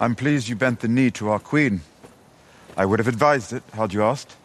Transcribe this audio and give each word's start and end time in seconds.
I'm 0.00 0.14
pleased 0.14 0.48
you 0.48 0.54
bent 0.54 0.80
the 0.80 0.88
knee 0.88 1.10
to 1.12 1.28
our 1.30 1.40
queen. 1.40 1.80
I 2.76 2.86
would 2.86 3.00
have 3.00 3.08
advised 3.08 3.52
it, 3.52 3.64
had 3.72 3.92
you 3.92 4.02
asked. 4.02 4.36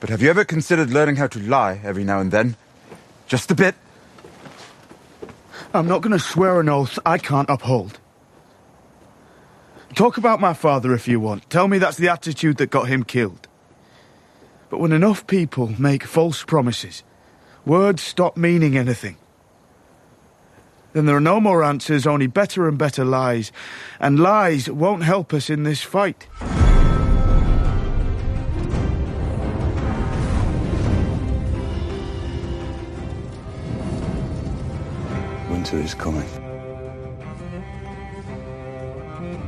But 0.00 0.10
have 0.10 0.20
you 0.20 0.30
ever 0.30 0.44
considered 0.44 0.90
learning 0.90 1.16
how 1.16 1.28
to 1.28 1.38
lie 1.38 1.80
every 1.84 2.02
now 2.02 2.18
and 2.18 2.32
then? 2.32 2.56
Just 3.28 3.52
a 3.52 3.54
bit? 3.54 3.76
I'm 5.72 5.86
not 5.86 6.02
going 6.02 6.12
to 6.12 6.18
swear 6.18 6.58
an 6.58 6.68
oath 6.68 6.98
I 7.06 7.18
can't 7.18 7.48
uphold. 7.48 8.00
Talk 9.94 10.16
about 10.16 10.40
my 10.40 10.54
father 10.54 10.92
if 10.92 11.06
you 11.06 11.20
want. 11.20 11.48
Tell 11.48 11.68
me 11.68 11.78
that's 11.78 11.98
the 11.98 12.08
attitude 12.08 12.56
that 12.56 12.70
got 12.70 12.88
him 12.88 13.04
killed. 13.04 13.46
But 14.70 14.80
when 14.80 14.90
enough 14.92 15.26
people 15.26 15.72
make 15.78 16.02
false 16.02 16.42
promises, 16.42 17.04
words 17.64 18.02
stop 18.02 18.36
meaning 18.36 18.76
anything. 18.76 19.16
Then 20.92 21.06
there 21.06 21.16
are 21.16 21.20
no 21.20 21.40
more 21.40 21.64
answers, 21.64 22.06
only 22.06 22.26
better 22.26 22.68
and 22.68 22.76
better 22.76 23.04
lies. 23.04 23.50
And 23.98 24.20
lies 24.20 24.68
won't 24.68 25.04
help 25.04 25.32
us 25.32 25.48
in 25.48 25.62
this 25.62 25.82
fight. 25.82 26.26
Winter 35.50 35.78
is 35.78 35.94
coming. 35.94 36.28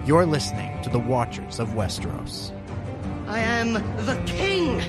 You're 0.07 0.27
listening 0.27 0.81
to 0.83 0.91
the 0.91 0.99
Watchers 0.99 1.59
of 1.59 1.71
Westeros. 1.71 2.53
I 3.27 3.39
am 3.39 3.73
the 3.73 4.23
king! 4.27 4.81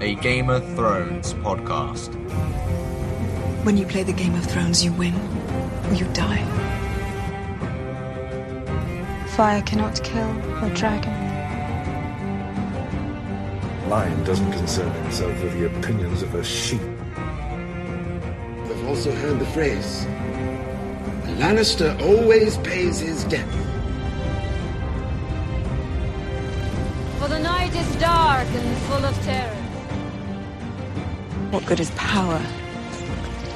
A 0.00 0.14
Game 0.16 0.48
of 0.48 0.64
Thrones 0.74 1.34
podcast. 1.34 2.14
When 3.64 3.76
you 3.76 3.84
play 3.84 4.02
the 4.02 4.14
Game 4.14 4.34
of 4.34 4.46
Thrones, 4.46 4.82
you 4.82 4.90
win 4.94 5.14
or 5.14 5.39
you 5.96 6.06
die. 6.12 6.44
Fire 9.36 9.62
cannot 9.62 10.02
kill 10.04 10.30
a 10.62 10.70
dragon. 10.74 11.12
Lion 13.88 14.22
doesn't 14.22 14.52
concern 14.52 14.92
himself 15.02 15.42
with 15.42 15.52
the 15.54 15.66
opinions 15.66 16.22
of 16.22 16.34
a 16.34 16.44
sheep. 16.44 16.80
I've 17.16 18.86
also 18.86 19.10
heard 19.12 19.38
the 19.40 19.46
phrase 19.46 20.04
a 21.24 21.32
Lannister 21.42 22.00
always 22.02 22.56
pays 22.58 23.00
his 23.00 23.24
debt. 23.24 23.48
For 27.18 27.28
the 27.28 27.38
night 27.38 27.74
is 27.74 27.96
dark 27.96 28.46
and 28.48 28.78
full 28.82 29.04
of 29.04 29.22
terror. 29.22 29.56
What 31.50 31.66
good 31.66 31.80
is 31.80 31.90
power 31.92 32.40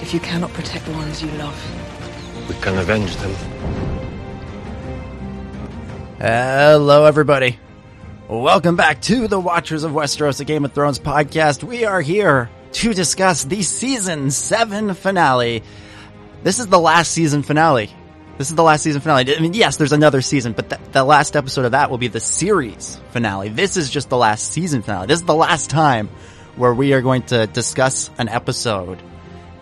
if 0.02 0.12
you 0.12 0.20
cannot 0.20 0.52
protect 0.52 0.86
the 0.86 0.92
ones 0.92 1.22
you 1.22 1.30
love? 1.32 1.83
We 2.48 2.54
can 2.56 2.76
avenge 2.76 3.16
them. 3.16 3.30
Hello, 6.18 7.06
everybody. 7.06 7.58
Welcome 8.28 8.76
back 8.76 9.00
to 9.02 9.28
the 9.28 9.40
Watchers 9.40 9.82
of 9.82 9.92
Westeros, 9.92 10.44
Game 10.44 10.64
of 10.64 10.72
Thrones 10.72 10.98
podcast. 10.98 11.62
We 11.64 11.84
are 11.86 12.02
here 12.02 12.50
to 12.72 12.92
discuss 12.92 13.44
the 13.44 13.62
season 13.62 14.30
seven 14.30 14.92
finale. 14.92 15.62
This 16.42 16.58
is 16.58 16.66
the 16.66 16.78
last 16.78 17.12
season 17.12 17.42
finale. 17.42 17.90
This 18.36 18.50
is 18.50 18.56
the 18.56 18.62
last 18.62 18.82
season 18.82 19.00
finale. 19.00 19.34
I 19.34 19.40
mean, 19.40 19.54
yes, 19.54 19.78
there's 19.78 19.92
another 19.92 20.20
season, 20.20 20.52
but 20.52 20.68
the, 20.68 20.78
the 20.92 21.04
last 21.04 21.36
episode 21.36 21.64
of 21.64 21.72
that 21.72 21.90
will 21.90 21.98
be 21.98 22.08
the 22.08 22.20
series 22.20 23.00
finale. 23.10 23.48
This 23.48 23.78
is 23.78 23.88
just 23.88 24.10
the 24.10 24.18
last 24.18 24.52
season 24.52 24.82
finale. 24.82 25.06
This 25.06 25.20
is 25.20 25.26
the 25.26 25.34
last 25.34 25.70
time 25.70 26.08
where 26.56 26.74
we 26.74 26.92
are 26.92 27.00
going 27.00 27.22
to 27.24 27.46
discuss 27.46 28.10
an 28.18 28.28
episode 28.28 29.02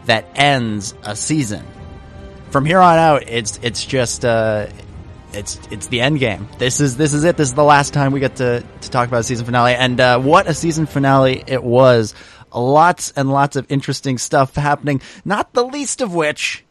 that 0.06 0.26
ends 0.34 0.94
a 1.04 1.14
season. 1.14 1.64
From 2.52 2.66
here 2.66 2.80
on 2.80 2.98
out, 2.98 3.22
it's 3.28 3.58
it's 3.62 3.82
just 3.82 4.26
uh, 4.26 4.66
it's 5.32 5.58
it's 5.70 5.86
the 5.86 6.02
end 6.02 6.18
game. 6.18 6.46
This 6.58 6.80
is 6.80 6.98
this 6.98 7.14
is 7.14 7.24
it. 7.24 7.38
This 7.38 7.48
is 7.48 7.54
the 7.54 7.64
last 7.64 7.94
time 7.94 8.12
we 8.12 8.20
get 8.20 8.36
to 8.36 8.62
to 8.82 8.90
talk 8.90 9.08
about 9.08 9.20
a 9.20 9.24
season 9.24 9.46
finale, 9.46 9.74
and 9.74 9.98
uh, 9.98 10.20
what 10.20 10.46
a 10.46 10.52
season 10.52 10.84
finale 10.84 11.42
it 11.46 11.64
was! 11.64 12.14
Lots 12.54 13.14
and 13.16 13.30
lots 13.30 13.56
of 13.56 13.64
interesting 13.72 14.18
stuff 14.18 14.54
happening. 14.54 15.00
Not 15.24 15.54
the 15.54 15.64
least 15.64 16.02
of 16.02 16.14
which 16.14 16.62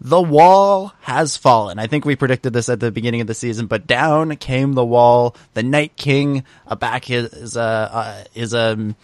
the 0.00 0.20
wall 0.20 0.92
has 1.02 1.36
fallen. 1.36 1.78
I 1.78 1.86
think 1.86 2.04
we 2.04 2.16
predicted 2.16 2.52
this 2.52 2.68
at 2.68 2.80
the 2.80 2.90
beginning 2.90 3.20
of 3.20 3.28
the 3.28 3.34
season, 3.34 3.66
but 3.66 3.86
down 3.86 4.34
came 4.34 4.72
the 4.72 4.84
wall. 4.84 5.36
The 5.54 5.62
Night 5.62 5.94
King 5.94 6.42
back 6.80 7.08
is 7.10 7.56
uh, 7.56 8.24
is 8.34 8.54
a 8.54 8.72
um, 8.72 8.96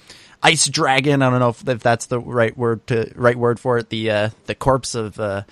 ice 0.42 0.66
dragon. 0.66 1.22
I 1.22 1.30
don't 1.30 1.38
know 1.38 1.50
if, 1.50 1.68
if, 1.68 1.80
that's 1.80 2.06
the 2.06 2.18
right 2.18 2.58
word 2.58 2.84
to 2.88 3.12
right 3.14 3.36
word 3.36 3.60
for 3.60 3.78
it. 3.78 3.88
The 3.88 4.10
uh, 4.10 4.30
the 4.46 4.56
corpse 4.56 4.96
of 4.96 5.20
uh, 5.20 5.44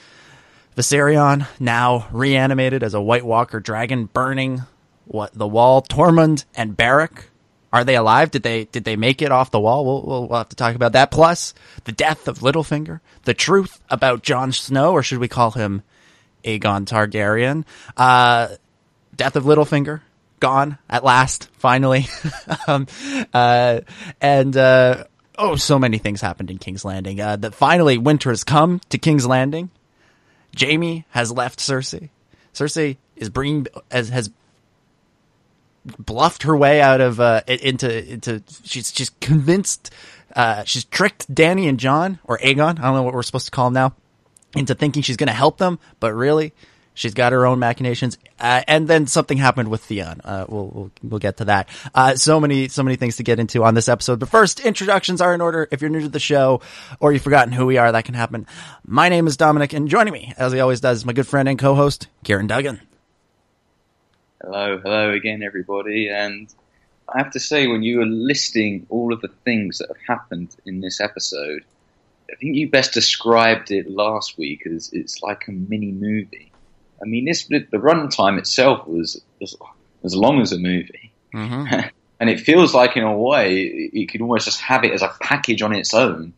Viserion 0.77 1.47
now 1.59 2.07
reanimated 2.13 2.83
as 2.83 2.95
a 2.95 3.01
White 3.01 3.25
Walker 3.25 3.61
dragon, 3.61 4.05
burning 4.05 4.63
what 5.07 5.33
the 5.33 5.47
wall. 5.47 5.83
Tormund 5.83 6.45
and 6.55 6.77
Beric. 6.77 7.31
Are 7.73 7.85
they 7.85 7.97
alive? 7.97 8.31
Did 8.31 8.43
they 8.43 8.65
did 8.65 8.85
they 8.85 8.97
make 8.97 9.23
it 9.23 9.33
off 9.33 9.51
the 9.51 9.61
wall? 9.61 9.85
We'll, 9.85 10.03
we'll, 10.03 10.29
we'll 10.29 10.39
have 10.39 10.51
to 10.51 10.57
talk 10.57 10.75
about 10.75 10.93
that. 10.93 11.11
Plus, 11.11 11.55
the 11.85 11.93
death 11.93 12.29
of 12.29 12.39
Littlefinger, 12.39 13.01
the 13.25 13.35
truth 13.35 13.81
about 13.91 14.23
Jon 14.23 14.53
Snow, 14.53 14.93
or 14.93 15.03
should 15.03 15.19
we 15.19 15.29
call 15.29 15.51
him 15.51 15.83
Aegon 16.45 16.87
Targaryen? 16.87 17.65
Uh, 17.97 18.49
death 19.15 19.37
of 19.37 19.45
Littlefinger, 19.45 20.01
gone 20.41 20.79
at 20.89 21.05
last, 21.05 21.49
finally. 21.55 22.07
um, 22.69 22.87
uh, 23.35 23.81
and 24.21 24.57
uh, 24.57 25.05
oh, 25.37 25.57
so 25.57 25.79
many 25.79 25.99
things 25.99 26.21
happened 26.21 26.51
in 26.51 26.59
King's 26.59 26.85
Landing. 26.85 27.21
Uh, 27.21 27.37
that 27.37 27.55
finally 27.55 27.99
winter 27.99 28.31
has 28.31 28.45
come 28.45 28.81
to 28.91 28.99
King's 28.99 29.27
Landing. 29.27 29.71
Jaime 30.59 31.05
has 31.11 31.31
left 31.31 31.59
Cersei. 31.59 32.11
Cersei 32.55 32.97
is 33.17 33.29
bringing 33.29 33.67
as 33.91 34.09
has 34.09 34.31
bluffed 35.99 36.43
her 36.45 36.57
way 36.57 36.81
out 36.81 37.01
of 37.01 37.21
uh, 37.21 37.43
into 37.47 38.13
into 38.13 38.43
she's 38.65 38.93
she's 38.93 39.11
convinced 39.21 39.93
uh, 40.35 40.65
she's 40.65 40.85
tricked 40.85 41.33
Dany 41.33 41.69
and 41.69 41.79
Jon 41.79 42.19
or 42.25 42.39
Aegon 42.39 42.79
I 42.79 42.83
don't 42.83 42.95
know 42.95 43.03
what 43.03 43.15
we're 43.15 43.23
supposed 43.23 43.47
to 43.47 43.51
call 43.53 43.69
him 43.69 43.75
now 43.75 43.95
into 44.57 44.75
thinking 44.75 45.03
she's 45.03 45.17
going 45.17 45.29
to 45.29 45.33
help 45.33 45.59
them 45.59 45.79
but 46.01 46.13
really 46.15 46.53
she's 46.97 47.15
got 47.15 47.33
her 47.33 47.47
own 47.47 47.61
machinations. 47.61 48.19
Uh, 48.41 48.63
and 48.67 48.89
then 48.89 49.07
something 49.07 49.39
happened 49.39 49.71
with 49.71 49.85
Theon. 49.85 50.21
Uh, 50.25 50.47
we'll, 50.49 50.67
we'll 50.67 50.91
we'll 51.03 51.21
get 51.21 51.37
to 51.37 51.45
that. 51.45 51.69
Uh, 51.95 52.17
so 52.17 52.41
many 52.41 52.67
so 52.67 52.83
many 52.83 52.97
things 52.97 53.17
to 53.17 53.23
get 53.23 53.39
into 53.39 53.63
on 53.63 53.75
this 53.75 53.89
episode. 53.89 54.19
But 54.19 54.29
first 54.29 54.59
introductions 54.59 55.21
are 55.21 55.33
in 55.33 55.41
order. 55.41 55.69
If 55.71 55.81
you're 55.81 55.91
new 55.91 56.01
to 56.01 56.09
the 56.09 56.19
show 56.19 56.61
or 56.99 57.13
you've 57.13 57.23
forgotten 57.23 57.53
who 57.53 57.67
we 57.67 57.79
are 57.79 57.93
that 57.93 58.05
can 58.05 58.15
happen. 58.15 58.47
My 58.85 59.09
name 59.09 59.29
is 59.29 59.37
Dominic 59.37 59.73
and 59.73 59.89
joining 59.89 60.13
me 60.13 60.35
as 60.37 60.53
he 60.53 60.61
always 60.61 60.81
does 60.81 60.99
is 60.99 61.05
my 61.05 61.13
good 61.13 61.27
friend 61.27 61.49
and 61.49 61.59
co-host 61.59 62.09
Ciaran 62.25 62.49
Duggan. 62.49 62.81
Hello, 64.43 64.79
hello 64.79 65.11
again, 65.11 65.43
everybody. 65.43 66.09
And 66.09 66.53
I 67.09 67.19
have 67.19 67.33
to 67.33 67.41
say, 67.41 67.67
when 67.67 67.83
you 67.83 67.99
were 67.99 68.07
listing 68.07 68.87
all 68.91 69.13
of 69.13 69.21
the 69.21 69.31
things 69.45 69.79
that 69.79 69.89
have 69.89 70.19
happened 70.19 70.55
in 70.67 70.81
this 70.81 71.01
episode, 71.01 71.65
I 72.31 72.35
think 72.37 72.57
you 72.57 72.69
best 72.69 72.93
described 72.93 73.71
it 73.71 73.89
last 73.89 74.37
week 74.37 74.67
as 74.67 74.91
it's 74.93 75.23
like 75.23 75.47
a 75.49 75.53
mini 75.53 75.93
movie. 75.93 76.53
I 77.03 77.07
mean, 77.07 77.25
this 77.25 77.45
the 77.47 77.61
runtime 77.73 78.39
itself 78.39 78.87
was 78.87 79.21
as, 79.43 79.55
as 80.05 80.15
long 80.15 80.41
as 80.41 80.53
a 80.53 80.59
movie, 80.59 81.13
mm-hmm. 81.35 81.89
and 82.21 82.31
it 82.31 82.41
feels 82.41 82.75
like, 82.75 82.97
in 82.97 83.05
a 83.05 83.17
way, 83.17 83.91
you 83.93 84.07
could 84.07 84.21
almost 84.21 84.47
just 84.47 84.61
have 84.61 84.85
it 84.85 84.93
as 84.93 85.03
a 85.03 85.15
package 85.21 85.63
on 85.63 85.75
its 85.75 85.95
own. 85.95 86.33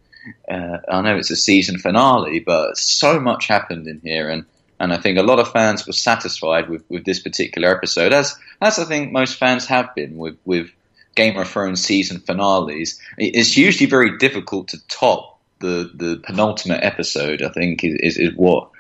Uh, 0.51 0.79
I 0.91 1.01
know 1.01 1.17
it's 1.17 1.31
a 1.31 1.37
season 1.37 1.79
finale, 1.79 2.41
but 2.41 2.77
so 2.77 3.19
much 3.21 3.47
happened 3.47 3.87
in 3.87 4.01
here, 4.01 4.29
and 4.29 4.45
and 4.81 4.93
I 4.93 4.99
think 4.99 5.19
a 5.19 5.23
lot 5.23 5.41
of 5.41 5.51
fans 5.51 5.87
were 5.87 5.93
satisfied 5.93 6.69
with, 6.69 6.85
with 6.89 7.05
this 7.05 7.21
particular 7.21 7.75
episode, 7.75 8.13
as 8.13 8.37
as 8.61 8.79
I 8.79 8.85
think 8.85 9.13
most 9.13 9.37
fans 9.37 9.67
have 9.67 9.95
been 9.95 10.17
with, 10.17 10.37
with 10.45 10.71
Game 11.15 11.37
of 11.37 11.49
Thrones 11.49 11.85
season 11.85 12.21
finales. 12.21 13.01
It's 13.17 13.57
usually 13.57 13.89
very 13.89 14.19
difficult 14.19 14.69
to 14.69 14.87
top 14.89 15.41
the, 15.61 15.91
the 15.93 16.21
penultimate 16.23 16.85
episode. 16.85 17.43
I 17.43 17.49
think 17.49 17.83
is, 17.83 17.95
is, 17.95 18.19
is 18.19 18.37
what 18.37 18.71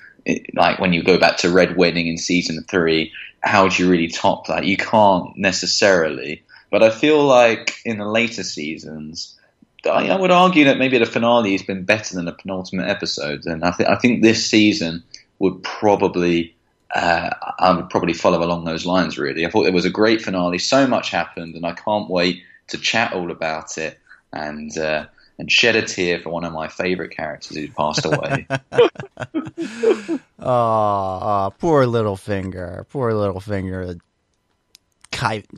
like 0.54 0.78
when 0.78 0.92
you 0.92 1.02
go 1.02 1.18
back 1.18 1.38
to 1.38 1.50
Red 1.50 1.76
Wedding 1.76 2.06
in 2.06 2.18
season 2.18 2.64
three. 2.68 3.12
How 3.40 3.68
do 3.68 3.82
you 3.82 3.90
really 3.90 4.08
top 4.08 4.48
that? 4.48 4.64
You 4.64 4.76
can't 4.76 5.36
necessarily. 5.36 6.42
But 6.70 6.82
I 6.82 6.90
feel 6.90 7.24
like 7.24 7.76
in 7.84 7.98
the 7.98 8.06
later 8.06 8.42
seasons, 8.42 9.38
I, 9.86 10.08
I 10.08 10.16
would 10.16 10.32
argue 10.32 10.64
that 10.64 10.78
maybe 10.78 10.98
the 10.98 11.06
finale 11.06 11.52
has 11.52 11.62
been 11.62 11.84
better 11.84 12.14
than 12.14 12.24
the 12.24 12.32
penultimate 12.32 12.88
episode. 12.88 13.46
And 13.46 13.64
I, 13.64 13.70
th- 13.70 13.88
I 13.88 13.96
think 13.96 14.22
this 14.22 14.44
season 14.44 15.04
would 15.38 15.62
probably 15.62 16.54
uh, 16.94 17.30
I 17.58 17.72
would 17.72 17.90
probably 17.90 18.14
follow 18.14 18.42
along 18.42 18.64
those 18.64 18.86
lines. 18.86 19.18
Really, 19.18 19.46
I 19.46 19.50
thought 19.50 19.66
it 19.66 19.74
was 19.74 19.84
a 19.84 19.90
great 19.90 20.22
finale. 20.22 20.58
So 20.58 20.86
much 20.86 21.10
happened, 21.10 21.54
and 21.54 21.64
I 21.64 21.72
can't 21.72 22.10
wait 22.10 22.42
to 22.68 22.78
chat 22.78 23.12
all 23.12 23.30
about 23.30 23.78
it 23.78 23.98
and 24.32 24.76
uh, 24.76 25.06
and 25.38 25.50
shed 25.50 25.76
a 25.76 25.82
tear 25.82 26.20
for 26.20 26.30
one 26.30 26.44
of 26.44 26.52
my 26.52 26.68
favourite 26.68 27.12
characters 27.12 27.56
who 27.56 27.68
passed 27.68 28.04
away. 28.04 28.46
oh, 30.38 31.52
poor 31.58 31.84
Littlefinger. 31.84 32.88
poor 32.88 33.12
Littlefinger, 33.12 34.00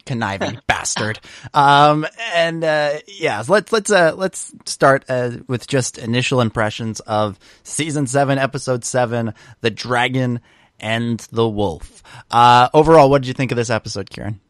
conniving 0.04 0.58
bastard. 0.66 1.20
Um, 1.54 2.06
and 2.34 2.62
uh, 2.64 2.98
yeah, 3.06 3.42
let's 3.48 3.72
let's 3.72 3.90
uh, 3.90 4.12
let's 4.14 4.52
start 4.66 5.04
uh, 5.08 5.38
with 5.46 5.66
just 5.66 5.98
initial 5.98 6.40
impressions 6.40 7.00
of 7.00 7.38
season 7.62 8.06
seven, 8.06 8.38
episode 8.38 8.84
seven, 8.84 9.34
the 9.60 9.70
dragon 9.70 10.40
and 10.78 11.20
the 11.32 11.48
wolf. 11.48 12.02
Uh, 12.30 12.68
overall, 12.72 13.10
what 13.10 13.22
did 13.22 13.28
you 13.28 13.34
think 13.34 13.52
of 13.52 13.56
this 13.56 13.70
episode, 13.70 14.08
Ciaran? 14.10 14.40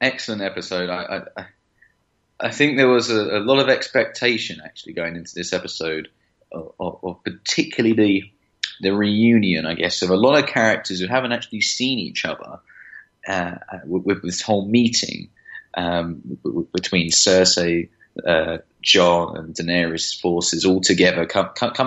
Excellent 0.00 0.40
episode. 0.40 0.88
I, 0.88 1.22
I, 1.36 1.46
I 2.40 2.50
think 2.50 2.76
there 2.76 2.88
was 2.88 3.10
a, 3.10 3.38
a, 3.38 3.40
lot 3.40 3.58
of 3.58 3.68
expectation 3.68 4.60
actually 4.64 4.94
going 4.94 5.16
into 5.16 5.34
this 5.34 5.52
episode, 5.52 6.08
of, 6.52 6.72
of, 6.80 6.98
of 7.02 7.24
particularly 7.24 7.94
the 7.94 8.30
the 8.80 8.94
reunion, 8.94 9.66
I 9.66 9.74
guess, 9.74 10.00
of 10.00 10.08
a 10.10 10.16
lot 10.16 10.42
of 10.42 10.48
characters 10.48 11.00
who 11.00 11.06
haven't 11.06 11.32
actually 11.32 11.60
seen 11.60 11.98
each 11.98 12.24
other 12.24 12.60
uh, 13.28 13.56
with, 13.84 14.04
with, 14.04 14.22
this 14.22 14.40
whole 14.40 14.66
meeting 14.66 15.28
um, 15.74 16.38
between 16.72 17.10
Cersei, 17.10 17.90
uh, 18.26 18.58
Jon, 18.80 19.36
and 19.36 19.54
Daenerys' 19.54 20.18
forces 20.18 20.64
all 20.64 20.80
together 20.80 21.26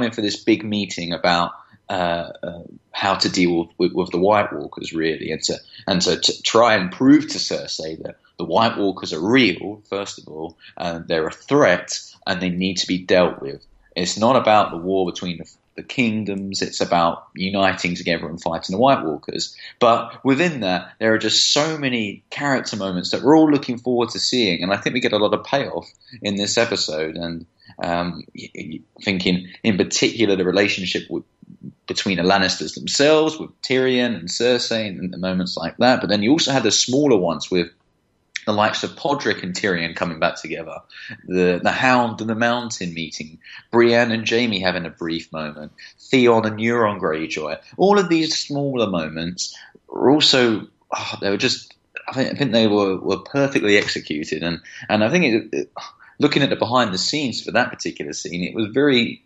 in 0.04 0.12
for 0.12 0.22
this 0.22 0.38
big 0.38 0.64
meeting 0.64 1.14
about 1.14 1.54
uh, 1.94 2.34
uh, 2.42 2.63
how 2.92 3.13
to 3.13 3.30
deal 3.30 3.69
with, 3.78 3.94
with, 3.94 4.10
the 4.10 4.18
White 4.18 4.51
Walkers, 4.51 4.94
really, 4.94 5.31
and 5.31 5.44
to 5.44 5.60
and 5.86 6.01
to, 6.01 6.19
to, 6.19 6.42
try 6.42 6.74
and 6.74 6.92
prove 6.92 7.28
to 7.28 7.38
Cersei 7.38 8.01
that 8.01 8.16
the 8.40 8.45
White 8.45 8.80
Walkers 8.80 9.13
are 9.13 9.19
real, 9.19 9.84
first 9.88 10.18
of 10.18 10.28
all, 10.28 10.57
and 10.75 11.07
they're 11.07 11.28
a 11.28 11.31
threat, 11.31 12.00
and 12.25 12.42
they 12.42 12.50
need 12.50 12.78
to 12.78 12.88
be 12.88 12.98
dealt 12.98 13.44
with. 13.44 13.63
It's 13.95 14.18
not 14.18 14.36
about 14.36 14.72
the 14.72 14.78
war 14.78 15.06
between 15.06 15.38
the, 15.38 15.48
the 15.75 15.84
kingdoms. 15.84 16.63
It's 16.63 16.81
about 16.81 17.28
uniting 17.36 17.94
together 17.94 18.28
and 18.28 18.42
fighting 18.42 18.74
the 18.74 18.81
White 18.81 19.04
Walkers. 19.04 19.56
But 19.78 20.25
within 20.25 20.62
that, 20.62 20.94
there 20.98 21.13
are 21.13 21.19
just 21.19 21.54
so 21.54 21.78
many 21.78 22.24
character 22.31 22.75
moments 22.75 23.12
that 23.12 23.22
we're 23.22 23.38
all 23.38 23.51
looking 23.51 23.78
forward 23.78 24.10
to 24.10 24.19
seeing, 24.19 24.63
and 24.63 24.74
I 24.74 24.78
think 24.78 24.95
we 24.95 25.00
get 25.00 25.13
a 25.13 25.18
lot 25.18 25.36
of 25.36 25.45
payoff 25.45 25.88
in 26.24 26.38
this 26.38 26.57
episode. 26.57 27.18
And 27.18 27.45
um, 27.81 28.24
thinking, 29.02 29.48
in 29.64 29.78
particular, 29.78 30.36
the 30.36 30.46
relationship 30.46 31.04
with, 31.10 31.24
between 31.88 32.18
the 32.18 32.24
Lannisters 32.24 32.75
themselves, 32.75 33.38
with 33.40 33.50
Tyrion 33.62 34.16
and 34.16 34.28
Cersei, 34.28 34.88
and, 34.88 35.14
and 35.14 35.22
moments 35.22 35.58
like 35.58 35.78
that. 35.78 36.02
But 36.02 36.10
then 36.10 36.24
you 36.24 36.31
also 36.31 36.52
had 36.52 36.64
the 36.64 36.72
smaller 36.72 37.18
ones 37.18 37.50
with 37.50 37.70
the 38.46 38.54
likes 38.54 38.84
of 38.84 38.92
Podrick 38.92 39.44
and 39.44 39.54
Tyrion 39.54 39.96
coming 39.96 40.20
back 40.20 40.42
together, 40.42 40.80
the 41.25 41.60
the 41.64 41.72
Hound 41.72 42.20
and 42.22 42.30
the 42.30 42.36
Mountain 42.36 42.94
meeting, 42.94 43.40
Brienne 43.72 44.12
and 44.12 44.28
Jaime 44.28 44.60
having 44.60 44.86
a 44.86 44.90
brief 44.90 45.31
moment, 45.31 45.72
Theon 46.00 46.46
and 46.46 46.60
Euron 46.60 47.00
Greyjoy. 47.00 47.58
All 47.78 48.00
of 48.00 48.10
these 48.10 48.38
smaller 48.38 48.88
moments 48.88 49.58
were 49.88 50.12
also 50.12 50.68
oh, 50.92 51.18
they 51.22 51.30
were 51.30 51.38
just 51.38 51.74
I 52.08 52.14
think, 52.14 52.31
I 52.31 52.36
think 52.36 52.52
they 52.52 52.68
were, 52.68 52.98
were 53.00 53.19
perfectly 53.19 53.78
executed, 53.78 54.44
and 54.44 54.60
and 54.90 55.04
I 55.04 55.10
think 55.10 55.26
it, 55.26 55.58
it, 55.58 55.72
looking 56.19 56.42
at 56.42 56.50
the 56.50 56.56
behind 56.56 56.94
the 56.94 56.98
scenes 56.98 57.42
for 57.42 57.51
that 57.51 57.69
particular 57.69 58.13
scene, 58.13 58.44
it 58.44 58.56
was 58.56 58.68
very 58.68 59.24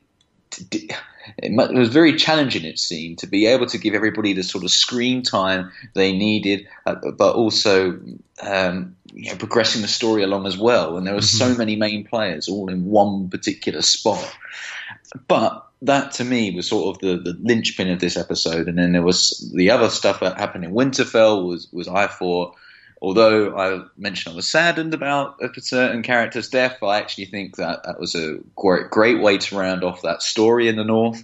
it 1.38 1.78
was 1.78 1.90
very 1.90 2.16
challenging, 2.16 2.64
it 2.64 2.80
seemed, 2.80 3.18
to 3.20 3.28
be 3.28 3.46
able 3.46 3.66
to 3.68 3.78
give 3.78 3.94
everybody 3.94 4.34
the 4.34 4.44
sort 4.44 4.64
of 4.64 4.72
screen 4.72 5.22
time 5.22 5.72
they 5.94 6.16
needed, 6.16 6.68
uh, 6.86 6.96
but 7.18 7.36
also 7.36 8.00
um, 8.42 8.96
you 9.14 9.30
know, 9.30 9.38
progressing 9.38 9.82
the 9.82 9.88
story 9.88 10.24
along 10.24 10.46
as 10.46 10.58
well. 10.58 10.98
And 10.98 11.06
there 11.06 11.14
were 11.14 11.20
mm-hmm. 11.20 11.54
so 11.54 11.58
many 11.58 11.76
main 11.76 12.06
players 12.06 12.48
all 12.48 12.70
in 12.70 12.86
one 12.86 13.30
particular 13.30 13.82
spot. 13.82 14.36
But 15.28 15.66
that 15.82 16.12
to 16.14 16.24
me 16.24 16.56
was 16.56 16.68
sort 16.68 16.96
of 16.96 17.02
the, 17.02 17.18
the 17.18 17.38
linchpin 17.42 17.90
of 17.90 18.00
this 18.00 18.18
episode. 18.18 18.68
And 18.68 18.78
then 18.78 18.94
there 18.94 19.04
was 19.04 19.52
the 19.54 19.70
other 19.70 19.90
stuff 19.90 20.22
that 20.22 20.38
happened 20.38 20.64
in 20.64 20.72
Winterfell 20.72 21.46
was, 21.46 21.68
was 21.72 21.88
I 21.88 22.08
thought 22.08 22.56
although 23.02 23.56
I 23.58 23.86
mentioned 23.98 24.34
I 24.34 24.36
was 24.36 24.48
saddened 24.48 24.94
about 24.94 25.38
a 25.42 25.62
certain 25.62 26.04
character's 26.04 26.50
death, 26.50 26.82
I 26.82 26.98
actually 26.98 27.26
think 27.26 27.58
that 27.58 27.84
that 27.84 28.00
was 28.00 28.16
a 28.16 28.38
great, 28.56 28.90
great 28.90 29.22
way 29.22 29.38
to 29.38 29.58
round 29.58 29.84
off 29.84 30.02
that 30.02 30.22
story 30.22 30.68
in 30.68 30.76
the 30.76 30.84
North. 30.84 31.24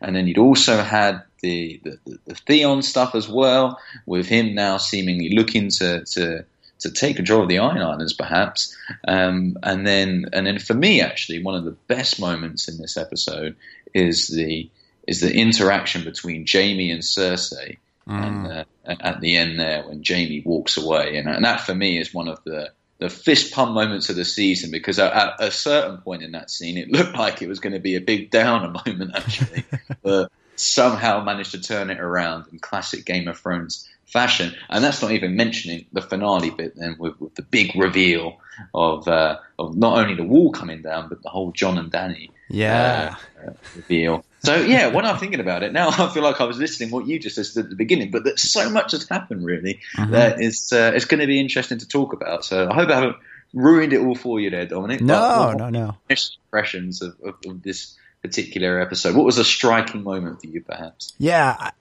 And 0.00 0.14
then 0.16 0.26
you'd 0.26 0.38
also 0.38 0.82
had 0.82 1.22
the, 1.40 1.80
the, 1.84 2.18
the 2.24 2.34
Theon 2.34 2.82
stuff 2.82 3.14
as 3.14 3.28
well, 3.28 3.78
with 4.06 4.26
him 4.26 4.54
now 4.54 4.76
seemingly 4.76 5.30
looking 5.34 5.68
to, 5.70 6.04
to 6.04 6.44
to 6.82 6.90
take 6.90 7.14
control 7.14 7.42
of 7.42 7.48
the 7.48 7.60
Iron 7.60 7.80
Islands, 7.80 8.12
perhaps. 8.12 8.76
Um, 9.06 9.56
and 9.62 9.86
then, 9.86 10.26
and 10.32 10.44
then 10.44 10.58
for 10.58 10.74
me, 10.74 11.00
actually, 11.00 11.40
one 11.40 11.54
of 11.54 11.64
the 11.64 11.76
best 11.86 12.20
moments 12.20 12.68
in 12.68 12.78
this 12.78 12.96
episode 12.96 13.56
is 13.94 14.28
the 14.28 14.68
is 15.06 15.20
the 15.20 15.34
interaction 15.34 16.04
between 16.04 16.46
Jaime 16.50 16.90
and 16.90 17.02
Cersei 17.02 17.78
Mm. 18.08 18.26
And 18.26 18.46
uh, 18.46 18.64
at 19.00 19.20
the 19.20 19.36
end 19.36 19.60
there, 19.60 19.84
when 19.86 20.02
Jaime 20.06 20.42
walks 20.44 20.76
away, 20.76 21.16
and, 21.16 21.28
and, 21.28 21.44
that 21.44 21.60
for 21.60 21.74
me 21.74 21.98
is 21.98 22.12
one 22.12 22.28
of 22.28 22.42
the 22.44 22.72
the 22.98 23.10
fist 23.10 23.52
pump 23.52 23.72
moments 23.72 24.10
of 24.10 24.16
the 24.16 24.24
season 24.24 24.70
because 24.70 24.98
at, 25.00 25.12
at 25.12 25.34
a 25.40 25.50
certain 25.50 25.98
point 25.98 26.22
in 26.22 26.32
that 26.32 26.50
scene, 26.50 26.76
it 26.76 26.88
looked 26.88 27.16
like 27.16 27.42
it 27.42 27.48
was 27.48 27.58
going 27.58 27.72
to 27.72 27.80
be 27.80 27.96
a 27.96 28.00
big 28.00 28.30
downer 28.30 28.72
moment 28.86 29.12
actually, 29.14 29.64
but 30.02 30.30
somehow 30.56 31.22
managed 31.22 31.50
to 31.52 31.60
turn 31.60 31.90
it 31.90 32.00
around 32.00 32.46
in 32.52 32.58
classic 32.58 33.04
Game 33.04 33.28
of 33.28 33.38
Thrones 33.38 33.88
fashion. 34.06 34.54
And 34.68 34.84
that's 34.84 35.02
not 35.02 35.12
even 35.12 35.36
mentioning 35.36 35.86
the 35.92 36.02
finale 36.02 36.50
bit 36.50 36.76
then 36.76 36.96
with, 36.98 37.20
with 37.20 37.34
the 37.34 37.42
big 37.42 37.74
reveal 37.74 38.38
of 38.74 39.08
uh, 39.08 39.38
of 39.58 39.76
not 39.76 39.98
only 39.98 40.14
the 40.14 40.24
wall 40.24 40.52
coming 40.52 40.82
down, 40.82 41.08
but 41.08 41.22
the 41.22 41.30
whole 41.30 41.50
Jon 41.52 41.78
and 41.78 41.90
Dany 41.90 42.30
yeah 42.48 43.16
uh, 43.42 43.48
uh, 43.48 43.52
reveal. 43.74 44.24
So 44.44 44.56
yeah, 44.56 44.88
when 44.88 45.06
I'm 45.06 45.18
thinking 45.18 45.40
about 45.40 45.62
it 45.62 45.72
now, 45.72 45.88
I 45.98 46.08
feel 46.08 46.22
like 46.22 46.40
I 46.40 46.44
was 46.44 46.58
listening 46.58 46.90
what 46.90 47.06
you 47.06 47.18
just 47.18 47.36
said 47.36 47.64
at 47.64 47.70
the 47.70 47.76
beginning, 47.76 48.10
but 48.10 48.24
that 48.24 48.38
so 48.38 48.68
much 48.70 48.92
has 48.92 49.08
happened 49.08 49.44
really 49.44 49.80
mm-hmm. 49.96 50.12
that 50.12 50.40
is 50.40 50.72
uh, 50.72 50.92
it's 50.94 51.04
going 51.04 51.20
to 51.20 51.26
be 51.26 51.40
interesting 51.40 51.78
to 51.78 51.88
talk 51.88 52.12
about. 52.12 52.44
So 52.44 52.68
I 52.68 52.74
hope 52.74 52.90
I 52.90 52.94
haven't 52.94 53.16
ruined 53.54 53.92
it 53.92 54.00
all 54.00 54.14
for 54.14 54.40
you 54.40 54.50
there, 54.50 54.66
Dominic. 54.66 55.00
No, 55.00 55.52
no, 55.52 55.68
no. 55.68 55.96
Impressions 56.08 57.02
of, 57.02 57.16
of, 57.22 57.34
of, 57.46 57.62
this 57.62 57.96
particular 58.22 58.80
episode. 58.80 59.14
What 59.14 59.24
was 59.24 59.38
a 59.38 59.44
striking 59.44 60.02
moment 60.02 60.40
for 60.40 60.46
you, 60.46 60.62
perhaps? 60.62 61.12
Yeah, 61.18 61.56
I, 61.58 61.72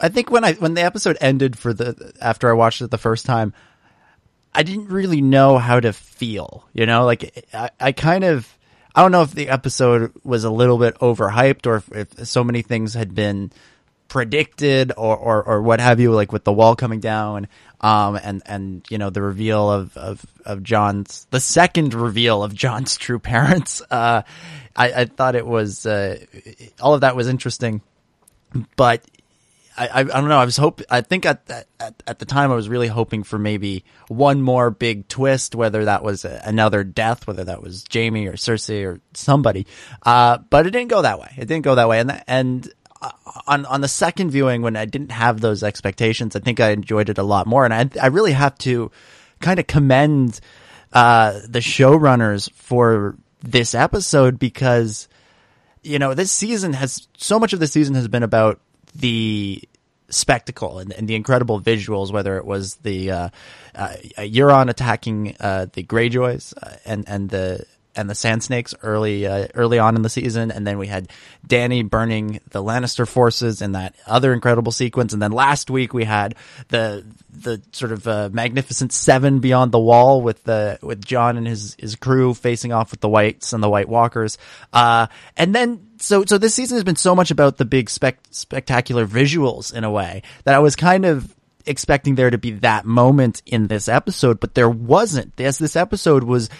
I 0.00 0.08
think 0.08 0.30
when 0.30 0.44
I 0.44 0.54
when 0.54 0.74
the 0.74 0.82
episode 0.82 1.16
ended 1.20 1.58
for 1.58 1.72
the 1.72 2.12
after 2.20 2.48
I 2.48 2.52
watched 2.52 2.82
it 2.82 2.90
the 2.90 2.98
first 2.98 3.26
time, 3.26 3.54
I 4.54 4.62
didn't 4.62 4.88
really 4.88 5.20
know 5.20 5.58
how 5.58 5.80
to 5.80 5.92
feel. 5.92 6.68
You 6.72 6.86
know, 6.86 7.04
like 7.04 7.46
I, 7.52 7.70
I 7.80 7.92
kind 7.92 8.24
of 8.24 8.46
I 8.94 9.02
don't 9.02 9.12
know 9.12 9.22
if 9.22 9.32
the 9.32 9.48
episode 9.48 10.12
was 10.22 10.44
a 10.44 10.50
little 10.50 10.78
bit 10.78 10.96
overhyped 10.98 11.66
or 11.66 11.76
if, 11.76 11.92
if 12.20 12.28
so 12.28 12.44
many 12.44 12.62
things 12.62 12.94
had 12.94 13.14
been 13.14 13.50
predicted 14.08 14.92
or, 14.96 15.16
or, 15.16 15.42
or 15.42 15.62
what 15.62 15.80
have 15.80 15.98
you, 15.98 16.12
like 16.12 16.32
with 16.32 16.44
the 16.44 16.52
wall 16.52 16.76
coming 16.76 17.00
down, 17.00 17.48
um, 17.80 18.16
and, 18.22 18.42
and, 18.44 18.84
you 18.90 18.98
know, 18.98 19.08
the 19.08 19.22
reveal 19.22 19.70
of, 19.70 19.96
of, 19.96 20.24
of 20.44 20.62
Jon's, 20.62 21.26
the 21.30 21.40
second 21.40 21.94
reveal 21.94 22.42
of 22.42 22.54
Jon's 22.54 22.96
true 22.96 23.18
parents. 23.18 23.80
Uh, 23.90 24.22
I, 24.74 24.92
I 24.92 25.04
thought 25.04 25.34
it 25.34 25.46
was, 25.46 25.84
uh, 25.84 26.18
all 26.80 26.94
of 26.94 27.02
that 27.02 27.14
was 27.14 27.28
interesting, 27.28 27.82
but 28.76 29.04
I, 29.76 29.88
I, 29.88 30.00
I 30.00 30.04
don't 30.04 30.28
know. 30.28 30.38
I 30.38 30.44
was 30.44 30.56
hope. 30.56 30.82
I 30.90 31.00
think 31.00 31.24
at, 31.24 31.66
at 31.80 32.02
at 32.06 32.18
the 32.18 32.26
time 32.26 32.52
I 32.52 32.54
was 32.54 32.68
really 32.68 32.88
hoping 32.88 33.22
for 33.22 33.38
maybe 33.38 33.84
one 34.08 34.42
more 34.42 34.70
big 34.70 35.08
twist, 35.08 35.54
whether 35.54 35.86
that 35.86 36.02
was 36.02 36.24
another 36.24 36.84
death, 36.84 37.26
whether 37.26 37.44
that 37.44 37.62
was 37.62 37.84
Jaime 37.92 38.26
or 38.26 38.34
Cersei 38.34 38.86
or 38.86 39.00
somebody. 39.14 39.66
Uh, 40.04 40.38
but 40.38 40.66
it 40.66 40.70
didn't 40.70 40.90
go 40.90 41.02
that 41.02 41.18
way. 41.18 41.34
It 41.36 41.46
didn't 41.48 41.64
go 41.64 41.74
that 41.74 41.88
way. 41.88 42.00
And 42.00 42.22
and 42.26 42.72
uh, 43.00 43.10
on 43.46 43.64
on 43.66 43.80
the 43.80 43.88
second 43.88 44.30
viewing, 44.30 44.62
when 44.62 44.76
I 44.76 44.84
didn't 44.84 45.12
have 45.12 45.40
those 45.40 45.62
expectations, 45.62 46.36
I 46.36 46.40
think 46.40 46.60
I 46.60 46.70
enjoyed 46.70 47.08
it 47.08 47.18
a 47.18 47.22
lot 47.22 47.46
more. 47.46 47.64
And 47.64 47.72
I 47.72 47.88
I 48.00 48.06
really 48.08 48.32
have 48.32 48.56
to 48.58 48.90
kind 49.40 49.58
of 49.58 49.66
commend 49.66 50.40
uh, 50.92 51.40
the 51.48 51.60
showrunners 51.60 52.52
for 52.52 53.16
this 53.42 53.74
episode 53.74 54.38
because 54.38 55.08
you 55.82 55.98
know 55.98 56.12
this 56.14 56.30
season 56.30 56.74
has 56.74 57.08
so 57.16 57.38
much 57.38 57.52
of 57.52 57.60
the 57.60 57.66
season 57.66 57.94
has 57.94 58.06
been 58.06 58.22
about 58.22 58.60
the 58.94 59.62
spectacle 60.08 60.78
and, 60.78 60.92
and, 60.92 61.08
the 61.08 61.14
incredible 61.14 61.60
visuals, 61.60 62.12
whether 62.12 62.36
it 62.36 62.44
was 62.44 62.76
the 62.76 63.10
uh, 63.10 63.28
uh, 63.74 63.94
Euron 64.18 64.68
attacking 64.68 65.36
uh, 65.40 65.66
the 65.72 65.82
Greyjoys 65.82 66.54
uh, 66.62 66.76
and 66.84 67.04
and 67.08 67.30
the 67.30 67.64
and 67.94 68.08
the 68.08 68.14
Sand 68.14 68.42
Snakes 68.42 68.74
early 68.82 69.26
uh, 69.26 69.48
early 69.54 69.78
on 69.78 69.96
in 69.96 70.02
the 70.02 70.08
season, 70.08 70.50
and 70.50 70.66
then 70.66 70.78
we 70.78 70.86
had 70.86 71.08
Dany 71.46 71.88
burning 71.88 72.40
the 72.50 72.62
Lannister 72.62 73.08
forces 73.08 73.62
in 73.62 73.72
that 73.72 73.94
other 74.06 74.32
incredible 74.32 74.72
sequence, 74.72 75.12
and 75.12 75.22
then 75.22 75.32
last 75.32 75.70
week 75.70 75.94
we 75.94 76.04
had 76.04 76.34
the 76.68 77.04
the 77.32 77.62
sort 77.72 77.92
of 77.92 78.06
uh, 78.06 78.28
magnificent 78.32 78.92
Seven 78.92 79.40
beyond 79.40 79.72
the 79.72 79.78
wall 79.78 80.22
with 80.22 80.44
the 80.44 80.78
with 80.82 81.04
Jon 81.04 81.36
and 81.36 81.46
his 81.46 81.76
his 81.78 81.96
crew 81.96 82.34
facing 82.34 82.72
off 82.72 82.90
with 82.90 83.00
the 83.00 83.08
Whites 83.08 83.52
and 83.52 83.62
the 83.62 83.70
White 83.70 83.88
Walkers, 83.88 84.38
uh, 84.72 85.06
and 85.36 85.54
then 85.54 85.88
so 85.98 86.24
so 86.24 86.38
this 86.38 86.54
season 86.54 86.76
has 86.76 86.84
been 86.84 86.96
so 86.96 87.14
much 87.14 87.30
about 87.30 87.56
the 87.56 87.64
big 87.64 87.88
spec 87.88 88.18
spectacular 88.30 89.06
visuals 89.06 89.72
in 89.72 89.84
a 89.84 89.90
way 89.90 90.22
that 90.44 90.54
I 90.54 90.58
was 90.58 90.76
kind 90.76 91.04
of 91.04 91.34
expecting 91.66 92.14
there 92.14 92.30
to 92.30 92.38
be 92.38 92.52
that 92.52 92.84
moment 92.84 93.42
in 93.46 93.68
this 93.68 93.88
episode, 93.88 94.40
but 94.40 94.54
there 94.54 94.68
wasn't. 94.68 95.32
Yes, 95.36 95.58
this 95.58 95.76
episode 95.76 96.24
was, 96.24 96.50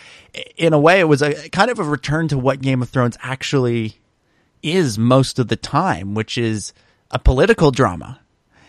in 0.56 0.72
a 0.72 0.78
way, 0.78 1.00
it 1.00 1.08
was 1.08 1.22
a 1.22 1.48
kind 1.50 1.70
of 1.70 1.78
a 1.78 1.84
return 1.84 2.28
to 2.28 2.38
what 2.38 2.60
Game 2.60 2.82
of 2.82 2.88
Thrones 2.88 3.16
actually 3.20 3.96
is 4.62 4.98
most 4.98 5.38
of 5.38 5.48
the 5.48 5.56
time, 5.56 6.14
which 6.14 6.38
is 6.38 6.72
a 7.10 7.18
political 7.18 7.70
drama. 7.70 8.20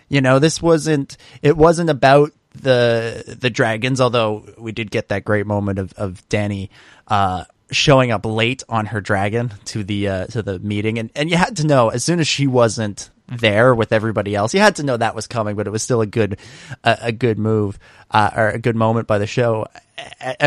You 0.09 0.21
know, 0.21 0.39
this 0.39 0.61
wasn't, 0.61 1.17
it 1.41 1.57
wasn't 1.57 1.89
about 1.89 2.31
the, 2.53 3.37
the 3.39 3.49
dragons, 3.49 3.99
although 3.99 4.45
we 4.57 4.71
did 4.71 4.91
get 4.91 5.09
that 5.09 5.25
great 5.25 5.45
moment 5.47 5.79
of, 5.79 5.93
of 5.93 6.27
Dany, 6.29 6.69
uh, 7.07 7.45
showing 7.71 8.11
up 8.11 8.25
late 8.25 8.63
on 8.69 8.85
her 8.87 9.01
dragon 9.01 9.51
to 9.65 9.83
the 9.83 10.07
uh, 10.07 10.25
to 10.27 10.41
the 10.41 10.59
meeting, 10.59 10.99
and 10.99 11.09
and 11.15 11.29
you 11.29 11.37
had 11.37 11.57
to 11.57 11.65
know 11.65 11.89
as 11.89 12.03
soon 12.03 12.19
as 12.19 12.27
she 12.27 12.47
wasn't 12.47 13.09
there 13.27 13.73
with 13.73 13.91
everybody 13.91 14.35
else, 14.35 14.53
you 14.53 14.59
had 14.59 14.75
to 14.75 14.83
know 14.83 14.95
that 14.97 15.15
was 15.15 15.27
coming. 15.27 15.55
But 15.55 15.67
it 15.67 15.71
was 15.71 15.83
still 15.83 16.01
a 16.01 16.05
good 16.05 16.39
a, 16.83 16.97
a 17.01 17.11
good 17.11 17.39
move 17.39 17.79
uh, 18.11 18.29
or 18.35 18.49
a 18.49 18.59
good 18.59 18.75
moment 18.75 19.07
by 19.07 19.17
the 19.17 19.27
show. 19.27 19.67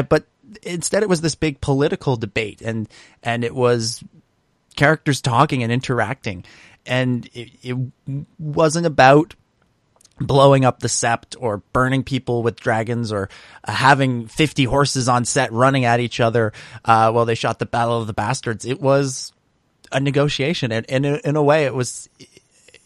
But 0.09 0.27
instead, 0.63 1.03
it 1.03 1.09
was 1.09 1.21
this 1.21 1.35
big 1.35 1.61
political 1.61 2.17
debate, 2.17 2.63
and 2.63 2.89
and 3.23 3.45
it 3.45 3.55
was 3.55 4.03
characters 4.77 5.21
talking 5.21 5.63
and 5.63 5.73
interacting, 5.73 6.45
and 6.85 7.27
it, 7.35 7.51
it 7.63 7.77
wasn't 8.39 8.87
about 8.87 9.35
blowing 10.19 10.65
up 10.65 10.81
the 10.81 10.89
sept 10.89 11.37
or 11.39 11.59
burning 11.73 12.03
people 12.03 12.43
with 12.43 12.59
dragons 12.59 13.13
or 13.13 13.29
uh, 13.65 13.73
having 13.73 14.27
50 14.27 14.65
horses 14.65 15.09
on 15.09 15.25
set 15.25 15.53
running 15.53 15.85
at 15.85 16.01
each 16.01 16.21
other 16.21 16.53
uh, 16.85 17.11
while 17.13 17.27
they 17.27 17.35
shot 17.35 17.59
the 17.59 17.67
battle 17.67 18.01
of 18.01 18.07
the 18.07 18.13
bastards. 18.13 18.65
It 18.65 18.81
was 18.81 19.33
a 19.93 20.01
negotiation. 20.01 20.73
And, 20.73 20.87
and 20.89 21.05
in 21.05 21.37
a 21.37 21.43
way 21.43 21.65
it 21.65 21.75
was 21.75 22.09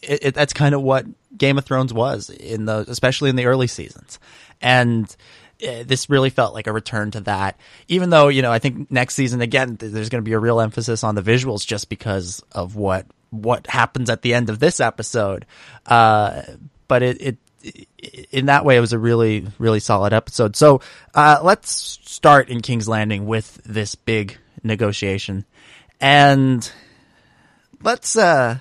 it, 0.01 0.25
it, 0.25 0.33
that's 0.33 0.53
kind 0.53 0.75
of 0.75 0.81
what 0.81 1.05
game 1.37 1.57
of 1.57 1.65
thrones 1.65 1.93
was 1.93 2.29
in 2.29 2.65
the 2.65 2.85
especially 2.87 3.29
in 3.29 3.35
the 3.35 3.45
early 3.45 3.67
seasons. 3.67 4.19
And 4.59 5.15
uh, 5.65 5.83
this 5.85 6.09
really 6.09 6.31
felt 6.31 6.53
like 6.53 6.67
a 6.67 6.73
return 6.73 7.11
to 7.11 7.21
that. 7.21 7.57
Even 7.87 8.09
though 8.09 8.27
you 8.27 8.41
know 8.41 8.51
i 8.51 8.59
think 8.59 8.91
next 8.91 9.15
season 9.15 9.41
again 9.41 9.77
there's 9.79 10.09
going 10.09 10.23
to 10.23 10.27
be 10.27 10.33
a 10.33 10.39
real 10.39 10.59
emphasis 10.59 11.03
on 11.03 11.15
the 11.15 11.21
visuals 11.21 11.65
just 11.65 11.87
because 11.87 12.43
of 12.51 12.75
what 12.75 13.05
what 13.31 13.65
happens 13.67 14.09
at 14.09 14.21
the 14.21 14.33
end 14.33 14.49
of 14.49 14.59
this 14.59 14.79
episode. 14.79 15.45
Uh, 15.85 16.43
but 16.91 17.03
it, 17.03 17.37
it, 17.63 17.87
in 18.31 18.47
that 18.47 18.65
way, 18.65 18.75
it 18.75 18.81
was 18.81 18.91
a 18.91 18.99
really, 18.99 19.47
really 19.59 19.79
solid 19.79 20.11
episode. 20.11 20.57
So, 20.57 20.81
uh, 21.15 21.39
let's 21.41 21.99
start 22.03 22.49
in 22.49 22.59
King's 22.59 22.85
Landing 22.85 23.27
with 23.27 23.61
this 23.63 23.95
big 23.95 24.37
negotiation. 24.61 25.45
And 26.01 26.69
let's, 27.81 28.17
uh, 28.17 28.57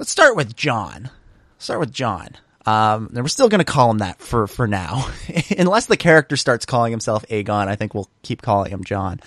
let's 0.00 0.10
start 0.10 0.34
with 0.34 0.56
Jon. 0.56 1.10
Start 1.58 1.78
with 1.78 1.92
Jon. 1.92 2.30
Um, 2.66 3.10
and 3.14 3.22
we're 3.22 3.28
still 3.28 3.48
going 3.48 3.60
to 3.60 3.64
call 3.64 3.88
him 3.88 3.98
that 3.98 4.18
for, 4.18 4.48
for 4.48 4.66
now. 4.66 5.08
Unless 5.56 5.86
the 5.86 5.96
character 5.96 6.36
starts 6.36 6.66
calling 6.66 6.90
himself 6.90 7.24
Aegon, 7.28 7.68
I 7.68 7.76
think 7.76 7.94
we'll 7.94 8.10
keep 8.22 8.42
calling 8.42 8.72
him 8.72 8.82
Jon. 8.82 9.20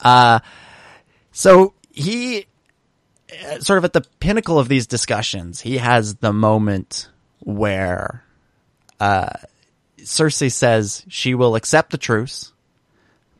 Uh, 0.00 0.40
so 1.32 1.74
he, 1.90 2.46
uh, 3.30 3.58
sort 3.58 3.76
of 3.76 3.84
at 3.84 3.92
the 3.92 4.06
pinnacle 4.18 4.58
of 4.58 4.68
these 4.68 4.86
discussions, 4.86 5.60
he 5.60 5.76
has 5.76 6.14
the 6.14 6.32
moment 6.32 7.10
where 7.40 8.24
uh, 9.00 9.30
Cersei 9.98 10.50
says 10.50 11.04
she 11.08 11.34
will 11.34 11.54
accept 11.54 11.90
the 11.90 11.98
truce 11.98 12.52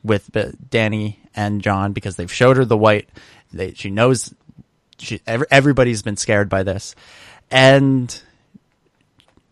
with 0.02 0.30
Dany 0.32 1.16
and 1.34 1.62
Jon 1.62 1.92
because 1.92 2.16
they've 2.16 2.32
showed 2.32 2.56
her 2.56 2.64
the 2.64 2.76
white. 2.76 3.08
They, 3.52 3.74
she 3.74 3.90
knows 3.90 4.34
she, 4.98 5.20
every, 5.26 5.46
everybody's 5.50 6.02
been 6.02 6.16
scared 6.16 6.48
by 6.48 6.62
this, 6.62 6.94
and 7.50 8.20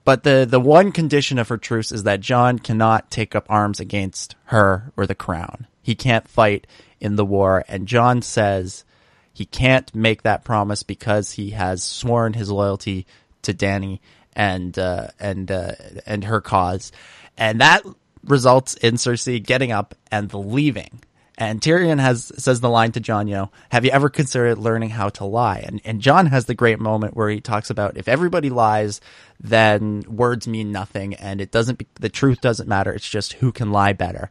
but 0.04 0.22
the 0.22 0.46
the 0.48 0.60
one 0.60 0.92
condition 0.92 1.38
of 1.38 1.48
her 1.48 1.56
truce 1.56 1.92
is 1.92 2.02
that 2.04 2.20
Jon 2.20 2.58
cannot 2.58 3.10
take 3.10 3.34
up 3.34 3.46
arms 3.48 3.80
against 3.80 4.36
her 4.46 4.92
or 4.96 5.06
the 5.06 5.14
crown. 5.14 5.66
He 5.82 5.94
can't 5.94 6.28
fight 6.28 6.66
in 7.00 7.16
the 7.16 7.24
war, 7.24 7.64
and 7.68 7.86
Jon 7.86 8.22
says 8.22 8.84
he 9.32 9.44
can't 9.44 9.94
make 9.94 10.22
that 10.22 10.44
promise 10.44 10.82
because 10.82 11.32
he 11.32 11.50
has 11.50 11.82
sworn 11.82 12.32
his 12.32 12.50
loyalty 12.50 13.06
to 13.42 13.54
Dany 13.54 14.00
and 14.37 14.78
uh, 14.78 15.09
and 15.19 15.50
uh, 15.50 15.73
and 16.05 16.23
her 16.25 16.40
cause, 16.40 16.93
and 17.37 17.61
that 17.61 17.83
results 18.23 18.75
in 18.75 18.95
Cersei 18.95 19.43
getting 19.43 19.73
up 19.73 19.97
and 20.12 20.33
leaving. 20.33 21.00
And 21.38 21.61
Tyrion 21.61 22.00
has 22.00 22.33
says 22.37 22.61
the 22.61 22.71
line 22.71 22.93
to 22.93 23.00
Jon, 23.00 23.28
you 23.28 23.35
know, 23.35 23.50
have 23.71 23.85
you 23.85 23.90
ever 23.90 24.09
considered 24.09 24.59
learning 24.59 24.90
how 24.90 25.09
to 25.11 25.25
lie? 25.25 25.62
And 25.66 25.81
and 25.85 26.00
Jon 26.00 26.26
has 26.26 26.47
the 26.47 26.55
great 26.55 26.78
moment 26.78 27.16
where 27.16 27.28
he 27.28 27.40
talks 27.40 27.71
about 27.71 27.97
if 27.97 28.09
everybody 28.09 28.50
lies, 28.50 29.00
then 29.40 30.05
words 30.09 30.47
mean 30.47 30.71
nothing, 30.71 31.14
and 31.14 31.40
it 31.40 31.50
doesn't. 31.50 31.83
The 32.00 32.09
truth 32.09 32.40
doesn't 32.40 32.69
matter. 32.69 32.93
It's 32.93 33.09
just 33.09 33.35
who 33.35 33.52
can 33.52 33.73
lie 33.73 33.93
better. 33.93 34.31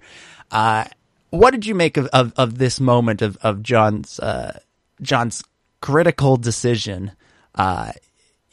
Uh, 0.51 0.85
what 1.31 1.51
did 1.51 1.65
you 1.65 1.75
make 1.75 1.97
of, 1.97 2.07
of, 2.07 2.33
of 2.37 2.57
this 2.57 2.79
moment 2.79 3.21
of 3.21 3.37
of 3.41 3.61
Jon's 3.61 4.19
uh, 4.19 4.59
Jon's 5.01 5.43
critical 5.81 6.37
decision 6.37 7.11
uh, 7.53 7.91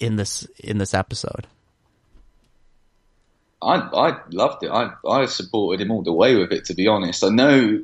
in 0.02 0.16
this 0.16 0.46
in 0.58 0.78
this 0.78 0.94
episode? 0.94 1.46
I 3.62 3.76
I 3.76 4.20
loved 4.30 4.64
it. 4.64 4.70
I 4.70 4.92
I 5.06 5.26
supported 5.26 5.80
him 5.80 5.90
all 5.90 6.02
the 6.02 6.12
way 6.12 6.34
with 6.36 6.52
it. 6.52 6.66
To 6.66 6.74
be 6.74 6.88
honest, 6.88 7.22
I 7.24 7.28
know 7.28 7.82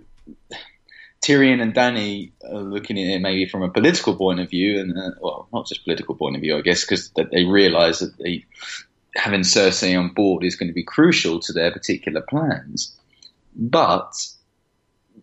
Tyrion 1.22 1.62
and 1.62 1.74
Dany 1.74 2.32
are 2.44 2.60
looking 2.60 2.98
at 2.98 3.14
it 3.16 3.20
maybe 3.20 3.48
from 3.48 3.62
a 3.62 3.70
political 3.70 4.16
point 4.16 4.40
of 4.40 4.50
view, 4.50 4.80
and 4.80 4.98
uh, 4.98 5.10
well, 5.20 5.48
not 5.52 5.66
just 5.66 5.84
political 5.84 6.14
point 6.14 6.36
of 6.36 6.42
view, 6.42 6.56
I 6.56 6.62
guess, 6.62 6.84
because 6.84 7.10
they 7.10 7.44
realise 7.44 8.00
that 8.00 8.16
they 8.18 8.44
having 9.14 9.40
Cersei 9.40 9.98
on 9.98 10.14
board 10.14 10.44
is 10.44 10.56
going 10.56 10.68
to 10.68 10.74
be 10.74 10.84
crucial 10.84 11.40
to 11.40 11.52
their 11.52 11.70
particular 11.70 12.20
plans. 12.20 12.96
But 13.54 14.14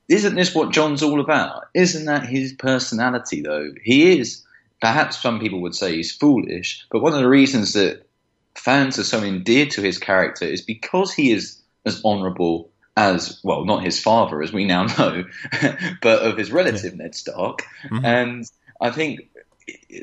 isn't 0.10 0.36
this 0.36 0.54
what 0.54 0.72
Jon's 0.72 1.04
all 1.04 1.20
about? 1.20 1.66
Isn't 1.74 2.06
that 2.06 2.26
his 2.26 2.54
personality, 2.54 3.42
though? 3.42 3.72
He 3.84 4.20
is 4.20 4.45
perhaps 4.86 5.20
some 5.20 5.40
people 5.40 5.62
would 5.62 5.74
say 5.74 5.96
he's 5.96 6.12
foolish, 6.12 6.86
but 6.92 7.02
one 7.02 7.12
of 7.12 7.18
the 7.18 7.28
reasons 7.28 7.74
that 7.74 8.06
fans 8.54 9.00
are 9.00 9.04
so 9.04 9.24
endeared 9.24 9.72
to 9.72 9.82
his 9.82 9.98
character 9.98 10.46
is 10.46 10.62
because 10.62 11.12
he 11.12 11.32
is 11.32 11.60
as 11.88 12.06
honourable 12.06 12.70
as 12.96 13.40
well, 13.44 13.66
not 13.66 13.84
his 13.84 14.00
father, 14.00 14.44
as 14.44 14.54
we 14.54 14.64
now 14.64 14.84
know, 15.00 15.26
but 16.04 16.22
of 16.22 16.38
his 16.38 16.52
relative. 16.52 16.96
Ned 16.96 17.16
Stark. 17.16 17.64
Mm-hmm. 17.86 18.06
And 18.06 18.52
I 18.80 18.92
think 18.92 19.28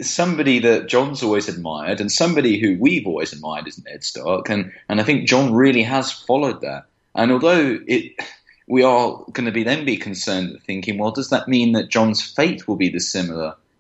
somebody 0.01 0.59
that 0.59 0.89
Jon's 0.89 1.23
always 1.23 1.49
admired, 1.49 2.01
and 2.01 2.11
somebody 2.11 2.59
who 2.59 2.77
we've 2.81 3.07
always 3.07 3.33
admired 3.33 3.69
is 3.69 3.81
Ned 3.85 4.03
Stark, 4.03 4.51
and 4.51 4.73
and 4.89 5.01
I 5.01 5.05
think 5.05 5.29
Jon 5.29 5.55
really 5.55 5.85
has 5.85 6.11
followed 6.11 6.61
that. 6.63 6.87
And 7.15 7.31
although 7.31 7.79
it, 7.87 8.15
we 8.67 8.83
are 8.83 9.25
going 9.31 9.47
to 9.47 9.53
be 9.53 9.63
then 9.63 9.85
be 9.85 9.97
concerned 9.97 10.59
thinking, 10.67 10.99
well, 10.99 11.13
does 11.13 11.31
that 11.31 11.47
mean 11.47 11.71
that 11.73 11.89
Jon's 11.89 12.21
fate 12.21 12.67
will 12.67 12.75
be 12.75 12.89
the 12.89 12.99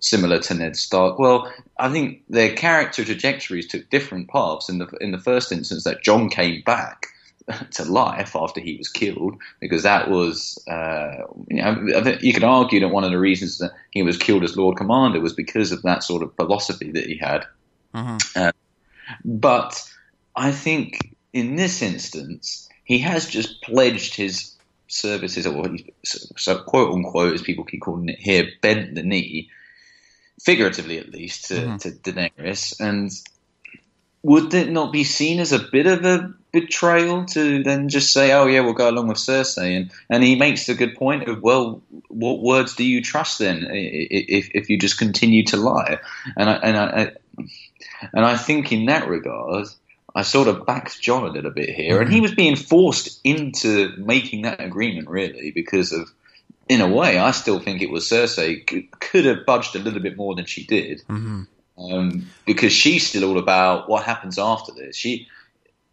similar? 0.04 0.38
to 0.40 0.54
Ned 0.54 0.76
Stark? 0.76 1.18
Well, 1.18 1.52
I 1.78 1.90
think 1.90 2.23
their 2.28 2.54
character 2.54 3.04
trajectories 3.04 3.66
took 3.66 3.88
different 3.90 4.28
paths. 4.28 4.68
In 4.68 4.78
the 4.78 4.87
in 5.00 5.12
the 5.12 5.18
first 5.18 5.52
instance, 5.52 5.85
that 5.85 6.02
Jon 6.02 6.28
came 6.28 6.62
back 6.62 7.06
to 7.73 7.85
life 7.85 8.37
after 8.37 8.61
he 8.61 8.76
was 8.76 8.88
killed, 8.88 9.37
because 9.61 9.82
that 9.82 10.11
was 10.11 10.62
uh, 10.68 11.25
you 11.49 11.62
know 11.62 12.16
you 12.21 12.32
could 12.32 12.44
argue 12.44 12.80
that 12.80 12.88
one 12.88 13.04
of 13.04 13.11
the 13.11 13.18
reasons 13.18 13.59
that 13.59 13.73
he 13.90 14.02
was 14.02 14.16
killed 14.18 14.44
as 14.44 14.56
Lord 14.56 14.76
Commander 14.76 15.21
was 15.21 15.32
because 15.32 15.73
of 15.73 15.82
that 15.82 16.02
sort 16.02 16.23
of 16.23 16.35
philosophy 16.37 16.90
that 16.92 17.06
he 17.06 17.16
had. 17.16 17.47
Mm-hmm. 17.94 18.16
Uh, 18.37 18.52
but 19.25 19.82
I 20.37 20.52
think 20.52 21.14
in 21.32 21.56
this 21.56 21.82
instance, 21.82 22.68
he 22.85 22.99
has 22.99 23.26
just 23.26 23.62
pledged 23.62 24.14
his 24.14 24.56
services, 24.88 25.47
or 25.47 25.76
so 26.04 26.62
quote 26.62 26.92
unquote, 26.92 27.35
as 27.35 27.42
people 27.42 27.64
keep 27.64 27.80
calling 27.80 28.09
it 28.09 28.18
here, 28.18 28.49
bent 28.61 28.94
the 28.94 29.02
knee 29.02 29.50
figuratively 30.42 30.99
at 30.99 31.11
least, 31.11 31.46
to, 31.46 31.54
mm-hmm. 31.54 31.76
to 31.76 31.90
Daenerys. 31.90 32.80
And 32.80 33.11
would 34.22 34.52
it 34.54 34.70
not 34.70 34.92
be 34.92 35.04
seen 35.04 35.40
as 35.40 35.52
a 35.52 35.58
bit 35.58 35.87
of 35.87 36.04
a 36.04 36.32
betrayal 36.52 37.25
to 37.26 37.62
then 37.62 37.88
just 37.88 38.12
say, 38.12 38.32
"Oh 38.32 38.46
yeah, 38.46 38.61
we'll 38.61 38.75
go 38.75 38.90
along 38.90 39.08
with 39.08 39.18
Cersei"? 39.18 39.76
And 39.76 39.90
and 40.11 40.22
he 40.22 40.37
makes 40.37 40.68
a 40.68 40.75
good 40.75 40.94
point 40.94 41.28
of, 41.28 41.42
well, 41.42 41.82
what 42.08 42.40
words 42.40 42.75
do 42.75 42.84
you 42.84 43.02
trust 43.02 43.38
then 43.38 43.66
if 43.70 44.50
if 44.54 44.68
you 44.68 44.78
just 44.78 44.99
continue 44.99 45.44
to 45.46 45.56
lie? 45.56 45.99
And 46.37 46.50
I 46.50 46.54
and 46.54 46.76
I, 46.76 47.12
and 48.12 48.25
I 48.25 48.37
think 48.37 48.72
in 48.72 48.87
that 48.87 49.08
regard. 49.08 49.68
I 50.14 50.20
sort 50.20 50.46
of 50.46 50.66
backed 50.66 51.00
Jon 51.00 51.25
a 51.25 51.32
little 51.32 51.52
bit 51.52 51.70
here, 51.70 51.99
and 51.99 52.11
he 52.11 52.16
mm-hmm. 52.16 52.22
was 52.22 52.34
being 52.34 52.54
forced 52.54 53.18
into 53.25 53.94
making 53.96 54.42
that 54.42 54.61
agreement 54.61 55.08
really 55.08 55.52
because 55.52 55.90
of 55.90 56.12
in 56.72 56.80
a 56.80 56.88
way, 56.88 57.18
I 57.18 57.32
still 57.32 57.58
think 57.58 57.82
it 57.82 57.90
was 57.90 58.08
Cersei 58.08 58.88
could 58.98 59.26
have 59.26 59.44
budged 59.44 59.76
a 59.76 59.78
little 59.78 60.00
bit 60.00 60.16
more 60.16 60.34
than 60.34 60.46
she 60.46 60.64
did, 60.64 61.02
mm-hmm. 61.06 61.42
um, 61.78 62.26
because 62.46 62.72
she's 62.72 63.06
still 63.06 63.24
all 63.24 63.38
about 63.38 63.90
what 63.90 64.04
happens 64.04 64.38
after 64.38 64.72
this. 64.72 64.96
She 64.96 65.28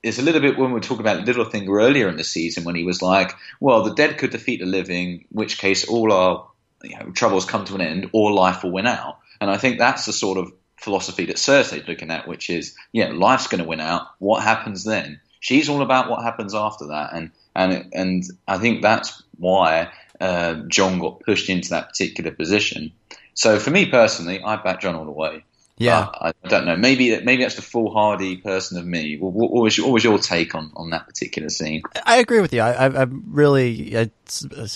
is 0.01 0.19
a 0.19 0.21
little 0.21 0.39
bit 0.39 0.57
when 0.57 0.69
we 0.69 0.75
were 0.75 0.79
talking 0.79 1.01
about 1.01 1.25
Littlefinger 1.25 1.83
earlier 1.83 2.07
in 2.07 2.15
the 2.15 2.23
season 2.23 2.63
when 2.63 2.75
he 2.75 2.85
was 2.85 3.01
like, 3.01 3.33
"Well, 3.59 3.83
the 3.83 3.93
dead 3.93 4.17
could 4.17 4.29
defeat 4.29 4.61
the 4.61 4.65
living, 4.65 5.07
in 5.09 5.25
which 5.31 5.57
case 5.57 5.85
all 5.85 6.13
our 6.13 6.47
you 6.81 6.97
know, 6.97 7.11
troubles 7.11 7.43
come 7.43 7.65
to 7.65 7.75
an 7.75 7.81
end, 7.81 8.09
or 8.13 8.31
life 8.31 8.63
will 8.63 8.71
win 8.71 8.87
out." 8.87 9.17
And 9.41 9.51
I 9.51 9.57
think 9.57 9.79
that's 9.79 10.05
the 10.05 10.13
sort 10.13 10.37
of 10.37 10.53
philosophy 10.77 11.25
that 11.25 11.35
Cersei's 11.35 11.89
looking 11.89 12.09
at, 12.09 12.25
which 12.25 12.49
is, 12.49 12.73
yeah, 12.93 13.09
life's 13.09 13.47
going 13.47 13.61
to 13.61 13.67
win 13.67 13.81
out. 13.81 14.07
What 14.19 14.43
happens 14.43 14.85
then? 14.85 15.19
She's 15.41 15.67
all 15.67 15.81
about 15.81 16.09
what 16.09 16.23
happens 16.23 16.55
after 16.55 16.87
that, 16.87 17.09
and 17.13 17.31
and 17.53 17.89
and 17.93 18.23
I 18.47 18.57
think 18.59 18.81
that's 18.81 19.21
why 19.37 19.91
uh, 20.19 20.55
Jon 20.67 20.99
got 20.99 21.21
pushed 21.21 21.49
into 21.49 21.69
that 21.69 21.89
particular 21.89 22.31
position. 22.31 22.91
So 23.33 23.59
for 23.59 23.71
me 23.71 23.85
personally, 23.85 24.41
I 24.43 24.57
back 24.57 24.81
Jon 24.81 24.95
all 24.95 25.05
the 25.05 25.11
way. 25.11 25.43
Yeah. 25.77 26.09
Uh, 26.13 26.33
I 26.43 26.47
don't 26.49 26.65
know. 26.65 26.75
Maybe 26.75 27.19
maybe 27.21 27.43
that's 27.43 27.55
the 27.55 27.61
foolhardy 27.61 28.37
person 28.37 28.77
of 28.77 28.85
me. 28.85 29.17
What, 29.17 29.31
what, 29.33 29.63
was 29.63 29.77
your, 29.77 29.87
what 29.87 29.93
was 29.93 30.03
your 30.03 30.17
take 30.17 30.53
on, 30.53 30.71
on 30.75 30.89
that 30.89 31.07
particular 31.07 31.49
scene? 31.49 31.83
I 32.05 32.17
agree 32.17 32.41
with 32.41 32.53
you. 32.53 32.61
I, 32.61 32.73
I, 32.73 33.01
I'm 33.01 33.23
really 33.27 33.97
I, 33.97 34.11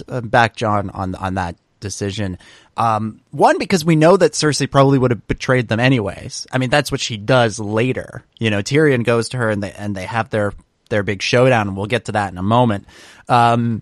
I 0.08 0.20
back 0.22 0.56
Jon 0.56 0.90
on 0.92 1.16
on 1.16 1.34
that 1.36 1.58
decision. 1.82 2.40
Um, 2.78 3.20
one 3.32 3.60
because 3.60 3.84
we 3.84 3.98
know 3.98 4.16
that 4.16 4.32
Cersei 4.32 4.72
probably 4.72 4.98
would 4.98 5.12
have 5.12 5.28
betrayed 5.28 5.68
them 5.68 5.82
anyways. 5.82 6.48
I 6.54 6.58
mean, 6.58 6.70
that's 6.70 6.90
what 6.90 7.02
she 7.02 7.18
does 7.18 7.60
later. 7.60 8.24
You 8.40 8.50
know, 8.50 8.64
Tyrion 8.64 9.04
goes 9.04 9.30
to 9.30 9.38
her 9.38 9.50
and 9.50 9.62
they 9.62 9.74
and 9.74 9.94
they 9.94 10.06
have 10.06 10.30
their 10.30 10.54
their 10.90 11.04
big 11.04 11.22
showdown, 11.22 11.68
and 11.68 11.76
we'll 11.76 11.86
get 11.88 12.06
to 12.06 12.14
that 12.14 12.32
in 12.32 12.38
a 12.38 12.44
moment. 12.44 12.88
Um, 13.28 13.82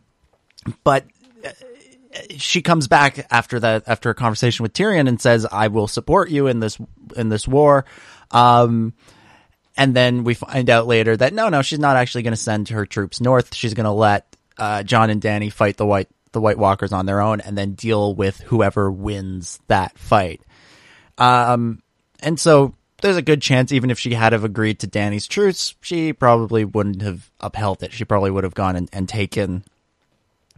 but 0.84 1.06
she 2.38 2.62
comes 2.62 2.88
back 2.88 3.26
after 3.32 3.60
that 3.60 3.84
after 3.88 4.10
a 4.10 4.16
conversation 4.16 4.64
with 4.64 4.74
Tyrion 4.74 5.08
and 5.08 5.20
says, 5.20 5.46
"I 5.50 5.68
will 5.68 5.88
support 5.88 6.30
you 6.30 6.48
in 6.48 6.60
this 6.60 6.78
in 7.16 7.30
this 7.30 7.48
war." 7.48 7.86
Um, 8.32 8.94
and 9.78 9.96
then 9.96 10.24
we 10.24 10.34
find 10.34 10.70
out 10.70 10.88
later 10.88 11.16
that 11.18 11.34
no, 11.34 11.50
no, 11.50 11.62
she's 11.62 11.80
not 11.80 11.96
actually 11.96 12.24
going 12.24 12.34
to 12.34 12.38
send 12.38 12.70
her 12.70 12.86
troops 12.86 13.22
north. 13.22 13.56
She's 13.56 13.74
going 13.74 13.86
to 13.86 13.92
let 13.92 14.36
uh, 14.58 14.84
Jon 14.84 15.10
and 15.10 15.22
Dany 15.22 15.52
fight 15.52 15.78
the 15.78 15.86
white 15.86 16.10
the 16.32 16.42
White 16.42 16.58
Walkers 16.58 16.94
on 16.94 17.06
their 17.06 17.22
own, 17.22 17.42
and 17.42 17.58
then 17.58 17.74
deal 17.74 18.16
with 18.16 18.40
whoever 18.40 18.92
wins 18.92 19.60
that 19.68 19.98
fight. 19.98 20.42
Um, 21.18 21.82
and 22.22 22.40
so 22.40 22.76
there's 23.02 23.18
a 23.18 23.22
good 23.22 23.42
chance, 23.42 23.72
even 23.72 23.92
if 23.92 24.00
she 24.00 24.14
had 24.14 24.34
have 24.34 24.44
agreed 24.44 24.80
to 24.80 24.88
Dany's 24.88 25.28
truce, 25.28 25.76
she 25.82 26.14
probably 26.14 26.64
wouldn't 26.64 27.02
have 27.02 27.30
upheld 27.40 27.84
it. 27.84 27.92
She 27.92 28.06
probably 28.06 28.32
would 28.32 28.44
have 28.44 28.54
gone 28.54 28.76
and, 28.76 28.90
and 28.94 29.10
taken 29.10 29.64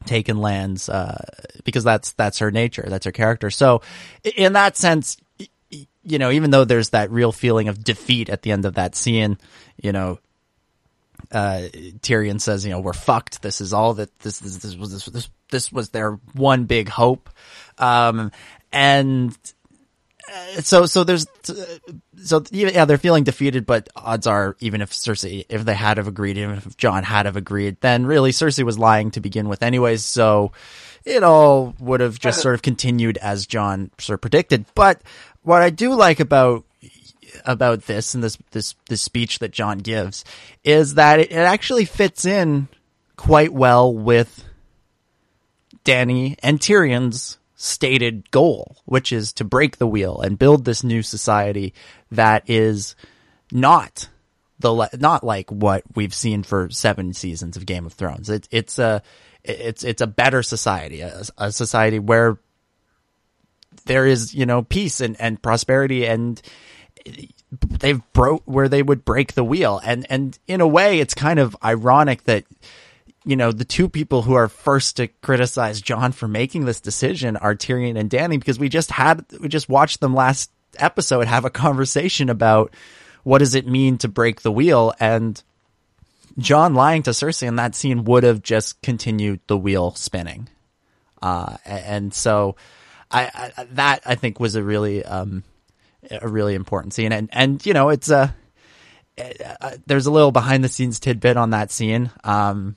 taken 0.04 0.38
lands 0.38 0.90
uh, 0.90 1.24
because 1.64 1.84
that's 1.84 2.14
that's 2.14 2.40
her 2.40 2.52
nature, 2.52 2.86
that's 2.88 3.06
her 3.06 3.12
character. 3.12 3.50
So, 3.50 3.82
in 4.24 4.54
that 4.54 4.78
sense, 4.78 5.18
you 6.04 6.20
know, 6.20 6.32
even 6.32 6.52
though 6.52 6.66
there's 6.66 6.90
that 6.90 7.12
real 7.12 7.32
feeling 7.32 7.68
of 7.68 7.84
defeat 7.84 8.30
at 8.30 8.42
the 8.42 8.52
end 8.52 8.66
of 8.66 8.76
that 8.76 8.96
scene, 8.96 9.38
you 9.82 9.92
know, 9.92 10.20
uh, 11.32 11.68
Tyrion 12.02 12.40
says, 12.40 12.66
you 12.66 12.72
know, 12.72 12.80
we're 12.80 12.94
fucked. 12.94 13.42
This 13.42 13.62
is 13.62 13.74
all 13.74 13.96
that 13.96 14.18
this 14.20 14.40
this, 14.40 14.76
was 14.76 14.92
this, 14.92 15.06
this 15.06 15.30
this 15.50 15.72
was 15.72 15.90
their 15.90 16.20
one 16.34 16.66
big 16.66 16.90
hope, 16.90 17.30
um, 17.78 18.32
and 18.72 19.36
so 20.62 20.86
so 20.86 21.04
there's 21.04 21.26
so 22.24 22.44
yeah 22.52 22.86
they're 22.86 22.98
feeling 22.98 23.24
defeated, 23.24 23.66
but 23.66 23.90
odds 23.96 24.28
are 24.28 24.56
even 24.60 24.82
if 24.82 24.92
Cersei 24.92 25.46
if 25.50 25.66
they 25.66 25.74
had 25.74 25.98
have 25.98 26.08
agreed, 26.08 26.38
even 26.38 26.58
if 26.58 26.78
Jon 26.78 27.04
had 27.04 27.26
have 27.26 27.36
agreed, 27.36 27.78
then 27.82 28.06
really 28.06 28.32
Cersei 28.32 28.64
was 28.64 28.80
lying 28.80 29.12
to 29.12 29.22
begin 29.22 29.50
with, 29.50 29.64
anyways. 29.64 30.04
So 30.04 30.52
it 31.06 31.24
all 31.24 31.76
would 31.80 32.00
have 32.00 32.20
just 32.20 32.42
sort 32.42 32.56
of 32.56 32.62
continued 32.62 33.18
as 33.18 33.46
Jon 33.46 33.92
sort 34.00 34.16
of 34.16 34.22
predicted. 34.22 34.66
But 34.76 35.02
what 35.42 35.62
I 35.62 35.70
do 35.70 35.94
like 35.94 36.20
about 36.20 36.64
about 37.46 37.84
this 37.84 38.14
and 38.14 38.24
this 38.24 38.38
this 38.52 38.76
this 38.90 39.02
speech 39.02 39.40
that 39.40 39.52
Jon 39.52 39.80
gives 39.80 40.24
is 40.64 40.96
that 40.96 41.20
it, 41.20 41.32
it 41.32 41.38
actually 41.38 41.86
fits 41.86 42.26
in 42.26 42.68
quite 43.18 43.54
well 43.54 43.94
with 43.94 44.44
Dany 45.84 46.38
and 46.42 46.60
Tyrion's 46.60 47.38
stated 47.64 48.30
goal, 48.30 48.76
which 48.84 49.14
is 49.14 49.32
to 49.32 49.46
break 49.46 49.78
the 49.78 49.88
wheel 49.88 50.20
and 50.20 50.38
build 50.38 50.66
this 50.66 50.84
new 50.84 51.02
society 51.02 51.74
that 52.12 52.44
is 52.50 52.96
not 53.54 54.10
the 54.60 54.90
not 55.00 55.24
like 55.24 55.50
what 55.50 55.84
we've 55.96 56.14
seen 56.14 56.44
for 56.44 56.70
seven 56.70 57.14
seasons 57.14 57.56
of 57.56 57.66
Game 57.66 57.86
of 57.86 57.94
Thrones. 57.94 58.30
It, 58.30 58.50
it's 58.52 58.80
a 58.80 59.02
it's 59.46 59.86
it's 59.86 60.02
a 60.02 60.08
better 60.08 60.44
society, 60.44 61.02
a, 61.02 61.24
a 61.38 61.52
society 61.54 62.00
where 62.00 62.38
there 63.86 64.06
is 64.06 64.34
you 64.34 64.46
know 64.46 64.62
peace 64.62 65.00
and, 65.00 65.20
and 65.20 65.42
prosperity 65.42 66.06
and 66.06 66.42
they've 67.80 68.02
broke 68.12 68.44
where 68.46 68.68
they 68.68 68.84
would 68.84 69.06
break 69.06 69.34
the 69.34 69.44
wheel 69.44 69.80
and 69.84 70.06
and 70.10 70.38
in 70.48 70.60
a 70.62 70.68
way 70.68 71.00
it's 71.00 71.14
kind 71.14 71.40
of 71.40 71.56
ironic 71.64 72.24
that 72.24 72.46
you 73.26 73.36
know 73.36 73.52
the 73.52 73.66
two 73.66 73.90
people 73.90 74.22
who 74.22 74.34
are 74.34 74.48
first 74.48 74.98
to 74.98 75.08
criticize 75.08 75.82
Jon 75.82 76.12
for 76.12 76.28
making 76.28 76.66
this 76.66 76.82
decision 76.82 77.38
are 77.38 77.56
Tyrion 77.56 77.98
and 77.98 78.10
Dany 78.10 78.40
because 78.40 78.60
we 78.60 78.70
just 78.70 78.92
had 78.92 79.26
we 79.40 79.48
just 79.48 79.70
watched 79.70 80.00
them 80.00 80.14
last 80.14 80.52
episode 80.78 81.28
have 81.28 81.46
a 81.46 81.50
conversation 81.50 82.30
about 82.30 82.74
what 83.24 83.40
does 83.40 83.56
it 83.56 83.68
mean 83.68 83.98
to 84.00 84.08
break 84.08 84.42
the 84.42 84.52
wheel 84.52 84.94
and 85.00 85.42
Jon 86.38 86.74
lying 86.74 87.04
to 87.04 87.12
Cersei 87.12 87.48
in 87.48 87.58
that 87.58 87.76
scene 87.76 88.06
would 88.06 88.24
have 88.24 88.42
just 88.42 88.82
continued 88.82 89.40
the 89.48 89.58
wheel 89.58 89.94
spinning 89.96 90.50
uh, 91.22 91.58
and 91.66 92.14
so 92.14 92.56
I, 93.10 93.52
I, 93.58 93.64
that 93.72 94.02
I 94.06 94.16
think 94.16 94.40
was 94.40 94.56
a 94.56 94.64
really 94.64 95.06
um, 95.06 95.44
a 96.10 96.28
really 96.28 96.56
important 96.56 96.94
scene, 96.94 97.12
and 97.12 97.30
and 97.32 97.66
you 97.66 97.74
know 97.74 97.90
it's 97.90 98.10
a 98.10 98.36
uh, 99.18 99.78
there's 99.86 100.08
a 100.08 100.12
little 100.12 100.32
behind 100.32 100.64
the 100.64 100.70
scenes 100.70 101.00
tidbit 101.00 101.38
on 101.38 101.52
that 101.52 101.72
scene. 101.72 102.12
Um, 102.24 102.76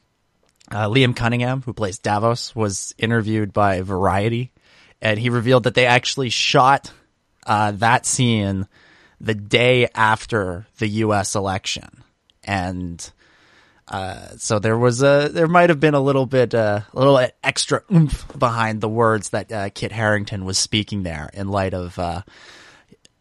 uh, 0.70 0.88
Liam 0.88 1.14
Cunningham, 1.14 1.62
who 1.62 1.72
plays 1.72 1.98
Davos, 1.98 2.54
was 2.54 2.94
interviewed 2.98 3.52
by 3.52 3.82
Variety, 3.82 4.52
and 5.00 5.18
he 5.18 5.30
revealed 5.30 5.64
that 5.64 5.74
they 5.74 5.86
actually 5.86 6.30
shot 6.30 6.92
uh, 7.46 7.72
that 7.72 8.06
scene 8.06 8.66
the 9.20 9.34
day 9.34 9.88
after 9.94 10.66
the 10.78 10.88
U.S. 10.88 11.34
election, 11.34 12.02
and 12.44 13.10
uh, 13.88 14.28
so 14.36 14.58
there 14.58 14.76
was 14.76 15.02
a 15.02 15.28
there 15.32 15.46
might 15.46 15.70
have 15.70 15.78
been 15.78 15.94
a 15.94 16.00
little 16.00 16.26
bit 16.26 16.54
uh, 16.54 16.80
a 16.92 16.98
little 16.98 17.24
extra 17.42 17.82
oomph 17.92 18.26
behind 18.36 18.80
the 18.80 18.88
words 18.88 19.30
that 19.30 19.52
uh, 19.52 19.70
Kit 19.70 19.92
Harington 19.92 20.44
was 20.44 20.58
speaking 20.58 21.04
there 21.04 21.30
in 21.32 21.48
light 21.48 21.72
of 21.72 21.96
uh, 21.98 22.22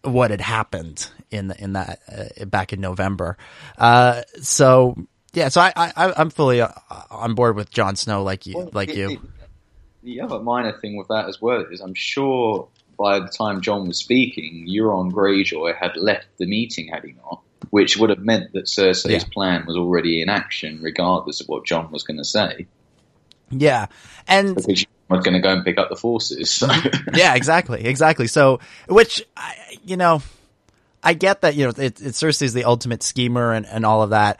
what 0.01 0.31
had 0.31 0.41
happened 0.41 1.07
in 1.29 1.51
in 1.51 1.73
that 1.73 2.49
back 2.49 2.73
in 2.73 2.81
November. 2.81 3.37
Uh, 3.77 4.23
so 4.41 4.95
yeah, 5.35 5.49
so 5.49 5.61
I, 5.61 5.73
I 5.75 6.13
I'm 6.17 6.29
fully 6.29 6.61
uh, 6.61 6.69
on 7.09 7.35
board 7.35 7.55
with 7.55 7.69
Jon 7.69 7.95
Snow 7.95 8.23
like 8.23 8.45
you 8.45 8.57
well, 8.57 8.69
like 8.73 8.89
it, 8.89 8.97
you. 8.97 9.09
It, 9.11 9.19
the 10.03 10.21
other 10.21 10.39
minor 10.39 10.71
thing 10.71 10.97
with 10.97 11.07
that 11.07 11.27
as 11.27 11.41
well 11.41 11.65
is 11.71 11.81
I'm 11.81 11.95
sure 11.95 12.67
by 12.97 13.19
the 13.19 13.27
time 13.27 13.61
Jon 13.61 13.87
was 13.87 13.97
speaking, 13.97 14.67
Euron 14.69 15.11
Greyjoy 15.11 15.75
had 15.75 15.97
left 15.97 16.27
the 16.37 16.45
meeting, 16.45 16.87
had 16.87 17.03
he 17.03 17.13
not? 17.13 17.41
which 17.69 17.97
would 17.97 18.09
have 18.09 18.19
meant 18.19 18.53
that 18.53 18.65
Cersei's 18.65 19.23
yeah. 19.23 19.23
plan 19.33 19.65
was 19.65 19.75
already 19.75 20.21
in 20.21 20.29
action, 20.29 20.79
regardless 20.81 21.41
of 21.41 21.47
what 21.47 21.65
Jon 21.65 21.91
was 21.91 22.03
going 22.03 22.17
to 22.17 22.23
say. 22.25 22.67
Yeah, 23.49 23.87
and 24.27 24.55
because 24.55 24.79
she 24.79 24.87
was 25.09 25.23
going 25.23 25.33
to 25.33 25.39
go 25.39 25.49
and 25.49 25.63
pick 25.63 25.77
up 25.77 25.89
the 25.89 25.95
forces. 25.95 26.51
So. 26.51 26.67
yeah, 27.13 27.35
exactly, 27.35 27.85
exactly. 27.85 28.27
So, 28.27 28.59
which 28.87 29.23
you 29.83 29.97
know, 29.97 30.21
I 31.03 31.13
get 31.13 31.41
that 31.41 31.55
you 31.55 31.65
know 31.65 31.69
it, 31.69 32.01
it 32.01 32.13
Cersei's 32.13 32.53
the 32.53 32.63
ultimate 32.63 33.03
schemer 33.03 33.53
and, 33.53 33.65
and 33.65 33.85
all 33.85 34.01
of 34.01 34.09
that. 34.11 34.39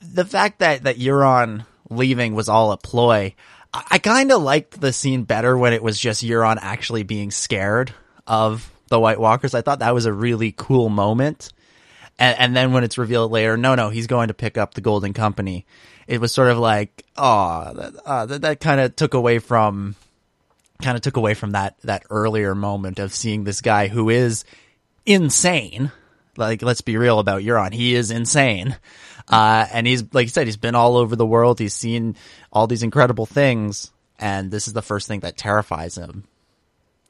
The 0.00 0.24
fact 0.24 0.60
that 0.60 0.84
that 0.84 0.98
Euron 0.98 1.64
leaving 1.90 2.34
was 2.34 2.48
all 2.48 2.72
a 2.72 2.76
ploy. 2.76 3.34
I, 3.72 3.84
I 3.92 3.98
kind 3.98 4.32
of 4.32 4.42
liked 4.42 4.80
the 4.80 4.92
scene 4.92 5.24
better 5.24 5.56
when 5.56 5.72
it 5.72 5.82
was 5.82 5.98
just 5.98 6.24
Euron 6.24 6.58
actually 6.60 7.02
being 7.02 7.30
scared 7.30 7.92
of 8.26 8.70
the 8.88 9.00
White 9.00 9.20
Walkers. 9.20 9.54
I 9.54 9.62
thought 9.62 9.80
that 9.80 9.94
was 9.94 10.06
a 10.06 10.12
really 10.12 10.52
cool 10.56 10.88
moment. 10.88 11.52
And, 12.18 12.38
and 12.38 12.56
then 12.56 12.72
when 12.72 12.84
it's 12.84 12.98
revealed 12.98 13.30
later, 13.30 13.56
no, 13.56 13.74
no, 13.74 13.90
he's 13.90 14.06
going 14.06 14.28
to 14.28 14.34
pick 14.34 14.58
up 14.58 14.74
the 14.74 14.80
Golden 14.80 15.12
Company. 15.12 15.66
It 16.06 16.20
was 16.20 16.32
sort 16.32 16.50
of 16.50 16.58
like, 16.58 17.04
oh, 17.16 17.72
that, 17.74 17.94
uh, 18.04 18.26
that, 18.26 18.42
that 18.42 18.60
kind 18.60 18.80
of 18.80 18.96
took 18.96 19.14
away 19.14 19.38
from, 19.38 19.94
kind 20.82 20.96
of 20.96 21.02
took 21.02 21.16
away 21.16 21.34
from 21.34 21.52
that, 21.52 21.78
that 21.82 22.04
earlier 22.10 22.54
moment 22.54 22.98
of 22.98 23.14
seeing 23.14 23.44
this 23.44 23.60
guy 23.60 23.88
who 23.88 24.08
is 24.08 24.44
insane. 25.06 25.92
Like, 26.36 26.62
let's 26.62 26.80
be 26.80 26.96
real 26.96 27.18
about 27.18 27.42
Euron. 27.42 27.72
He 27.72 27.94
is 27.94 28.10
insane. 28.10 28.76
Uh, 29.30 29.66
and 29.72 29.86
he's, 29.86 30.04
like 30.12 30.24
you 30.24 30.30
said, 30.30 30.46
he's 30.46 30.56
been 30.56 30.74
all 30.74 30.96
over 30.96 31.16
the 31.16 31.26
world. 31.26 31.58
He's 31.58 31.74
seen 31.74 32.16
all 32.52 32.66
these 32.66 32.82
incredible 32.82 33.26
things. 33.26 33.90
And 34.18 34.50
this 34.50 34.66
is 34.66 34.72
the 34.72 34.82
first 34.82 35.06
thing 35.06 35.20
that 35.20 35.36
terrifies 35.36 35.96
him. 35.96 36.24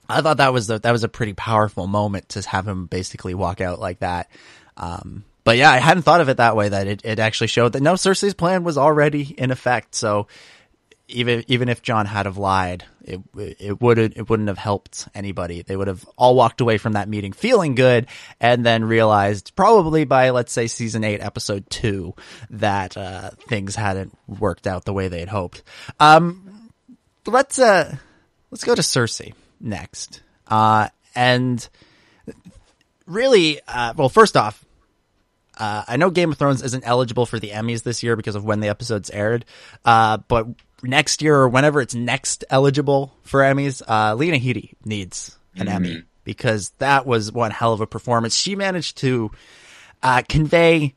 I 0.08 0.20
thought 0.22 0.38
that 0.38 0.52
was 0.52 0.70
a, 0.70 0.78
that 0.78 0.92
was 0.92 1.04
a 1.04 1.08
pretty 1.08 1.34
powerful 1.34 1.86
moment 1.86 2.30
to 2.30 2.42
have 2.48 2.66
him 2.66 2.86
basically 2.86 3.34
walk 3.34 3.60
out 3.60 3.78
like 3.78 4.00
that. 4.00 4.30
Um, 4.76 5.24
but 5.44 5.56
yeah, 5.56 5.70
I 5.70 5.78
hadn't 5.78 6.02
thought 6.02 6.20
of 6.20 6.28
it 6.28 6.38
that 6.38 6.56
way. 6.56 6.68
That 6.68 6.86
it, 6.86 7.04
it 7.04 7.18
actually 7.18 7.46
showed 7.46 7.72
that 7.72 7.82
no, 7.82 7.94
Cersei's 7.94 8.34
plan 8.34 8.64
was 8.64 8.76
already 8.76 9.34
in 9.36 9.50
effect. 9.50 9.94
So 9.94 10.26
even 11.08 11.44
even 11.48 11.68
if 11.68 11.82
Jon 11.82 12.06
had 12.06 12.26
have 12.26 12.36
lied, 12.36 12.84
it 13.02 13.20
it 13.34 13.80
wouldn't 13.80 14.16
it 14.16 14.28
wouldn't 14.28 14.48
have 14.48 14.58
helped 14.58 15.08
anybody. 15.14 15.62
They 15.62 15.76
would 15.76 15.88
have 15.88 16.04
all 16.16 16.34
walked 16.34 16.60
away 16.60 16.78
from 16.78 16.92
that 16.92 17.08
meeting 17.08 17.32
feeling 17.32 17.74
good, 17.74 18.06
and 18.40 18.64
then 18.64 18.84
realized 18.84 19.56
probably 19.56 20.04
by 20.04 20.30
let's 20.30 20.52
say 20.52 20.66
season 20.66 21.04
eight, 21.04 21.20
episode 21.20 21.68
two, 21.70 22.14
that 22.50 22.96
uh, 22.96 23.30
things 23.48 23.74
hadn't 23.74 24.16
worked 24.26 24.66
out 24.66 24.84
the 24.84 24.92
way 24.92 25.08
they 25.08 25.20
had 25.20 25.30
hoped. 25.30 25.62
Um, 25.98 26.70
let's 27.26 27.58
uh 27.58 27.96
let's 28.50 28.64
go 28.64 28.74
to 28.74 28.82
Cersei 28.82 29.32
next. 29.60 30.22
Uh, 30.46 30.88
and 31.14 31.66
really, 33.06 33.60
uh, 33.66 33.94
well, 33.96 34.08
first 34.08 34.36
off, 34.36 34.64
uh, 35.58 35.84
I 35.86 35.96
know 35.96 36.10
Game 36.10 36.30
of 36.30 36.38
Thrones 36.38 36.62
isn't 36.62 36.84
eligible 36.86 37.26
for 37.26 37.38
the 37.38 37.50
Emmys 37.50 37.82
this 37.82 38.02
year 38.02 38.16
because 38.16 38.36
of 38.36 38.44
when 38.44 38.60
the 38.60 38.68
episodes 38.68 39.10
aired, 39.10 39.44
uh, 39.84 40.18
but 40.28 40.46
next 40.82 41.20
year 41.20 41.36
or 41.36 41.48
whenever 41.48 41.80
it's 41.80 41.94
next 41.94 42.44
eligible 42.48 43.12
for 43.22 43.40
Emmys, 43.40 43.82
uh, 43.86 44.14
Lena 44.14 44.38
Headey 44.38 44.74
needs 44.84 45.36
an 45.56 45.66
mm-hmm. 45.66 45.76
Emmy 45.76 46.02
because 46.24 46.70
that 46.78 47.06
was 47.06 47.32
one 47.32 47.50
hell 47.50 47.72
of 47.72 47.80
a 47.80 47.86
performance. 47.86 48.36
She 48.36 48.54
managed 48.54 48.98
to 48.98 49.30
uh, 50.02 50.22
convey, 50.28 50.94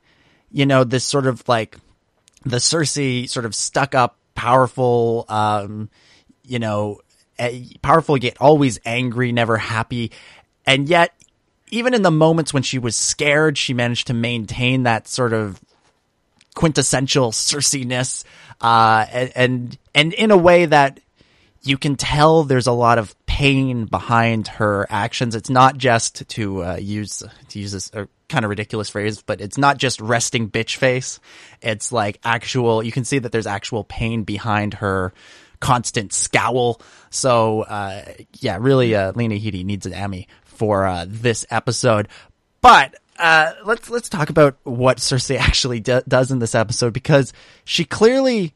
you 0.51 0.65
know, 0.65 0.83
this 0.83 1.05
sort 1.05 1.25
of 1.25 1.47
like 1.47 1.77
the 2.43 2.57
Cersei 2.57 3.29
sort 3.29 3.45
of 3.45 3.55
stuck 3.55 3.95
up, 3.95 4.17
powerful, 4.35 5.25
um, 5.27 5.89
you 6.45 6.59
know, 6.59 6.99
powerful 7.81 8.17
yet 8.17 8.37
always 8.39 8.79
angry, 8.85 9.31
never 9.31 9.57
happy, 9.57 10.11
and 10.65 10.87
yet 10.87 11.13
even 11.71 11.93
in 11.93 12.01
the 12.01 12.11
moments 12.11 12.53
when 12.53 12.63
she 12.63 12.77
was 12.77 12.95
scared, 12.95 13.57
she 13.57 13.73
managed 13.73 14.07
to 14.07 14.13
maintain 14.13 14.83
that 14.83 15.07
sort 15.07 15.33
of 15.33 15.59
quintessential 16.53 17.31
Cersei-ness, 17.31 18.25
uh, 18.59 19.05
and, 19.11 19.77
and, 19.95 20.13
in 20.13 20.31
a 20.31 20.37
way 20.37 20.65
that 20.65 20.99
you 21.63 21.77
can 21.77 21.95
tell 21.95 22.43
there's 22.43 22.67
a 22.67 22.71
lot 22.71 22.97
of 22.97 23.15
pain 23.25 23.85
behind 23.85 24.47
her 24.47 24.85
actions. 24.89 25.33
It's 25.35 25.49
not 25.49 25.77
just 25.77 26.27
to 26.29 26.63
uh, 26.63 26.75
use 26.77 27.23
to 27.49 27.59
use 27.59 27.71
this 27.71 27.91
uh, 27.93 28.05
kind 28.29 28.45
of 28.45 28.49
ridiculous 28.49 28.89
phrase, 28.89 29.21
but 29.21 29.41
it's 29.41 29.57
not 29.57 29.77
just 29.77 30.01
resting 30.01 30.49
bitch 30.49 30.75
face. 30.77 31.19
It's 31.61 31.91
like 31.91 32.19
actual. 32.23 32.83
You 32.83 32.91
can 32.91 33.05
see 33.05 33.19
that 33.19 33.31
there's 33.31 33.47
actual 33.47 33.83
pain 33.83 34.23
behind 34.23 34.75
her 34.75 35.13
constant 35.59 36.11
scowl. 36.13 36.81
So 37.11 37.61
uh, 37.61 38.03
yeah, 38.39 38.57
really, 38.59 38.95
uh, 38.95 39.13
Lena 39.13 39.35
Headey 39.35 39.63
needs 39.63 39.85
an 39.85 39.93
Emmy 39.93 40.27
for 40.61 40.85
uh, 40.85 41.05
this 41.07 41.43
episode. 41.49 42.07
But 42.61 42.93
uh, 43.17 43.53
let's 43.65 43.89
let's 43.89 44.09
talk 44.09 44.29
about 44.29 44.57
what 44.61 44.97
Cersei 44.97 45.37
actually 45.39 45.79
do- 45.79 46.03
does 46.07 46.29
in 46.29 46.37
this 46.37 46.53
episode 46.53 46.93
because 46.93 47.33
she 47.65 47.83
clearly 47.83 48.53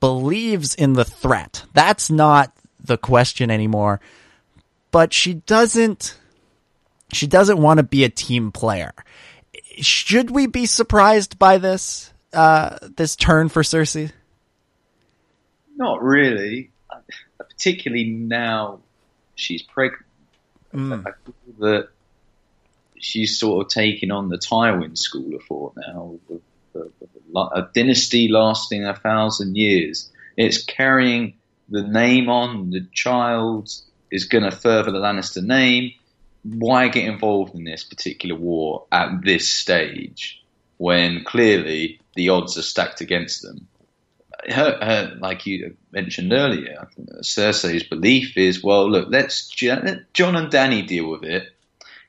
believes 0.00 0.74
in 0.74 0.94
the 0.94 1.04
threat. 1.04 1.64
That's 1.74 2.10
not 2.10 2.52
the 2.82 2.98
question 2.98 3.52
anymore. 3.52 4.00
But 4.90 5.12
she 5.12 5.34
doesn't 5.34 6.18
she 7.12 7.28
doesn't 7.28 7.62
want 7.62 7.78
to 7.78 7.84
be 7.84 8.02
a 8.02 8.08
team 8.08 8.50
player. 8.50 8.92
Should 9.76 10.32
we 10.32 10.48
be 10.48 10.66
surprised 10.66 11.38
by 11.38 11.58
this 11.58 12.12
uh, 12.32 12.78
this 12.96 13.14
turn 13.14 13.48
for 13.48 13.62
Cersei? 13.62 14.10
Not 15.76 16.02
really, 16.02 16.72
particularly 17.38 18.06
now 18.06 18.80
she's 19.36 19.62
pregnant. 19.62 20.07
Mm. 20.74 21.06
I 21.06 21.10
feel 21.24 21.54
that 21.60 21.88
she's 22.98 23.38
sort 23.38 23.64
of 23.64 23.72
taking 23.72 24.10
on 24.10 24.28
the 24.28 24.38
Tywin 24.38 24.96
school 24.96 25.34
of 25.34 25.42
thought 25.44 25.74
now. 25.76 26.18
A 27.34 27.68
dynasty 27.74 28.28
lasting 28.28 28.84
a 28.84 28.94
thousand 28.94 29.56
years. 29.56 30.10
It's 30.36 30.62
carrying 30.62 31.34
the 31.68 31.82
name 31.82 32.28
on. 32.28 32.70
The 32.70 32.86
child 32.92 33.70
is 34.10 34.24
going 34.24 34.44
to 34.44 34.50
further 34.50 34.90
the 34.90 34.98
Lannister 34.98 35.42
name. 35.42 35.92
Why 36.44 36.88
get 36.88 37.04
involved 37.04 37.54
in 37.54 37.64
this 37.64 37.84
particular 37.84 38.36
war 38.36 38.86
at 38.92 39.22
this 39.22 39.48
stage 39.48 40.42
when 40.78 41.24
clearly 41.24 42.00
the 42.14 42.30
odds 42.30 42.56
are 42.56 42.62
stacked 42.62 43.00
against 43.00 43.42
them? 43.42 43.67
Her, 44.46 44.78
her, 44.80 45.16
like 45.20 45.46
you 45.46 45.76
mentioned 45.90 46.32
earlier, 46.32 46.88
Cersei's 47.22 47.82
belief 47.82 48.36
is, 48.36 48.62
well, 48.62 48.88
look, 48.88 49.08
let's 49.10 49.50
let 49.62 50.12
Jon 50.14 50.36
and 50.36 50.52
Dany 50.52 50.86
deal 50.86 51.10
with 51.10 51.24
it, 51.24 51.48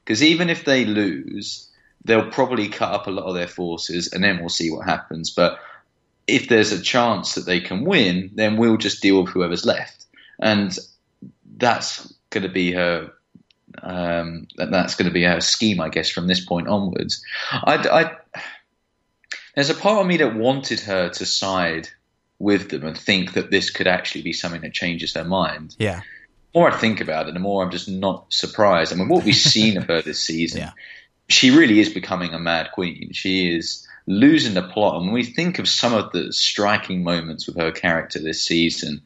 because 0.04 0.22
even 0.22 0.50
if 0.50 0.64
they 0.64 0.86
lose, 0.86 1.70
they'll 2.06 2.30
probably 2.30 2.68
cut 2.68 2.94
up 2.94 3.08
a 3.08 3.12
lot 3.12 3.26
of 3.26 3.36
their 3.36 3.48
forces, 3.48 4.14
and 4.14 4.24
then 4.24 4.40
we'll 4.40 4.50
see 4.50 4.70
what 4.72 4.86
happens. 4.86 5.32
But 5.32 5.60
if 6.28 6.48
there's 6.48 6.72
a 6.72 6.82
chance 6.82 7.36
that 7.36 7.46
they 7.46 7.60
can 7.60 7.84
win, 7.84 8.30
then 8.36 8.58
we'll 8.58 8.78
just 8.78 9.02
deal 9.02 9.24
with 9.24 9.32
whoever's 9.32 9.66
left, 9.66 10.06
and 10.40 10.78
that's 11.58 12.14
going 12.30 12.44
to 12.44 12.50
be 12.50 12.72
her. 12.74 13.12
Um, 13.84 14.48
that's 14.56 14.96
going 14.96 15.08
to 15.08 15.14
be 15.14 15.24
her 15.24 15.42
scheme, 15.42 15.80
I 15.80 15.90
guess, 15.90 16.10
from 16.10 16.28
this 16.28 16.44
point 16.44 16.68
onwards. 16.68 17.24
I, 17.52 17.76
I, 17.76 18.42
there's 19.56 19.70
a 19.70 19.76
part 19.76 20.02
of 20.02 20.08
me 20.08 20.18
that 20.18 20.36
wanted 20.36 20.80
her 20.82 21.10
to 21.10 21.26
side 21.26 21.88
with 22.40 22.70
them 22.70 22.86
and 22.86 22.98
think 22.98 23.34
that 23.34 23.52
this 23.52 23.70
could 23.70 23.88
actually 23.88 24.22
be 24.22 24.34
something 24.34 24.62
that 24.62 24.74
changes 24.74 25.14
their 25.14 25.26
mind. 25.26 25.76
Yeah. 25.78 26.02
The 26.54 26.60
more 26.60 26.72
I 26.72 26.78
think 26.78 27.02
about 27.02 27.28
it, 27.28 27.34
the 27.34 27.40
more 27.40 27.64
I'm 27.64 27.72
just 27.72 27.90
not 27.90 28.34
surprised. 28.34 28.92
I 28.92 28.96
mean, 28.96 29.10
what 29.10 29.26
we've 29.26 29.36
seen 29.36 29.78
of 29.78 29.88
her 29.88 30.02
this 30.02 30.20
season, 30.24 30.62
yeah. 30.62 30.72
she 31.28 31.52
really 31.52 31.80
is 31.80 31.90
becoming 31.90 32.34
a 32.34 32.40
mad 32.40 32.72
queen. 32.74 33.12
She 33.14 33.54
is 33.54 33.86
losing 34.08 34.56
the 34.56 34.64
plot. 34.64 34.96
And 34.96 35.06
when 35.06 35.14
we 35.14 35.24
think 35.24 35.60
of 35.60 35.68
some 35.68 35.94
of 35.94 36.12
the 36.12 36.34
striking 36.34 37.04
moments 37.04 37.46
with 37.46 37.58
her 37.58 37.72
character 37.72 38.20
this 38.20 38.42
season, 38.42 39.02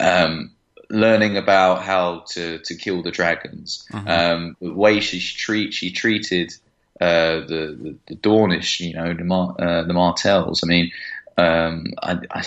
um, 0.00 0.52
learning 0.88 1.36
about 1.36 1.82
how 1.82 2.24
to, 2.30 2.58
to 2.58 2.74
kill 2.76 3.02
the 3.02 3.10
dragons, 3.10 3.86
uh-huh. 3.92 4.08
um, 4.08 4.56
the 4.60 4.72
way 4.72 5.00
she 5.00 5.20
treat 5.20 5.74
she 5.74 5.90
treated 5.90 6.54
uh, 7.00 7.40
the, 7.40 7.76
the, 7.80 7.96
the 8.08 8.16
Dornish, 8.16 8.80
you 8.80 8.94
know, 8.94 9.14
the, 9.14 9.24
Mar- 9.24 9.54
uh, 9.58 9.82
the 9.82 9.92
Martells. 9.92 10.64
I 10.64 10.66
mean, 10.66 10.90
um, 11.38 11.94
I, 12.02 12.18
I, 12.30 12.44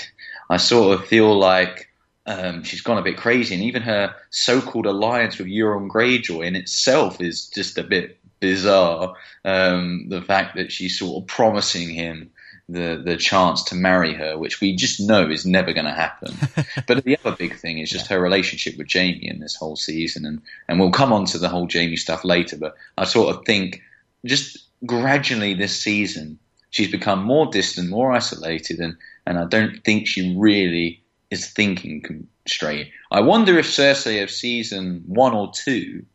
I, 0.50 0.58
sort 0.58 1.00
of 1.00 1.08
feel 1.08 1.38
like 1.38 1.90
um, 2.26 2.64
she's 2.64 2.82
gone 2.82 2.98
a 2.98 3.02
bit 3.02 3.18
crazy, 3.18 3.56
and 3.56 3.64
even 3.64 3.82
her 3.84 4.14
so-called 4.30 4.86
alliance 4.86 5.38
with 5.38 5.48
Euron 5.48 5.88
Greyjoy 5.88 6.46
in 6.46 6.56
itself 6.56 7.22
is 7.22 7.48
just 7.48 7.78
a 7.78 7.84
bit 7.84 8.20
bizarre. 8.42 9.16
Um, 9.46 10.10
the 10.10 10.22
fact 10.22 10.58
that 10.58 10.72
she's 10.72 11.00
sort 11.00 11.24
of 11.24 11.28
promising 11.28 11.90
him 11.90 12.32
the 12.68 13.02
the 13.04 13.16
chance 13.16 13.64
to 13.64 13.76
marry 13.76 14.14
her, 14.14 14.38
which 14.38 14.60
we 14.60 14.76
just 14.76 15.00
know 15.00 15.30
is 15.30 15.46
never 15.46 15.72
going 15.72 15.86
to 15.86 15.92
happen. 15.92 16.36
but 16.88 17.04
the 17.06 17.18
other 17.24 17.36
big 17.36 17.56
thing 17.56 17.80
is 17.80 17.90
just 17.90 18.10
yeah. 18.10 18.18
her 18.18 18.22
relationship 18.22 18.78
with 18.78 18.92
Jaime 18.92 19.26
in 19.26 19.40
this 19.40 19.56
whole 19.56 19.78
season, 19.78 20.26
and 20.26 20.42
and 20.68 20.80
we'll 20.80 20.92
come 20.92 21.14
on 21.14 21.26
to 21.26 21.38
the 21.38 21.50
whole 21.50 21.68
Jaime 21.72 21.96
stuff 21.96 22.26
later. 22.26 22.58
But 22.58 22.76
I 22.98 23.06
sort 23.06 23.34
of 23.34 23.46
think 23.46 23.82
just 24.26 24.58
gradually 24.86 25.54
this 25.54 25.82
season 25.82 26.40
she's 26.72 26.90
become 26.92 27.24
more 27.24 27.46
distant, 27.48 27.90
more 27.90 28.12
isolated, 28.12 28.80
and, 28.80 28.98
and 29.28 29.38
I 29.38 29.46
don't 29.46 29.84
think 29.84 30.08
she 30.08 30.36
really 30.36 31.04
is 31.30 31.48
thinking 31.48 32.28
straight. 32.48 32.92
I 33.12 33.22
wonder 33.22 33.60
if 33.60 33.68
Cersei 33.68 34.24
of 34.24 34.32
season 34.32 35.04
one 35.06 35.34
or 35.34 35.52
two 35.54 36.06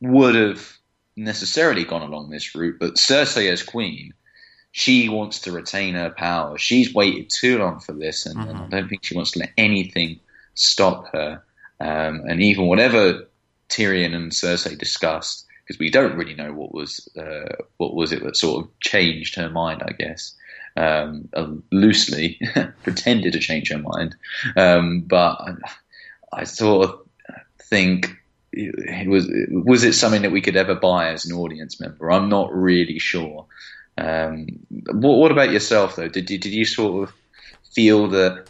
would 0.00 0.34
have 0.34 0.76
necessarily 1.16 1.84
gone 1.84 2.02
along 2.02 2.30
this 2.30 2.54
route, 2.54 2.78
but 2.80 2.94
Cersei 2.94 3.50
as 3.50 3.62
queen, 3.62 4.12
she 4.72 5.08
wants 5.08 5.38
to 5.40 5.52
retain 5.52 5.94
her 5.94 6.10
power. 6.10 6.58
She's 6.58 6.92
waited 6.92 7.30
too 7.30 7.58
long 7.58 7.78
for 7.78 7.92
this, 7.92 8.26
and, 8.26 8.36
mm-hmm. 8.36 8.50
and 8.50 8.58
I 8.58 8.68
don't 8.68 8.88
think 8.88 9.04
she 9.04 9.14
wants 9.14 9.30
to 9.32 9.40
let 9.40 9.52
anything 9.56 10.18
stop 10.54 11.12
her. 11.12 11.42
Um, 11.80 12.22
and 12.28 12.42
even 12.42 12.66
whatever 12.66 13.28
Tyrion 13.68 14.14
and 14.14 14.32
Cersei 14.32 14.76
discussed, 14.76 15.43
because 15.64 15.78
we 15.78 15.90
don't 15.90 16.16
really 16.16 16.34
know 16.34 16.52
what 16.52 16.74
was 16.74 17.08
uh, 17.16 17.56
what 17.78 17.94
was 17.94 18.12
it 18.12 18.22
that 18.22 18.36
sort 18.36 18.64
of 18.64 18.80
changed 18.80 19.36
her 19.36 19.48
mind, 19.48 19.82
I 19.84 19.92
guess. 19.92 20.34
Um, 20.76 21.28
uh, 21.32 21.52
loosely 21.70 22.40
pretended 22.82 23.34
to 23.34 23.38
change 23.38 23.70
her 23.70 23.78
mind, 23.78 24.16
um, 24.56 25.02
but 25.02 25.40
I, 25.40 25.52
I, 26.32 26.44
sort 26.44 26.88
of 26.88 27.00
think 27.62 28.16
it 28.50 29.08
was 29.08 29.30
was 29.50 29.84
it 29.84 29.92
something 29.92 30.22
that 30.22 30.32
we 30.32 30.40
could 30.40 30.56
ever 30.56 30.74
buy 30.74 31.12
as 31.12 31.26
an 31.26 31.36
audience 31.36 31.80
member? 31.80 32.10
I'm 32.10 32.28
not 32.28 32.52
really 32.52 32.98
sure. 32.98 33.46
Um, 33.96 34.46
what, 34.70 35.18
what, 35.18 35.30
about 35.30 35.52
yourself 35.52 35.94
though? 35.94 36.08
Did 36.08 36.26
did 36.26 36.46
you 36.46 36.64
sort 36.64 37.08
of 37.08 37.14
feel 37.72 38.08
that 38.08 38.48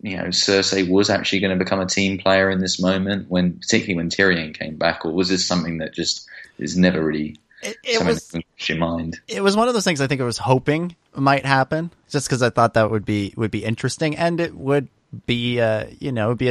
you 0.00 0.16
know 0.16 0.24
Cersei 0.24 0.88
was 0.88 1.10
actually 1.10 1.40
going 1.40 1.56
to 1.56 1.62
become 1.62 1.80
a 1.80 1.86
team 1.86 2.18
player 2.18 2.50
in 2.50 2.60
this 2.60 2.80
moment 2.80 3.28
when 3.28 3.54
particularly 3.54 3.96
when 3.96 4.10
Tyrion 4.10 4.56
came 4.56 4.76
back 4.76 5.04
or 5.04 5.12
was 5.12 5.28
this 5.28 5.46
something 5.46 5.78
that 5.78 5.94
just 5.94 6.28
is 6.58 6.76
never 6.76 7.04
really 7.04 7.36
it, 7.62 7.76
it 7.82 8.06
was 8.06 8.32
your 8.68 8.78
mind? 8.78 9.20
It 9.26 9.42
was 9.42 9.56
one 9.56 9.66
of 9.66 9.74
those 9.74 9.84
things 9.84 10.00
I 10.00 10.06
think 10.06 10.20
I 10.20 10.24
was 10.24 10.38
hoping 10.38 10.94
might 11.14 11.44
happen 11.44 11.90
just 12.08 12.28
because 12.28 12.42
I 12.42 12.50
thought 12.50 12.74
that 12.74 12.90
would 12.90 13.04
be 13.04 13.34
would 13.36 13.50
be 13.50 13.64
interesting 13.64 14.16
and 14.16 14.40
it 14.40 14.54
would 14.54 14.88
be 15.26 15.60
uh 15.60 15.86
you 15.98 16.12
know 16.12 16.26
it 16.26 16.28
would 16.28 16.38
be 16.38 16.48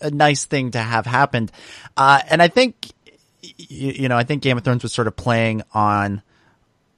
a, 0.00 0.06
a 0.06 0.10
nice 0.10 0.44
thing 0.46 0.70
to 0.70 0.78
have 0.78 1.04
happened. 1.04 1.52
Uh 1.96 2.20
and 2.30 2.40
I 2.40 2.48
think 2.48 2.88
you, 3.42 3.92
you 3.92 4.08
know 4.08 4.16
I 4.16 4.24
think 4.24 4.42
Game 4.42 4.56
of 4.56 4.64
Thrones 4.64 4.82
was 4.82 4.94
sort 4.94 5.08
of 5.08 5.16
playing 5.16 5.62
on 5.74 6.22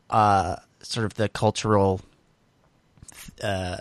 uh 0.09 0.57
sort 0.83 1.07
of 1.07 1.15
the 1.15 1.29
cultural 1.29 2.01
uh, 3.43 3.77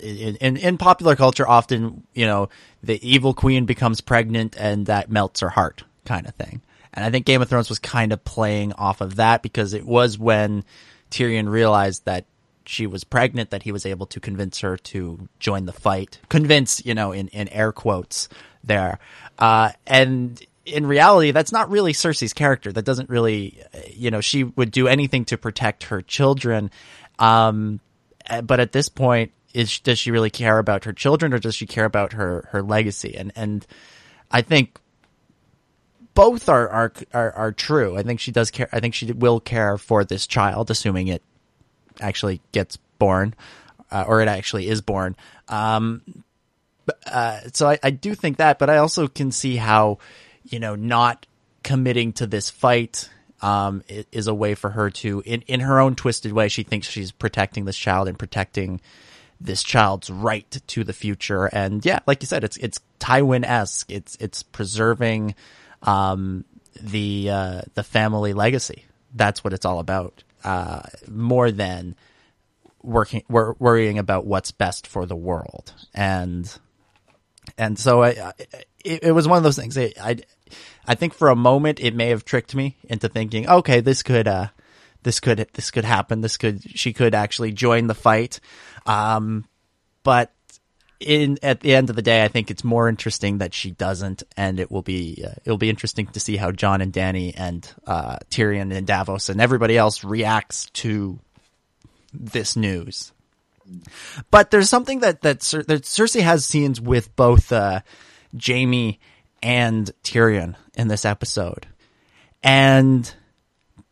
in, 0.00 0.36
in, 0.36 0.56
in 0.56 0.78
popular 0.78 1.16
culture, 1.16 1.48
often 1.48 2.04
you 2.14 2.26
know 2.26 2.48
the 2.82 2.98
evil 3.08 3.34
queen 3.34 3.64
becomes 3.64 4.00
pregnant 4.00 4.56
and 4.58 4.86
that 4.86 5.10
melts 5.10 5.40
her 5.40 5.50
heart, 5.50 5.84
kind 6.04 6.26
of 6.26 6.34
thing. 6.34 6.62
And 6.92 7.04
I 7.04 7.10
think 7.10 7.26
Game 7.26 7.42
of 7.42 7.48
Thrones 7.48 7.68
was 7.68 7.80
kind 7.80 8.12
of 8.12 8.24
playing 8.24 8.72
off 8.74 9.00
of 9.00 9.16
that 9.16 9.42
because 9.42 9.74
it 9.74 9.84
was 9.84 10.16
when 10.16 10.64
Tyrion 11.10 11.48
realized 11.48 12.04
that 12.04 12.26
she 12.66 12.86
was 12.86 13.04
pregnant 13.04 13.50
that 13.50 13.62
he 13.62 13.72
was 13.72 13.84
able 13.84 14.06
to 14.06 14.20
convince 14.20 14.60
her 14.60 14.76
to 14.76 15.28
join 15.38 15.66
the 15.66 15.72
fight. 15.72 16.18
Convince, 16.28 16.84
you 16.86 16.94
know, 16.94 17.12
in, 17.12 17.28
in 17.28 17.48
air 17.48 17.72
quotes 17.72 18.28
there. 18.62 18.98
Uh, 19.38 19.70
and 19.86 20.40
in 20.64 20.86
reality, 20.86 21.30
that's 21.30 21.52
not 21.52 21.70
really 21.70 21.92
Cersei's 21.92 22.32
character. 22.32 22.72
That 22.72 22.84
doesn't 22.84 23.10
really, 23.10 23.60
you 23.92 24.10
know, 24.10 24.20
she 24.20 24.44
would 24.44 24.70
do 24.70 24.88
anything 24.88 25.24
to 25.26 25.36
protect 25.36 25.84
her 25.84 26.00
children. 26.00 26.70
Um, 27.18 27.80
uh, 27.83 27.83
but 28.42 28.60
at 28.60 28.72
this 28.72 28.88
point, 28.88 29.32
is 29.52 29.78
does 29.80 29.98
she 29.98 30.10
really 30.10 30.30
care 30.30 30.58
about 30.58 30.84
her 30.84 30.92
children 30.92 31.32
or 31.32 31.38
does 31.38 31.54
she 31.54 31.66
care 31.66 31.84
about 31.84 32.12
her 32.12 32.48
her 32.50 32.62
legacy? 32.62 33.16
And 33.16 33.32
and 33.36 33.66
I 34.30 34.42
think 34.42 34.78
both 36.14 36.48
are, 36.48 36.68
are 36.68 36.92
are 37.12 37.32
are 37.32 37.52
true. 37.52 37.96
I 37.96 38.02
think 38.02 38.20
she 38.20 38.32
does 38.32 38.50
care. 38.50 38.68
I 38.72 38.80
think 38.80 38.94
she 38.94 39.12
will 39.12 39.40
care 39.40 39.78
for 39.78 40.04
this 40.04 40.26
child, 40.26 40.70
assuming 40.70 41.08
it 41.08 41.22
actually 42.00 42.40
gets 42.52 42.78
born, 42.98 43.34
uh, 43.90 44.04
or 44.06 44.20
it 44.20 44.28
actually 44.28 44.68
is 44.68 44.80
born. 44.80 45.16
Um, 45.48 46.02
uh, 47.06 47.40
so 47.52 47.68
I, 47.68 47.78
I 47.82 47.90
do 47.90 48.14
think 48.14 48.38
that, 48.38 48.58
but 48.58 48.68
I 48.68 48.78
also 48.78 49.08
can 49.08 49.30
see 49.30 49.56
how, 49.56 49.98
you 50.44 50.58
know, 50.58 50.74
not 50.74 51.26
committing 51.62 52.12
to 52.14 52.26
this 52.26 52.50
fight 52.50 53.08
um, 53.40 53.82
is 53.88 54.26
a 54.26 54.34
way 54.34 54.54
for 54.54 54.70
her 54.70 54.90
to, 54.90 55.22
in, 55.24 55.42
in 55.42 55.60
her 55.60 55.78
own 55.80 55.94
twisted 55.94 56.32
way, 56.32 56.48
she 56.48 56.62
thinks 56.62 56.88
she's 56.88 57.12
protecting 57.12 57.64
this 57.64 57.76
child 57.76 58.08
and 58.08 58.18
protecting 58.18 58.80
this 59.40 59.62
child's 59.62 60.10
right 60.10 60.50
to 60.68 60.84
the 60.84 60.92
future. 60.92 61.46
And 61.46 61.84
yeah, 61.84 62.00
like 62.06 62.22
you 62.22 62.26
said, 62.26 62.44
it's 62.44 62.56
it's 62.56 62.80
Tywin 63.00 63.44
esque. 63.44 63.90
It's 63.90 64.16
it's 64.20 64.42
preserving 64.42 65.34
um, 65.82 66.44
the 66.80 67.30
uh, 67.30 67.62
the 67.74 67.82
family 67.82 68.32
legacy. 68.32 68.84
That's 69.14 69.44
what 69.44 69.52
it's 69.52 69.66
all 69.66 69.78
about. 69.78 70.24
Uh, 70.42 70.82
more 71.08 71.50
than 71.50 71.94
working 72.82 73.24
wor- 73.28 73.56
worrying 73.58 73.98
about 73.98 74.26
what's 74.26 74.50
best 74.50 74.86
for 74.86 75.06
the 75.06 75.16
world. 75.16 75.72
And 75.94 76.50
and 77.58 77.78
so 77.78 78.02
I, 78.02 78.08
I 78.08 78.32
it, 78.84 79.04
it, 79.04 79.12
was 79.12 79.26
one 79.26 79.38
of 79.38 79.42
those 79.42 79.56
things. 79.56 79.76
I, 79.78 79.92
I 80.00 80.16
I 80.86 80.94
think 80.94 81.14
for 81.14 81.28
a 81.28 81.36
moment 81.36 81.80
it 81.80 81.94
may 81.94 82.08
have 82.08 82.24
tricked 82.24 82.54
me 82.54 82.76
into 82.84 83.08
thinking, 83.08 83.48
okay, 83.48 83.80
this 83.80 84.02
could 84.02 84.28
uh 84.28 84.48
this 85.02 85.20
could 85.20 85.48
this 85.52 85.70
could 85.70 85.84
happen. 85.84 86.20
This 86.20 86.36
could 86.36 86.62
she 86.78 86.92
could 86.92 87.14
actually 87.14 87.52
join 87.52 87.86
the 87.86 87.94
fight. 87.94 88.40
Um, 88.86 89.46
but 90.02 90.32
in 91.00 91.38
at 91.42 91.60
the 91.60 91.74
end 91.74 91.90
of 91.90 91.96
the 91.96 92.02
day, 92.02 92.24
I 92.24 92.28
think 92.28 92.50
it's 92.50 92.64
more 92.64 92.88
interesting 92.88 93.38
that 93.38 93.54
she 93.54 93.70
doesn't, 93.70 94.22
and 94.36 94.58
it 94.58 94.70
will 94.70 94.82
be 94.82 95.22
uh, 95.24 95.34
it'll 95.44 95.58
be 95.58 95.70
interesting 95.70 96.06
to 96.08 96.20
see 96.20 96.36
how 96.36 96.50
Jon 96.50 96.80
and 96.80 96.92
Dany 96.92 97.32
and 97.36 97.70
uh, 97.86 98.16
Tyrion 98.30 98.74
and 98.74 98.86
Davos 98.86 99.28
and 99.28 99.40
everybody 99.40 99.76
else 99.76 100.04
reacts 100.04 100.66
to 100.70 101.18
this 102.12 102.56
news. 102.56 103.12
But 104.30 104.50
there's 104.50 104.68
something 104.68 105.00
that 105.00 105.22
that, 105.22 105.42
Cer- 105.42 105.62
that 105.64 105.82
Cersei 105.82 106.20
has 106.22 106.44
scenes 106.44 106.80
with 106.80 107.14
both 107.16 107.52
uh, 107.52 107.80
Jaime 108.38 109.00
and 109.44 109.92
Tyrion 110.02 110.56
in 110.74 110.88
this 110.88 111.04
episode, 111.04 111.68
and 112.42 113.14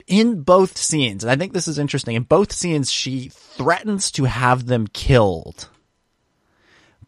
in 0.06 0.42
both 0.42 0.76
scenes, 0.76 1.22
and 1.22 1.30
I 1.30 1.36
think 1.36 1.52
this 1.52 1.68
is 1.68 1.78
interesting. 1.78 2.16
In 2.16 2.24
both 2.24 2.52
scenes, 2.52 2.90
she 2.90 3.28
threatens 3.28 4.10
to 4.12 4.24
have 4.24 4.66
them 4.66 4.88
killed 4.88 5.68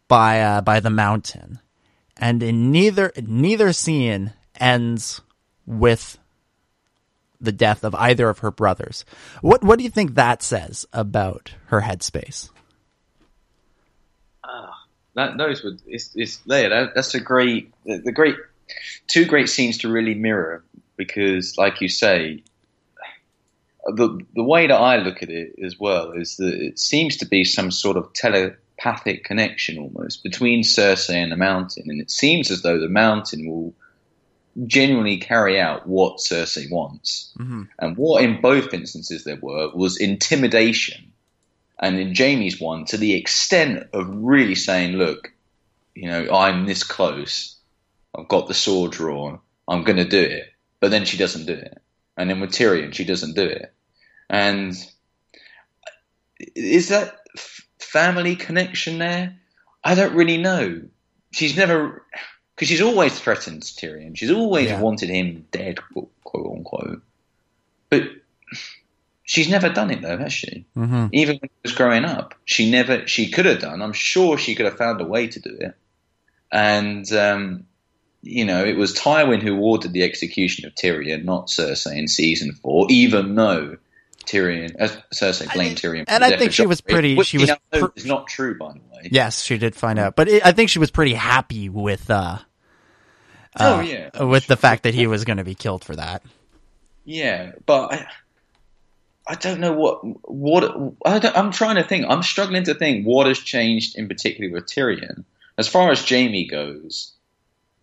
by 0.07 0.41
uh, 0.41 0.61
by 0.61 0.79
the 0.79 0.91
mountain, 0.91 1.59
and 2.15 2.41
in 2.41 2.71
neither 2.71 3.11
neither 3.17 3.73
scene 3.73 4.33
ends 4.59 5.21
with 5.65 6.19
the 7.41 7.51
death 7.51 7.83
of 7.83 7.95
either 7.95 8.29
of 8.29 8.39
her 8.39 8.51
brothers. 8.51 9.05
What 9.41 9.63
what 9.63 9.79
do 9.79 9.83
you 9.83 9.89
think 9.89 10.13
that 10.13 10.43
says 10.43 10.85
about 10.93 11.55
her 11.67 11.81
headspace? 11.81 12.51
That 15.15 15.37
those 15.37 15.63
would 15.63 15.81
it's, 15.87 16.11
it's 16.15 16.37
there. 16.37 16.69
That, 16.69 16.95
that's 16.95 17.15
a 17.15 17.19
great 17.19 17.73
the, 17.85 17.97
the 17.97 18.11
great 18.11 18.35
two 19.07 19.25
great 19.25 19.49
scenes 19.49 19.79
to 19.79 19.89
really 19.89 20.13
mirror 20.13 20.63
because, 20.97 21.57
like 21.57 21.81
you 21.81 21.89
say, 21.89 22.43
the 23.85 24.19
the 24.33 24.43
way 24.43 24.67
that 24.67 24.75
I 24.75 24.97
look 24.97 25.21
at 25.23 25.29
it 25.29 25.55
as 25.63 25.79
well 25.79 26.11
is 26.11 26.37
that 26.37 26.53
it 26.53 26.79
seems 26.79 27.17
to 27.17 27.25
be 27.25 27.43
some 27.43 27.71
sort 27.71 27.97
of 27.97 28.11
telepathic 28.13 29.23
connection 29.23 29.77
almost 29.77 30.23
between 30.23 30.63
Cersei 30.63 31.15
and 31.15 31.31
the 31.31 31.37
Mountain, 31.37 31.89
and 31.89 32.01
it 32.01 32.11
seems 32.11 32.51
as 32.51 32.61
though 32.61 32.79
the 32.79 32.89
Mountain 32.89 33.47
will 33.47 33.73
genuinely 34.65 35.17
carry 35.17 35.59
out 35.59 35.87
what 35.87 36.17
Cersei 36.17 36.71
wants. 36.71 37.33
Mm-hmm. 37.37 37.63
And 37.79 37.97
what 37.97 38.23
in 38.23 38.41
both 38.41 38.73
instances 38.73 39.23
there 39.23 39.39
were 39.41 39.69
was 39.73 39.97
intimidation. 39.97 41.11
And 41.79 41.99
in 41.99 42.15
Jaime's 42.15 42.59
one, 42.59 42.85
to 42.85 42.97
the 42.97 43.13
extent 43.13 43.89
of 43.93 44.07
really 44.09 44.55
saying, 44.55 44.93
look, 44.93 45.31
you 45.93 46.09
know, 46.09 46.29
I'm 46.31 46.65
this 46.65 46.83
close. 46.83 47.55
I've 48.17 48.27
got 48.27 48.47
the 48.47 48.53
sword 48.53 48.91
drawn. 48.91 49.39
I'm 49.67 49.83
going 49.83 49.97
to 49.97 50.05
do 50.05 50.21
it. 50.21 50.51
But 50.79 50.91
then 50.91 51.05
she 51.05 51.17
doesn't 51.17 51.45
do 51.45 51.53
it. 51.53 51.81
And 52.17 52.29
then 52.29 52.39
with 52.39 52.51
Tyrion, 52.51 52.93
she 52.93 53.03
doesn't 53.03 53.35
do 53.35 53.45
it. 53.45 53.73
And 54.29 54.75
is 56.55 56.89
that 56.89 57.19
f- 57.35 57.67
family 57.79 58.35
connection 58.35 58.99
there? 58.99 59.35
I 59.83 59.95
don't 59.95 60.15
really 60.15 60.37
know. 60.37 60.81
She's 61.31 61.57
never 61.57 62.03
because 62.55 62.69
she's 62.69 62.81
always 62.81 63.19
threatened 63.19 63.63
Tyrion. 63.63 64.15
She's 64.17 64.31
always 64.31 64.69
yeah. 64.69 64.79
wanted 64.79 65.09
him 65.09 65.45
dead, 65.51 65.79
quote 66.23 66.55
unquote. 66.57 67.01
But 67.89 68.03
she's 69.25 69.49
never 69.49 69.69
done 69.69 69.91
it 69.91 70.01
though, 70.01 70.17
has 70.17 70.31
she? 70.31 70.65
Mm-hmm. 70.77 71.07
Even 71.11 71.37
when 71.41 71.49
she 71.49 71.61
was 71.63 71.71
growing 71.73 72.05
up, 72.05 72.35
she 72.45 72.71
never. 72.71 73.05
She 73.07 73.29
could 73.29 73.45
have 73.45 73.59
done. 73.59 73.81
I'm 73.81 73.93
sure 73.93 74.37
she 74.37 74.55
could 74.55 74.65
have 74.65 74.77
found 74.77 75.01
a 75.01 75.05
way 75.05 75.27
to 75.27 75.39
do 75.39 75.57
it. 75.59 75.75
And 76.51 77.11
um, 77.11 77.65
you 78.21 78.45
know, 78.45 78.63
it 78.63 78.77
was 78.77 78.93
Tywin 78.93 79.41
who 79.41 79.59
ordered 79.59 79.91
the 79.91 80.03
execution 80.03 80.65
of 80.65 80.73
Tyrion, 80.75 81.25
not 81.25 81.47
Cersei 81.47 81.97
in 81.97 82.07
season 82.07 82.53
four, 82.53 82.87
even 82.89 83.35
though 83.35 83.77
Tyrion, 84.25 84.75
uh, 84.79 84.87
Cersei 85.13 85.51
blamed 85.53 85.77
Tyrion. 85.77 86.05
And 86.07 86.23
I 86.23 86.37
think 86.37 86.53
she 86.53 86.65
was 86.65 86.81
pretty. 86.81 87.15
Which, 87.15 87.27
she 87.27 87.39
was. 87.39 87.51
Pr- 87.71 87.85
is 87.95 88.05
not 88.05 88.27
true, 88.27 88.57
by 88.57 88.73
the 88.73 88.79
way. 88.79 89.09
Yes, 89.11 89.41
she 89.41 89.57
did 89.57 89.75
find 89.75 89.99
out, 89.99 90.15
but 90.15 90.27
it, 90.27 90.45
I 90.45 90.51
think 90.51 90.69
she 90.69 90.79
was 90.79 90.91
pretty 90.91 91.13
happy 91.13 91.69
with. 91.69 92.09
Uh, 92.09 92.39
uh, 93.57 93.77
oh 93.77 93.79
yeah, 93.81 94.23
with 94.23 94.47
the 94.47 94.57
fact 94.57 94.83
that 94.83 94.93
he 94.93 95.07
was 95.07 95.25
going 95.25 95.37
to 95.37 95.43
be 95.43 95.55
killed 95.55 95.83
for 95.83 95.95
that. 95.95 96.23
Yeah, 97.03 97.51
but 97.65 98.05
I, 99.27 99.35
don't 99.35 99.59
know 99.59 99.73
what 99.73 99.99
what 100.29 100.93
I 101.05 101.17
am 101.39 101.51
trying 101.51 101.75
to 101.75 101.83
think. 101.83 102.05
I'm 102.07 102.23
struggling 102.23 102.63
to 102.63 102.73
think 102.73 103.05
what 103.05 103.27
has 103.27 103.39
changed 103.39 103.97
in 103.97 104.07
particular 104.07 104.51
with 104.51 104.65
Tyrion. 104.65 105.23
As 105.57 105.67
far 105.67 105.91
as 105.91 106.07
Jaime 106.07 106.47
goes, 106.47 107.13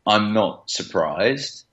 I'm 0.07 0.35
not 0.35 0.71
surprised 0.71 1.65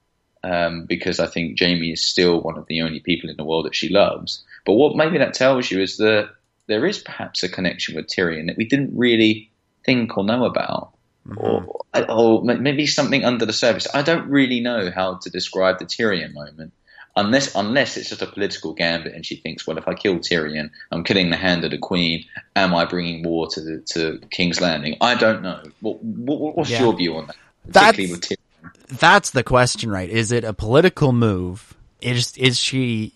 um, 0.43 0.85
because 0.85 1.19
I 1.19 1.27
think 1.27 1.59
Jaime 1.59 1.91
is 1.91 2.05
still 2.05 2.41
one 2.41 2.57
of 2.57 2.67
the 2.67 2.81
only 2.81 2.99
people 2.99 3.29
in 3.29 3.37
the 3.37 3.43
world 3.43 3.65
that 3.65 3.75
she 3.75 3.89
loves. 3.89 4.43
But 4.65 4.73
what 4.73 4.95
maybe 4.95 5.17
that 5.17 5.33
tells 5.33 5.69
you 5.69 5.81
is 5.81 5.97
that 5.97 6.29
there 6.67 6.85
is 6.85 6.99
perhaps 6.99 7.43
a 7.43 7.49
connection 7.49 7.95
with 7.95 8.07
Tyrion 8.07 8.47
that 8.47 8.57
we 8.57 8.65
didn't 8.65 8.97
really 8.97 9.49
think 9.85 10.17
or 10.17 10.23
know 10.23 10.45
about. 10.45 10.93
Mm-hmm. 11.27 11.39
Or, 11.39 12.09
or 12.09 12.43
maybe 12.43 12.87
something 12.87 13.25
under 13.25 13.45
the 13.45 13.53
surface. 13.53 13.87
I 13.93 14.01
don't 14.01 14.29
really 14.29 14.61
know 14.61 14.89
how 14.89 15.15
to 15.15 15.29
describe 15.29 15.79
the 15.79 15.85
Tyrion 15.85 16.33
moment, 16.33 16.71
unless 17.15 17.55
unless 17.55 17.97
it's 17.97 18.09
just 18.09 18.21
a 18.21 18.27
political 18.27 18.73
gambit, 18.73 19.13
and 19.13 19.25
she 19.25 19.35
thinks, 19.35 19.65
well, 19.65 19.77
if 19.77 19.87
I 19.87 19.93
kill 19.93 20.19
Tyrion, 20.19 20.71
I'm 20.91 21.03
killing 21.03 21.29
the 21.29 21.37
hand 21.37 21.63
of 21.63 21.71
the 21.71 21.77
Queen. 21.77 22.25
Am 22.55 22.73
I 22.73 22.85
bringing 22.85 23.23
war 23.23 23.47
to 23.47 23.61
the, 23.61 23.79
to 23.93 24.19
King's 24.29 24.61
Landing? 24.61 24.97
I 25.01 25.15
don't 25.15 25.41
know. 25.41 25.61
What, 25.81 26.03
what, 26.03 26.57
what's 26.57 26.69
yeah. 26.69 26.81
your 26.81 26.95
view 26.95 27.17
on 27.17 27.27
that? 27.27 27.35
Particularly 27.67 28.13
that's, 28.13 28.29
with 28.29 28.39
Tyrion. 28.39 28.99
That's 28.99 29.31
the 29.31 29.43
question, 29.43 29.89
right? 29.91 30.09
Is 30.09 30.31
it 30.31 30.43
a 30.43 30.53
political 30.53 31.11
move? 31.11 31.75
Is 32.01 32.35
is 32.37 32.57
she 32.57 33.13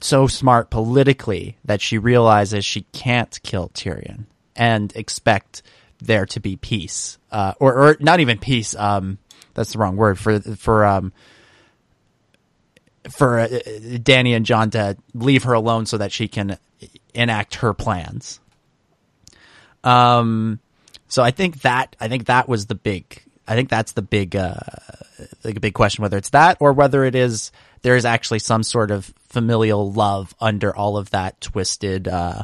so 0.00 0.26
smart 0.26 0.70
politically 0.70 1.56
that 1.64 1.80
she 1.80 1.98
realizes 1.98 2.64
she 2.64 2.82
can't 2.92 3.40
kill 3.42 3.70
Tyrion 3.70 4.26
and 4.54 4.94
expect 4.94 5.62
there 5.98 6.26
to 6.26 6.40
be 6.40 6.56
peace, 6.56 7.18
uh, 7.32 7.54
or 7.58 7.74
or 7.74 7.96
not 8.00 8.20
even 8.20 8.38
peace. 8.38 8.74
Um, 8.74 9.18
that's 9.54 9.72
the 9.72 9.78
wrong 9.78 9.96
word 9.96 10.18
for 10.18 10.40
for 10.40 10.84
um 10.84 11.12
for 13.10 13.46
Dany 13.46 14.36
and 14.36 14.46
Jon 14.46 14.70
to 14.70 14.96
leave 15.14 15.44
her 15.44 15.52
alone 15.52 15.86
so 15.86 15.98
that 15.98 16.12
she 16.12 16.28
can 16.28 16.58
enact 17.14 17.56
her 17.56 17.72
plans. 17.74 18.40
Um, 19.84 20.60
so 21.08 21.22
I 21.22 21.30
think 21.30 21.62
that 21.62 21.96
I 22.00 22.08
think 22.08 22.26
that 22.26 22.48
was 22.48 22.66
the 22.66 22.74
big. 22.74 23.22
I 23.48 23.54
think 23.54 23.68
that's 23.68 23.92
the 23.92 24.02
big, 24.02 24.34
uh, 24.34 24.54
the 25.42 25.54
big 25.54 25.72
question 25.72 26.02
whether 26.02 26.16
it's 26.16 26.30
that 26.30 26.56
or 26.58 26.72
whether 26.72 27.04
it 27.04 27.14
is 27.14 27.52
there 27.82 27.94
is 27.94 28.04
actually 28.04 28.40
some 28.40 28.64
sort 28.64 28.90
of 28.90 29.14
familial 29.28 29.92
love 29.92 30.34
under 30.40 30.74
all 30.74 30.96
of 30.96 31.10
that 31.10 31.40
twisted, 31.40 32.08
uh, 32.08 32.42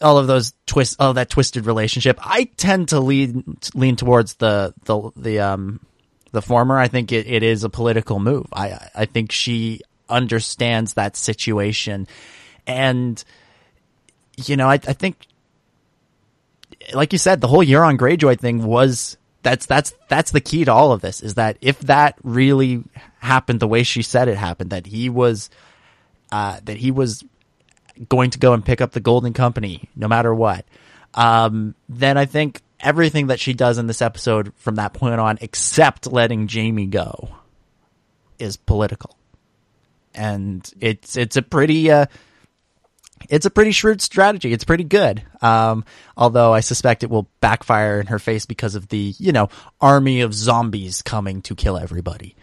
all 0.00 0.16
of 0.16 0.26
those 0.26 0.54
twist, 0.64 0.96
all 0.98 1.12
that 1.12 1.28
twisted 1.28 1.66
relationship. 1.66 2.18
I 2.22 2.44
tend 2.56 2.88
to 2.88 3.00
lean 3.00 3.58
lean 3.74 3.96
towards 3.96 4.34
the 4.34 4.72
the 4.84 5.10
the 5.16 5.40
um 5.40 5.80
the 6.32 6.42
former. 6.42 6.78
I 6.78 6.88
think 6.88 7.12
it, 7.12 7.26
it 7.26 7.42
is 7.42 7.64
a 7.64 7.70
political 7.70 8.18
move. 8.18 8.46
I 8.52 8.88
I 8.94 9.04
think 9.06 9.32
she 9.32 9.80
understands 10.08 10.94
that 10.94 11.16
situation, 11.16 12.08
and 12.66 13.22
you 14.36 14.56
know 14.56 14.68
I 14.68 14.74
I 14.74 14.92
think 14.92 15.26
like 16.92 17.12
you 17.12 17.18
said, 17.18 17.40
the 17.40 17.48
whole 17.48 17.64
Euron 17.64 17.96
Greyjoy 17.96 18.38
thing 18.38 18.64
was 18.64 19.16
that's 19.42 19.66
that's 19.66 19.92
that's 20.08 20.30
the 20.30 20.40
key 20.40 20.64
to 20.64 20.72
all 20.72 20.92
of 20.92 21.00
this 21.00 21.22
is 21.22 21.34
that 21.34 21.56
if 21.60 21.78
that 21.80 22.16
really 22.22 22.82
happened 23.18 23.60
the 23.60 23.68
way 23.68 23.82
she 23.82 24.02
said 24.02 24.28
it 24.28 24.36
happened 24.36 24.70
that 24.70 24.86
he 24.86 25.08
was 25.08 25.50
uh, 26.30 26.58
that 26.64 26.76
he 26.76 26.90
was 26.90 27.24
going 28.08 28.30
to 28.30 28.38
go 28.38 28.52
and 28.52 28.64
pick 28.64 28.80
up 28.80 28.92
the 28.92 29.00
golden 29.00 29.32
company 29.32 29.88
no 29.96 30.08
matter 30.08 30.34
what 30.34 30.64
um, 31.14 31.74
then 31.88 32.16
i 32.16 32.24
think 32.24 32.62
everything 32.82 33.28
that 33.28 33.40
she 33.40 33.54
does 33.54 33.78
in 33.78 33.86
this 33.86 34.02
episode 34.02 34.52
from 34.56 34.74
that 34.74 34.92
point 34.92 35.18
on, 35.20 35.38
except 35.40 36.06
letting 36.06 36.48
Jaime 36.48 36.86
go, 36.86 37.30
is 38.38 38.56
political, 38.56 39.16
and 40.14 40.68
it's 40.80 41.16
it's 41.16 41.36
a 41.36 41.42
pretty 41.42 41.90
uh, 41.90 42.06
it's 43.28 43.46
a 43.46 43.50
pretty 43.50 43.70
shrewd 43.72 44.00
strategy. 44.00 44.52
It's 44.52 44.64
pretty 44.64 44.84
good. 44.84 45.22
Um, 45.40 45.84
although 46.16 46.52
I 46.52 46.60
suspect 46.60 47.02
it 47.02 47.10
will 47.10 47.28
backfire 47.40 48.00
in 48.00 48.08
her 48.08 48.18
face 48.18 48.46
because 48.46 48.74
of 48.74 48.88
the 48.88 49.14
you 49.18 49.32
know 49.32 49.48
army 49.80 50.20
of 50.20 50.34
zombies 50.34 51.02
coming 51.02 51.42
to 51.42 51.54
kill 51.54 51.78
everybody. 51.78 52.36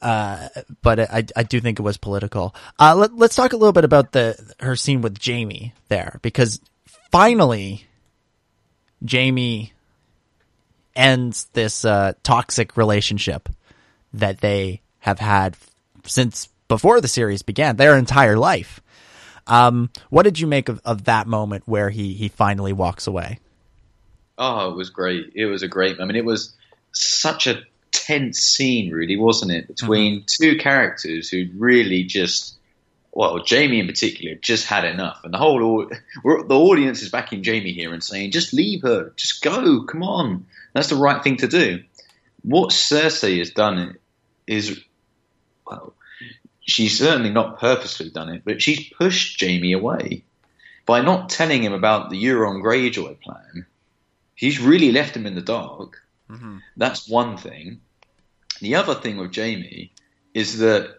Uh, 0.00 0.48
but 0.82 1.00
I, 1.00 1.24
I 1.34 1.44
do 1.44 1.60
think 1.60 1.78
it 1.78 1.82
was 1.82 1.96
political. 1.96 2.54
Uh, 2.78 2.94
let, 2.94 3.16
let's 3.16 3.34
talk 3.34 3.54
a 3.54 3.56
little 3.56 3.72
bit 3.72 3.84
about 3.84 4.12
the 4.12 4.36
her 4.60 4.76
scene 4.76 5.00
with 5.00 5.18
Jaime 5.24 5.72
there 5.88 6.18
because 6.22 6.60
finally 7.10 7.86
Jaime 9.08 9.72
ends 10.96 11.48
this 11.52 11.84
uh, 11.84 12.12
toxic 12.22 12.76
relationship 12.76 13.48
that 14.12 14.40
they 14.40 14.80
have 15.00 15.18
had 15.18 15.56
since 16.04 16.48
before 16.68 17.00
the 17.00 17.08
series 17.08 17.42
began, 17.42 17.76
their 17.76 17.96
entire 17.96 18.36
life. 18.36 18.80
Um, 19.46 19.90
what 20.08 20.22
did 20.22 20.40
you 20.40 20.46
make 20.46 20.68
of, 20.68 20.80
of 20.84 21.04
that 21.04 21.26
moment 21.26 21.64
where 21.66 21.90
he, 21.90 22.14
he 22.14 22.28
finally 22.28 22.72
walks 22.72 23.06
away? 23.06 23.38
Oh, 24.38 24.70
it 24.70 24.76
was 24.76 24.90
great. 24.90 25.32
It 25.34 25.46
was 25.46 25.62
a 25.62 25.68
great. 25.68 26.00
I 26.00 26.04
mean, 26.04 26.16
it 26.16 26.24
was 26.24 26.54
such 26.92 27.46
a 27.46 27.62
tense 27.92 28.38
scene, 28.38 28.90
really, 28.90 29.16
wasn't 29.16 29.52
it? 29.52 29.68
Between 29.68 30.20
mm-hmm. 30.20 30.42
two 30.42 30.58
characters 30.58 31.28
who 31.28 31.44
really 31.56 32.04
just, 32.04 32.56
well, 33.14 33.42
Jaime 33.48 33.78
in 33.78 33.86
particular, 33.86 34.34
just 34.34 34.66
had 34.66 34.84
enough, 34.84 35.20
and 35.22 35.32
the 35.32 35.38
whole 35.38 35.86
the 35.88 36.54
audience 36.54 37.00
is 37.00 37.10
backing 37.10 37.44
Jaime 37.44 37.72
here 37.72 37.92
and 37.92 38.02
saying, 38.02 38.32
"Just 38.32 38.52
leave 38.52 38.82
her, 38.82 39.12
just 39.16 39.40
go, 39.42 39.82
come 39.84 40.02
on." 40.02 40.46
That's 40.72 40.88
the 40.88 40.96
right 40.96 41.22
thing 41.22 41.36
to 41.38 41.46
do. 41.46 41.84
What 42.42 42.70
Cersei 42.70 43.38
has 43.38 43.50
done 43.50 43.96
is, 44.46 44.82
well, 45.66 45.94
she's 46.60 46.98
certainly 46.98 47.30
not 47.30 47.60
purposely 47.60 48.10
done 48.10 48.28
it, 48.30 48.42
but 48.44 48.60
she's 48.60 48.88
pushed 48.88 49.40
Jaime 49.40 49.72
away 49.72 50.24
by 50.84 51.00
not 51.00 51.30
telling 51.30 51.62
him 51.62 51.72
about 51.72 52.10
the 52.10 52.22
Euron 52.22 52.62
Greyjoy 52.62 53.20
plan. 53.20 53.64
She's 54.34 54.60
really 54.60 54.92
left 54.92 55.16
him 55.16 55.26
in 55.26 55.34
the 55.34 55.40
dark. 55.40 56.02
Mm-hmm. 56.28 56.58
That's 56.76 57.08
one 57.08 57.36
thing. 57.36 57.80
The 58.60 58.74
other 58.74 58.94
thing 58.94 59.16
with 59.16 59.34
Jaime 59.34 59.92
is 60.34 60.58
that 60.58 60.98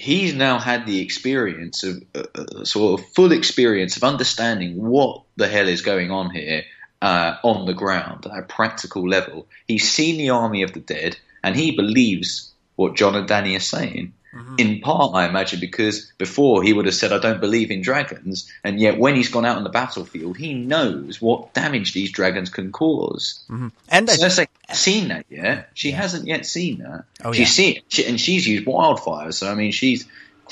he's 0.00 0.34
now 0.34 0.58
had 0.58 0.86
the 0.86 1.00
experience 1.00 1.84
of 1.84 2.02
uh, 2.14 2.22
uh, 2.34 2.64
sort 2.64 2.98
of 2.98 3.06
full 3.08 3.32
experience 3.32 3.98
of 3.98 4.02
understanding 4.04 4.82
what 4.82 5.22
the 5.36 5.46
hell 5.46 5.68
is 5.68 5.82
going 5.82 6.10
on 6.10 6.30
here 6.30 6.64
uh, 7.02 7.36
on 7.44 7.66
the 7.66 7.74
ground 7.74 8.24
at 8.24 8.38
a 8.38 8.42
practical 8.42 9.06
level. 9.06 9.46
He's 9.68 9.90
seen 9.90 10.16
the 10.16 10.30
army 10.30 10.62
of 10.62 10.72
the 10.72 10.80
dead, 10.80 11.18
and 11.44 11.54
he 11.54 11.76
believes 11.76 12.50
what 12.76 12.96
Jon 12.96 13.14
and 13.14 13.28
Dany 13.28 13.54
are 13.56 13.60
saying. 13.60 14.14
Mm-hmm. 14.34 14.54
In 14.58 14.80
part, 14.80 15.14
I 15.14 15.28
imagine, 15.28 15.60
because 15.60 16.12
before 16.18 16.62
he 16.62 16.72
would 16.72 16.86
have 16.86 16.94
said, 16.94 17.12
I 17.12 17.18
don't 17.18 17.40
believe 17.40 17.70
in 17.70 17.82
dragons, 17.82 18.50
and 18.62 18.80
yet 18.80 18.98
when 18.98 19.16
he's 19.16 19.28
gone 19.28 19.44
out 19.44 19.56
on 19.56 19.64
the 19.64 19.70
battlefield, 19.70 20.36
he 20.36 20.54
knows 20.54 21.20
what 21.20 21.52
damage 21.52 21.94
these 21.94 22.12
dragons 22.12 22.48
can 22.48 22.70
because 22.70 23.44
mm-hmm. 23.48 23.68
And 23.88 24.08
Cersei 24.08 24.18
hasn't 24.18 24.48
seen 24.70 25.08
that 25.08 25.26
yet. 25.28 25.70
She 25.74 25.90
yeah. 25.90 25.96
hasn't 25.96 26.26
yet 26.26 26.46
seen 26.46 26.78
that. 26.78 27.04
Oh, 27.24 27.32
she's 27.32 27.58
yeah. 27.58 27.64
seen 27.64 27.82
she, 27.88 28.06
and 28.06 28.20
she's 28.20 28.46
used 28.46 28.66
wildfire, 28.66 29.32
so 29.32 29.50
I 29.50 29.54
mean, 29.54 29.72
she's 29.72 30.06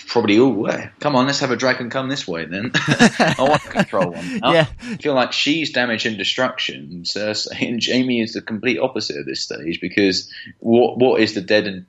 probably, 0.06 0.38
oh, 0.38 0.66
come 1.00 1.16
on, 1.16 1.26
let's 1.26 1.40
have 1.40 1.50
a 1.50 1.56
dragon 1.56 1.90
come 1.90 2.08
this 2.08 2.26
way 2.26 2.44
then. 2.44 2.70
I 2.74 3.34
want 3.38 3.62
to 3.62 3.68
control 3.68 4.12
one. 4.12 4.40
yeah. 4.44 4.66
I 4.80 4.96
feel 4.96 5.14
like 5.14 5.32
she's 5.32 5.72
damage 5.72 6.06
and 6.06 6.16
destruction. 6.16 7.02
Cersei 7.04 7.68
and 7.68 7.82
Jaime 7.84 8.20
is 8.20 8.32
the 8.32 8.42
complete 8.42 8.78
opposite 8.78 9.16
at 9.16 9.26
this 9.26 9.40
stage 9.40 9.80
because 9.80 10.32
what 10.60 10.98
what 10.98 11.20
is 11.20 11.34
the 11.34 11.40
dead 11.40 11.86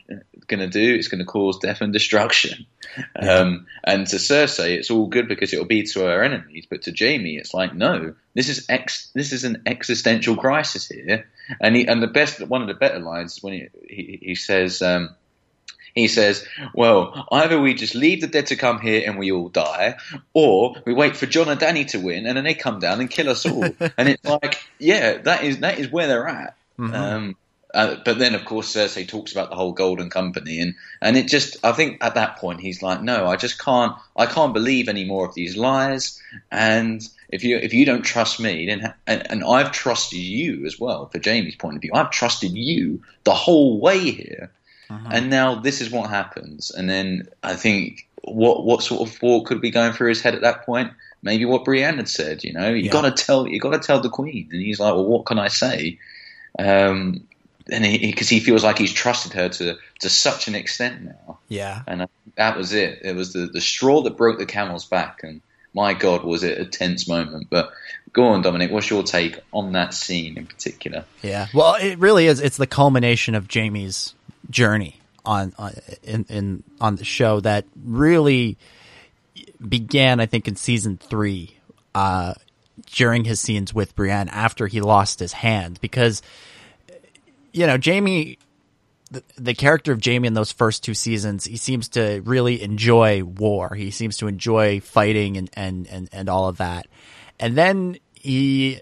going 0.49 0.59
to 0.59 0.67
do? 0.67 0.95
It's 0.95 1.07
going 1.07 1.19
to 1.19 1.25
cause 1.25 1.59
death 1.59 1.81
and 1.81 1.93
destruction. 1.93 2.65
Um, 3.15 3.67
and 3.83 4.05
to 4.07 4.17
Cersei, 4.17 4.77
it's 4.77 4.91
all 4.91 5.07
good 5.07 5.27
because 5.27 5.53
it'll 5.53 5.65
be 5.65 5.83
to 5.83 6.01
her 6.01 6.23
enemies, 6.23 6.65
but 6.69 6.81
to 6.83 6.93
Jaime, 6.97 7.37
it's 7.37 7.53
like, 7.53 7.73
no, 7.73 8.15
this 8.33 8.49
is 8.49 8.65
ex- 8.67 9.11
this 9.13 9.31
is 9.31 9.43
an 9.43 9.61
existential 9.65 10.35
crisis 10.35 10.87
here. 10.87 11.27
And 11.61 11.75
he, 11.75 11.87
and 11.87 12.01
the 12.01 12.07
best, 12.07 12.45
one 12.45 12.61
of 12.61 12.67
the 12.67 12.73
better 12.73 12.99
lines 12.99 13.37
is 13.37 13.43
when 13.43 13.53
he, 13.53 13.67
he, 13.87 14.19
he 14.21 14.35
says, 14.35 14.81
um, 14.81 15.15
he 15.95 16.07
says, 16.07 16.45
well, 16.73 17.27
either 17.31 17.59
we 17.59 17.73
just 17.73 17.95
leave 17.95 18.21
the 18.21 18.27
dead 18.27 18.47
to 18.47 18.55
come 18.55 18.79
here 18.79 19.03
and 19.05 19.17
we 19.17 19.31
all 19.31 19.49
die, 19.49 19.95
or 20.33 20.75
we 20.85 20.93
wait 20.93 21.17
for 21.17 21.25
Jon 21.25 21.49
and 21.49 21.59
Dany 21.59 21.87
to 21.87 21.99
win 21.99 22.25
and 22.25 22.37
then 22.37 22.43
they 22.43 22.53
come 22.53 22.79
down 22.79 22.99
and 22.99 23.09
kill 23.09 23.29
us 23.29 23.45
all. 23.45 23.63
and 23.97 24.09
it's 24.09 24.23
like, 24.25 24.63
yeah, 24.77 25.17
that 25.17 25.43
is 25.43 25.59
that 25.59 25.79
is 25.79 25.91
where 25.91 26.07
they're 26.07 26.27
at. 26.27 26.55
Mm-hmm. 26.77 26.95
Um, 26.95 27.35
uh, 27.73 27.97
but 28.03 28.17
then, 28.17 28.33
of 28.33 28.45
course, 28.45 28.73
Cersei 28.73 29.07
talks 29.07 29.31
about 29.31 29.49
the 29.49 29.55
whole 29.55 29.73
Golden 29.73 30.09
Company, 30.09 30.59
and, 30.59 30.73
and 31.01 31.15
it 31.15 31.27
just 31.27 31.57
I 31.63 31.71
think 31.71 32.03
at 32.03 32.15
that 32.15 32.37
point 32.37 32.61
he's 32.61 32.81
like, 32.81 33.01
no, 33.01 33.27
I 33.27 33.35
just 33.35 33.63
can't 33.63 33.95
I 34.15 34.25
can't 34.25 34.53
believe 34.53 34.89
any 34.89 35.05
more 35.05 35.27
of 35.27 35.35
these 35.35 35.55
lies. 35.55 36.19
And 36.51 37.07
if 37.29 37.43
you 37.43 37.57
if 37.57 37.73
you 37.73 37.85
don't 37.85 38.01
trust 38.01 38.39
me, 38.39 38.65
then 38.65 38.79
ha- 38.79 38.95
and, 39.05 39.29
and 39.31 39.43
I've 39.43 39.71
trusted 39.71 40.19
you 40.19 40.65
as 40.65 40.79
well. 40.79 41.07
For 41.07 41.19
Jaime's 41.23 41.55
point 41.55 41.75
of 41.75 41.81
view, 41.81 41.91
I've 41.93 42.09
trusted 42.09 42.51
you 42.53 43.03
the 43.23 43.35
whole 43.35 43.79
way 43.79 43.99
here. 43.99 44.51
Uh-huh. 44.89 45.09
And 45.11 45.29
now 45.29 45.53
this 45.59 45.81
is 45.81 45.91
what 45.91 46.09
happens. 46.09 46.71
And 46.71 46.89
then 46.89 47.27
I 47.43 47.55
think 47.55 48.07
what 48.23 48.65
what 48.65 48.81
sort 48.81 49.07
of 49.07 49.15
thought 49.15 49.45
could 49.45 49.61
be 49.61 49.69
going 49.69 49.93
through 49.93 50.09
his 50.09 50.21
head 50.21 50.33
at 50.33 50.41
that 50.41 50.65
point? 50.65 50.91
Maybe 51.21 51.45
what 51.45 51.65
Brienne 51.65 51.97
had 51.97 52.09
said. 52.09 52.43
You 52.43 52.53
know, 52.53 52.69
you 52.69 52.85
yeah. 52.85 52.91
got 52.91 53.01
to 53.01 53.11
tell 53.11 53.47
you 53.47 53.59
got 53.59 53.79
to 53.79 53.79
tell 53.87 54.01
the 54.01 54.09
Queen. 54.09 54.49
And 54.51 54.59
he's 54.59 54.79
like, 54.79 54.95
well, 54.95 55.05
what 55.05 55.27
can 55.27 55.37
I 55.37 55.49
say? 55.49 55.99
Um, 56.57 57.27
and 57.71 57.83
because 57.83 58.29
he, 58.29 58.39
he, 58.39 58.45
feels 58.45 58.63
like 58.63 58.77
he's 58.77 58.93
trusted 58.93 59.33
her 59.33 59.49
to 59.49 59.77
to 59.99 60.09
such 60.09 60.47
an 60.47 60.55
extent 60.55 61.03
now. 61.03 61.39
Yeah. 61.47 61.81
And 61.87 62.03
uh, 62.03 62.07
that 62.35 62.57
was 62.57 62.73
it. 62.73 62.99
It 63.03 63.15
was 63.15 63.33
the 63.33 63.47
the 63.47 63.61
straw 63.61 64.01
that 64.01 64.17
broke 64.17 64.39
the 64.39 64.45
camel's 64.45 64.85
back. 64.85 65.21
And 65.23 65.41
my 65.73 65.93
God, 65.93 66.23
was 66.23 66.43
it 66.43 66.59
a 66.59 66.65
tense 66.65 67.07
moment? 67.07 67.47
But 67.49 67.71
go 68.13 68.27
on, 68.29 68.41
Dominic. 68.41 68.71
What's 68.71 68.89
your 68.89 69.03
take 69.03 69.39
on 69.51 69.73
that 69.73 69.93
scene 69.93 70.37
in 70.37 70.45
particular? 70.45 71.05
Yeah. 71.21 71.47
Well, 71.53 71.75
it 71.75 71.99
really 71.99 72.25
is. 72.25 72.39
It's 72.39 72.57
the 72.57 72.67
culmination 72.67 73.35
of 73.35 73.47
Jaime's 73.51 74.15
journey 74.49 74.99
on, 75.25 75.53
on 75.57 75.73
in, 76.03 76.25
in 76.29 76.63
on 76.81 76.95
the 76.95 77.05
show 77.05 77.39
that 77.41 77.65
really 77.83 78.57
began, 79.65 80.19
I 80.19 80.25
think, 80.25 80.47
in 80.47 80.55
season 80.55 80.97
three, 80.97 81.57
uh, 81.93 82.33
during 82.87 83.25
his 83.25 83.39
scenes 83.39 83.73
with 83.73 83.95
Brienne 83.95 84.29
after 84.29 84.67
he 84.67 84.81
lost 84.81 85.19
his 85.19 85.33
hand, 85.33 85.79
because 85.81 86.21
you 87.51 87.67
know 87.67 87.77
Jaime. 87.83 88.37
The, 89.11 89.23
the 89.39 89.53
character 89.55 89.91
of 89.91 90.05
Jaime 90.05 90.27
in 90.27 90.35
those 90.35 90.51
first 90.51 90.83
two 90.83 90.93
seasons, 90.93 91.43
he 91.43 91.57
seems 91.57 91.89
to 91.89 92.21
really 92.25 92.61
enjoy 92.61 93.23
war. 93.23 93.73
He 93.73 93.89
seems 93.89 94.17
to 94.17 94.27
enjoy 94.27 94.81
fighting 94.81 95.35
and, 95.35 95.49
and, 95.53 95.87
and, 95.87 96.09
and 96.11 96.29
all 96.29 96.47
of 96.47 96.57
that. 96.57 96.85
And 97.39 97.57
then 97.57 97.97
he 98.13 98.81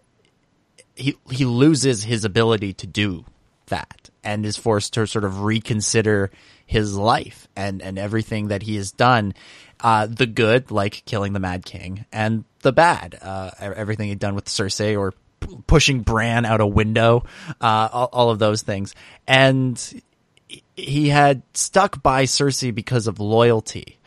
he 0.95 1.15
he 1.31 1.45
loses 1.45 2.03
his 2.03 2.25
ability 2.25 2.73
to 2.73 2.87
do 2.87 3.23
that 3.67 4.09
and 4.23 4.45
is 4.45 4.57
forced 4.57 4.93
to 4.93 5.07
sort 5.07 5.23
of 5.23 5.43
reconsider 5.43 6.31
his 6.65 6.95
life 6.97 7.47
and, 7.55 7.81
and 7.81 7.97
everything 7.97 8.49
that 8.49 8.63
he 8.63 8.75
has 8.75 8.91
done. 8.91 9.33
Uh, 9.79 10.07
the 10.07 10.25
good, 10.25 10.71
like 10.71 11.03
killing 11.05 11.33
the 11.33 11.39
Mad 11.39 11.63
King, 11.63 12.05
and 12.11 12.43
the 12.61 12.73
bad, 12.73 13.15
uh, 13.21 13.51
everything 13.59 14.09
he'd 14.09 14.17
done 14.17 14.33
with 14.33 14.45
Cersei 14.45 14.99
or 14.99 15.13
pushing 15.67 16.01
Bran 16.01 16.45
out 16.45 16.61
a 16.61 16.67
window, 16.67 17.25
uh, 17.61 17.89
all, 17.91 18.09
all, 18.11 18.29
of 18.29 18.39
those 18.39 18.61
things. 18.61 18.95
And 19.27 20.01
he 20.75 21.09
had 21.09 21.41
stuck 21.53 22.01
by 22.01 22.23
Cersei 22.23 22.73
because 22.73 23.07
of 23.07 23.19
loyalty. 23.19 23.97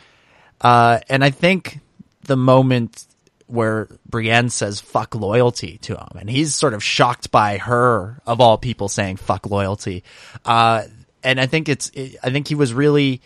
Uh, 0.60 1.00
and 1.08 1.24
I 1.24 1.30
think 1.30 1.80
the 2.22 2.36
moment 2.36 3.06
where 3.46 3.88
Brienne 4.08 4.48
says 4.48 4.80
fuck 4.80 5.14
loyalty 5.14 5.78
to 5.78 5.96
him 5.96 6.08
and 6.16 6.30
he's 6.30 6.54
sort 6.54 6.72
of 6.72 6.84
shocked 6.84 7.32
by 7.32 7.58
her 7.58 8.20
of 8.24 8.40
all 8.40 8.58
people 8.58 8.88
saying 8.88 9.16
fuck 9.16 9.50
loyalty. 9.50 10.04
Uh, 10.44 10.84
and 11.24 11.40
I 11.40 11.46
think 11.46 11.68
it's, 11.68 11.90
it, 11.90 12.16
I 12.22 12.30
think 12.30 12.46
he 12.46 12.54
was 12.54 12.72
really, 12.72 13.20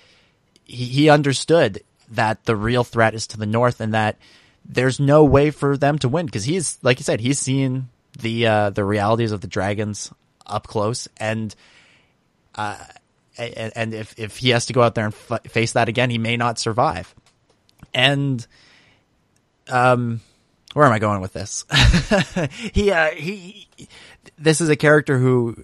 he, 0.65 0.85
he 0.87 1.09
understood 1.11 1.83
that 2.11 2.45
the 2.45 2.57
real 2.57 2.85
threat 2.85 3.15
is 3.15 3.27
to 3.29 3.39
the 3.39 3.47
north 3.47 3.81
and 3.81 3.93
that 3.93 4.17
there's 4.65 4.99
no 4.99 5.25
way 5.25 5.51
for 5.51 5.77
them 5.77 5.99
to 5.99 6.09
win 6.09 6.27
because 6.27 6.45
he's, 6.45 6.79
like 6.83 6.99
you 6.99 7.05
said, 7.05 7.21
he's 7.21 7.39
seen 7.39 7.89
the, 8.19 8.47
uh, 8.47 8.71
the 8.71 8.85
realities 8.85 9.33
of 9.33 9.41
the 9.41 9.47
dragons 9.47 10.13
up 10.47 10.67
close 10.67 11.09
and, 11.17 11.55
uh, 12.55 12.77
and, 13.37 13.95
if, 13.95 14.19
if 14.19 14.37
he 14.37 14.51
has 14.51 14.67
to 14.67 14.73
go 14.73 14.83
out 14.83 14.95
there 14.95 15.07
and 15.07 15.15
f- 15.15 15.51
face 15.51 15.73
that 15.73 15.89
again, 15.89 16.11
he 16.11 16.19
may 16.19 16.37
not 16.37 16.59
survive. 16.59 17.15
And, 17.93 18.47
um, 19.69 20.21
where 20.75 20.87
am 20.87 20.93
I 20.93 20.99
going 20.99 21.21
with 21.21 21.33
this? 21.33 21.65
he, 22.73 22.91
uh, 22.91 23.11
he, 23.11 23.69
this 24.39 24.61
is 24.61 24.69
a 24.69 24.77
character 24.77 25.19
who, 25.19 25.57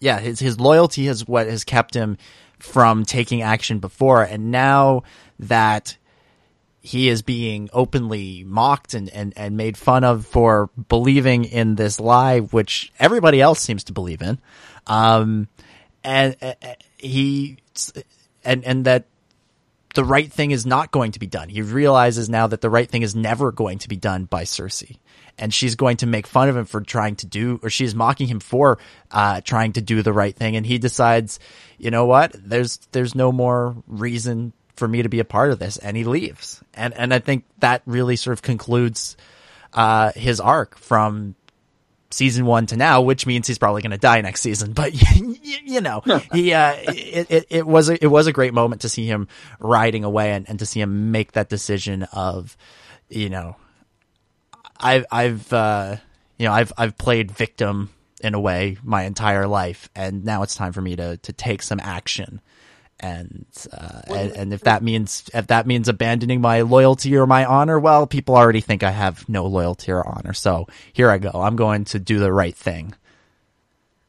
yeah, 0.00 0.18
his, 0.18 0.40
his 0.40 0.58
loyalty 0.58 1.08
is 1.08 1.26
what 1.26 1.46
has 1.46 1.64
kept 1.64 1.94
him 1.94 2.18
from 2.58 3.04
taking 3.04 3.42
action 3.42 3.78
before. 3.78 4.22
And 4.22 4.50
now 4.50 5.02
that 5.38 5.96
he 6.80 7.08
is 7.08 7.22
being 7.22 7.68
openly 7.72 8.44
mocked 8.44 8.94
and, 8.94 9.08
and, 9.10 9.32
and 9.36 9.56
made 9.56 9.76
fun 9.76 10.04
of 10.04 10.26
for 10.26 10.70
believing 10.88 11.44
in 11.44 11.74
this 11.74 11.98
lie, 11.98 12.40
which 12.40 12.92
everybody 12.98 13.40
else 13.40 13.60
seems 13.60 13.84
to 13.84 13.92
believe 13.92 14.22
in. 14.22 14.38
Um, 14.86 15.48
and 16.04 16.36
uh, 16.40 16.54
he, 16.96 17.58
and, 18.44 18.64
and 18.64 18.84
that 18.84 19.06
the 19.94 20.04
right 20.04 20.32
thing 20.32 20.52
is 20.52 20.64
not 20.64 20.90
going 20.90 21.12
to 21.12 21.18
be 21.18 21.26
done. 21.26 21.48
He 21.48 21.62
realizes 21.62 22.28
now 22.28 22.46
that 22.46 22.60
the 22.60 22.70
right 22.70 22.88
thing 22.88 23.02
is 23.02 23.14
never 23.16 23.50
going 23.50 23.78
to 23.80 23.88
be 23.88 23.96
done 23.96 24.24
by 24.24 24.44
Cersei. 24.44 24.98
And 25.40 25.52
she's 25.54 25.76
going 25.76 25.98
to 25.98 26.06
make 26.06 26.26
fun 26.26 26.48
of 26.48 26.56
him 26.56 26.64
for 26.64 26.80
trying 26.80 27.16
to 27.16 27.26
do, 27.26 27.60
or 27.62 27.70
she's 27.70 27.94
mocking 27.94 28.26
him 28.26 28.40
for, 28.40 28.78
uh, 29.10 29.40
trying 29.40 29.72
to 29.74 29.80
do 29.80 30.02
the 30.02 30.12
right 30.12 30.34
thing. 30.34 30.56
And 30.56 30.66
he 30.66 30.78
decides, 30.78 31.38
you 31.78 31.90
know 31.90 32.06
what? 32.06 32.32
There's, 32.34 32.78
there's 32.92 33.14
no 33.14 33.30
more 33.30 33.76
reason 33.86 34.52
for 34.78 34.88
me 34.88 35.02
to 35.02 35.08
be 35.08 35.20
a 35.20 35.24
part 35.24 35.50
of 35.50 35.58
this. 35.58 35.76
And 35.76 35.96
he 35.96 36.04
leaves. 36.04 36.62
And, 36.74 36.94
and 36.94 37.12
I 37.12 37.18
think 37.18 37.44
that 37.58 37.82
really 37.86 38.16
sort 38.16 38.32
of 38.32 38.42
concludes, 38.42 39.16
uh, 39.74 40.12
his 40.12 40.40
arc 40.40 40.78
from 40.78 41.34
season 42.10 42.46
one 42.46 42.66
to 42.66 42.76
now, 42.76 43.02
which 43.02 43.26
means 43.26 43.46
he's 43.46 43.58
probably 43.58 43.82
going 43.82 43.90
to 43.90 43.98
die 43.98 44.20
next 44.20 44.40
season. 44.40 44.72
But 44.72 44.92
you 45.64 45.80
know, 45.80 46.02
he 46.32 46.52
uh, 46.52 46.74
it, 46.78 47.26
it, 47.30 47.46
it 47.50 47.66
was 47.66 47.88
a, 47.88 48.02
it 48.02 48.08
was 48.08 48.26
a 48.26 48.32
great 48.32 48.54
moment 48.54 48.82
to 48.82 48.88
see 48.88 49.06
him 49.06 49.28
riding 49.58 50.04
away 50.04 50.32
and, 50.32 50.48
and 50.48 50.58
to 50.58 50.66
see 50.66 50.80
him 50.80 51.10
make 51.10 51.32
that 51.32 51.48
decision 51.48 52.04
of, 52.04 52.56
you 53.08 53.28
know, 53.28 53.56
I've 54.78 55.06
I've 55.10 55.52
uh, 55.52 55.96
you 56.38 56.46
know 56.46 56.52
I've 56.52 56.72
I've 56.78 56.96
played 56.96 57.30
victim 57.30 57.90
in 58.20 58.34
a 58.34 58.40
way 58.40 58.78
my 58.82 59.04
entire 59.04 59.46
life, 59.46 59.88
and 59.94 60.24
now 60.24 60.42
it's 60.42 60.54
time 60.54 60.72
for 60.72 60.80
me 60.80 60.96
to 60.96 61.16
to 61.18 61.32
take 61.32 61.62
some 61.62 61.80
action 61.80 62.40
and, 63.00 63.46
uh, 63.72 64.02
and, 64.08 64.32
and 64.32 64.52
if 64.52 64.62
that 64.62 64.82
means 64.82 65.30
if 65.32 65.48
that 65.48 65.66
means 65.66 65.88
abandoning 65.88 66.40
my 66.40 66.62
loyalty 66.62 67.16
or 67.16 67.26
my 67.26 67.44
honor, 67.44 67.78
well, 67.78 68.06
people 68.06 68.36
already 68.36 68.60
think 68.60 68.82
I 68.82 68.90
have 68.90 69.28
no 69.28 69.46
loyalty 69.46 69.92
or 69.92 70.06
honor. 70.06 70.32
So 70.32 70.66
here 70.92 71.10
I 71.10 71.18
go. 71.18 71.30
I'm 71.34 71.56
going 71.56 71.84
to 71.86 71.98
do 71.98 72.18
the 72.18 72.32
right 72.32 72.54
thing. 72.54 72.94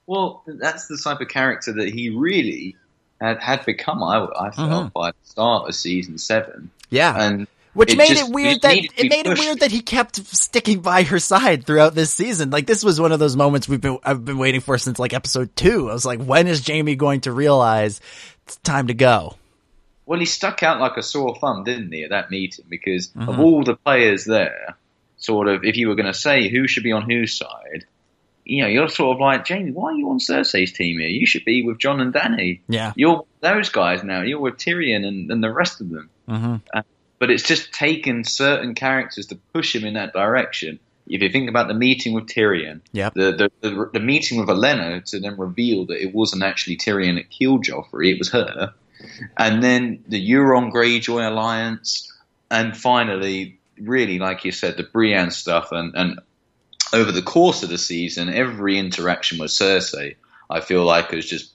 Well, 0.07 0.41
that's 0.47 0.87
the 0.87 0.97
type 1.03 1.21
of 1.21 1.27
character 1.27 1.73
that 1.73 1.89
he 1.89 2.09
really 2.09 2.75
had 3.21 3.39
had 3.39 3.65
become. 3.65 4.01
I, 4.01 4.25
I 4.25 4.51
felt 4.51 4.69
mm-hmm. 4.69 4.87
by 4.87 5.11
the 5.11 5.17
start 5.23 5.69
of 5.69 5.75
season 5.75 6.17
seven. 6.17 6.71
Yeah, 6.89 7.15
and 7.15 7.47
which 7.73 7.93
it 7.93 7.97
made 7.97 8.09
just, 8.09 8.29
it 8.29 8.33
weird 8.33 8.55
it 8.55 8.61
that 8.63 8.77
it 8.77 9.09
made 9.09 9.25
pushed. 9.25 9.41
it 9.41 9.45
weird 9.45 9.59
that 9.59 9.71
he 9.71 9.81
kept 9.81 10.15
sticking 10.15 10.81
by 10.81 11.03
her 11.03 11.19
side 11.19 11.65
throughout 11.65 11.93
this 11.93 12.11
season. 12.11 12.49
Like 12.49 12.65
this 12.65 12.83
was 12.83 12.99
one 12.99 13.11
of 13.11 13.19
those 13.19 13.35
moments 13.35 13.69
we've 13.69 13.81
been 13.81 13.99
I've 14.03 14.25
been 14.25 14.37
waiting 14.37 14.61
for 14.61 14.77
since 14.77 14.97
like 14.97 15.13
episode 15.13 15.55
two. 15.55 15.89
I 15.89 15.93
was 15.93 16.05
like, 16.05 16.21
when 16.23 16.47
is 16.47 16.65
Jaime 16.65 16.95
going 16.95 17.21
to 17.21 17.31
realize 17.31 18.01
it's 18.49 18.57
time 18.57 18.87
to 18.87 18.95
go. 18.95 19.35
Well, 20.07 20.19
he 20.19 20.25
stuck 20.25 20.63
out 20.63 20.79
like 20.79 20.97
a 20.97 21.03
sore 21.03 21.35
thumb, 21.35 21.63
didn't 21.63 21.91
he, 21.91 22.03
at 22.03 22.09
that 22.09 22.31
meeting? 22.31 22.65
Because 22.67 23.09
mm-hmm. 23.09 23.29
of 23.29 23.39
all 23.39 23.63
the 23.63 23.75
players 23.75 24.25
there, 24.25 24.75
sort 25.17 25.47
of, 25.47 25.63
if 25.63 25.77
you 25.77 25.87
were 25.87 25.93
going 25.93 26.07
to 26.07 26.15
say 26.15 26.49
who 26.49 26.67
should 26.67 26.81
be 26.81 26.91
on 26.91 27.07
whose 27.07 27.37
side, 27.37 27.85
you 28.43 28.63
know, 28.63 28.67
you're 28.67 28.89
sort 28.89 29.15
of 29.15 29.21
like, 29.21 29.47
Jaime, 29.47 29.71
why 29.71 29.91
are 29.91 29.93
you 29.93 30.09
on 30.09 30.17
Cersei's 30.17 30.71
team 30.71 30.97
here? 30.97 31.09
You 31.09 31.27
should 31.27 31.45
be 31.45 31.61
with 31.61 31.77
Jon 31.77 32.01
and 32.01 32.11
Dany. 32.11 32.61
Yeah. 32.67 32.93
You're 32.95 33.23
those 33.41 33.69
guys 33.69 34.03
now. 34.03 34.23
You're 34.23 34.39
with 34.39 34.57
Tyrion 34.57 35.05
and, 35.05 35.29
and 35.29 35.43
the 35.43 35.53
rest 35.53 35.79
of 35.79 35.89
them. 35.89 36.09
Mm-hmm. 36.27 36.55
Uh, 36.73 36.81
but 37.19 37.29
it's 37.29 37.43
just 37.43 37.71
taken 37.71 38.23
certain 38.23 38.73
characters 38.73 39.27
to 39.27 39.35
push 39.53 39.75
him 39.75 39.85
in 39.85 39.93
that 39.93 40.13
direction. 40.13 40.79
If 41.09 41.21
you 41.21 41.29
think 41.29 41.49
about 41.49 41.67
the 41.67 41.73
meeting 41.73 42.13
with 42.13 42.27
Tyrion, 42.27 42.81
yep. 42.91 43.13
the, 43.15 43.51
the, 43.61 43.69
the, 43.69 43.89
the 43.93 43.99
meeting 43.99 44.39
with 44.39 44.47
Olenna 44.47 45.03
to 45.05 45.19
then 45.19 45.37
reveal 45.37 45.87
that 45.87 46.01
it 46.01 46.13
wasn't 46.13 46.43
actually 46.43 46.77
Tyrion 46.77 47.15
that 47.15 47.29
killed 47.29 47.65
Joffrey, 47.65 48.13
it 48.13 48.19
was 48.19 48.31
her. 48.31 48.73
And 49.35 49.63
then 49.63 50.03
the 50.07 50.31
Euron 50.31 50.71
Greyjoy 50.71 51.27
alliance, 51.27 52.11
and 52.51 52.77
finally, 52.77 53.59
really, 53.79 54.19
like 54.19 54.45
you 54.45 54.51
said, 54.51 54.77
the 54.77 54.83
Brienne 54.83 55.31
stuff, 55.31 55.71
and, 55.71 55.95
and 55.95 56.19
over 56.93 57.11
the 57.11 57.21
course 57.21 57.63
of 57.63 57.69
the 57.69 57.77
season, 57.77 58.29
every 58.29 58.77
interaction 58.77 59.39
with 59.39 59.51
Cersei, 59.51 60.15
I 60.49 60.61
feel 60.61 60.83
like 60.83 61.11
has 61.11 61.25
just 61.25 61.53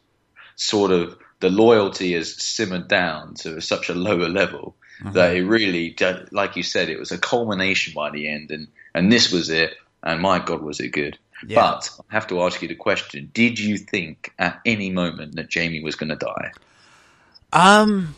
sort 0.57 0.91
of 0.91 1.17
the 1.41 1.51
loyalty 1.51 2.15
has 2.15 2.43
simmered 2.43 2.89
down 2.89 3.35
to 3.35 3.61
such 3.61 3.89
a 3.89 3.95
lower 3.95 4.29
level 4.29 4.77
mm-hmm. 5.01 5.13
that 5.13 5.37
it 5.37 5.45
really, 5.45 5.95
like 6.31 6.57
you 6.57 6.63
said, 6.63 6.89
it 6.89 6.99
was 6.99 7.13
a 7.13 7.19
culmination 7.19 7.93
by 7.95 8.11
the 8.11 8.29
end, 8.29 8.51
and 8.51 8.69
and 8.95 9.11
this 9.11 9.33
was 9.33 9.51
it. 9.51 9.75
And 10.03 10.21
my 10.21 10.39
God, 10.39 10.63
was 10.63 10.81
it 10.81 10.89
good! 10.89 11.19
Yeah. 11.47 11.61
But 11.61 11.91
I 12.11 12.15
have 12.15 12.27
to 12.29 12.43
ask 12.43 12.61
you 12.63 12.69
the 12.69 12.75
question: 12.75 13.31
Did 13.33 13.59
you 13.59 13.79
think 13.79 14.33
at 14.39 14.61
any 14.65 14.91
moment 14.91 15.37
that 15.37 15.53
Jaime 15.53 15.83
was 15.83 15.95
going 15.95 16.11
to 16.11 16.17
die? 16.17 16.53
Um, 17.53 18.15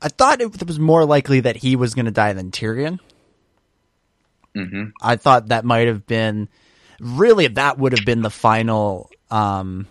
I 0.00 0.08
thought 0.08 0.40
it 0.40 0.66
was 0.66 0.78
more 0.78 1.04
likely 1.04 1.40
that 1.40 1.56
he 1.56 1.76
was 1.76 1.94
going 1.94 2.06
to 2.06 2.10
die 2.10 2.32
than 2.32 2.50
Tyrion. 2.50 3.00
Mm-hmm. 4.54 4.90
I 5.02 5.16
thought 5.16 5.48
that 5.48 5.64
might 5.64 5.86
have 5.86 6.06
been 6.06 6.48
really 7.00 7.46
that 7.46 7.78
would 7.78 7.92
have 7.92 8.04
been 8.04 8.22
the 8.22 8.30
final 8.30 9.08
um 9.30 9.86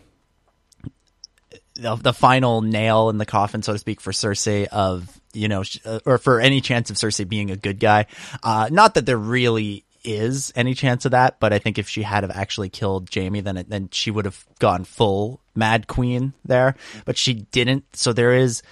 the, 1.77 1.95
the 1.95 2.13
final 2.13 2.61
nail 2.61 3.09
in 3.09 3.17
the 3.17 3.25
coffin, 3.25 3.61
so 3.61 3.73
to 3.73 3.79
speak, 3.79 4.01
for 4.01 4.11
Cersei 4.11 4.67
of 4.67 5.17
you 5.33 5.47
know, 5.47 5.63
uh, 5.85 5.99
or 6.05 6.17
for 6.17 6.39
any 6.39 6.61
chance 6.61 6.89
of 6.89 6.95
Cersei 6.95 7.27
being 7.27 7.51
a 7.51 7.55
good 7.55 7.79
guy. 7.79 8.07
Uh, 8.43 8.69
not 8.71 8.95
that 8.95 9.05
there 9.05 9.17
really 9.17 9.85
is 10.03 10.51
any 10.55 10.73
chance 10.73 11.05
of 11.05 11.11
that, 11.11 11.39
but 11.39 11.53
I 11.53 11.59
think 11.59 11.77
if 11.77 11.89
she 11.89 12.01
had 12.01 12.23
have 12.23 12.31
actually 12.31 12.69
killed 12.69 13.09
Jaime, 13.13 13.41
then 13.41 13.57
it, 13.57 13.69
then 13.69 13.89
she 13.91 14.09
would 14.09 14.25
have 14.25 14.45
gone 14.59 14.83
full 14.83 15.41
Mad 15.53 15.87
Queen 15.87 16.33
there. 16.45 16.75
But 17.05 17.17
she 17.17 17.33
didn't, 17.33 17.85
so 17.95 18.13
there 18.13 18.33
is 18.33 18.63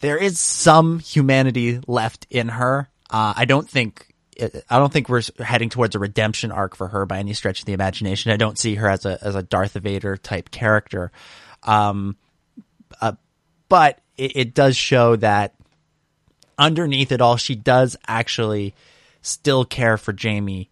there 0.00 0.18
is 0.18 0.38
some 0.38 0.98
humanity 0.98 1.80
left 1.86 2.26
in 2.30 2.48
her. 2.48 2.88
Uh, 3.10 3.34
I 3.36 3.44
don't 3.44 3.68
think 3.68 4.14
I 4.40 4.78
don't 4.78 4.92
think 4.92 5.08
we're 5.08 5.22
heading 5.38 5.68
towards 5.68 5.94
a 5.94 5.98
redemption 5.98 6.52
arc 6.52 6.74
for 6.74 6.88
her 6.88 7.06
by 7.06 7.18
any 7.18 7.34
stretch 7.34 7.60
of 7.60 7.66
the 7.66 7.72
imagination. 7.72 8.32
I 8.32 8.36
don't 8.36 8.58
see 8.58 8.76
her 8.76 8.88
as 8.88 9.04
a 9.04 9.18
as 9.22 9.34
a 9.34 9.42
Darth 9.42 9.74
Vader 9.74 10.16
type 10.16 10.50
character. 10.50 11.12
Um, 11.64 12.16
uh, 13.00 13.12
but 13.68 14.00
it, 14.16 14.36
it, 14.36 14.54
does 14.54 14.76
show 14.76 15.16
that 15.16 15.54
underneath 16.58 17.12
it 17.12 17.20
all, 17.20 17.36
she 17.36 17.54
does 17.54 17.96
actually 18.06 18.74
still 19.22 19.64
care 19.64 19.96
for 19.96 20.14
Jaime 20.20 20.70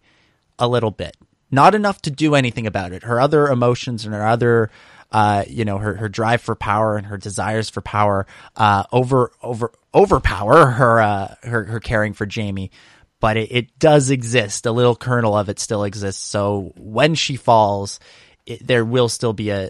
a 0.59 0.67
little 0.67 0.91
bit. 0.91 1.17
Not 1.49 1.75
enough 1.75 2.01
to 2.03 2.11
do 2.11 2.35
anything 2.35 2.67
about 2.67 2.93
it. 2.93 3.03
Her 3.03 3.19
other 3.19 3.47
emotions 3.47 4.05
and 4.05 4.13
her 4.13 4.25
other, 4.25 4.69
uh, 5.11 5.43
you 5.47 5.65
know, 5.65 5.77
her, 5.77 5.95
her 5.95 6.09
drive 6.09 6.41
for 6.41 6.55
power 6.55 6.97
and 6.97 7.07
her 7.07 7.17
desires 7.17 7.69
for 7.69 7.81
power, 7.81 8.25
uh, 8.55 8.83
over, 8.91 9.31
over, 9.41 9.71
overpower 9.93 10.67
her, 10.67 11.01
uh, 11.01 11.35
her, 11.43 11.65
her 11.65 11.79
caring 11.79 12.13
for 12.13 12.27
Jaime. 12.31 12.71
But 13.19 13.37
it, 13.37 13.51
it 13.51 13.79
does 13.79 14.09
exist. 14.09 14.65
A 14.65 14.71
little 14.71 14.95
kernel 14.95 15.35
of 15.35 15.49
it 15.49 15.59
still 15.59 15.83
exists. 15.83 16.23
So 16.23 16.73
when 16.77 17.15
she 17.15 17.35
falls, 17.35 17.99
it, 18.45 18.65
there 18.65 18.85
will 18.85 19.09
still 19.09 19.33
be 19.33 19.49
a, 19.49 19.69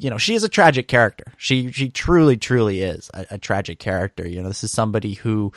you 0.00 0.08
know, 0.08 0.16
she 0.16 0.34
is 0.34 0.44
a 0.44 0.48
tragic 0.48 0.88
character. 0.88 1.24
She 1.36 1.70
she 1.72 1.90
truly 1.90 2.38
truly 2.38 2.80
is 2.80 3.10
a, 3.12 3.26
a 3.32 3.38
tragic 3.38 3.78
character. 3.78 4.26
You 4.26 4.40
know, 4.40 4.48
this 4.48 4.64
is 4.64 4.72
somebody 4.72 5.12
who 5.12 5.52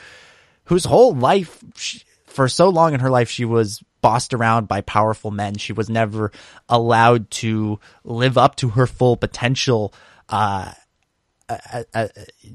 whose 0.66 0.84
whole 0.84 1.16
life, 1.16 1.64
she, 1.76 2.02
for 2.26 2.50
so 2.50 2.68
long 2.68 2.94
in 2.94 3.00
her 3.00 3.10
life, 3.10 3.30
she 3.30 3.46
was 3.46 3.82
bossed 4.02 4.34
around 4.34 4.68
by 4.68 4.82
powerful 4.82 5.32
men. 5.32 5.56
She 5.56 5.72
was 5.72 5.90
never 5.90 6.34
allowed 6.68 7.32
to 7.32 7.80
live 8.04 8.38
up 8.38 8.58
to 8.58 8.70
her 8.70 8.86
full 8.86 9.16
potential 9.16 9.94
uh, 10.28 10.74
uh, 11.48 11.84
uh, 11.94 12.08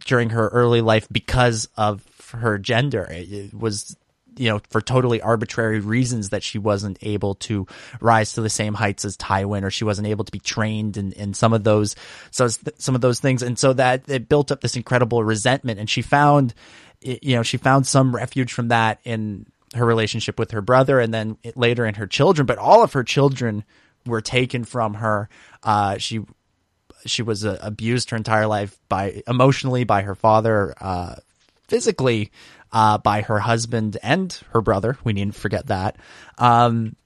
during 0.04 0.30
her 0.30 0.48
early 0.48 0.82
life 0.82 1.08
because 1.10 1.68
of 1.74 2.04
her 2.34 2.58
gender. 2.58 3.06
It 3.10 3.54
was 3.54 3.96
you 4.38 4.48
know, 4.48 4.60
for 4.70 4.80
totally 4.80 5.20
arbitrary 5.20 5.80
reasons 5.80 6.30
that 6.30 6.42
she 6.42 6.58
wasn't 6.58 6.98
able 7.02 7.34
to 7.34 7.66
rise 8.00 8.34
to 8.34 8.40
the 8.40 8.50
same 8.50 8.74
heights 8.74 9.04
as 9.04 9.16
Tywin 9.16 9.64
or 9.64 9.70
she 9.70 9.84
wasn't 9.84 10.08
able 10.08 10.24
to 10.24 10.32
be 10.32 10.38
trained 10.38 10.96
in, 10.96 11.12
in 11.12 11.34
some 11.34 11.52
of 11.52 11.64
those, 11.64 11.96
so 12.30 12.48
some 12.48 12.94
of 12.94 13.00
those 13.00 13.20
things. 13.20 13.42
And 13.42 13.58
so 13.58 13.72
that 13.74 14.08
it 14.08 14.28
built 14.28 14.52
up 14.52 14.60
this 14.60 14.76
incredible 14.76 15.24
resentment 15.24 15.80
and 15.80 15.90
she 15.90 16.02
found, 16.02 16.54
you 17.00 17.34
know, 17.36 17.42
she 17.42 17.56
found 17.56 17.86
some 17.86 18.14
refuge 18.14 18.52
from 18.52 18.68
that 18.68 19.00
in 19.04 19.46
her 19.74 19.84
relationship 19.84 20.38
with 20.38 20.52
her 20.52 20.62
brother 20.62 21.00
and 21.00 21.12
then 21.12 21.36
later 21.54 21.84
in 21.84 21.94
her 21.94 22.06
children, 22.06 22.46
but 22.46 22.58
all 22.58 22.82
of 22.82 22.92
her 22.92 23.04
children 23.04 23.64
were 24.06 24.20
taken 24.20 24.64
from 24.64 24.94
her. 24.94 25.28
Uh, 25.62 25.98
she, 25.98 26.20
she 27.04 27.22
was 27.22 27.44
uh, 27.44 27.58
abused 27.60 28.10
her 28.10 28.16
entire 28.16 28.46
life 28.46 28.78
by 28.88 29.22
emotionally 29.26 29.84
by 29.84 30.02
her 30.02 30.14
father, 30.14 30.74
uh, 30.80 31.16
physically 31.68 32.32
uh, 32.72 32.98
by 32.98 33.22
her 33.22 33.38
husband 33.38 33.96
and 34.02 34.38
her 34.52 34.60
brother. 34.60 34.98
We 35.04 35.12
needn't 35.12 35.34
forget 35.34 35.66
that. 35.66 35.96
Um, 36.36 36.96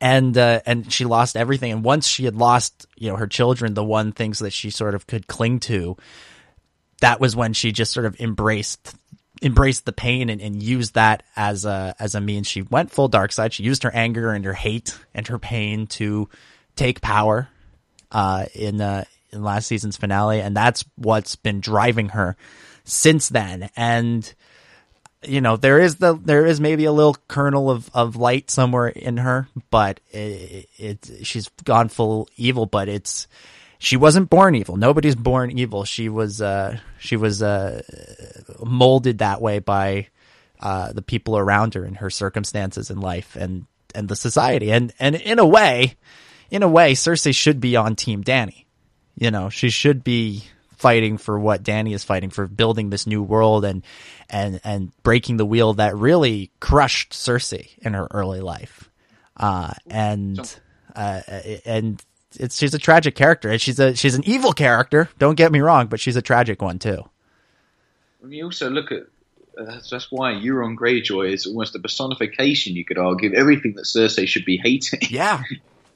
and 0.00 0.36
uh, 0.36 0.60
and 0.66 0.92
she 0.92 1.04
lost 1.04 1.36
everything. 1.36 1.72
And 1.72 1.84
once 1.84 2.06
she 2.06 2.24
had 2.24 2.36
lost, 2.36 2.86
you 2.96 3.10
know, 3.10 3.16
her 3.16 3.26
children, 3.26 3.74
the 3.74 3.84
one 3.84 4.12
things 4.12 4.40
that 4.40 4.52
she 4.52 4.70
sort 4.70 4.94
of 4.94 5.06
could 5.06 5.26
cling 5.26 5.60
to, 5.60 5.96
that 7.00 7.20
was 7.20 7.34
when 7.34 7.52
she 7.52 7.72
just 7.72 7.92
sort 7.92 8.06
of 8.06 8.20
embraced 8.20 8.94
embraced 9.40 9.84
the 9.84 9.92
pain 9.92 10.30
and, 10.30 10.40
and 10.40 10.62
used 10.62 10.94
that 10.94 11.22
as 11.36 11.64
a 11.64 11.94
as 11.98 12.14
a 12.14 12.20
means. 12.20 12.46
She 12.46 12.62
went 12.62 12.90
full 12.90 13.08
dark 13.08 13.32
side. 13.32 13.52
She 13.52 13.62
used 13.62 13.82
her 13.84 13.94
anger 13.94 14.32
and 14.32 14.44
her 14.44 14.54
hate 14.54 14.98
and 15.14 15.26
her 15.28 15.38
pain 15.38 15.86
to 15.88 16.28
take 16.76 17.00
power 17.00 17.48
uh, 18.12 18.46
in 18.54 18.80
uh, 18.80 19.04
in 19.30 19.42
last 19.42 19.66
season's 19.66 19.96
finale, 19.96 20.40
and 20.40 20.56
that's 20.56 20.84
what's 20.96 21.36
been 21.36 21.60
driving 21.60 22.10
her 22.10 22.36
since 22.84 23.28
then. 23.28 23.70
And 23.76 24.32
you 25.22 25.40
know, 25.40 25.56
there 25.56 25.80
is 25.80 25.96
the 25.96 26.14
there 26.14 26.46
is 26.46 26.60
maybe 26.60 26.84
a 26.84 26.92
little 26.92 27.16
kernel 27.26 27.70
of, 27.70 27.90
of 27.92 28.16
light 28.16 28.50
somewhere 28.50 28.88
in 28.88 29.16
her, 29.18 29.48
but 29.70 30.00
it, 30.10 30.68
it 30.76 31.10
she's 31.22 31.48
gone 31.64 31.88
full 31.88 32.28
evil. 32.36 32.66
But 32.66 32.88
it's 32.88 33.26
she 33.78 33.96
wasn't 33.96 34.30
born 34.30 34.54
evil. 34.54 34.76
Nobody's 34.76 35.16
born 35.16 35.50
evil. 35.50 35.84
She 35.84 36.08
was 36.08 36.40
uh, 36.40 36.78
she 36.98 37.16
was 37.16 37.42
uh, 37.42 37.82
molded 38.64 39.18
that 39.18 39.40
way 39.40 39.58
by 39.58 40.08
uh, 40.60 40.92
the 40.92 41.02
people 41.02 41.36
around 41.36 41.74
her 41.74 41.84
and 41.84 41.96
her 41.96 42.10
circumstances 42.10 42.90
in 42.90 43.00
life 43.00 43.36
and 43.36 43.66
and 43.94 44.08
the 44.08 44.16
society. 44.16 44.70
And 44.70 44.92
and 45.00 45.16
in 45.16 45.38
a 45.38 45.46
way, 45.46 45.96
in 46.50 46.62
a 46.62 46.68
way, 46.68 46.94
Cersei 46.94 47.34
should 47.34 47.60
be 47.60 47.74
on 47.76 47.96
Team 47.96 48.22
Dany 48.22 48.66
You 49.16 49.32
know, 49.32 49.48
she 49.48 49.70
should 49.70 50.04
be 50.04 50.44
fighting 50.78 51.18
for 51.18 51.38
what 51.38 51.62
Dany 51.62 51.92
is 51.94 52.04
fighting 52.04 52.30
for, 52.30 52.46
building 52.46 52.90
this 52.90 53.06
new 53.06 53.22
world 53.22 53.64
and 53.64 53.82
and 54.30 54.60
and 54.64 54.92
breaking 55.02 55.36
the 55.36 55.46
wheel 55.46 55.74
that 55.74 55.96
really 55.96 56.50
crushed 56.60 57.12
Cersei 57.12 57.76
in 57.78 57.94
her 57.94 58.06
early 58.10 58.40
life. 58.40 58.88
Uh, 59.36 59.72
and 59.88 60.58
uh, 60.94 61.20
and 61.64 62.02
it's 62.38 62.56
she's 62.56 62.74
a 62.74 62.78
tragic 62.78 63.14
character. 63.14 63.50
And 63.50 63.60
she's 63.60 63.78
a 63.78 63.94
she's 63.94 64.14
an 64.14 64.22
evil 64.26 64.52
character. 64.52 65.08
Don't 65.18 65.36
get 65.36 65.52
me 65.52 65.60
wrong, 65.60 65.86
but 65.86 66.00
she's 66.00 66.16
a 66.16 66.22
tragic 66.22 66.62
one 66.62 66.78
too. 66.78 67.08
When 68.20 68.32
you 68.32 68.44
also 68.44 68.70
look 68.70 68.92
at 68.92 69.02
that's, 69.56 69.90
that's 69.90 70.12
why 70.12 70.32
Euron 70.32 70.76
Greyjoy 70.76 71.32
is 71.32 71.46
almost 71.46 71.74
a 71.74 71.80
personification. 71.80 72.76
You 72.76 72.84
could 72.84 72.98
argue 72.98 73.34
everything 73.34 73.74
that 73.74 73.84
Cersei 73.84 74.26
should 74.28 74.44
be 74.44 74.56
hating. 74.56 75.00
Yeah, 75.10 75.42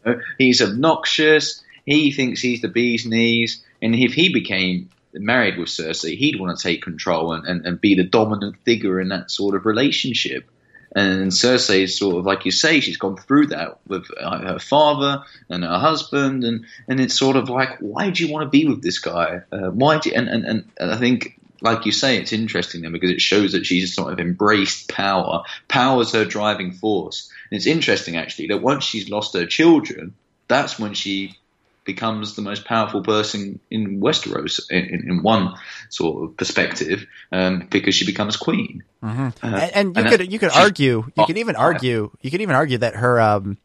he's 0.39 0.61
obnoxious. 0.61 1.63
He 1.85 2.13
thinks 2.13 2.41
he's 2.41 2.61
the 2.61 2.69
bee's 2.69 3.07
knees, 3.07 3.63
and 3.81 3.95
if 3.95 4.15
he 4.15 4.33
became 4.33 4.91
married 5.15 5.59
with 5.59 5.69
Cersei, 5.69 6.17
he'd 6.17 6.41
want 6.41 6.57
to 6.57 6.63
take 6.63 6.83
control 6.83 7.33
and, 7.33 7.47
and, 7.47 7.67
and 7.67 7.81
be 7.81 7.95
the 7.95 8.05
dominant 8.05 8.57
figure 8.65 9.01
in 9.01 9.09
that 9.09 9.31
sort 9.31 9.55
of 9.55 9.67
relationship. 9.67 10.49
And 10.95 11.31
Cersei 11.33 11.85
is 11.85 11.99
sort 11.99 12.17
of 12.17 12.27
like 12.27 12.45
you 12.45 12.51
say, 12.51 12.81
she's 12.81 12.99
gone 12.99 13.17
through 13.17 13.47
that 13.49 13.79
with 13.87 14.07
her 14.19 14.59
father 14.59 15.25
and 15.49 15.65
her 15.65 15.79
husband, 15.79 16.45
and, 16.45 16.67
and 16.87 17.01
it's 17.01 17.19
sort 17.19 17.37
of 17.37 17.49
like, 17.49 17.79
why 17.81 18.11
do 18.11 18.25
you 18.25 18.33
want 18.33 18.45
to 18.45 18.51
be 18.51 18.67
with 18.67 18.83
this 18.83 18.99
guy? 18.99 19.41
Uh, 19.51 19.71
why 19.71 19.99
do 19.99 20.11
you, 20.11 20.17
and, 20.17 20.29
and, 20.29 20.45
and 20.79 20.91
I 20.91 20.97
think, 20.99 21.39
like 21.63 21.87
you 21.87 21.93
say, 21.93 22.19
it's 22.19 22.33
interesting 22.33 22.83
then 22.83 22.93
because 22.93 23.11
it 23.11 23.21
shows 23.21 23.53
that 23.53 23.65
she's 23.65 23.95
sort 23.95 24.13
of 24.13 24.21
embraced 24.21 24.89
power. 24.89 25.45
Power's 25.69 26.13
her 26.13 26.25
driving 26.25 26.73
force. 26.73 27.31
And 27.51 27.57
it's 27.57 27.67
interesting 27.67 28.17
actually 28.17 28.49
that 28.49 28.63
once 28.63 28.85
she's 28.85 29.09
lost 29.09 29.35
her 29.35 29.47
children, 29.47 30.15
that's 30.49 30.79
when 30.79 30.93
she 30.95 31.39
becomes 31.85 32.37
the 32.37 32.43
most 32.43 32.65
powerful 32.65 33.03
person 33.03 33.59
in 33.71 34.01
Westeros 34.01 34.61
in, 34.71 35.05
in 35.09 35.23
one 35.23 35.55
sort 35.91 36.25
of 36.25 36.37
perspective 36.37 37.07
um, 37.33 37.67
because 37.71 37.95
she 37.95 38.07
becomes 38.07 38.37
queen. 38.37 38.85
Mm-hmm. 39.03 39.29
Uh, 39.43 39.57
and, 39.57 39.73
and, 39.75 39.97
you 39.97 40.03
and 40.03 40.11
could 40.11 40.33
you 40.33 40.39
could 40.39 40.53
argue 40.53 41.05
you 41.17 41.27
could 41.27 41.39
even 41.39 41.57
argue 41.57 42.11
you 42.21 42.31
could 42.31 42.41
even 42.41 42.55
argue 42.55 42.79
that 42.79 42.97
her 42.97 43.21
um 43.21 43.59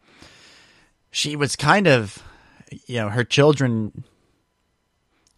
she 1.11 1.36
was 1.36 1.55
kind 1.55 1.88
of 1.88 2.24
you 2.86 2.95
know 2.95 3.09
her 3.09 3.24
children 3.24 4.03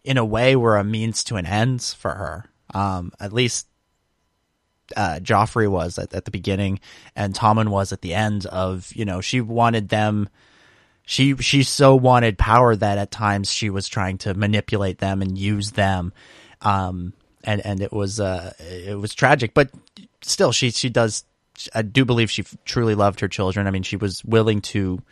in 0.04 0.16
a 0.16 0.24
way 0.24 0.56
were 0.56 0.76
a 0.76 0.84
means 0.84 1.22
to 1.24 1.36
an 1.36 1.46
ends 1.46 1.92
for 1.92 2.14
her. 2.14 2.46
Um, 2.72 3.12
at 3.20 3.32
least 3.32 3.66
uh, 4.96 5.20
Joffrey 5.22 5.68
was 5.68 5.98
at, 5.98 6.14
at 6.14 6.24
the 6.24 6.30
beginning, 6.30 6.80
and 7.14 7.34
Tommen 7.34 7.68
was 7.68 7.92
at 7.92 8.02
the 8.02 8.14
end. 8.14 8.46
Of 8.46 8.92
you 8.94 9.04
know, 9.04 9.20
she 9.20 9.40
wanted 9.40 9.88
them 9.88 10.28
she 11.10 11.36
she 11.38 11.64
so 11.64 11.96
wanted 11.96 12.38
power 12.38 12.76
that 12.76 12.96
at 12.96 13.10
times 13.10 13.50
she 13.50 13.68
was 13.68 13.88
trying 13.88 14.16
to 14.16 14.32
manipulate 14.32 14.98
them 14.98 15.22
and 15.22 15.36
use 15.36 15.72
them 15.72 16.12
um 16.60 17.12
and 17.42 17.60
and 17.66 17.80
it 17.80 17.92
was 17.92 18.20
uh 18.20 18.52
it 18.60 18.96
was 18.96 19.12
tragic 19.12 19.52
but 19.52 19.72
still 20.22 20.52
she 20.52 20.70
she 20.70 20.88
does 20.88 21.24
I 21.74 21.82
do 21.82 22.04
believe 22.04 22.30
she 22.30 22.44
truly 22.64 22.94
loved 22.94 23.18
her 23.20 23.28
children 23.28 23.66
I 23.66 23.72
mean 23.72 23.82
she 23.82 23.96
was 23.96 24.24
willing 24.24 24.60
to 24.60 25.02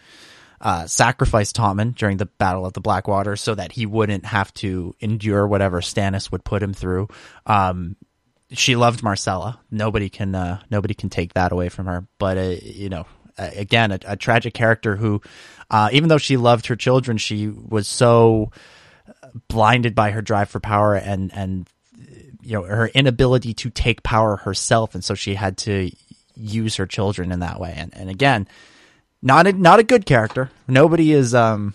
uh, 0.61 0.87
sacrifice 0.87 1.53
Tommen 1.53 1.95
during 1.95 2.17
the 2.17 2.27
Battle 2.27 2.67
of 2.67 2.73
the 2.73 2.81
Blackwater 2.81 3.37
so 3.37 3.55
that 3.55 3.71
he 3.71 3.87
wouldn't 3.87 4.27
have 4.27 4.53
to 4.55 4.93
endure 4.99 5.47
whatever 5.47 5.81
Stannis 5.81 6.33
would 6.33 6.43
put 6.43 6.61
him 6.61 6.75
through. 6.75 7.07
Um, 7.47 7.95
she 8.51 8.75
loved 8.75 9.03
Myrcella. 9.03 9.59
Nobody 9.71 10.09
can 10.09 10.35
uh, 10.35 10.61
nobody 10.69 10.95
can 10.95 11.11
take 11.11 11.35
that 11.35 11.53
away 11.53 11.69
from 11.69 11.87
her. 11.87 12.09
But 12.19 12.39
uh, 12.39 12.57
you 12.61 12.89
know, 12.89 13.07
again, 13.39 13.93
a, 13.93 13.99
a, 14.07 14.17
tragic 14.17 14.55
character 14.55 14.97
who, 14.97 15.23
uh, 15.71 15.89
even 15.93 16.09
though 16.09 16.19
she 16.19 16.37
loved 16.37 16.67
her 16.67 16.77
children, 16.77 17.17
she 17.19 17.49
was 17.49 17.87
so 17.87 18.51
blinded 19.49 19.95
by 19.95 20.11
her 20.11 20.23
drive 20.23 20.49
for 20.49 20.61
power 20.61 20.95
and 20.95 21.33
and 21.35 21.69
you 22.43 22.55
know 22.55 22.63
her 22.63 22.89
inability 22.89 23.55
to 23.55 23.71
take 23.71 24.03
power 24.03 24.37
herself, 24.37 24.95
and 24.95 25.05
so 25.05 25.15
she 25.15 25.35
had 25.35 25.59
to 25.59 25.91
use 26.35 26.77
her 26.77 26.87
children 26.87 27.33
in 27.33 27.41
that 27.41 27.61
way. 27.61 27.75
And 27.77 27.95
and 27.95 28.09
again, 28.09 28.49
not 29.23 29.47
a, 29.47 29.53
not 29.53 29.81
a 29.81 29.85
good 29.85 30.07
character. 30.07 30.51
Nobody 30.67 31.13
is 31.13 31.35
um 31.35 31.75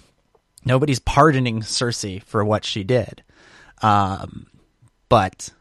nobody's 0.66 1.00
pardoning 1.00 1.62
Cersei 1.62 2.24
for 2.24 2.44
what 2.44 2.66
she 2.66 2.84
did, 2.84 3.24
um, 3.82 4.48
but 5.10 5.52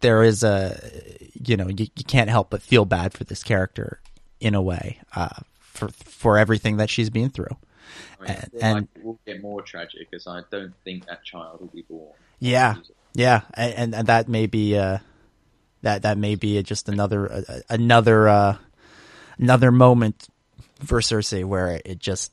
there 0.00 0.22
is 0.22 0.42
a 0.42 0.80
you 1.34 1.56
know 1.56 1.68
you, 1.68 1.86
you 1.96 2.04
can't 2.04 2.30
help 2.30 2.50
but 2.50 2.62
feel 2.62 2.84
bad 2.84 3.12
for 3.12 3.24
this 3.24 3.42
character 3.42 4.00
in 4.40 4.54
a 4.54 4.62
way 4.62 4.98
uh, 5.14 5.28
for 5.60 5.88
for 5.88 6.38
everything 6.38 6.78
that 6.78 6.90
she's 6.90 7.10
been 7.10 7.30
through. 7.30 7.56
I 8.20 8.22
mean, 8.22 8.30
and, 8.30 8.62
and 8.62 8.74
like 8.74 9.04
will 9.04 9.18
get 9.26 9.42
more 9.42 9.62
tragic 9.62 10.08
as 10.12 10.26
I 10.26 10.42
don't 10.50 10.74
think 10.84 11.06
that 11.06 11.24
child 11.24 11.60
will 11.60 11.68
be 11.68 11.82
born. 11.82 12.12
Yeah, 12.38 12.76
yeah, 13.14 13.42
and, 13.54 13.94
and 13.94 14.06
that 14.06 14.28
may 14.28 14.46
be 14.46 14.76
uh, 14.76 14.98
that 15.82 16.02
that 16.02 16.18
may 16.18 16.34
be 16.34 16.62
just 16.62 16.88
another 16.88 17.32
uh, 17.32 17.60
another 17.68 18.28
uh, 18.28 18.56
another 19.38 19.70
moment 19.70 20.28
for 20.84 21.00
Cersei 21.00 21.44
where 21.44 21.80
it 21.84 21.98
just 21.98 22.32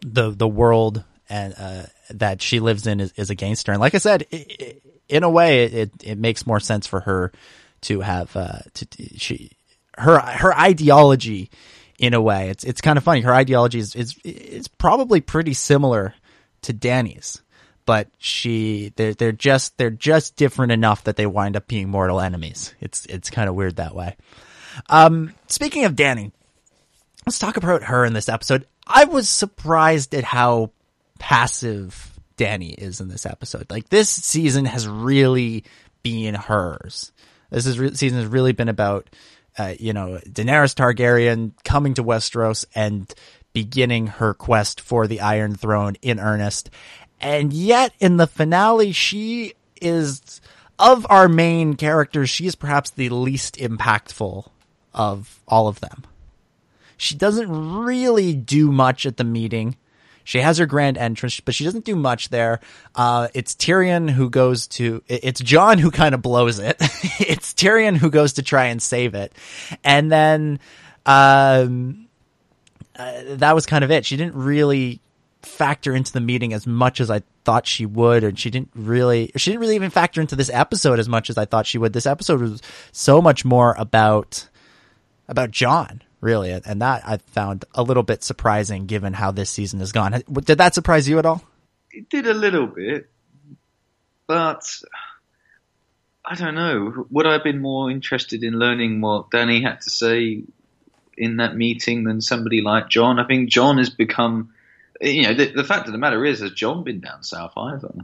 the 0.00 0.30
the 0.30 0.48
world 0.48 1.04
and 1.28 1.54
uh, 1.58 1.82
that 2.10 2.40
she 2.40 2.60
lives 2.60 2.86
in 2.86 3.00
is, 3.00 3.12
is 3.16 3.30
against 3.30 3.66
her. 3.66 3.72
And 3.72 3.80
like 3.80 3.94
I 3.94 3.98
said, 3.98 4.22
it, 4.30 4.60
it, 4.60 4.82
in 5.08 5.22
a 5.22 5.30
way, 5.30 5.64
it, 5.64 5.90
it 6.02 6.18
makes 6.18 6.46
more 6.46 6.60
sense 6.60 6.86
for 6.86 7.00
her 7.00 7.32
to 7.82 8.00
have 8.00 8.34
uh, 8.36 8.58
to 8.74 8.86
she 9.16 9.50
her 9.98 10.18
her 10.20 10.54
ideology 10.56 11.50
in 11.98 12.14
a 12.14 12.20
way. 12.20 12.50
It's 12.50 12.64
it's 12.64 12.80
kind 12.80 12.98
of 12.98 13.04
funny. 13.04 13.20
Her 13.20 13.34
ideology 13.34 13.78
is 13.78 13.94
is 13.94 14.16
is 14.24 14.68
probably 14.68 15.20
pretty 15.20 15.54
similar 15.54 16.14
to 16.62 16.74
Dany's, 16.74 17.42
but 17.84 18.08
she 18.18 18.92
they're 18.96 19.14
they're 19.14 19.32
just 19.32 19.78
they're 19.78 19.90
just 19.90 20.36
different 20.36 20.72
enough 20.72 21.04
that 21.04 21.16
they 21.16 21.26
wind 21.26 21.56
up 21.56 21.66
being 21.66 21.88
mortal 21.88 22.20
enemies. 22.20 22.74
It's 22.80 23.06
it's 23.06 23.30
kind 23.30 23.48
of 23.48 23.54
weird 23.54 23.76
that 23.76 23.94
way. 23.94 24.16
Um, 24.88 25.32
speaking 25.46 25.84
of 25.84 25.94
Dany, 25.94 26.32
let's 27.24 27.38
talk 27.38 27.56
about 27.56 27.84
her 27.84 28.04
in 28.04 28.12
this 28.12 28.28
episode. 28.28 28.66
I 28.86 29.04
was 29.04 29.28
surprised 29.28 30.14
at 30.14 30.24
how 30.24 30.72
passive 31.18 32.18
Dany 32.36 32.74
is 32.76 33.00
in 33.00 33.08
this 33.08 33.26
episode. 33.26 33.70
Like 33.70 33.88
this 33.88 34.10
season 34.10 34.66
has 34.66 34.86
really 34.86 35.64
been 36.02 36.34
hers. 36.34 37.12
This 37.50 37.66
is 37.66 37.78
re- 37.78 37.94
season 37.94 38.18
has 38.18 38.26
really 38.26 38.52
been 38.52 38.68
about 38.68 39.08
uh, 39.58 39.74
you 39.78 39.92
know, 39.92 40.20
Daenerys 40.26 40.74
Targaryen 40.74 41.52
coming 41.64 41.94
to 41.94 42.04
Westeros 42.04 42.64
and 42.74 43.12
beginning 43.52 44.06
her 44.06 44.34
quest 44.34 44.80
for 44.80 45.06
the 45.06 45.20
Iron 45.20 45.54
Throne 45.54 45.96
in 46.02 46.20
earnest. 46.20 46.70
And 47.20 47.52
yet 47.52 47.94
in 47.98 48.18
the 48.18 48.26
finale, 48.26 48.92
she 48.92 49.54
is, 49.80 50.40
of 50.78 51.06
our 51.08 51.28
main 51.28 51.74
characters, 51.74 52.28
she 52.28 52.46
is 52.46 52.54
perhaps 52.54 52.90
the 52.90 53.08
least 53.08 53.56
impactful 53.56 54.48
of 54.92 55.40
all 55.48 55.68
of 55.68 55.80
them. 55.80 56.04
She 56.98 57.14
doesn't 57.14 57.50
really 57.50 58.34
do 58.34 58.70
much 58.70 59.06
at 59.06 59.16
the 59.16 59.24
meeting. 59.24 59.76
She 60.26 60.40
has 60.40 60.58
her 60.58 60.66
grand 60.66 60.98
entrance, 60.98 61.38
but 61.38 61.54
she 61.54 61.62
doesn't 61.62 61.84
do 61.84 61.94
much 61.94 62.30
there. 62.30 62.58
Uh, 62.96 63.28
it's 63.32 63.54
Tyrion 63.54 64.10
who 64.10 64.28
goes 64.28 64.66
to, 64.66 65.04
it's 65.06 65.40
Jon 65.40 65.78
who 65.78 65.92
kind 65.92 66.16
of 66.16 66.20
blows 66.20 66.58
it. 66.58 66.76
it's 66.80 67.54
Tyrion 67.54 67.96
who 67.96 68.10
goes 68.10 68.32
to 68.32 68.42
try 68.42 68.64
and 68.64 68.82
save 68.82 69.14
it. 69.14 69.32
And 69.84 70.10
then, 70.10 70.58
um, 71.06 72.08
uh, 72.96 73.12
that 73.36 73.54
was 73.54 73.66
kind 73.66 73.84
of 73.84 73.92
it. 73.92 74.04
She 74.04 74.16
didn't 74.16 74.34
really 74.34 75.00
factor 75.42 75.94
into 75.94 76.12
the 76.12 76.20
meeting 76.20 76.52
as 76.52 76.66
much 76.66 77.00
as 77.00 77.08
I 77.08 77.22
thought 77.44 77.64
she 77.64 77.86
would, 77.86 78.24
and 78.24 78.36
she 78.36 78.50
didn't 78.50 78.70
really, 78.74 79.30
she 79.36 79.52
didn't 79.52 79.60
really 79.60 79.76
even 79.76 79.90
factor 79.90 80.20
into 80.20 80.34
this 80.34 80.50
episode 80.52 80.98
as 80.98 81.08
much 81.08 81.30
as 81.30 81.38
I 81.38 81.44
thought 81.44 81.66
she 81.66 81.78
would. 81.78 81.92
This 81.92 82.04
episode 82.04 82.40
was 82.40 82.62
so 82.90 83.22
much 83.22 83.44
more 83.44 83.76
about, 83.78 84.48
about 85.28 85.52
Jon 85.52 86.02
really, 86.20 86.50
and 86.50 86.82
that 86.82 87.02
I 87.06 87.18
found 87.18 87.64
a 87.74 87.82
little 87.82 88.02
bit 88.02 88.22
surprising 88.22 88.86
given 88.86 89.12
how 89.12 89.30
this 89.30 89.50
season 89.50 89.80
has 89.80 89.92
gone. 89.92 90.22
Did 90.32 90.58
that 90.58 90.74
surprise 90.74 91.08
you 91.08 91.18
at 91.18 91.26
all? 91.26 91.42
It 91.90 92.08
did 92.08 92.26
a 92.26 92.34
little 92.34 92.66
bit, 92.66 93.08
but 94.26 94.64
I 96.24 96.34
don't 96.34 96.54
know. 96.54 97.06
Would 97.10 97.26
I 97.26 97.34
have 97.34 97.44
been 97.44 97.60
more 97.60 97.90
interested 97.90 98.42
in 98.42 98.58
learning 98.58 99.00
what 99.00 99.30
Dany 99.30 99.62
had 99.62 99.80
to 99.82 99.90
say 99.90 100.42
in 101.16 101.36
that 101.36 101.56
meeting 101.56 102.04
than 102.04 102.20
somebody 102.20 102.60
like 102.60 102.88
Jon? 102.88 103.18
I 103.18 103.24
think 103.24 103.48
Jon 103.48 103.78
has 103.78 103.90
become, 103.90 104.52
you 105.00 105.22
know, 105.22 105.34
the, 105.34 105.46
the 105.46 105.64
fact 105.64 105.86
of 105.86 105.92
the 105.92 105.98
matter 105.98 106.24
is, 106.24 106.40
has 106.40 106.52
Jon 106.52 106.84
been 106.84 107.00
down 107.00 107.22
south 107.22 107.52
either? 107.56 107.94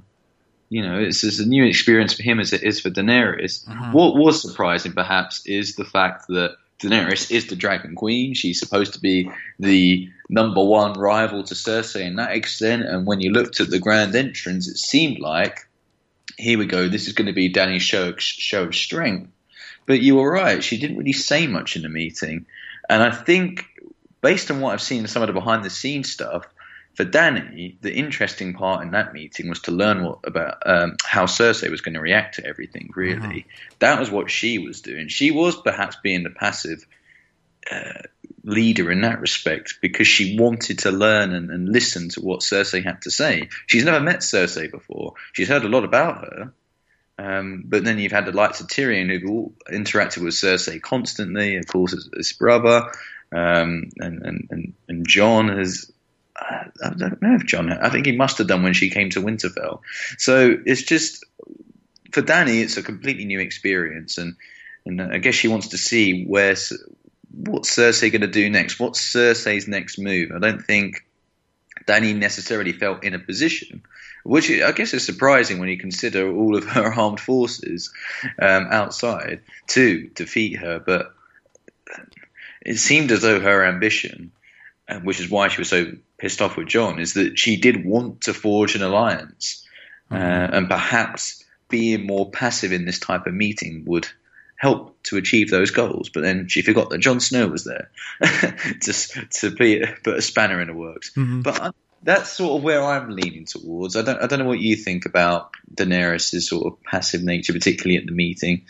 you 0.72 0.80
know, 0.80 0.98
it's, 0.98 1.22
it's 1.22 1.38
a 1.38 1.44
new 1.44 1.66
experience 1.66 2.14
for 2.14 2.22
him 2.22 2.40
as 2.40 2.54
it 2.54 2.62
is 2.62 2.80
for 2.80 2.88
Daenerys. 2.88 3.68
Mhm. 3.68 3.92
What 3.92 4.16
was 4.16 4.40
surprising, 4.40 4.94
perhaps, 4.94 5.44
is 5.44 5.76
the 5.76 5.84
fact 5.84 6.28
that 6.28 6.56
Daenerys 6.83 7.30
is 7.30 7.47
the 7.47 7.57
Dragon 7.57 7.95
Queen. 7.95 8.35
She's 8.35 8.61
supposed 8.61 8.95
to 8.95 9.01
be 9.01 9.30
the 9.59 10.11
number 10.28 10.62
one 10.64 10.95
rival 10.95 11.45
to 11.45 11.55
Cersei 11.55 12.03
in 12.03 12.16
that 12.16 12.33
extent. 12.33 12.83
And 12.83 13.07
when 13.07 13.20
you 13.20 13.30
looked 13.30 13.61
at 13.61 13.70
the 13.70 13.78
grand 13.78 14.14
entrance, 14.14 14.68
it 14.68 14.76
seemed 14.76 15.18
like, 15.18 15.68
here 16.37 16.59
we 16.59 16.66
go, 16.66 16.89
this 16.89 17.07
is 17.07 17.12
going 17.12 17.26
to 17.26 17.33
be 17.33 17.53
Dany's 17.53 17.83
show, 17.83 18.14
show 18.16 18.64
of 18.64 18.74
strength. 18.74 19.30
But 19.87 20.01
you 20.01 20.16
were 20.16 20.30
right, 20.30 20.62
she 20.62 20.78
didn't 20.78 20.99
really 20.99 21.12
say 21.12 21.47
much 21.47 21.76
in 21.76 21.83
the 21.83 21.89
meeting. 21.89 22.47
And 22.89 23.03
I 23.03 23.11
think, 23.11 23.64
based 24.20 24.51
on 24.51 24.61
what 24.61 24.72
I've 24.72 24.83
seen 24.83 25.07
some 25.07 25.22
of 25.22 25.26
the 25.26 25.33
behind 25.33 25.64
the 25.64 25.70
scenes 25.70 26.12
stuff, 26.12 26.47
for 26.95 27.05
Dany, 27.05 27.76
the 27.80 27.93
interesting 27.93 28.53
part 28.55 28.82
in 28.82 28.90
that 28.90 29.14
meeting 29.14 29.49
was 29.49 29.61
to 29.61 29.70
learn 29.70 30.05
what 30.05 30.18
about 30.24 30.59
um, 30.66 30.97
how 31.05 31.24
Cersei 31.24 31.70
was 31.70 31.80
going 31.80 31.95
to 31.95 32.01
react 32.01 32.36
to 32.36 32.47
everything. 32.47 32.90
Really, 32.95 33.47
that 33.78 33.99
was 33.99 34.11
what 34.11 34.30
she 34.30 34.59
was 34.59 34.80
doing. 34.80 35.09
She 35.09 35.30
was 35.30 35.61
perhaps 35.61 35.97
being 36.03 36.22
the 36.22 36.30
passive 36.30 36.86
uh, 37.70 38.03
leader 38.45 38.90
in 38.90 39.03
that 39.03 39.20
respect 39.20 39.78
because 39.80 40.07
she 40.07 40.36
wanted 40.38 40.80
to 40.80 40.90
learn 40.90 41.32
and, 41.32 41.51
and 41.51 41.68
listen 41.68 42.09
to 42.11 42.20
what 42.20 42.40
Cersei 42.40 42.84
had 42.84 43.03
to 43.03 43.11
say. 43.11 43.49
She's 43.66 43.84
never 43.84 44.01
met 44.01 44.20
Cersei 44.20 44.70
before. 44.70 45.14
She's 45.32 45.49
heard 45.49 45.64
a 45.64 45.68
lot 45.68 45.84
about 45.84 46.24
her. 46.24 46.53
Um, 47.18 47.64
but 47.66 47.84
then 47.84 47.99
you've 47.99 48.12
had 48.12 48.26
the 48.26 48.32
likes 48.32 48.61
of 48.61 48.66
Tyrion 48.66 49.09
who've 49.11 49.53
interacted 49.70 50.24
with 50.24 50.34
Cersei 50.34 50.80
constantly, 50.80 51.57
of 51.57 51.66
course, 51.66 51.93
his, 51.93 52.11
his 52.14 52.32
brother, 52.32 52.90
um, 53.30 53.90
and, 53.99 54.22
and, 54.22 54.49
and, 54.51 54.74
and 54.88 55.07
Jon 55.07 55.49
has 55.49 55.93
I 56.37 56.95
don't 56.97 57.20
know 57.20 57.35
if 57.35 57.45
Jon. 57.45 57.70
I 57.70 57.91
think 57.91 58.07
he 58.07 58.16
must 58.16 58.39
have 58.39 58.47
done 58.47 58.62
when 58.62 58.72
she 58.72 58.91
came 58.91 59.11
to 59.11 59.20
Winterfell. 59.20 59.80
So 60.18 60.57
it's 60.64 60.83
just 60.83 61.24
for 62.12 62.22
Dany, 62.22 62.62
it's 62.62 62.76
a 62.76 62.83
completely 62.83 63.24
new 63.24 63.41
experience, 63.41 64.18
and 64.18 64.37
and 64.85 65.01
I 65.01 65.18
guess 65.18 65.35
she 65.35 65.49
wants 65.49 65.68
to 65.68 65.78
see 65.78 66.24
where 66.24 66.57
what's 67.30 67.76
Cersei 67.76 68.11
going 68.11 68.22
to 68.22 68.26
do 68.26 68.49
next. 68.51 68.78
What's 68.78 69.01
Cersei's 69.01 69.68
next 69.68 69.99
move? 69.99 70.33
I 70.35 70.39
don't 70.39 70.62
think 70.62 71.07
Dany 71.87 72.14
necessarily 72.14 72.72
felt 72.72 73.05
in 73.05 73.14
a 73.14 73.18
position, 73.18 73.83
which 74.24 74.51
I 74.51 74.72
guess 74.72 74.95
is 74.95 75.05
surprising 75.05 75.59
when 75.59 75.68
you 75.68 75.78
consider 75.78 76.30
all 76.35 76.57
of 76.57 76.64
her 76.64 76.93
armed 76.99 77.20
forces 77.20 77.93
um, 78.41 78.68
outside 78.70 79.41
to 79.68 80.09
defeat 80.14 80.59
her. 80.59 80.78
But 80.78 81.14
it 82.61 82.78
seemed 82.78 83.11
as 83.11 83.22
though 83.22 83.41
her 83.41 83.64
ambition, 83.64 84.33
uh, 84.89 85.01
which 85.01 85.20
is 85.20 85.30
why 85.30 85.49
she 85.49 85.61
was 85.61 85.68
so 85.68 85.93
pissed 86.22 86.40
off 86.40 86.56
with 86.56 86.68
Jon 86.68 87.00
is 87.00 87.14
that 87.14 87.36
she 87.36 87.56
did 87.56 87.84
want 87.84 88.22
to 88.22 88.32
forge 88.32 88.76
an 88.76 88.82
alliance, 88.82 89.66
uh, 90.08 90.14
and 90.14 90.68
perhaps 90.68 91.42
being 91.68 92.06
more 92.06 92.30
passive 92.30 92.70
in 92.72 92.84
this 92.84 93.00
type 93.00 93.26
of 93.26 93.34
meeting 93.34 93.82
would 93.86 94.06
help 94.56 95.02
to 95.02 95.16
achieve 95.16 95.50
those 95.50 95.72
goals. 95.72 96.10
But 96.10 96.22
then 96.22 96.46
she 96.46 96.62
forgot 96.62 96.90
that 96.90 96.98
Jon 96.98 97.18
Snow 97.18 97.48
was 97.48 97.64
there, 97.64 97.90
just 98.80 99.16
to 99.40 99.50
be 99.50 99.84
put 100.04 100.16
a 100.16 100.22
spanner 100.22 100.60
in 100.60 100.68
the 100.68 100.74
works. 100.74 101.10
Mhm. 101.16 101.42
But 101.42 101.60
I, 101.60 101.70
that's 102.04 102.30
sort 102.30 102.56
of 102.56 102.62
where 102.62 102.84
I'm 102.84 103.10
leaning 103.10 103.44
towards. 103.44 103.96
I 103.96 104.02
don't 104.02 104.22
I 104.22 104.28
don't 104.28 104.38
know 104.38 104.46
what 104.46 104.60
you 104.60 104.76
think 104.76 105.06
about 105.06 105.50
Daenerys' 105.74 106.40
sort 106.42 106.72
of 106.72 106.80
passive 106.84 107.24
nature, 107.24 107.52
particularly 107.52 107.96
at 107.96 108.06
the 108.06 108.12
meeting. 108.12 108.62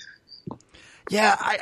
Yeah, 1.11 1.37
I, 1.39 1.59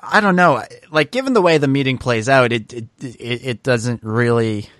I, 0.00 0.16
I 0.18 0.20
don't 0.20 0.36
know. 0.36 0.64
Like, 0.90 1.10
given 1.10 1.34
the 1.34 1.42
way 1.42 1.58
the 1.58 1.68
meeting 1.68 1.98
plays 1.98 2.28
out, 2.28 2.52
it, 2.52 2.72
it, 2.72 2.86
it 3.02 3.62
doesn't 3.62 4.02
really, 4.02 4.70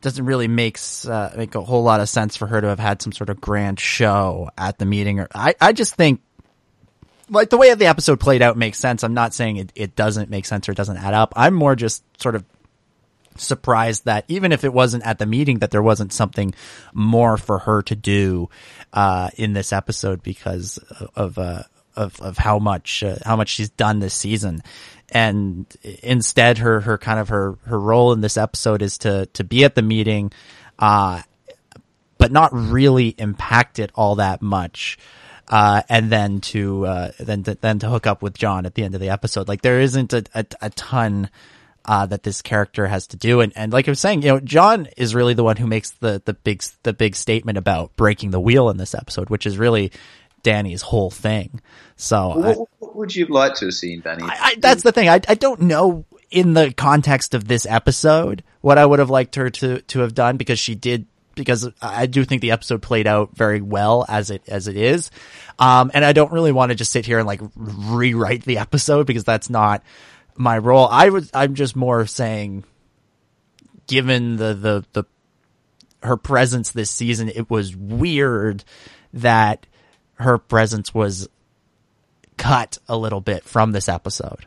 doesn't 0.00 0.24
really 0.24 0.48
makes 0.48 1.06
uh, 1.06 1.34
make 1.36 1.54
a 1.54 1.62
whole 1.62 1.82
lot 1.82 2.00
of 2.00 2.08
sense 2.08 2.36
for 2.36 2.46
her 2.46 2.60
to 2.60 2.68
have 2.68 2.78
had 2.78 3.02
some 3.02 3.12
sort 3.12 3.30
of 3.30 3.40
grand 3.40 3.80
show 3.80 4.50
at 4.56 4.78
the 4.78 4.84
meeting. 4.84 5.20
Or 5.20 5.28
I, 5.34 5.54
I 5.60 5.72
just 5.72 5.94
think, 5.94 6.20
like 7.28 7.50
the 7.50 7.56
way 7.56 7.74
the 7.74 7.86
episode 7.86 8.20
played 8.20 8.42
out 8.42 8.56
makes 8.56 8.78
sense. 8.78 9.02
I'm 9.02 9.14
not 9.14 9.34
saying 9.34 9.56
it, 9.56 9.72
it 9.74 9.96
doesn't 9.96 10.30
make 10.30 10.46
sense 10.46 10.68
or 10.68 10.72
it 10.72 10.76
doesn't 10.76 10.98
add 10.98 11.14
up. 11.14 11.32
I'm 11.36 11.54
more 11.54 11.74
just 11.74 12.04
sort 12.20 12.34
of 12.34 12.44
surprised 13.36 14.04
that 14.04 14.24
even 14.28 14.52
if 14.52 14.64
it 14.64 14.72
wasn't 14.72 15.04
at 15.06 15.18
the 15.18 15.26
meeting, 15.26 15.58
that 15.58 15.70
there 15.70 15.82
wasn't 15.82 16.12
something 16.12 16.54
more 16.92 17.36
for 17.36 17.58
her 17.60 17.82
to 17.82 17.96
do 17.96 18.48
uh, 18.92 19.30
in 19.36 19.52
this 19.52 19.72
episode 19.72 20.22
because 20.22 20.78
of 21.14 21.38
uh, 21.38 21.64
of 21.96 22.20
of 22.20 22.38
how 22.38 22.58
much 22.58 23.02
uh, 23.02 23.16
how 23.24 23.36
much 23.36 23.48
she's 23.48 23.70
done 23.70 23.98
this 23.98 24.14
season. 24.14 24.62
And 25.10 25.66
instead, 26.02 26.58
her 26.58 26.80
her 26.80 26.98
kind 26.98 27.20
of 27.20 27.28
her 27.28 27.58
her 27.64 27.78
role 27.78 28.12
in 28.12 28.20
this 28.20 28.36
episode 28.36 28.82
is 28.82 28.98
to 28.98 29.26
to 29.26 29.44
be 29.44 29.64
at 29.64 29.74
the 29.74 29.82
meeting, 29.82 30.32
uh, 30.78 31.22
but 32.18 32.32
not 32.32 32.52
really 32.52 33.14
impact 33.18 33.78
it 33.78 33.90
all 33.94 34.16
that 34.16 34.42
much. 34.42 34.98
Uh, 35.48 35.82
and 35.88 36.10
then 36.10 36.40
to 36.40 36.86
uh, 36.86 37.12
then 37.20 37.44
to, 37.44 37.54
then 37.54 37.78
to 37.78 37.88
hook 37.88 38.06
up 38.06 38.20
with 38.20 38.36
Jon 38.36 38.66
at 38.66 38.74
the 38.74 38.82
end 38.82 38.96
of 38.96 39.00
the 39.00 39.10
episode. 39.10 39.46
Like 39.46 39.62
there 39.62 39.80
isn't 39.80 40.12
a 40.12 40.24
a, 40.34 40.44
a 40.60 40.70
ton 40.70 41.30
uh, 41.86 42.06
that 42.06 42.22
this 42.22 42.42
character 42.42 42.86
has 42.86 43.06
to 43.08 43.16
do. 43.16 43.40
And, 43.40 43.52
and 43.56 43.72
like 43.72 43.88
I 43.88 43.92
was 43.92 44.00
saying, 44.00 44.22
you 44.22 44.28
know, 44.28 44.40
Jon 44.40 44.88
is 44.96 45.14
really 45.14 45.34
the 45.34 45.44
one 45.44 45.56
who 45.56 45.66
makes 45.66 45.92
the, 45.92 46.20
the 46.24 46.34
big, 46.34 46.62
the 46.82 46.92
big 46.92 47.14
statement 47.14 47.58
about 47.58 47.94
breaking 47.96 48.30
the 48.30 48.40
wheel 48.40 48.68
in 48.70 48.76
this 48.76 48.94
episode, 48.94 49.30
which 49.30 49.46
is 49.46 49.56
really 49.56 49.92
Dany's 50.46 50.82
whole 50.82 51.10
thing. 51.10 51.60
So 51.96 52.16
I- 52.16 52.52
What, 52.54 52.68
what 52.78 52.96
would 52.96 53.16
you 53.16 53.26
like 53.26 53.54
to 53.56 53.66
have 53.66 53.74
seen, 53.74 54.02
Dany? 54.02 54.22
I, 54.22 54.54
that's 54.58 54.82
the 54.82 54.92
thing. 54.92 55.08
I, 55.08 55.20
I 55.28 55.34
don't 55.34 55.62
know 55.62 56.06
in 56.30 56.54
the 56.54 56.72
context 56.72 57.34
of 57.34 57.46
this 57.48 57.66
episode 57.66 58.42
what 58.60 58.78
I 58.78 58.86
would 58.86 58.98
have 59.00 59.10
liked 59.10 59.34
her 59.36 59.50
to, 59.50 59.80
to 59.80 60.00
have 60.00 60.14
done 60.14 60.36
because 60.36 60.58
she 60.58 60.74
did, 60.74 61.06
because 61.34 61.68
I 61.82 62.06
do 62.06 62.24
think 62.24 62.42
the 62.42 62.52
episode 62.52 62.80
played 62.82 63.06
out 63.06 63.36
very 63.36 63.60
well 63.60 64.04
as 64.08 64.30
it, 64.30 64.42
as 64.48 64.68
it 64.68 64.76
is. 64.76 65.10
Um, 65.58 65.90
and 65.94 66.04
I 66.04 66.12
don't 66.12 66.32
really 66.32 66.52
want 66.52 66.70
to 66.70 66.74
just 66.76 66.92
sit 66.92 67.06
here 67.06 67.18
and 67.18 67.26
like 67.26 67.40
rewrite 67.56 68.44
the 68.44 68.58
episode 68.58 69.06
because 69.06 69.24
that's 69.24 69.50
not 69.50 69.82
my 70.36 70.58
role. 70.58 70.86
I 70.86 71.10
was, 71.10 71.30
I'm 71.34 71.54
just 71.54 71.76
more 71.76 72.06
saying, 72.06 72.64
given 73.86 74.36
the, 74.36 74.54
the, 74.54 74.84
the, 74.92 75.04
her 76.02 76.16
presence 76.16 76.70
this 76.70 76.90
season, 76.90 77.28
it 77.28 77.48
was 77.50 77.74
weird 77.74 78.64
that 79.14 79.66
her 80.16 80.38
presence 80.38 80.94
was 80.94 81.28
cut 82.36 82.78
a 82.88 82.96
little 82.96 83.20
bit 83.20 83.44
from 83.44 83.72
this 83.72 83.88
episode 83.88 84.46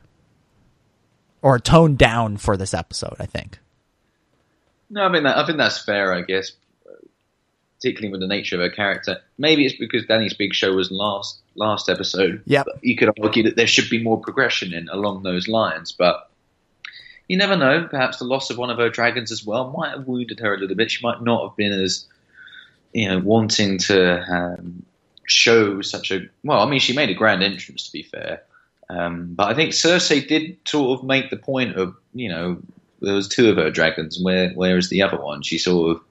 or 1.42 1.60
toned 1.60 1.98
down 1.98 2.38
for 2.38 2.58
this 2.58 2.74
episode, 2.74 3.16
I 3.20 3.26
think. 3.26 3.60
No, 4.90 5.04
I 5.04 5.10
mean 5.10 5.26
I 5.26 5.46
think 5.46 5.58
that's 5.58 5.84
fair. 5.84 6.14
I 6.14 6.22
guess, 6.22 6.52
particularly 7.78 8.12
with 8.12 8.22
the 8.22 8.28
nature 8.28 8.56
of 8.56 8.62
her 8.62 8.76
character. 8.76 9.18
Maybe 9.38 9.66
it's 9.66 9.78
because 9.78 10.06
Dany's 10.06 10.34
big 10.34 10.54
show 10.54 10.74
was 10.74 10.92
last 10.92 11.40
last 11.56 11.90
episode. 11.90 12.42
But 12.64 12.84
You 12.84 12.96
could 12.96 13.12
argue 13.22 13.44
that 13.44 13.56
there 13.56 13.68
should 13.68 13.90
be 13.90 14.02
more 14.02 14.20
progression 14.20 14.74
in 14.74 14.90
along 14.90 15.24
those 15.24 15.48
lines, 15.48 15.92
but 15.92 16.30
you 17.28 17.38
never 17.38 17.56
know. 17.56 17.88
Perhaps 17.90 18.18
the 18.18 18.26
loss 18.26 18.50
of 18.50 18.58
one 18.58 18.72
of 18.72 18.78
her 18.80 18.90
dragons 18.90 19.32
as 19.32 19.46
well 19.46 19.72
might 19.78 19.92
have 19.92 20.08
wounded 20.08 20.40
her 20.40 20.56
a 20.56 20.58
little 20.58 20.76
bit. 20.76 20.90
She 20.90 21.06
might 21.06 21.22
not 21.22 21.50
have 21.50 21.56
been 21.56 21.72
as 21.72 22.06
you 22.94 23.08
know 23.08 23.20
wanting 23.20 23.78
to 23.78 24.22
um, 24.24 24.84
show 25.30 25.82
such 25.82 26.12
a 26.12 26.22
well. 26.44 26.60
I 26.62 26.70
mean, 26.70 26.80
she 26.80 26.94
made 26.94 27.10
a 27.10 27.14
grand 27.14 27.44
entrance 27.44 27.86
to 27.86 27.92
be 27.92 28.04
fair. 28.04 28.44
Um, 28.90 29.36
but 29.36 29.50
I 29.50 29.54
think 29.54 29.72
Cersei 29.74 30.28
did 30.28 30.58
sort 30.68 31.00
of 31.00 31.06
make 31.06 31.30
the 31.30 31.38
point 31.38 31.76
of, 31.76 31.96
you 32.14 32.28
know, 32.30 32.60
there 33.02 33.14
was 33.14 33.28
two 33.28 33.50
of 33.50 33.58
her 33.58 33.70
dragons. 33.70 34.20
Where 34.20 34.50
where 34.52 34.78
is 34.78 34.90
the 34.90 35.04
other 35.04 35.22
one? 35.22 35.42
She 35.44 35.58
sort 35.58 35.96
of 35.96 36.04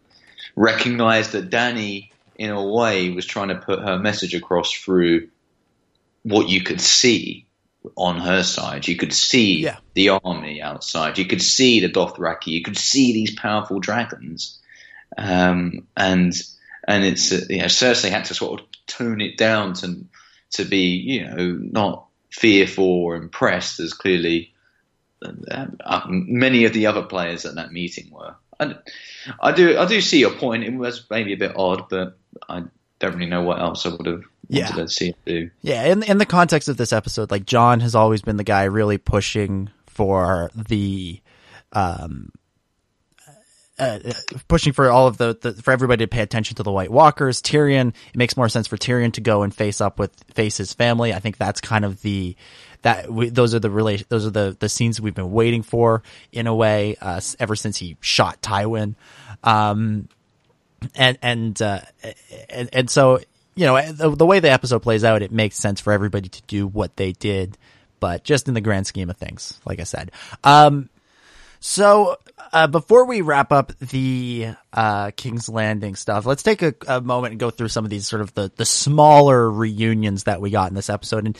recognized 0.57 1.33
that 1.33 1.51
Dany, 1.51 2.11
in 2.37 2.51
a 2.51 2.65
way, 2.65 3.11
was 3.11 3.27
trying 3.27 3.49
to 3.49 3.57
put 3.57 3.81
her 3.81 3.99
message 3.99 4.35
across 4.35 4.73
through 4.73 5.29
what 6.23 6.49
you 6.49 6.63
could 6.63 6.81
see 6.81 7.47
on 7.97 8.21
her 8.21 8.43
side. 8.43 8.87
You 8.87 8.97
could 8.97 9.13
see 9.13 9.61
Yeah. 9.63 9.79
the 9.95 10.11
army 10.11 10.61
outside. 10.63 11.19
You 11.19 11.25
could 11.25 11.43
see 11.43 11.81
the 11.81 11.89
Dothraki. 11.89 12.49
You 12.49 12.63
could 12.63 12.77
see 12.79 13.13
these 13.13 13.35
powerful 13.35 13.81
dragons. 13.81 14.59
Um, 15.17 15.87
and 15.97 16.33
and 16.89 17.05
it's 17.05 17.31
uh, 17.31 17.45
you 17.49 17.59
know 17.59 17.67
Cersei 17.67 18.11
had 18.11 18.25
to 18.25 18.35
sort 18.35 18.61
of 18.61 18.67
tone 18.89 19.21
it 19.21 19.37
down 19.37 19.75
to 19.75 20.05
to 20.53 20.65
be 20.65 20.97
you 20.97 21.25
know 21.25 21.59
not 21.61 22.07
fearful 22.31 22.85
or 22.87 23.15
impressed 23.17 23.79
as 23.79 23.93
clearly 23.93 24.53
uh, 25.25 25.67
uh, 25.85 26.01
many 26.09 26.65
of 26.65 26.73
the 26.73 26.87
other 26.87 27.03
players 27.03 27.45
at 27.45 27.55
that 27.57 27.73
meeting 27.73 28.11
were. 28.11 28.35
I, 28.61 28.75
I 29.41 29.53
do 29.53 29.79
I 29.79 29.87
do 29.87 30.01
see 30.01 30.19
your 30.21 30.33
point. 30.33 30.65
It 30.65 30.75
was 30.75 31.07
maybe 31.11 31.33
a 31.33 31.37
bit 31.37 31.53
odd, 31.57 31.89
but 31.89 32.17
I 32.49 32.65
don't 32.99 33.15
really 33.15 33.27
know 33.31 33.43
what 33.43 33.61
else 33.61 33.87
I 33.87 33.91
would 33.91 34.07
have 34.07 34.25
Yeah. 34.49 34.71
wanted 34.71 34.89
to 34.89 34.93
see 34.93 35.15
do. 35.27 35.51
Yeah, 35.63 35.85
in 35.85 36.03
in 36.03 36.19
the 36.19 36.27
context 36.27 36.69
of 36.69 36.77
this 36.77 36.93
episode, 36.93 37.31
like 37.31 37.45
Jon 37.45 37.81
has 37.81 37.95
always 37.95 38.23
been 38.23 38.37
the 38.37 38.45
guy 38.45 38.65
really 38.65 38.99
pushing 38.99 39.71
for 39.87 40.51
the 40.55 41.21
um 41.73 42.31
uh, 43.79 43.99
pushing 44.49 44.73
for 44.73 44.91
all 44.91 45.07
of 45.07 45.19
the, 45.19 45.37
the 45.41 45.53
for 45.55 45.71
everybody 45.73 46.05
to 46.05 46.09
pay 46.09 46.23
attention 46.23 46.57
to 46.57 46.63
the 46.63 46.73
White 46.73 46.91
Walkers. 46.91 47.41
Tyrion, 47.41 47.89
it 47.89 48.17
makes 48.17 48.37
more 48.37 48.49
sense 48.49 48.67
for 48.67 48.77
Tyrion 48.77 49.13
to 49.15 49.21
go 49.21 49.43
and 49.43 49.55
face 49.55 49.81
up 49.81 49.99
with 49.99 50.13
face 50.35 50.57
his 50.57 50.73
family. 50.73 51.15
I 51.15 51.21
think 51.21 51.37
that's 51.37 51.61
kind 51.61 51.85
of 51.85 52.03
the 52.03 52.37
that 52.83 53.11
we, 53.11 53.29
those 53.29 53.55
are 53.55 53.61
the 53.61 53.71
relation 53.71 54.07
those 54.09 54.27
are 54.27 54.31
the 54.31 54.57
the 54.59 54.69
scenes 54.69 55.01
we've 55.01 55.15
been 55.15 55.33
waiting 55.33 55.63
for 55.63 56.03
in 56.33 56.47
a 56.47 56.55
way 56.55 56.97
uh, 57.01 57.21
ever 57.39 57.57
since 57.57 57.77
he 57.77 57.97
shot 58.01 58.41
Tywin. 58.43 58.95
Um, 59.43 60.09
and 60.95 61.19
and 61.23 61.61
uh, 61.61 61.81
and, 62.49 62.69
and 62.73 62.91
so 62.91 63.21
you 63.55 63.67
know 63.67 63.93
the, 63.93 64.11
the 64.11 64.27
way 64.27 64.41
the 64.41 64.51
episode 64.51 64.81
plays 64.81 65.05
out, 65.05 65.23
it 65.23 65.33
makes 65.33 65.57
sense 65.57 65.81
for 65.81 65.93
everybody 65.93 66.29
to 66.29 66.43
do 66.43 66.67
what 66.67 66.97
they 66.97 67.13
did, 67.13 67.59
but 68.01 68.25
just 68.25 68.49
in 68.49 68.55
the 68.55 68.61
grand 68.61 68.87
scheme 68.87 69.11
of 69.11 69.17
things, 69.17 69.61
like 69.65 69.81
I 69.81 69.85
said. 69.85 70.13
Um, 70.45 70.89
so 71.61 72.17
uh, 72.53 72.67
before 72.67 73.07
we 73.07 73.21
wrap 73.21 73.53
up 73.53 73.77
the 73.79 74.49
uh, 74.73 75.11
King's 75.17 75.49
Landing 75.49 75.97
stuff, 75.97 76.25
let's 76.25 76.43
take 76.43 76.63
a, 76.63 76.75
a, 76.87 77.01
moment 77.01 77.33
and 77.33 77.41
go 77.41 77.51
through 77.51 77.69
some 77.69 77.85
of 77.85 77.91
these 77.91 78.07
sort 78.07 78.23
of 78.23 78.33
the, 78.35 78.51
the 78.57 78.65
smaller 78.65 79.51
reunions 79.51 80.25
that 80.25 80.41
we 80.41 80.51
got 80.51 80.71
in 80.71 80.75
this 80.75 80.91
episode. 80.91 81.27
And 81.27 81.39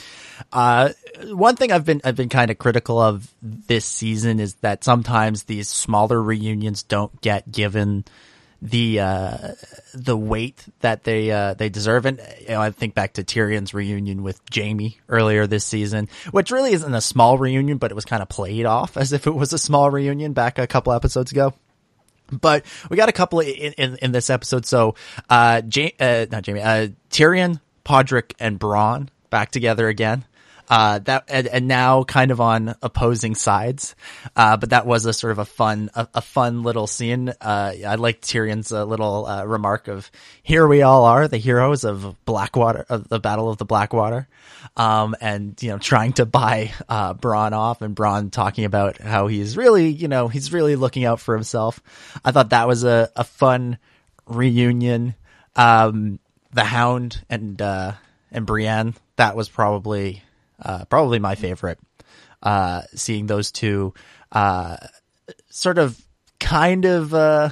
uh, 0.51 0.89
one 1.27 1.55
thing 1.55 1.71
I've 1.71 1.85
been 1.85 2.01
I've 2.03 2.15
been 2.15 2.29
kind 2.29 2.51
of 2.51 2.57
critical 2.57 2.99
of 2.99 3.31
this 3.41 3.85
season 3.85 4.39
is 4.39 4.55
that 4.55 4.83
sometimes 4.83 5.43
these 5.43 5.69
smaller 5.69 6.21
reunions 6.21 6.83
don't 6.83 7.21
get 7.21 7.51
given 7.51 8.05
the 8.61 8.99
uh, 8.99 9.51
the 9.93 10.17
weight 10.17 10.65
that 10.81 11.03
they 11.03 11.31
uh, 11.31 11.53
they 11.53 11.69
deserve. 11.69 12.05
And 12.05 12.21
you 12.41 12.49
know, 12.49 12.61
I 12.61 12.71
think 12.71 12.93
back 12.93 13.13
to 13.13 13.23
Tyrion's 13.23 13.73
reunion 13.73 14.23
with 14.23 14.41
Jaime 14.53 14.97
earlier 15.07 15.47
this 15.47 15.65
season, 15.65 16.09
which 16.31 16.51
really 16.51 16.73
isn't 16.73 16.93
a 16.93 17.01
small 17.01 17.37
reunion, 17.37 17.77
but 17.77 17.91
it 17.91 17.95
was 17.95 18.05
kind 18.05 18.21
of 18.21 18.29
played 18.29 18.65
off 18.65 18.97
as 18.97 19.13
if 19.13 19.27
it 19.27 19.35
was 19.35 19.53
a 19.53 19.57
small 19.57 19.89
reunion 19.89 20.33
back 20.33 20.57
a 20.59 20.67
couple 20.67 20.93
episodes 20.93 21.31
ago. 21.31 21.53
But 22.31 22.65
we 22.89 22.97
got 22.97 23.09
a 23.09 23.13
couple 23.13 23.39
in 23.39 23.73
in, 23.73 23.97
in 24.01 24.11
this 24.11 24.29
episode. 24.29 24.65
So, 24.65 24.95
uh, 25.29 25.61
ja- 25.71 25.95
uh 25.99 26.25
not 26.31 26.45
Jaime, 26.45 26.61
uh, 26.61 26.87
Tyrion, 27.09 27.61
Podrick, 27.85 28.33
and 28.39 28.59
Bronn 28.59 29.09
back 29.29 29.51
together 29.51 29.87
again 29.87 30.25
uh, 30.69 30.99
that 30.99 31.23
and, 31.27 31.47
and, 31.47 31.67
now 31.67 32.03
kind 32.03 32.29
of 32.29 32.39
on 32.39 32.75
opposing 32.83 33.33
sides. 33.33 33.95
Uh, 34.35 34.55
but 34.55 34.69
that 34.69 34.85
was 34.85 35.05
a 35.05 35.13
sort 35.13 35.31
of 35.31 35.39
a 35.39 35.45
fun, 35.45 35.89
a, 35.95 36.07
a 36.13 36.21
fun 36.21 36.61
little 36.61 36.85
scene. 36.85 37.29
Uh, 37.41 37.73
I 37.85 37.95
liked 37.95 38.21
Tyrion's 38.21 38.71
uh, 38.71 38.85
little 38.85 39.25
uh, 39.25 39.45
remark 39.45 39.87
of 39.87 40.11
"Here 40.43 40.67
we 40.67 40.83
all 40.83 41.05
are, 41.05 41.27
the 41.27 41.37
heroes 41.37 41.83
of 41.83 42.15
Blackwater, 42.23 42.85
of 42.87 43.09
the 43.09 43.19
Battle 43.19 43.49
of 43.49 43.57
the 43.57 43.65
Blackwater," 43.65 44.27
um, 44.77 45.15
and 45.19 45.61
you 45.61 45.69
know, 45.69 45.79
trying 45.79 46.13
to 46.13 46.27
buy 46.27 46.71
uh, 46.87 47.15
Bronn 47.15 47.53
off, 47.53 47.81
and 47.81 47.95
Bronn 47.95 48.31
talking 48.31 48.65
about 48.65 48.99
how 48.99 49.25
he's 49.25 49.57
really, 49.57 49.89
you 49.89 50.07
know, 50.07 50.27
he's 50.27 50.53
really 50.53 50.75
looking 50.75 51.03
out 51.03 51.19
for 51.19 51.33
himself. 51.33 51.81
I 52.23 52.31
thought 52.31 52.51
that 52.51 52.67
was 52.67 52.83
a, 52.83 53.09
a 53.15 53.23
fun 53.23 53.79
reunion. 54.27 55.15
Um, 55.55 56.19
the 56.53 56.63
Hound 56.63 57.23
and 57.27 57.59
and 58.31 58.45
Brienne, 58.45 58.93
that 59.15 59.35
was 59.35 59.49
probably 59.49 60.21
uh, 60.61 60.85
probably 60.85 61.19
my 61.19 61.35
favorite. 61.35 61.79
Uh, 62.41 62.83
seeing 62.95 63.27
those 63.27 63.51
two, 63.51 63.93
uh, 64.31 64.77
sort 65.49 65.77
of, 65.77 66.01
kind 66.39 66.85
of, 66.85 67.13
uh, 67.13 67.49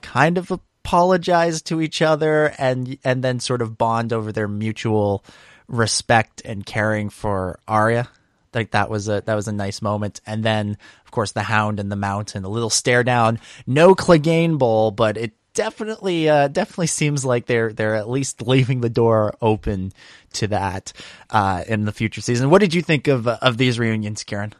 kind 0.00 0.38
of 0.38 0.52
apologize 0.52 1.62
to 1.62 1.80
each 1.80 2.00
other 2.00 2.54
and, 2.58 2.98
and 3.02 3.24
then 3.24 3.40
sort 3.40 3.62
of 3.62 3.76
bond 3.76 4.12
over 4.12 4.30
their 4.30 4.46
mutual 4.46 5.24
respect 5.66 6.40
and 6.44 6.64
caring 6.64 7.10
for 7.10 7.58
Arya. 7.66 8.08
Like 8.54 8.70
that 8.70 8.88
was 8.88 9.08
a, 9.08 9.22
that 9.26 9.34
was 9.34 9.48
a 9.48 9.52
nice 9.52 9.82
moment. 9.82 10.20
And 10.24 10.44
then, 10.44 10.78
of 11.04 11.10
course, 11.10 11.32
the 11.32 11.42
Hound 11.42 11.80
and 11.80 11.90
the 11.90 11.96
Mountain, 11.96 12.44
a 12.44 12.48
little 12.48 12.70
stare 12.70 13.02
down. 13.02 13.40
No 13.66 13.96
Clegane 13.96 14.56
Bowl, 14.56 14.92
but 14.92 15.16
it 15.16 15.32
definitely 15.56 16.28
uh, 16.28 16.46
definitely 16.46 16.86
seems 16.86 17.24
like 17.24 17.46
they're 17.46 17.72
they're 17.72 17.96
at 17.96 18.08
least 18.08 18.46
leaving 18.46 18.80
the 18.80 18.88
door 18.88 19.34
open 19.42 19.92
to 20.34 20.46
that 20.48 20.92
uh, 21.30 21.64
in 21.66 21.84
the 21.84 21.92
future 21.92 22.20
season. 22.20 22.50
What 22.50 22.60
did 22.60 22.74
you 22.74 22.82
think 22.82 23.08
of 23.08 23.26
of 23.26 23.56
these 23.56 23.80
reunions, 23.80 24.22
Ciaran? 24.22 24.52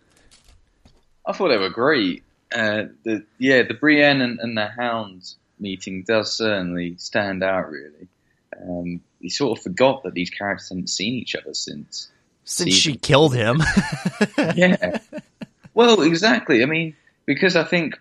I 1.25 1.33
thought 1.33 1.49
they 1.49 1.57
were 1.57 1.71
great. 1.71 2.25
Uh, 2.53 2.85
the, 3.05 3.25
yeah, 3.39 3.63
the 3.63 3.75
Brienne 3.75 4.21
and, 4.21 4.39
and, 4.39 4.57
the 4.57 4.69
Hound 4.69 5.35
meeting 5.59 6.05
does 6.07 6.33
certainly 6.33 6.95
stand 6.97 7.43
out. 7.43 7.71
Really, 7.71 8.09
um, 8.61 9.01
you 9.21 9.31
sort 9.31 9.59
of 9.59 9.63
forgot 9.63 10.05
that 10.05 10.15
these 10.15 10.31
characters 10.31 10.69
hadn't 10.69 10.89
seen 10.89 11.15
each 11.15 11.35
other 11.35 11.55
since 11.55 12.09
since 12.45 12.75
she 12.75 12.97
killed 12.97 13.35
him. 13.35 13.63
yeah. 14.55 14.99
Well, 15.75 16.03
exactly. 16.03 16.63
I 16.63 16.67
mean, 16.67 16.95
because 17.27 17.57
I 17.57 17.65
think 17.65 17.99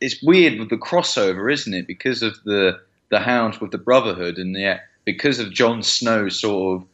it's 0.00 0.22
weird 0.22 0.58
with 0.58 0.70
the 0.70 0.76
crossover, 0.76 1.52
isn't 1.52 1.74
it? 1.74 1.86
Because 1.86 2.22
of 2.22 2.42
the 2.44 2.80
the 3.08 3.20
Hound 3.20 3.56
with 3.58 3.70
the 3.70 3.78
Brotherhood, 3.78 4.38
and 4.38 4.56
yet 4.56 4.86
because 5.04 5.38
of 5.38 5.52
Jon 5.52 5.82
Snow 5.82 6.28
sort 6.28 6.82
of 6.82 6.88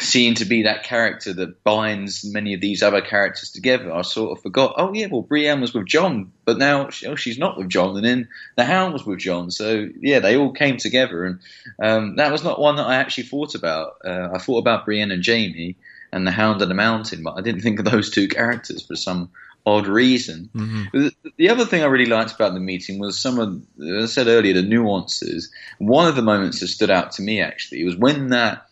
seeing 0.00 0.34
to 0.34 0.44
be 0.44 0.62
that 0.62 0.84
character 0.84 1.32
that 1.34 1.62
binds 1.64 2.24
many 2.24 2.54
of 2.54 2.60
these 2.60 2.82
other 2.82 3.00
characters 3.00 3.50
together, 3.50 3.92
I 3.92 4.02
sort 4.02 4.36
of 4.36 4.42
forgot. 4.42 4.74
Oh 4.76 4.92
yeah, 4.92 5.06
well 5.10 5.22
Brienne 5.22 5.60
was 5.60 5.74
with 5.74 5.86
Jon, 5.86 6.32
but 6.44 6.58
now 6.58 6.88
oh, 7.06 7.14
she's 7.14 7.38
not 7.38 7.58
with 7.58 7.68
Jon, 7.68 7.96
and 7.96 8.04
then 8.04 8.28
the 8.56 8.64
Hound 8.64 8.92
was 8.92 9.04
with 9.04 9.18
Jon. 9.18 9.50
So 9.50 9.88
yeah, 10.00 10.18
they 10.18 10.36
all 10.36 10.52
came 10.52 10.76
together, 10.76 11.24
and 11.24 11.40
um, 11.82 12.16
that 12.16 12.32
was 12.32 12.44
not 12.44 12.60
one 12.60 12.76
that 12.76 12.86
I 12.86 12.96
actually 12.96 13.24
thought 13.24 13.54
about. 13.54 13.96
Uh, 14.04 14.30
I 14.34 14.38
thought 14.38 14.58
about 14.58 14.84
Brienne 14.84 15.10
and 15.10 15.24
Jaime 15.24 15.76
and 16.12 16.26
the 16.26 16.32
Hound 16.32 16.60
and 16.60 16.70
the 16.70 16.74
Mountain, 16.74 17.22
but 17.22 17.38
I 17.38 17.40
didn't 17.40 17.62
think 17.62 17.78
of 17.78 17.84
those 17.84 18.10
two 18.10 18.28
characters 18.28 18.82
for 18.82 18.96
some 18.96 19.30
odd 19.64 19.86
reason. 19.86 20.50
Mm-hmm. 20.54 21.08
The 21.36 21.48
other 21.48 21.64
thing 21.64 21.82
I 21.82 21.86
really 21.86 22.10
liked 22.10 22.32
about 22.32 22.54
the 22.54 22.60
meeting 22.60 22.98
was 22.98 23.18
some 23.18 23.38
of, 23.38 23.62
as 23.80 24.02
I 24.02 24.06
said 24.06 24.26
earlier, 24.26 24.54
the 24.54 24.62
nuances. 24.62 25.52
One 25.78 26.08
of 26.08 26.16
the 26.16 26.22
moments 26.22 26.60
that 26.60 26.68
stood 26.68 26.90
out 26.90 27.12
to 27.12 27.22
me 27.22 27.40
actually 27.40 27.84
was 27.84 27.96
when 27.96 28.30
that 28.30 28.66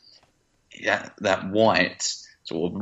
yeah, 0.80 1.10
that 1.18 1.50
white 1.50 2.14
sort 2.44 2.72
of 2.72 2.80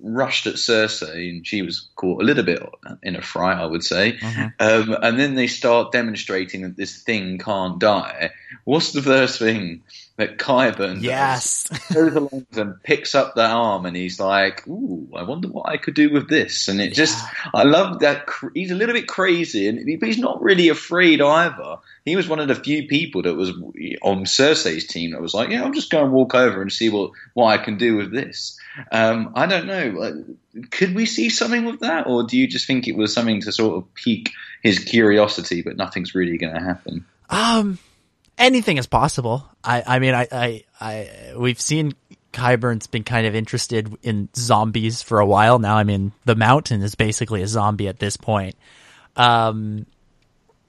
rushed 0.00 0.46
at 0.46 0.54
Cersei, 0.54 1.28
and 1.28 1.46
she 1.46 1.62
was 1.62 1.88
caught 1.96 2.22
a 2.22 2.24
little 2.24 2.44
bit 2.44 2.62
in 3.02 3.16
a 3.16 3.22
fright, 3.22 3.58
I 3.58 3.66
would 3.66 3.84
say. 3.84 4.12
Mm-hmm. 4.12 4.46
Um, 4.58 4.96
and 5.02 5.18
then 5.18 5.34
they 5.34 5.48
start 5.48 5.92
demonstrating 5.92 6.62
that 6.62 6.76
this 6.76 7.02
thing 7.02 7.38
can't 7.38 7.78
die. 7.78 8.30
What's 8.64 8.92
the 8.92 9.02
first 9.02 9.38
thing 9.38 9.82
that 10.20 10.36
Qyburn 10.38 11.02
yes. 11.02 11.66
goes 11.92 12.14
along 12.14 12.46
and 12.52 12.82
picks 12.82 13.14
up 13.14 13.34
that 13.34 13.50
arm 13.50 13.86
and 13.86 13.96
he's 13.96 14.20
like, 14.20 14.66
"Ooh, 14.68 15.08
I 15.16 15.22
wonder 15.22 15.48
what 15.48 15.68
I 15.68 15.76
could 15.76 15.94
do 15.94 16.12
with 16.12 16.28
this." 16.28 16.68
And 16.68 16.80
it 16.80 16.90
yeah. 16.90 16.94
just, 16.94 17.24
I 17.54 17.64
love 17.64 18.00
that. 18.00 18.28
He's 18.54 18.70
a 18.70 18.74
little 18.74 18.94
bit 18.94 19.08
crazy, 19.08 19.66
and 19.66 19.80
but 19.98 20.06
he's 20.06 20.18
not 20.18 20.42
really 20.42 20.68
afraid 20.68 21.20
either. 21.20 21.76
He 22.04 22.16
was 22.16 22.28
one 22.28 22.38
of 22.38 22.48
the 22.48 22.54
few 22.54 22.86
people 22.86 23.22
that 23.22 23.34
was 23.34 23.50
on 24.02 24.24
Cersei's 24.24 24.86
team 24.86 25.12
that 25.12 25.22
was 25.22 25.34
like, 25.34 25.50
"Yeah, 25.50 25.64
I'm 25.64 25.74
just 25.74 25.90
going 25.90 26.04
to 26.04 26.10
walk 26.10 26.34
over 26.34 26.60
and 26.60 26.72
see 26.72 26.90
what 26.90 27.12
what 27.34 27.46
I 27.46 27.62
can 27.62 27.78
do 27.78 27.96
with 27.96 28.12
this." 28.12 28.58
Um, 28.92 29.32
I 29.34 29.46
don't 29.46 29.66
know. 29.66 30.24
Could 30.70 30.94
we 30.94 31.06
see 31.06 31.30
something 31.30 31.64
with 31.64 31.80
that, 31.80 32.06
or 32.06 32.24
do 32.24 32.36
you 32.36 32.46
just 32.46 32.66
think 32.66 32.86
it 32.86 32.96
was 32.96 33.12
something 33.12 33.40
to 33.42 33.52
sort 33.52 33.76
of 33.76 33.94
pique 33.94 34.32
his 34.62 34.78
curiosity, 34.78 35.62
but 35.62 35.76
nothing's 35.76 36.14
really 36.14 36.36
going 36.36 36.54
to 36.54 36.60
happen? 36.60 37.06
Um 37.30 37.78
anything 38.40 38.78
is 38.78 38.86
possible. 38.86 39.48
I, 39.62 39.82
I 39.86 39.98
mean, 40.00 40.14
I, 40.14 40.26
I, 40.32 40.64
I, 40.80 41.34
we've 41.36 41.60
seen 41.60 41.92
Qyburn's 42.32 42.86
been 42.86 43.04
kind 43.04 43.26
of 43.26 43.34
interested 43.34 43.94
in 44.02 44.28
zombies 44.34 45.02
for 45.02 45.20
a 45.20 45.26
while 45.26 45.58
now. 45.58 45.76
I 45.76 45.84
mean, 45.84 46.12
the 46.24 46.34
mountain 46.34 46.82
is 46.82 46.94
basically 46.94 47.42
a 47.42 47.46
zombie 47.46 47.86
at 47.86 47.98
this 47.98 48.16
point. 48.16 48.56
Um, 49.14 49.86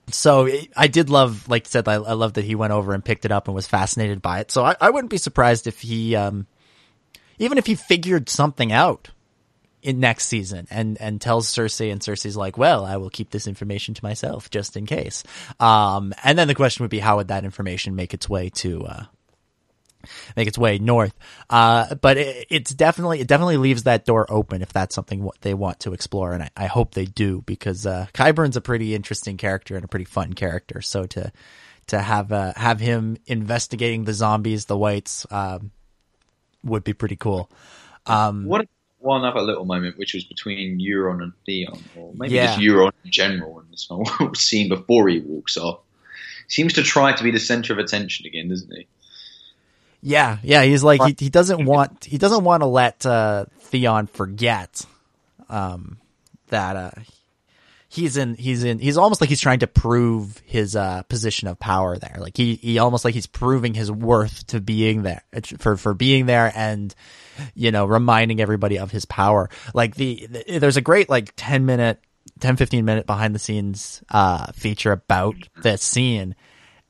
so 0.08 0.48
I 0.76 0.88
did 0.88 1.10
love, 1.10 1.48
like 1.48 1.66
I 1.66 1.68
said, 1.68 1.88
I, 1.88 1.94
I 1.94 2.12
love 2.12 2.34
that 2.34 2.44
he 2.44 2.54
went 2.54 2.72
over 2.72 2.92
and 2.92 3.04
picked 3.04 3.24
it 3.24 3.32
up 3.32 3.48
and 3.48 3.54
was 3.54 3.66
fascinated 3.66 4.20
by 4.20 4.40
it. 4.40 4.50
So 4.50 4.64
I, 4.64 4.76
I 4.80 4.90
wouldn't 4.90 5.10
be 5.10 5.18
surprised 5.18 5.66
if 5.66 5.80
he, 5.80 6.14
um, 6.14 6.46
even 7.38 7.58
if 7.58 7.66
he 7.66 7.74
figured 7.74 8.28
something 8.28 8.70
out 8.70 9.10
in 9.82 9.98
next 9.98 10.26
season 10.26 10.66
and 10.70 10.98
and 11.00 11.20
tells 11.20 11.48
Cersei 11.48 11.90
and 11.90 12.00
Cersei's 12.00 12.36
like, 12.36 12.56
"Well, 12.56 12.84
I 12.84 12.96
will 12.96 13.10
keep 13.10 13.30
this 13.30 13.46
information 13.46 13.94
to 13.94 14.04
myself 14.04 14.48
just 14.48 14.76
in 14.76 14.86
case." 14.86 15.24
Um, 15.60 16.14
and 16.22 16.38
then 16.38 16.48
the 16.48 16.54
question 16.54 16.84
would 16.84 16.90
be, 16.90 17.00
how 17.00 17.16
would 17.16 17.28
that 17.28 17.44
information 17.44 17.96
make 17.96 18.14
its 18.14 18.28
way 18.28 18.48
to 18.50 18.86
uh, 18.86 19.04
make 20.36 20.46
its 20.46 20.56
way 20.56 20.78
north? 20.78 21.14
Uh, 21.50 21.96
but 21.96 22.16
it, 22.16 22.46
it's 22.48 22.72
definitely 22.72 23.20
it 23.20 23.26
definitely 23.26 23.56
leaves 23.56 23.82
that 23.82 24.04
door 24.04 24.24
open 24.30 24.62
if 24.62 24.72
that's 24.72 24.94
something 24.94 25.22
what 25.22 25.40
they 25.40 25.54
want 25.54 25.80
to 25.80 25.92
explore, 25.92 26.32
and 26.32 26.44
I, 26.44 26.50
I 26.56 26.66
hope 26.66 26.94
they 26.94 27.06
do 27.06 27.42
because 27.44 27.84
uh, 27.84 28.06
Qyburn's 28.14 28.56
a 28.56 28.60
pretty 28.60 28.94
interesting 28.94 29.36
character 29.36 29.74
and 29.74 29.84
a 29.84 29.88
pretty 29.88 30.06
fun 30.06 30.32
character. 30.32 30.80
So 30.80 31.06
to 31.06 31.32
to 31.88 32.00
have 32.00 32.30
uh, 32.30 32.52
have 32.54 32.78
him 32.78 33.16
investigating 33.26 34.04
the 34.04 34.14
zombies, 34.14 34.66
the 34.66 34.78
whites, 34.78 35.26
um, 35.32 35.72
would 36.62 36.84
be 36.84 36.92
pretty 36.92 37.16
cool. 37.16 37.50
Um, 38.06 38.46
what 38.46 38.68
one 39.02 39.24
other 39.24 39.40
little 39.40 39.64
moment, 39.64 39.98
which 39.98 40.14
was 40.14 40.24
between 40.24 40.78
Euron 40.80 41.22
and 41.22 41.32
Theon, 41.44 41.82
or 41.96 42.12
maybe 42.14 42.34
yeah. 42.34 42.46
just 42.46 42.60
Euron 42.60 42.92
in 43.04 43.10
general 43.10 43.60
in 43.60 43.66
this 43.70 43.86
whole 43.88 44.06
scene 44.34 44.68
before 44.70 45.08
he 45.08 45.20
walks 45.20 45.56
off. 45.56 45.80
Seems 46.48 46.74
to 46.74 46.82
try 46.82 47.12
to 47.14 47.22
be 47.22 47.30
the 47.30 47.40
center 47.40 47.72
of 47.72 47.78
attention 47.78 48.26
again, 48.26 48.48
doesn't 48.48 48.70
he? 48.72 48.86
Yeah, 50.02 50.38
yeah. 50.42 50.64
He's 50.64 50.82
like 50.82 51.00
he, 51.02 51.24
he 51.26 51.30
doesn't 51.30 51.64
want 51.64 52.04
he 52.04 52.18
doesn't 52.18 52.44
want 52.44 52.62
to 52.62 52.66
let 52.66 53.06
uh, 53.06 53.46
Theon 53.60 54.08
forget 54.08 54.84
um, 55.48 55.98
that 56.48 56.76
uh, 56.76 56.90
he's 57.92 58.16
in 58.16 58.34
he's 58.34 58.64
in 58.64 58.78
he's 58.78 58.96
almost 58.96 59.20
like 59.20 59.28
he's 59.28 59.40
trying 59.40 59.58
to 59.58 59.66
prove 59.66 60.40
his 60.46 60.74
uh, 60.74 61.02
position 61.02 61.46
of 61.46 61.58
power 61.58 61.98
there. 61.98 62.16
Like 62.18 62.36
he 62.36 62.54
he 62.54 62.78
almost 62.78 63.04
like 63.04 63.14
he's 63.14 63.26
proving 63.26 63.74
his 63.74 63.92
worth 63.92 64.46
to 64.48 64.60
being 64.60 65.02
there 65.02 65.22
for 65.58 65.76
for 65.76 65.92
being 65.92 66.26
there 66.26 66.50
and 66.54 66.94
you 67.54 67.70
know 67.70 67.84
reminding 67.84 68.40
everybody 68.40 68.78
of 68.78 68.90
his 68.90 69.04
power. 69.04 69.50
Like 69.74 69.94
the, 69.94 70.26
the 70.30 70.58
there's 70.58 70.78
a 70.78 70.80
great 70.80 71.10
like 71.10 71.34
10 71.36 71.66
minute 71.66 72.00
10 72.40 72.56
15 72.56 72.84
minute 72.84 73.06
behind 73.06 73.34
the 73.34 73.38
scenes 73.38 74.02
uh 74.10 74.50
feature 74.52 74.92
about 74.92 75.34
this 75.62 75.82
scene 75.82 76.34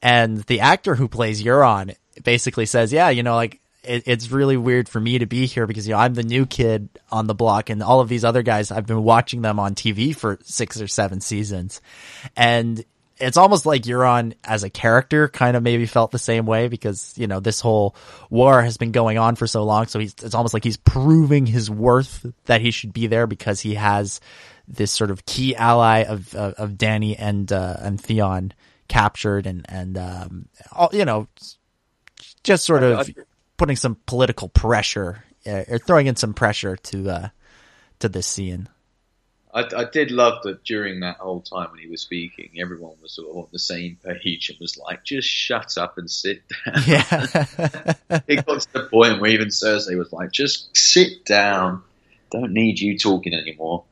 And 0.03 0.39
the 0.45 0.61
actor 0.61 0.95
who 0.95 1.09
plays 1.09 1.43
Euron 1.43 1.95
basically 2.23 2.67
says, 2.67 2.93
yeah, 2.93 3.09
you 3.09 3.23
know, 3.23 3.35
like 3.35 3.61
it, 3.85 4.05
it's 4.07 4.31
really 4.31 4.57
weird 4.57 4.89
for 4.89 5.01
me 5.01 5.19
to 5.19 5.27
be 5.27 5.47
here 5.47 5.67
because 5.67 5.87
you 5.87 5.95
know 5.95 6.01
I'm 6.01 6.15
the 6.15 6.23
new 6.23 6.47
kid 6.47 6.89
on 7.11 7.27
the 7.27 7.35
block, 7.35 7.71
and 7.71 7.83
all 7.83 8.01
of 8.01 8.09
these 8.09 8.25
other 8.25 8.43
guys 8.43 8.71
I've 8.71 8.87
been 8.87 9.03
watching 9.03 9.43
them 9.43 9.59
on 9.59 9.75
TV 9.75 10.15
for 10.15 10.39
six 10.43 10.81
or 10.81 10.89
seven 10.89 11.21
seasons, 11.21 11.81
and 12.37 12.85
it's 13.19 13.37
almost 13.37 13.67
like 13.67 13.83
Euron 13.83 14.35
as 14.43 14.65
a 14.65 14.71
character 14.71 15.29
kind 15.29 15.57
of 15.57 15.63
maybe 15.63 15.87
felt 15.87 16.11
the 16.11 16.19
same 16.19 16.47
way 16.47 16.69
because 16.69 17.15
you 17.17 17.27
know 17.27 17.41
this 17.41 17.61
whole 17.61 17.95
war 18.31 18.63
has 18.63 18.77
been 18.77 18.93
going 18.93 19.19
on 19.19 19.37
for 19.37 19.47
so 19.47 19.65
long, 19.65 19.87
so 19.87 19.99
he's 19.99 20.15
it's 20.23 20.35
almost 20.35 20.55
like 20.55 20.65
he's 20.65 20.77
proving 20.77 21.47
his 21.47 21.71
worth 21.71 22.27
that 22.47 22.61
he 22.61 22.71
should 22.71 22.93
be 22.93 23.07
there 23.07 23.27
because 23.27 23.61
he 23.61 23.75
has 23.75 24.21
this 24.69 24.91
sort 24.91 25.11
of 25.11 25.27
key 25.27 25.57
ally 25.57 26.05
of 26.05 26.35
of, 26.35 26.55
of 26.55 26.71
Dany 26.73 27.17
and 27.19 27.53
uh, 27.53 27.77
and 27.81 28.01
Theon 28.01 28.53
captured 28.89 29.47
and 29.47 29.67
and 29.69 29.99
um, 29.99 30.49
all, 30.71 30.91
you 30.93 31.05
know 31.05 31.27
just 32.43 32.65
sort 32.65 32.83
of 32.83 33.09
putting 33.63 33.77
some 33.77 33.97
political 34.07 34.49
pressure 34.49 35.23
uh, 35.47 35.63
or 35.69 35.79
throwing 35.79 36.09
in 36.09 36.17
some 36.17 36.35
pressure 36.35 36.75
to 36.75 37.09
uh, 37.09 37.29
to 38.01 38.09
this 38.09 38.27
scene. 38.27 38.69
I, 39.55 39.61
I, 39.77 39.85
did 39.85 40.11
love 40.11 40.43
that 40.43 40.65
during 40.65 40.99
that 41.01 41.19
whole 41.19 41.43
time 41.43 41.71
when 41.71 41.79
he 41.79 41.87
was 41.87 42.03
speaking, 42.03 42.51
everyone 42.61 42.97
was 43.01 43.13
sort 43.13 43.31
of 43.31 43.37
on 43.37 43.47
the 43.53 43.61
same 43.61 43.99
page 44.05 44.51
and 44.51 44.59
was 44.59 44.77
like, 44.77 45.05
"Just 45.05 45.29
shut 45.29 45.79
up 45.79 45.97
and 45.97 46.11
sit 46.11 46.43
down." 46.49 46.83
Yeah, 46.89 47.05
it 48.27 48.45
got 48.45 48.63
to 48.63 48.73
the 48.73 48.89
point 48.91 49.21
where 49.21 49.31
even 49.31 49.47
Cersei 49.47 49.97
was 49.97 50.13
like, 50.13 50.33
"Just 50.33 50.77
sit 50.77 51.25
down. 51.25 51.85
Don't 52.33 52.53
need 52.53 52.81
you 52.81 52.99
talking 52.99 53.33
anymore." 53.33 53.85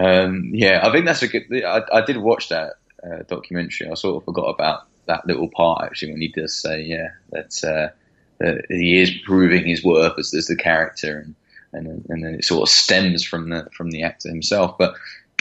Um, 0.00 0.52
yeah, 0.54 0.80
I 0.82 0.90
think 0.90 1.04
that's 1.04 1.20
a 1.20 1.28
good. 1.28 1.52
I, 1.62 1.82
I 1.92 2.00
did 2.00 2.16
watch 2.16 2.48
that 2.48 2.76
uh, 3.04 3.24
documentary. 3.28 3.90
I 3.90 3.94
sort 3.94 4.16
of 4.16 4.24
forgot 4.24 4.48
about 4.54 4.86
that 5.04 5.26
little 5.26 5.50
part 5.50 5.84
actually 5.84 6.12
when 6.12 6.22
he 6.22 6.28
does 6.28 6.56
say, 6.56 6.84
"Yeah, 6.84 7.08
that's." 7.30 7.62
Uh, 7.62 7.90
he 8.68 9.00
is 9.00 9.10
proving 9.24 9.66
his 9.66 9.84
worth 9.84 10.18
as, 10.18 10.34
as 10.34 10.46
the 10.46 10.56
character, 10.56 11.18
and, 11.18 11.34
and 11.72 12.04
and 12.08 12.24
then 12.24 12.34
it 12.34 12.44
sort 12.44 12.62
of 12.62 12.68
stems 12.68 13.24
from 13.24 13.50
the 13.50 13.68
from 13.72 13.90
the 13.90 14.02
actor 14.02 14.28
himself. 14.28 14.76
But 14.78 14.94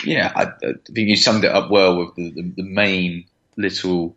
yeah, 0.06 0.32
I, 0.36 0.44
I 0.44 0.74
think 0.86 1.10
you 1.10 1.16
summed 1.16 1.44
it 1.44 1.52
up 1.52 1.70
well 1.70 1.98
with 1.98 2.16
the, 2.16 2.32
the, 2.32 2.54
the 2.58 2.64
main 2.64 3.26
little 3.58 4.16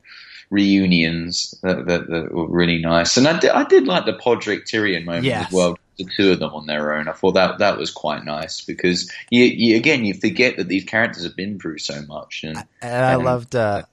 reunions 0.51 1.55
that, 1.63 1.87
that, 1.87 2.09
that, 2.09 2.33
were 2.33 2.49
really 2.49 2.79
nice, 2.79 3.17
and 3.17 3.27
I 3.27 3.39
did, 3.39 3.51
I 3.51 3.65
did 3.65 3.87
like 3.87 4.07
the 4.07 4.13
Podrick 4.13 4.65
Tyrion 4.65 5.05
moment 5.05 5.25
yes. 5.25 5.47
as 5.47 5.53
well. 5.53 5.79
The 5.99 6.09
two 6.17 6.33
of 6.33 6.41
them 6.41 6.53
on 6.53 6.67
their 6.67 6.95
own, 6.95 7.07
I 7.07 7.13
thought 7.13 7.35
that 7.35 7.59
that 7.59 7.79
was 7.79 7.93
quite 7.93 8.25
nice 8.25 8.61
because 8.61 9.11
you, 9.31 9.45
you 9.45 9.77
again 9.77 10.05
you 10.05 10.15
forget 10.15 10.57
that 10.57 10.67
these 10.67 10.85
characters 10.85 11.23
have 11.23 11.37
been 11.37 11.59
through 11.59 11.79
so 11.79 12.03
much, 12.03 12.43
and, 12.43 12.65
and 12.83 13.05
I 13.05 13.15
loved. 13.15 13.55
Uh, 13.55 13.85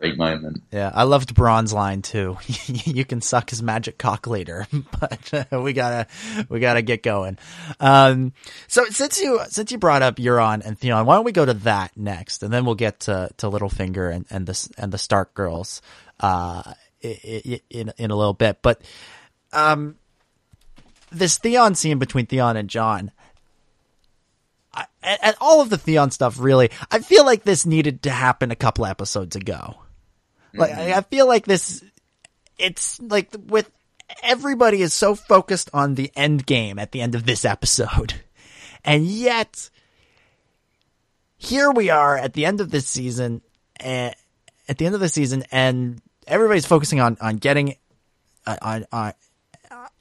great 0.00 0.16
moment. 0.16 0.62
Yeah, 0.72 0.90
I 0.92 1.02
loved 1.04 1.34
Bronn's 1.34 1.72
line 1.72 2.02
too. 2.02 2.38
you 2.66 3.04
can 3.04 3.20
suck 3.20 3.50
his 3.50 3.62
magic 3.62 3.98
cock 3.98 4.26
later, 4.26 4.66
but 5.00 5.46
uh, 5.52 5.60
we 5.60 5.72
gotta 5.72 6.06
we 6.48 6.58
gotta 6.58 6.82
get 6.82 7.02
going. 7.02 7.38
Um, 7.78 8.32
so 8.66 8.84
since 8.86 9.20
you 9.20 9.40
since 9.48 9.70
you 9.70 9.78
brought 9.78 10.02
up 10.02 10.16
Euron 10.16 10.64
and 10.64 10.78
Theon, 10.78 11.06
why 11.06 11.16
don't 11.16 11.24
we 11.24 11.32
go 11.32 11.44
to 11.44 11.54
that 11.54 11.96
next, 11.96 12.42
and 12.42 12.52
then 12.52 12.64
we'll 12.64 12.74
get 12.74 13.00
to, 13.00 13.30
to 13.36 13.46
Littlefinger 13.46 14.12
and, 14.12 14.26
and 14.30 14.46
the 14.46 14.74
and 14.78 14.90
the 14.90 14.98
Stark 14.98 15.34
girls 15.34 15.82
uh, 16.20 16.62
in 17.02 17.92
in 17.96 18.10
a 18.10 18.16
little 18.16 18.34
bit. 18.34 18.60
But 18.62 18.82
um, 19.52 19.96
this 21.12 21.38
Theon 21.38 21.74
scene 21.74 21.98
between 21.98 22.26
Theon 22.26 22.56
and 22.56 22.68
Jon. 22.68 23.12
I, 24.72 24.86
and 25.02 25.34
all 25.40 25.60
of 25.60 25.68
the 25.68 25.76
Theon 25.76 26.12
stuff, 26.12 26.38
really, 26.38 26.70
I 26.92 27.00
feel 27.00 27.26
like 27.26 27.42
this 27.42 27.66
needed 27.66 28.04
to 28.04 28.10
happen 28.10 28.52
a 28.52 28.56
couple 28.56 28.86
episodes 28.86 29.34
ago. 29.34 29.74
Like 30.54 30.72
mm-hmm. 30.72 30.98
I 30.98 31.00
feel 31.02 31.26
like 31.26 31.44
this, 31.44 31.84
it's 32.58 33.00
like 33.00 33.28
with 33.46 33.70
everybody 34.22 34.82
is 34.82 34.92
so 34.92 35.14
focused 35.14 35.70
on 35.72 35.94
the 35.94 36.10
end 36.16 36.46
game 36.46 36.78
at 36.78 36.92
the 36.92 37.00
end 37.00 37.14
of 37.14 37.24
this 37.24 37.44
episode, 37.44 38.14
and 38.84 39.06
yet 39.06 39.70
here 41.36 41.70
we 41.70 41.90
are 41.90 42.16
at 42.16 42.34
the 42.34 42.44
end 42.44 42.60
of 42.60 42.70
this 42.70 42.86
season, 42.86 43.40
at 43.78 44.16
the 44.76 44.86
end 44.86 44.94
of 44.94 45.00
the 45.00 45.08
season, 45.08 45.44
and 45.50 46.00
everybody's 46.26 46.66
focusing 46.66 47.00
on 47.00 47.16
on 47.20 47.36
getting 47.36 47.76
uh, 48.46 48.56
on 48.60 48.86
on 48.92 49.12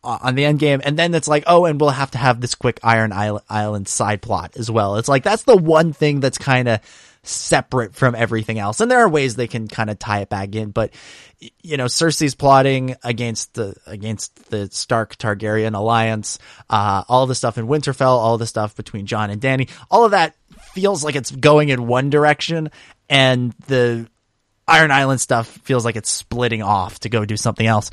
on 0.03 0.35
the 0.35 0.45
end 0.45 0.59
game, 0.59 0.81
and 0.83 0.97
then 0.97 1.13
it's 1.13 1.27
like, 1.27 1.43
oh, 1.47 1.65
and 1.65 1.79
we'll 1.79 1.89
have 1.89 2.11
to 2.11 2.17
have 2.17 2.39
this 2.41 2.55
quick 2.55 2.79
Iron 2.83 3.11
Island 3.13 3.87
side 3.87 4.21
plot 4.21 4.53
as 4.57 4.71
well. 4.71 4.95
It's 4.95 5.09
like 5.09 5.23
that's 5.23 5.43
the 5.43 5.57
one 5.57 5.93
thing 5.93 6.19
that's 6.19 6.37
kind 6.37 6.67
of 6.67 6.79
separate 7.29 7.95
from 7.95 8.15
everything 8.15 8.59
else. 8.59 8.81
And 8.81 8.89
there 8.89 8.99
are 8.99 9.09
ways 9.09 9.35
they 9.35 9.47
can 9.47 9.67
kind 9.67 9.89
of 9.89 9.99
tie 9.99 10.21
it 10.21 10.29
back 10.29 10.55
in, 10.55 10.71
but 10.71 10.91
you 11.61 11.77
know, 11.77 11.85
Cersei's 11.85 12.35
plotting 12.35 12.95
against 13.03 13.53
the 13.53 13.75
against 13.85 14.49
the 14.49 14.69
Stark 14.71 15.17
Targaryen 15.17 15.75
alliance, 15.75 16.37
uh, 16.69 17.03
all 17.07 17.27
the 17.27 17.35
stuff 17.35 17.57
in 17.57 17.67
Winterfell, 17.67 18.17
all 18.17 18.37
the 18.37 18.47
stuff 18.47 18.75
between 18.75 19.05
Jon 19.05 19.29
and 19.29 19.41
Dany, 19.41 19.69
all 19.89 20.05
of 20.05 20.11
that 20.11 20.35
feels 20.73 21.03
like 21.03 21.15
it's 21.15 21.31
going 21.31 21.69
in 21.69 21.87
one 21.87 22.09
direction, 22.09 22.71
and 23.09 23.53
the 23.67 24.09
Iron 24.67 24.91
Island 24.91 25.21
stuff 25.21 25.47
feels 25.47 25.85
like 25.85 25.95
it's 25.95 26.09
splitting 26.09 26.61
off 26.61 26.99
to 27.01 27.09
go 27.09 27.25
do 27.25 27.37
something 27.37 27.65
else. 27.65 27.89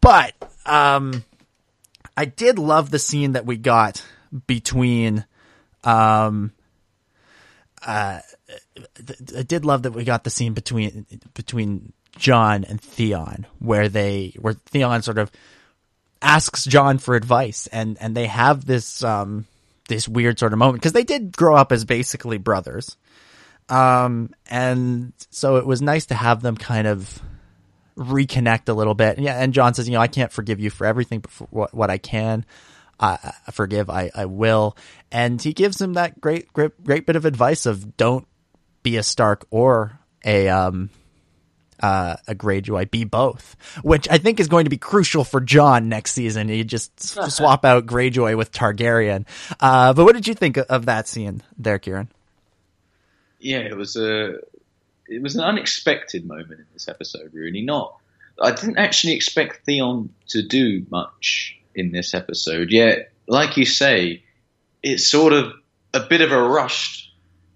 But 0.00 0.34
um, 0.66 1.24
I 2.16 2.26
did 2.26 2.58
love 2.58 2.90
the 2.90 2.98
scene 2.98 3.32
that 3.32 3.46
we 3.46 3.56
got 3.56 4.04
between 4.46 5.24
um, 5.82 6.52
uh, 7.84 8.20
I 8.48 9.42
did 9.42 9.64
love 9.64 9.82
that 9.82 9.92
we 9.92 10.04
got 10.04 10.24
the 10.24 10.30
scene 10.30 10.52
between 10.52 11.06
between 11.34 11.92
Jon 12.16 12.64
and 12.64 12.80
Theon, 12.80 13.46
where 13.58 13.88
they 13.88 14.34
where 14.38 14.54
Theon 14.54 15.02
sort 15.02 15.18
of 15.18 15.30
asks 16.20 16.64
Jon 16.64 16.98
for 16.98 17.14
advice, 17.14 17.66
and 17.68 17.96
and 18.00 18.16
they 18.16 18.26
have 18.26 18.64
this 18.64 19.02
um 19.02 19.46
this 19.88 20.08
weird 20.08 20.38
sort 20.38 20.52
of 20.52 20.58
moment 20.58 20.80
because 20.80 20.92
they 20.92 21.04
did 21.04 21.36
grow 21.36 21.56
up 21.56 21.72
as 21.72 21.84
basically 21.84 22.38
brothers, 22.38 22.96
um, 23.68 24.30
and 24.50 25.12
so 25.30 25.56
it 25.56 25.66
was 25.66 25.82
nice 25.82 26.06
to 26.06 26.14
have 26.14 26.42
them 26.42 26.56
kind 26.56 26.86
of 26.86 27.20
reconnect 27.96 28.68
a 28.68 28.74
little 28.74 28.94
bit. 28.94 29.16
And 29.16 29.24
yeah, 29.24 29.40
and 29.40 29.52
Jon 29.52 29.74
says, 29.74 29.88
you 29.88 29.94
know, 29.94 30.00
I 30.00 30.08
can't 30.08 30.32
forgive 30.32 30.60
you 30.60 30.70
for 30.70 30.86
everything, 30.86 31.20
but 31.20 31.30
for 31.30 31.46
what 31.50 31.74
what 31.74 31.90
I 31.90 31.98
can. 31.98 32.44
I 33.00 33.32
forgive, 33.50 33.90
I, 33.90 34.10
I 34.14 34.26
will. 34.26 34.76
And 35.10 35.42
he 35.42 35.52
gives 35.52 35.80
him 35.80 35.94
that 35.94 36.20
great, 36.20 36.52
great, 36.52 36.82
great 36.84 37.06
bit 37.06 37.16
of 37.16 37.24
advice 37.24 37.66
of 37.66 37.96
don't 37.96 38.26
be 38.84 38.96
a 38.96 39.02
Stark 39.02 39.46
or 39.50 39.98
a, 40.24 40.48
um, 40.48 40.90
uh, 41.80 42.16
a 42.28 42.34
Greyjoy, 42.34 42.90
be 42.90 43.04
both, 43.04 43.56
which 43.82 44.08
I 44.08 44.18
think 44.18 44.38
is 44.38 44.46
going 44.46 44.64
to 44.64 44.70
be 44.70 44.78
crucial 44.78 45.24
for 45.24 45.40
Jon 45.40 45.88
next 45.88 46.12
season. 46.12 46.48
You 46.48 46.62
just 46.62 47.00
swap 47.30 47.64
out 47.64 47.86
Greyjoy 47.86 48.36
with 48.36 48.52
Targaryen. 48.52 49.26
Uh, 49.58 49.92
but 49.92 50.04
what 50.04 50.14
did 50.14 50.28
you 50.28 50.34
think 50.34 50.56
of 50.56 50.86
that 50.86 51.08
scene 51.08 51.42
there, 51.58 51.78
Ciaran? 51.78 52.08
Yeah, 53.40 53.58
it 53.58 53.76
was 53.76 53.96
a, 53.96 54.36
it 55.08 55.20
was 55.20 55.34
an 55.34 55.42
unexpected 55.42 56.26
moment 56.26 56.60
in 56.60 56.66
this 56.72 56.88
episode. 56.88 57.34
Really, 57.34 57.62
not. 57.62 57.96
I 58.40 58.52
didn't 58.52 58.78
actually 58.78 59.14
expect 59.14 59.64
Theon 59.64 60.12
to 60.28 60.42
do 60.42 60.86
much 60.90 61.58
in 61.74 61.92
this 61.92 62.14
episode. 62.14 62.70
Yet, 62.70 63.12
like 63.26 63.56
you 63.56 63.64
say, 63.64 64.22
it's 64.82 65.06
sort 65.06 65.32
of 65.32 65.52
a 65.92 66.00
bit 66.00 66.20
of 66.20 66.32
a 66.32 66.42
rushed 66.42 67.03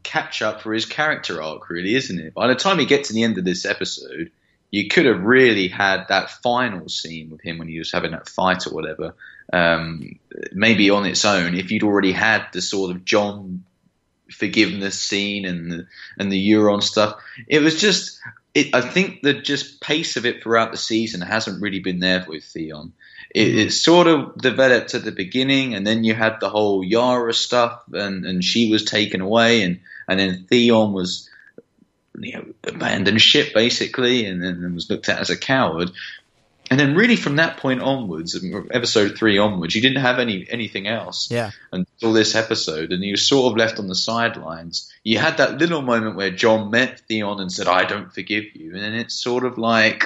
catch 0.08 0.40
up 0.40 0.62
for 0.62 0.72
his 0.72 0.86
character 0.86 1.42
arc, 1.42 1.68
really, 1.68 1.94
isn't 1.94 2.18
it? 2.18 2.32
By 2.32 2.48
the 2.48 2.54
time 2.54 2.80
you 2.80 2.86
get 2.86 3.04
to 3.04 3.12
the 3.12 3.24
end 3.24 3.36
of 3.36 3.44
this 3.44 3.66
episode, 3.66 4.30
you 4.70 4.88
could 4.88 5.04
have 5.04 5.22
really 5.22 5.68
had 5.68 6.06
that 6.08 6.30
final 6.30 6.88
scene 6.88 7.28
with 7.30 7.42
him 7.42 7.58
when 7.58 7.68
he 7.68 7.78
was 7.78 7.92
having 7.92 8.12
that 8.12 8.28
fight 8.28 8.66
or 8.66 8.70
whatever. 8.70 9.14
Um, 9.52 10.18
maybe 10.50 10.88
on 10.88 11.04
its 11.04 11.26
own, 11.26 11.54
if 11.54 11.70
you'd 11.70 11.82
already 11.82 12.12
had 12.12 12.46
the 12.54 12.62
sort 12.62 12.90
of 12.90 13.04
Jon 13.04 13.64
forgiveness 14.30 14.98
scene 14.98 15.44
and 15.44 15.70
the, 15.70 15.86
and 16.18 16.32
the 16.32 16.50
Euron 16.50 16.82
stuff, 16.82 17.20
it 17.46 17.60
was 17.60 17.78
just. 17.78 18.18
It, 18.54 18.74
I 18.74 18.80
think 18.80 19.20
the 19.20 19.34
just 19.34 19.80
pace 19.80 20.16
of 20.16 20.24
it 20.24 20.42
throughout 20.42 20.72
the 20.72 20.78
season 20.78 21.20
hasn't 21.20 21.60
really 21.60 21.80
been 21.80 22.00
there 22.00 22.24
with 22.26 22.44
Theon 22.44 22.94
it, 23.38 23.58
it, 23.58 23.70
sort 23.72 24.06
of 24.06 24.36
developed 24.36 24.94
at 24.94 25.04
the 25.04 25.12
beginning, 25.12 25.74
and 25.74 25.86
then 25.86 26.04
you 26.04 26.14
had 26.14 26.40
the 26.40 26.48
whole 26.48 26.82
Yara 26.82 27.32
stuff, 27.32 27.82
and, 27.92 28.24
and 28.24 28.42
she 28.42 28.70
was 28.70 28.84
taken 28.84 29.20
away, 29.20 29.62
and, 29.62 29.80
and 30.08 30.18
then 30.18 30.46
Theon 30.48 30.92
was 30.92 31.28
you 32.18 32.32
know, 32.32 32.44
abandoned 32.64 33.20
ship 33.20 33.54
basically, 33.54 34.26
and 34.26 34.42
then 34.42 34.74
was 34.74 34.90
looked 34.90 35.08
at 35.08 35.20
as 35.20 35.30
a 35.30 35.36
coward. 35.36 35.90
And 36.70 36.78
then, 36.78 36.94
really, 36.94 37.16
from 37.16 37.36
that 37.36 37.56
point 37.56 37.80
onwards, 37.80 38.38
episode 38.70 39.16
three 39.16 39.38
onwards, 39.38 39.74
you 39.74 39.80
didn't 39.80 40.02
have 40.02 40.18
any 40.18 40.46
anything 40.50 40.86
else. 40.86 41.30
Yeah. 41.30 41.50
Until 41.72 42.12
this 42.12 42.34
episode, 42.34 42.92
and 42.92 43.02
you 43.02 43.12
were 43.12 43.16
sort 43.16 43.50
of 43.50 43.56
left 43.56 43.78
on 43.78 43.88
the 43.88 43.94
sidelines. 43.94 44.92
You 45.02 45.18
had 45.18 45.38
that 45.38 45.56
little 45.56 45.80
moment 45.80 46.16
where 46.16 46.30
Jon 46.30 46.70
met 46.70 47.00
Theon 47.08 47.40
and 47.40 47.50
said, 47.50 47.68
"I 47.68 47.84
don't 47.84 48.12
forgive 48.12 48.44
you," 48.54 48.74
and 48.74 48.82
then 48.82 48.94
it's 48.94 49.14
sort 49.14 49.46
of 49.46 49.56
like 49.56 50.04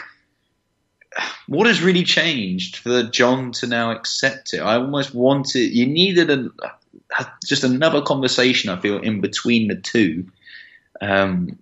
what 1.46 1.66
has 1.66 1.82
really 1.82 2.04
changed 2.04 2.76
for 2.76 3.02
Jon 3.02 3.52
to 3.52 3.66
now 3.66 3.90
accept 3.90 4.54
it? 4.54 4.60
I 4.60 4.76
almost 4.76 5.14
wanted 5.14 5.72
you 5.72 5.86
needed 5.86 6.30
a, 6.30 6.50
just 7.44 7.64
another 7.64 8.02
conversation. 8.02 8.70
I 8.70 8.80
feel 8.80 8.98
in 8.98 9.20
between 9.20 9.68
the 9.68 9.76
two, 9.76 10.28
um, 11.00 11.58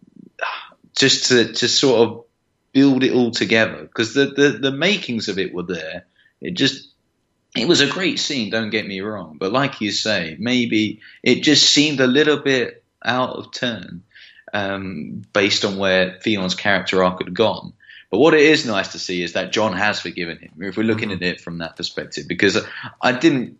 just 0.97 1.27
to 1.27 1.53
to 1.53 1.69
sort 1.69 2.09
of 2.09 2.25
build 2.73 3.03
it 3.03 3.13
all 3.13 3.31
together 3.31 3.83
because 3.83 4.15
the, 4.15 4.27
the 4.27 4.59
the 4.61 4.73
makings 4.73 5.29
of 5.29 5.39
it 5.39 5.55
were 5.55 5.65
there. 5.65 6.07
It 6.41 6.53
just 6.55 6.89
it 7.57 7.67
was 7.67 7.81
a 7.81 7.89
great 7.89 8.19
scene. 8.19 8.51
Don't 8.51 8.71
get 8.71 8.87
me 8.87 9.01
wrong, 9.01 9.37
but 9.39 9.53
like 9.53 9.81
you 9.81 9.91
say, 9.91 10.37
maybe 10.39 11.01
it 11.23 11.43
just 11.43 11.69
seemed 11.69 12.01
a 12.01 12.07
little 12.07 12.39
bit 12.39 12.85
out 13.05 13.31
of 13.31 13.51
turn 13.51 14.05
um, 14.53 15.23
based 15.33 15.65
on 15.65 15.79
where 15.79 16.19
Theon's 16.23 16.55
character 16.55 17.03
arc 17.03 17.23
had 17.23 17.35
gone. 17.35 17.73
But 18.11 18.19
what 18.19 18.35
it 18.35 18.41
is 18.41 18.67
nice 18.67 18.89
to 18.89 18.99
see 18.99 19.23
is 19.23 19.35
that 19.35 19.53
Jon 19.53 19.73
has 19.73 20.01
forgiven 20.01 20.39
him. 20.39 20.53
If 20.59 20.77
we're 20.77 20.83
looking 20.83 21.11
mm-hmm. 21.11 21.23
at 21.25 21.35
it 21.35 21.41
from 21.41 21.59
that 21.59 21.77
perspective, 21.77 22.27
because 22.29 22.59
I 23.01 23.13
didn't. 23.13 23.59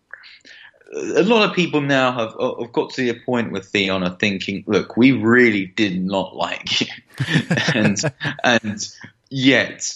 A 0.93 1.23
lot 1.23 1.49
of 1.49 1.55
people 1.55 1.79
now 1.79 2.11
have, 2.11 2.59
have 2.59 2.73
got 2.73 2.91
to 2.95 3.13
the 3.13 3.17
point 3.17 3.53
with 3.53 3.67
Theon 3.67 4.03
are 4.03 4.17
thinking, 4.17 4.65
"Look, 4.67 4.97
we 4.97 5.13
really 5.13 5.65
did 5.65 6.01
not 6.03 6.35
like 6.35 6.81
you," 6.81 6.87
and 7.73 7.97
and 8.43 8.95
yet 9.29 9.95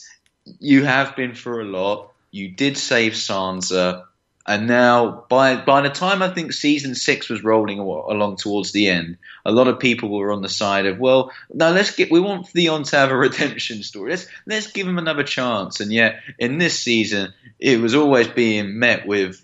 you 0.59 0.85
have 0.85 1.17
been 1.17 1.35
through 1.35 1.63
a 1.63 1.69
lot. 1.69 2.13
You 2.31 2.47
did 2.47 2.77
save 2.77 3.13
Sansa. 3.13 4.05
And 4.47 4.67
now, 4.67 5.25
by 5.27 5.55
by 5.55 5.81
the 5.81 5.89
time 5.89 6.21
I 6.21 6.29
think 6.29 6.53
season 6.53 6.93
six 6.93 7.29
was 7.29 7.43
rolling 7.43 7.79
along 7.79 8.37
towards 8.37 8.71
the 8.71 8.89
end, 8.89 9.17
a 9.43 9.51
lot 9.51 9.67
of 9.67 9.79
people 9.79 10.09
were 10.09 10.31
on 10.31 10.43
the 10.43 10.49
side 10.49 10.85
of, 10.85 10.99
well, 10.99 11.31
now 11.51 11.69
let's 11.69 11.95
get 11.95 12.11
we 12.11 12.19
want 12.19 12.47
Theon 12.49 12.83
to 12.83 12.95
have 12.95 13.11
a 13.11 13.17
redemption 13.27 13.81
story. 13.81 14.11
Let's 14.11 14.27
let's 14.45 14.71
give 14.71 14.87
him 14.87 14.99
another 14.99 15.23
chance. 15.23 15.79
And 15.79 15.91
yet, 15.91 16.21
in 16.37 16.59
this 16.59 16.77
season, 16.77 17.33
it 17.59 17.79
was 17.79 17.95
always 17.95 18.27
being 18.27 18.77
met 18.77 19.07
with 19.07 19.43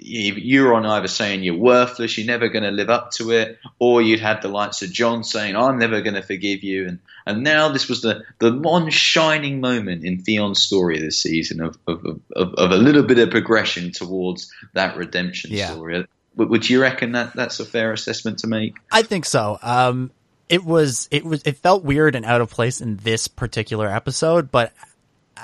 Euron 0.00 0.88
either 0.88 1.08
saying 1.08 1.42
you're 1.42 1.56
worthless, 1.56 2.16
you're 2.16 2.26
never 2.26 2.48
going 2.48 2.62
to 2.62 2.70
live 2.70 2.90
up 2.90 3.10
to 3.12 3.32
it, 3.32 3.58
or 3.78 4.00
you'd 4.00 4.20
had 4.20 4.42
the 4.42 4.48
likes 4.48 4.82
of 4.82 4.90
Jon 4.90 5.24
saying 5.24 5.56
I'm 5.56 5.78
never 5.78 6.00
going 6.00 6.14
to 6.14 6.22
forgive 6.22 6.62
you, 6.62 6.88
and 6.88 6.98
and 7.26 7.42
now 7.42 7.68
this 7.68 7.88
was 7.88 8.02
the 8.02 8.24
the 8.38 8.52
one 8.52 8.90
shining 8.90 9.60
moment 9.60 10.04
in 10.04 10.22
Theon's 10.22 10.62
story 10.62 10.98
this 10.98 11.20
season 11.20 11.60
of 11.60 11.78
of, 11.86 12.04
of, 12.34 12.54
of 12.54 12.70
a 12.70 12.76
little 12.76 13.02
bit 13.02 13.18
of 13.18 13.30
progression 13.30 13.92
towards 13.92 14.52
that 14.72 14.96
redemption 14.96 15.50
yeah. 15.52 15.72
story. 15.72 16.06
Would 16.36 16.70
you 16.70 16.80
reckon 16.80 17.12
that 17.12 17.34
that's 17.34 17.60
a 17.60 17.64
fair 17.64 17.92
assessment 17.92 18.38
to 18.40 18.46
make? 18.46 18.76
I 18.90 19.02
think 19.02 19.24
so. 19.24 19.58
Um, 19.62 20.10
it 20.48 20.64
was 20.64 21.08
it 21.10 21.24
was 21.24 21.42
it 21.44 21.58
felt 21.58 21.84
weird 21.84 22.14
and 22.14 22.24
out 22.24 22.40
of 22.40 22.50
place 22.50 22.80
in 22.80 22.96
this 22.96 23.28
particular 23.28 23.88
episode, 23.88 24.50
but 24.50 24.72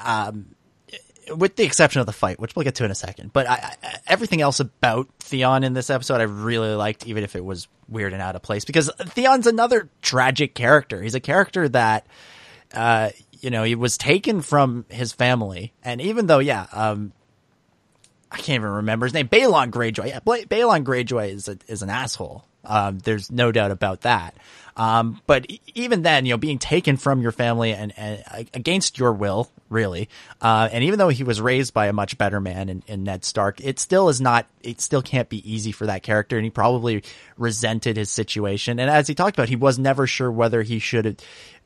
um, 0.04 0.55
with 1.34 1.56
the 1.56 1.64
exception 1.64 2.00
of 2.00 2.06
the 2.06 2.12
fight, 2.12 2.38
which 2.38 2.54
we'll 2.54 2.64
get 2.64 2.76
to 2.76 2.84
in 2.84 2.90
a 2.90 2.94
second. 2.94 3.32
But 3.32 3.48
I, 3.48 3.76
I, 3.82 3.98
everything 4.06 4.40
else 4.40 4.60
about 4.60 5.08
Theon 5.20 5.64
in 5.64 5.72
this 5.72 5.90
episode, 5.90 6.20
I 6.20 6.24
really 6.24 6.74
liked, 6.74 7.06
even 7.06 7.24
if 7.24 7.36
it 7.36 7.44
was 7.44 7.68
weird 7.88 8.12
and 8.12 8.22
out 8.22 8.36
of 8.36 8.42
place. 8.42 8.64
Because 8.64 8.90
Theon's 9.00 9.46
another 9.46 9.88
tragic 10.02 10.54
character. 10.54 11.02
He's 11.02 11.14
a 11.14 11.20
character 11.20 11.68
that, 11.70 12.06
uh, 12.74 13.10
you 13.40 13.50
know, 13.50 13.64
he 13.64 13.74
was 13.74 13.98
taken 13.98 14.40
from 14.40 14.84
his 14.88 15.12
family, 15.12 15.72
and 15.82 16.00
even 16.00 16.26
though, 16.26 16.38
yeah, 16.38 16.66
um, 16.72 17.12
I 18.30 18.36
can't 18.36 18.60
even 18.60 18.70
remember 18.70 19.06
his 19.06 19.14
name, 19.14 19.28
Balon 19.28 19.70
Greyjoy. 19.70 20.08
Yeah, 20.08 20.20
Balon 20.20 20.84
Greyjoy 20.84 21.32
is 21.32 21.48
a, 21.48 21.58
is 21.68 21.82
an 21.82 21.90
asshole. 21.90 22.44
Um, 22.64 22.98
there's 22.98 23.30
no 23.30 23.52
doubt 23.52 23.70
about 23.70 24.00
that. 24.02 24.36
Um, 24.76 25.22
but 25.26 25.46
even 25.74 26.02
then, 26.02 26.26
you 26.26 26.34
know, 26.34 26.38
being 26.38 26.58
taken 26.58 26.98
from 26.98 27.22
your 27.22 27.32
family 27.32 27.72
and, 27.72 27.94
and 27.96 28.48
against 28.52 28.98
your 28.98 29.12
will, 29.12 29.50
really, 29.70 30.10
uh, 30.42 30.68
and 30.70 30.84
even 30.84 30.98
though 30.98 31.08
he 31.08 31.24
was 31.24 31.40
raised 31.40 31.72
by 31.72 31.86
a 31.86 31.94
much 31.94 32.18
better 32.18 32.40
man 32.40 32.68
in, 32.68 32.82
in, 32.86 33.02
Ned 33.04 33.24
Stark, 33.24 33.60
it 33.64 33.78
still 33.80 34.10
is 34.10 34.20
not, 34.20 34.46
it 34.62 34.82
still 34.82 35.00
can't 35.00 35.30
be 35.30 35.50
easy 35.50 35.72
for 35.72 35.86
that 35.86 36.02
character. 36.02 36.36
And 36.36 36.44
he 36.44 36.50
probably 36.50 37.02
resented 37.38 37.96
his 37.96 38.10
situation. 38.10 38.78
And 38.78 38.90
as 38.90 39.08
he 39.08 39.14
talked 39.14 39.38
about, 39.38 39.48
he 39.48 39.56
was 39.56 39.78
never 39.78 40.06
sure 40.06 40.30
whether 40.30 40.62
he 40.62 40.78
should, 40.78 41.22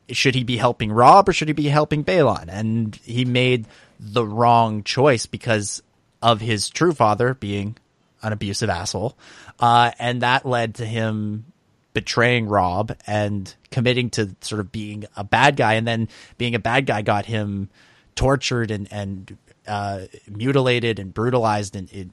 should 0.09 0.35
he 0.35 0.45
be 0.45 0.55
helping 0.55 0.91
Robb 0.91 1.27
or 1.27 1.33
should 1.33 1.49
he 1.49 1.53
be 1.53 1.67
helping 1.67 2.05
Balon? 2.05 2.47
And 2.47 2.95
he 3.03 3.25
made 3.25 3.67
the 3.99 4.25
wrong 4.25 4.83
choice 4.83 5.25
because 5.25 5.83
of 6.21 6.39
his 6.39 6.69
true 6.69 6.93
father 6.93 7.33
being 7.33 7.75
an 8.21 8.31
abusive 8.31 8.69
asshole. 8.69 9.17
Uh, 9.59 9.91
and 9.99 10.21
that 10.21 10.45
led 10.45 10.75
to 10.75 10.85
him 10.85 11.50
betraying 11.93 12.47
Robb 12.47 12.95
and 13.05 13.53
committing 13.69 14.09
to 14.11 14.35
sort 14.41 14.59
of 14.59 14.71
being 14.71 15.05
a 15.15 15.23
bad 15.23 15.55
guy, 15.55 15.73
and 15.73 15.87
then 15.87 16.07
being 16.37 16.55
a 16.55 16.59
bad 16.59 16.85
guy 16.85 17.01
got 17.01 17.25
him 17.25 17.69
tortured 18.15 18.71
and 18.71 18.87
and 18.91 19.37
uh, 19.67 20.01
mutilated 20.27 20.99
and 20.99 21.13
brutalized 21.13 21.75
in, 21.75 21.87
in 21.87 22.11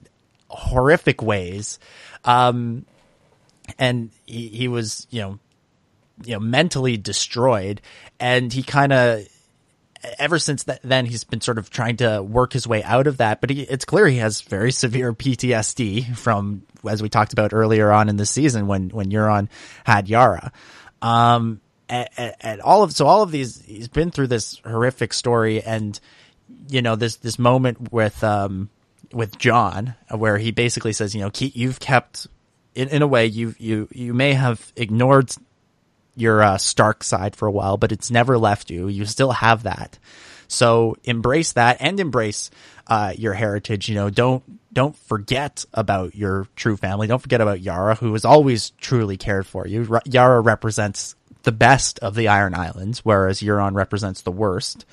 horrific 0.49 1.23
ways. 1.23 1.79
Um, 2.25 2.87
and 3.79 4.11
he, 4.27 4.49
he 4.49 4.69
was, 4.69 5.07
you 5.11 5.21
know, 5.21 5.39
you 6.25 6.33
know, 6.35 6.41
mentally 6.41 6.97
destroyed, 6.97 7.81
and 8.19 8.53
he 8.53 8.63
kind 8.63 8.93
of 8.93 9.29
ever 10.19 10.39
since 10.39 10.65
that, 10.65 10.81
then 10.83 11.07
he's 11.07 11.25
been 11.25 11.41
sort 11.41 11.59
of 11.59 11.71
trying 11.71 11.97
to 11.99 12.23
work 12.23 12.53
his 12.53 12.67
way 12.67 12.83
out 12.83 13.07
of 13.07 13.19
that. 13.19 13.41
But 13.41 13.51
he, 13.51 13.63
it's 13.63 13.85
clear 13.85 14.07
he 14.07 14.19
has 14.19 14.41
very 14.43 14.73
severe 14.73 15.13
PTSD 15.13 16.17
from, 16.17 16.63
as 16.89 17.03
we 17.03 17.09
talked 17.09 17.33
about 17.33 17.53
earlier 17.53 17.91
on 17.91 18.09
in 18.09 18.17
the 18.17 18.27
season 18.27 18.67
when, 18.67 18.91
when 18.91 19.11
Euron 19.11 19.49
had 19.85 20.09
Yara. 20.09 20.53
Um, 21.03 21.61
and, 21.89 22.35
and, 22.41 22.61
all 22.61 22.83
of, 22.83 22.93
so 22.93 23.07
all 23.07 23.23
of 23.23 23.31
these, 23.31 23.63
he's 23.63 23.89
been 23.89 24.11
through 24.11 24.27
this 24.27 24.61
horrific 24.65 25.13
story 25.13 25.63
and, 25.63 25.99
you 26.69 26.83
know, 26.83 26.97
this, 26.97 27.17
this 27.17 27.39
moment 27.39 27.93
with, 27.93 28.23
um, 28.23 28.69
with 29.13 29.39
Jon 29.39 29.95
where 30.11 30.39
he 30.39 30.51
basically 30.51 30.93
says, 30.93 31.15
you 31.15 31.23
know, 31.23 31.31
you've 31.39 31.81
kept, 31.81 32.27
in, 32.75 32.89
in 32.89 33.03
a 33.03 33.07
way, 33.07 33.27
you, 33.27 33.55
you, 33.59 33.89
you 33.93 34.13
may 34.13 34.35
have 34.35 34.73
ignored 34.77 35.31
your 36.19 36.43
uh, 36.43 36.59
Stark 36.59 37.05
side 37.05 37.37
for 37.37 37.47
a 37.47 37.53
while, 37.53 37.77
but 37.77 37.93
it's 37.93 38.11
never 38.11 38.39
left 38.39 38.71
you. 38.71 38.89
You 38.89 39.05
still 39.05 39.33
have 39.33 39.65
that. 39.65 39.99
So 40.49 40.97
embrace 41.05 41.53
that 41.53 41.77
and 41.81 42.01
embrace 42.01 42.51
uh, 42.87 43.13
your 43.17 43.35
heritage. 43.35 43.89
You 43.89 43.95
know, 43.95 44.11
don't 44.11 44.43
don't 44.73 44.97
forget 44.97 45.65
about 45.75 46.15
your 46.15 46.47
true 46.57 46.77
family. 46.77 47.07
Don't 47.07 47.21
forget 47.21 47.41
about 47.41 47.61
Yara, 47.61 47.95
who 47.95 48.13
has 48.13 48.25
always 48.25 48.71
truly 48.71 49.17
cared 49.17 49.47
for 49.47 49.67
you. 49.67 50.01
Yara 50.05 50.41
represents 50.41 51.15
the 51.43 51.53
best 51.53 51.99
of 52.01 52.15
the 52.15 52.29
Iron 52.29 52.55
Islands, 52.55 53.05
whereas 53.05 53.41
Euron 53.41 53.75
represents 53.75 54.23
the 54.23 54.33
worst. 54.33 54.85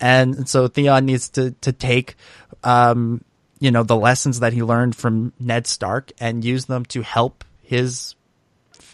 And 0.00 0.48
so 0.48 0.68
Theon 0.68 1.06
needs 1.06 1.28
to 1.30 1.52
to 1.62 1.72
take, 1.72 2.16
um, 2.62 3.22
you 3.60 3.70
know, 3.70 3.82
the 3.82 3.96
lessons 3.96 4.40
that 4.40 4.52
he 4.52 4.62
learned 4.62 4.96
from 4.96 5.32
Ned 5.38 5.66
Stark 5.66 6.12
and 6.18 6.44
use 6.44 6.64
them 6.64 6.84
to 6.86 7.02
help 7.02 7.44
his 7.62 8.13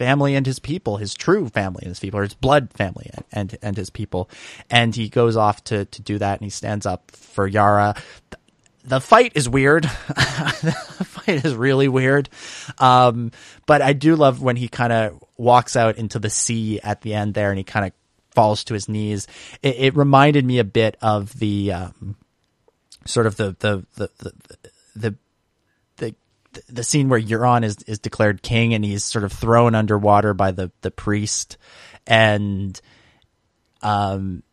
family 0.01 0.33
and 0.33 0.47
his 0.47 0.57
people, 0.57 0.97
his 0.97 1.13
true 1.13 1.47
family 1.47 1.83
and 1.83 1.89
his 1.89 1.99
people, 1.99 2.19
or 2.19 2.23
his 2.23 2.33
blood 2.33 2.73
family 2.73 3.07
and, 3.13 3.23
and, 3.31 3.57
and 3.61 3.77
his 3.77 3.91
people. 3.91 4.31
And 4.67 4.95
he 4.95 5.09
goes 5.09 5.37
off 5.37 5.63
to, 5.65 5.85
to 5.85 6.01
do 6.01 6.17
that 6.17 6.39
and 6.39 6.43
he 6.43 6.49
stands 6.49 6.87
up 6.87 7.11
for 7.11 7.45
Yara. 7.45 7.93
The 8.83 8.99
fight 8.99 9.33
is 9.35 9.47
weird. 9.47 9.83
the 10.07 11.05
fight 11.07 11.45
is 11.45 11.53
really 11.53 11.87
weird. 11.87 12.29
Um, 12.79 13.31
but 13.67 13.83
I 13.83 13.93
do 13.93 14.15
love 14.15 14.41
when 14.41 14.55
he 14.55 14.67
kind 14.69 14.91
of 14.91 15.23
walks 15.37 15.75
out 15.75 15.97
into 15.97 16.17
the 16.17 16.31
sea 16.31 16.79
at 16.81 17.01
the 17.01 17.13
end 17.13 17.35
there 17.35 17.51
and 17.51 17.59
he 17.59 17.63
kind 17.63 17.85
of 17.85 17.91
falls 18.33 18.63
to 18.63 18.73
his 18.73 18.89
knees. 18.89 19.27
It, 19.61 19.75
it, 19.77 19.95
reminded 19.95 20.45
me 20.45 20.57
a 20.57 20.63
bit 20.63 20.97
of 20.99 21.37
the, 21.37 21.73
um, 21.73 22.15
sort 23.05 23.27
of 23.27 23.35
the, 23.35 23.55
the, 23.59 23.85
the, 23.97 24.09
the, 24.17 24.33
the 24.95 25.15
the 26.69 26.83
scene 26.83 27.09
where 27.09 27.19
Euron 27.19 27.63
is 27.63 27.77
is 27.83 27.99
declared 27.99 28.41
king 28.41 28.73
and 28.73 28.83
he's 28.83 29.03
sort 29.03 29.23
of 29.23 29.31
thrown 29.31 29.75
underwater 29.75 30.33
by 30.33 30.51
the 30.51 30.71
the 30.81 30.91
priest 30.91 31.57
and 32.05 32.79
um 33.81 34.43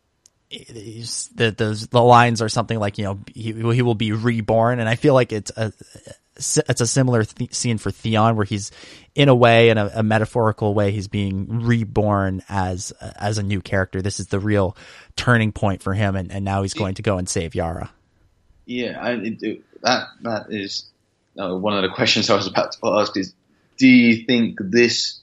the 0.49 1.51
the 1.51 1.87
the 1.91 2.01
lines 2.01 2.41
are 2.41 2.49
something 2.49 2.79
like 2.79 2.97
you 2.97 3.03
know 3.03 3.19
he 3.33 3.53
he 3.53 3.81
will 3.81 3.95
be 3.95 4.11
reborn. 4.11 4.79
And 4.79 4.89
I 4.89 4.95
feel 4.95 5.13
like 5.13 5.31
it's 5.31 5.51
a 5.55 5.71
it's 6.35 6.81
a 6.81 6.87
similar 6.87 7.23
th- 7.23 7.53
scene 7.53 7.77
for 7.77 7.91
Theon 7.91 8.35
where 8.35 8.45
he's 8.45 8.71
in 9.13 9.29
a 9.29 9.35
way 9.35 9.69
in 9.69 9.77
a, 9.77 9.91
a, 9.95 10.03
metaphorical 10.03 10.73
way 10.73 10.91
he's 10.91 11.09
being 11.09 11.65
reborn 11.65 12.41
as 12.49 12.91
as 13.19 13.37
a 13.37 13.43
new 13.43 13.61
character. 13.61 14.01
This 14.01 14.19
is 14.19 14.27
the 14.27 14.39
real 14.39 14.75
turning 15.15 15.51
point 15.51 15.83
for 15.83 15.93
him 15.93 16.15
and, 16.15 16.31
and 16.31 16.45
now 16.45 16.61
he's 16.61 16.73
going 16.73 16.95
to 16.95 17.01
go 17.01 17.17
and 17.17 17.29
save 17.29 17.55
Yara. 17.55 17.91
Yeah 18.65 18.99
I, 18.99 19.11
it, 19.13 19.63
that 19.81 20.07
that 20.21 20.45
is 20.49 20.85
uh, 21.39 21.55
one 21.55 21.73
of 21.73 21.83
the 21.83 21.89
questions 21.89 22.29
I 22.29 22.35
was 22.35 22.47
about 22.47 22.73
to 22.73 22.79
ask 22.99 23.15
is, 23.17 23.33
do 23.77 23.87
you 23.87 24.25
think 24.25 24.57
this? 24.59 25.19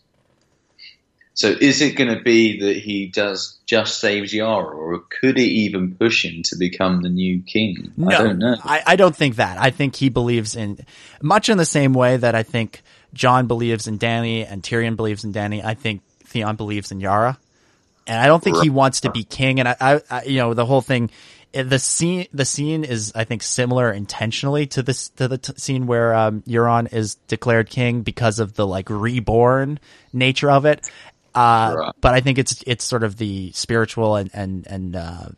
So, 1.35 1.49
is 1.49 1.83
it 1.83 1.97
going 1.97 2.17
to 2.17 2.23
be 2.23 2.61
that 2.61 2.77
he 2.79 3.09
does 3.09 3.59
just 3.67 4.01
saves 4.01 4.33
Yara, 4.33 4.75
or 4.75 5.01
could 5.01 5.39
it 5.39 5.43
even 5.43 5.95
push 5.95 6.25
him 6.25 6.43
to 6.45 6.57
become 6.57 7.03
the 7.03 7.11
new 7.11 7.43
king? 7.43 7.93
No, 7.97 8.09
I 8.09 8.23
don't 8.23 8.39
know. 8.39 8.57
I, 8.65 8.83
I 8.87 8.97
don't 8.97 9.15
think 9.15 9.37
that. 9.37 9.61
I 9.61 9.71
think 9.71 9.97
he 9.97 10.09
believes 10.09 10.57
in 10.57 10.79
much 11.21 11.51
in 11.51 11.59
the 11.59 11.67
same 11.67 11.93
way 11.93 12.17
that 12.17 12.35
I 12.35 12.43
think 12.43 12.83
Jon 13.13 13.47
believes 13.47 13.87
in 13.87 13.99
Dany 13.99 14.51
and 14.51 14.63
Tyrion 14.63 14.97
believes 14.97 15.25
in 15.25 15.35
Dany. 15.35 15.63
I 15.63 15.75
think 15.75 16.01
Theon 16.25 16.57
believes 16.57 16.91
in 16.91 17.01
Yara, 17.01 17.39
and 18.07 18.19
I 18.19 18.27
don't 18.27 18.43
think 18.43 18.63
he 18.63 18.71
wants 18.71 19.03
to 19.03 19.11
be 19.11 19.23
king. 19.23 19.61
And 19.61 19.69
I, 19.69 19.77
I, 19.79 20.01
I 20.11 20.25
you 20.25 20.39
know, 20.39 20.55
the 20.55 20.65
whole 20.65 20.81
thing 20.81 21.11
the 21.63 21.79
scene 21.79 22.27
the 22.33 22.45
scene 22.45 22.85
is 22.85 23.13
I 23.15 23.25
think 23.25 23.43
similar 23.43 23.93
intentionally 23.93 24.67
to 24.69 24.83
this 24.83 25.09
to 25.11 25.29
the 25.29 25.39
t- 25.39 25.55
scene 25.57 25.87
where 25.87 26.15
um, 26.15 26.43
Euron 26.43 26.93
is 26.93 27.15
declared 27.27 27.71
king 27.71 28.03
because 28.03 28.39
of 28.39 28.55
the 28.55 28.67
like 28.67 28.91
reborn 28.91 29.81
nature 30.13 30.51
of 30.51 30.67
it. 30.67 30.89
Uh, 31.35 31.93
but 32.01 32.15
I 32.15 32.21
think 32.21 32.39
it's 32.39 32.63
it's 32.67 32.85
sort 32.85 33.03
of 33.03 33.17
the 33.17 33.53
spiritual 33.53 34.17
and 34.17 34.31
and 34.33 34.67
and 34.67 34.97
uh, 34.97 35.29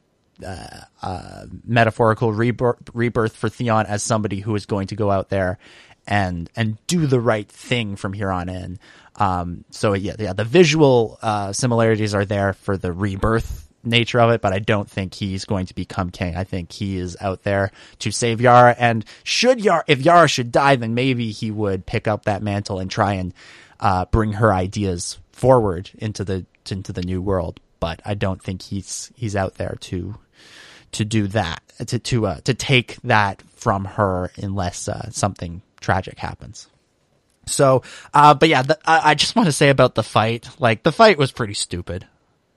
uh, 0.45 0.67
uh, 1.03 1.47
metaphorical 1.65 2.33
rebirth, 2.33 2.91
rebirth 2.95 3.37
for 3.37 3.49
Theon 3.49 3.87
as 3.87 4.03
somebody 4.03 4.41
who 4.41 4.55
is 4.55 4.67
going 4.67 4.89
to 4.89 4.97
go 4.97 5.11
out 5.11 5.29
there 5.29 5.59
and 6.07 6.49
and 6.57 6.79
do 6.87 7.07
the 7.07 7.21
right 7.21 7.49
thing 7.49 7.97
from 7.97 8.13
here 8.13 8.31
on 8.31 8.49
in. 8.49 8.79
Um, 9.17 9.65
so 9.71 9.95
yeah, 9.95 10.15
yeah, 10.19 10.33
the 10.33 10.45
visual 10.45 11.19
uh, 11.23 11.53
similarities 11.53 12.15
are 12.15 12.25
there 12.25 12.53
for 12.53 12.77
the 12.77 12.93
rebirth 12.93 13.68
nature 13.89 14.21
of 14.21 14.31
it, 14.31 14.41
but 14.41 14.53
I 14.53 14.59
don't 14.59 14.89
think 14.89 15.15
he's 15.15 15.45
going 15.45 15.67
to 15.67 15.75
become 15.75 16.11
king. 16.11 16.37
I 16.37 16.45
think 16.45 16.73
he 16.73 16.99
is 16.99 17.17
out 17.21 17.43
there 17.43 17.71
to 18.01 18.11
save 18.11 18.41
Yara. 18.41 18.75
And 18.79 19.05
should 19.25 19.61
Yara, 19.61 19.85
if 19.87 20.01
Yara 20.01 20.29
should 20.29 20.53
die, 20.53 20.77
then 20.77 20.95
maybe 20.95 21.31
he 21.31 21.51
would 21.51 21.87
pick 21.87 22.07
up 22.07 22.25
that 22.25 22.43
mantle 22.43 22.79
and 22.79 22.91
try 22.91 23.15
and 23.15 23.35
uh, 23.81 24.05
bring 24.07 24.35
her 24.35 24.53
ideas 24.53 25.19
forward 25.33 25.91
into 25.99 26.25
the 26.25 26.47
into 26.71 26.93
the 26.93 27.03
new 27.03 27.23
world. 27.23 27.61
But 27.81 28.01
I 28.05 28.15
don't 28.15 28.43
think 28.43 28.63
he's 28.63 29.13
he's 29.15 29.37
out 29.37 29.55
there 29.55 29.77
to 29.81 30.17
to 30.93 31.05
do 31.05 31.27
that 31.29 31.63
to 31.87 31.99
to 31.99 32.27
uh, 32.27 32.41
to 32.41 32.55
take 32.55 32.97
that 33.03 33.43
from 33.55 33.85
her 33.85 34.31
unless 34.37 34.89
uh, 34.89 35.11
something 35.11 35.63
tragic 35.81 36.19
happens. 36.19 36.69
So, 37.47 37.83
uh, 38.13 38.35
but 38.35 38.49
yeah, 38.49 38.63
the, 38.63 38.79
I, 38.85 39.11
I 39.11 39.15
just 39.15 39.35
want 39.37 39.47
to 39.47 39.53
say 39.53 39.71
about 39.71 39.95
the 39.95 40.03
fight. 40.03 40.49
Like 40.59 40.83
the 40.83 40.93
fight 40.93 41.19
was 41.19 41.33
pretty 41.33 41.55
stupid. 41.55 42.07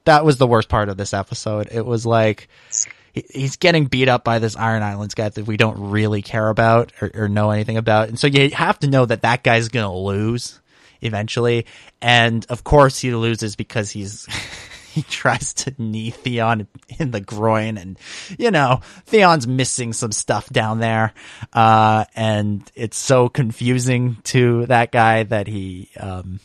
That 0.06 0.26
was 0.26 0.38
the 0.38 0.48
worst 0.48 0.70
part 0.70 0.90
of 0.90 0.98
this 0.98 1.14
episode. 1.14 1.70
It 1.72 1.86
was 1.86 2.06
like 2.06 2.48
he, 3.14 3.26
he's 3.30 3.58
getting 3.58 3.86
beat 3.86 4.10
up 4.10 4.24
by 4.24 4.40
this 4.40 4.56
Iron 4.56 4.84
Islands 4.84 5.14
guy 5.14 5.30
that 5.30 5.48
we 5.48 5.58
don't 5.58 5.92
really 5.92 6.22
care 6.22 6.50
about 6.50 6.92
or, 7.02 7.12
or 7.14 7.30
know 7.30 7.52
anything 7.52 7.78
about, 7.78 8.10
and 8.10 8.20
so 8.20 8.28
you 8.28 8.50
have 8.52 8.80
to 8.80 8.88
know 8.90 9.06
that 9.06 9.22
that 9.22 9.44
guy's 9.44 9.70
gonna 9.70 9.94
lose 9.94 10.60
eventually. 11.02 11.66
And 12.02 12.46
of 12.50 12.64
course, 12.64 13.00
he 13.00 13.14
loses 13.14 13.56
because 13.56 13.92
he's 13.92 14.28
he 14.92 15.02
tries 15.04 15.54
to 15.54 15.74
knee 15.78 16.12
Theon 16.12 16.68
in 17.00 17.12
the 17.12 17.22
groin 17.22 17.78
and, 17.78 17.98
you 18.38 18.52
know, 18.52 18.82
Theon's 19.06 19.48
missing 19.48 19.94
some 19.94 20.12
stuff 20.12 20.50
down 20.50 20.80
there. 20.80 21.14
Uh, 21.54 22.06
and 22.16 22.70
it's 22.76 22.98
so 22.98 23.30
confusing 23.30 24.18
to 24.26 24.66
that 24.68 24.92
guy 24.92 25.24
that 25.24 25.48
he, 25.48 25.90
um, 25.98 26.40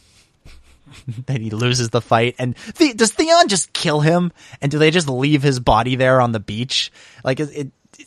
that 1.26 1.40
he 1.40 1.50
loses 1.50 1.90
the 1.90 2.00
fight. 2.00 2.34
And 2.38 2.54
the- 2.76 2.94
does 2.94 3.12
Theon 3.12 3.48
just 3.48 3.72
kill 3.72 4.00
him? 4.00 4.32
And 4.60 4.70
do 4.70 4.78
they 4.78 4.90
just 4.90 5.08
leave 5.08 5.42
his 5.42 5.60
body 5.60 5.96
there 5.96 6.20
on 6.20 6.32
the 6.32 6.40
beach? 6.40 6.92
Like, 7.24 7.40
it, 7.40 7.50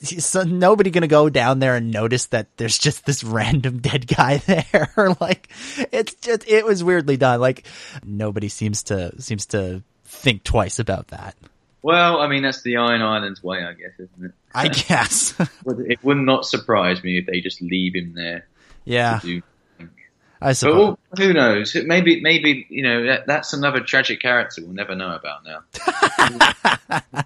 it 0.02 0.20
so 0.22 0.44
nobody 0.44 0.92
gonna 0.92 1.08
go 1.08 1.30
down 1.30 1.60
there 1.60 1.76
and 1.76 1.92
notice 1.92 2.28
that 2.28 2.48
there's 2.58 2.78
just 2.78 3.06
this 3.06 3.24
random 3.24 3.80
dead 3.82 4.08
guy 4.08 4.38
there. 4.46 5.16
like, 5.20 5.50
it's 5.92 6.16
just, 6.16 6.48
it 6.48 6.66
was 6.66 6.84
weirdly 6.84 7.18
done. 7.18 7.40
Like, 7.40 7.66
nobody 8.04 8.50
seems 8.50 8.84
to, 8.84 9.20
seems 9.22 9.46
to 9.48 9.84
think 10.06 10.44
twice 10.44 10.80
about 10.80 11.08
that. 11.10 11.36
Well, 11.82 12.20
I 12.20 12.28
mean, 12.28 12.44
that's 12.44 12.62
the 12.62 12.78
Iron 12.78 13.02
Islands 13.02 13.42
way, 13.42 13.64
I 13.64 13.74
guess, 13.74 13.94
isn't 13.98 14.26
it? 14.26 14.32
I 14.54 14.68
guess. 14.68 15.34
it 15.66 16.04
would 16.04 16.18
not 16.18 16.46
surprise 16.46 17.02
me 17.04 17.20
if 17.20 17.26
they 17.26 17.40
just 17.40 17.62
leave 17.62 17.96
him 17.96 18.14
there. 18.16 18.48
Yeah. 18.84 19.20
Do, 19.22 19.42
I 20.42 20.54
suppose. 20.54 20.74
But 20.74 20.80
well, 20.80 21.00
who 21.28 21.34
knows? 21.34 21.76
Maybe, 21.76 22.22
maybe 22.22 22.66
you 22.70 22.84
know 22.84 23.06
that, 23.08 23.28
that's 23.28 23.52
another 23.54 23.82
tragic 23.82 24.22
character 24.22 24.62
we'll 24.62 24.74
never 24.74 24.96
know 24.96 25.14
about 25.14 25.44
now. 25.44 25.64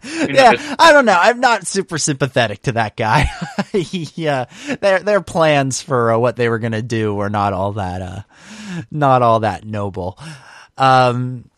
yeah, 0.03 0.75
I 0.79 0.91
don't 0.91 1.05
know. 1.05 1.17
I'm 1.19 1.39
not 1.39 1.67
super 1.67 1.99
sympathetic 1.99 2.63
to 2.63 2.71
that 2.73 2.95
guy. 2.97 3.29
yeah, 3.73 4.45
uh, 4.67 4.75
their 4.77 4.99
their 4.99 5.21
plans 5.21 5.81
for 5.81 6.13
uh, 6.13 6.17
what 6.17 6.37
they 6.37 6.49
were 6.49 6.59
gonna 6.59 6.81
do 6.81 7.13
were 7.13 7.29
not 7.29 7.53
all 7.53 7.73
that, 7.73 8.01
uh, 8.01 8.21
not 8.89 9.21
all 9.21 9.41
that 9.41 9.63
noble. 9.63 10.17
Um, 10.77 11.49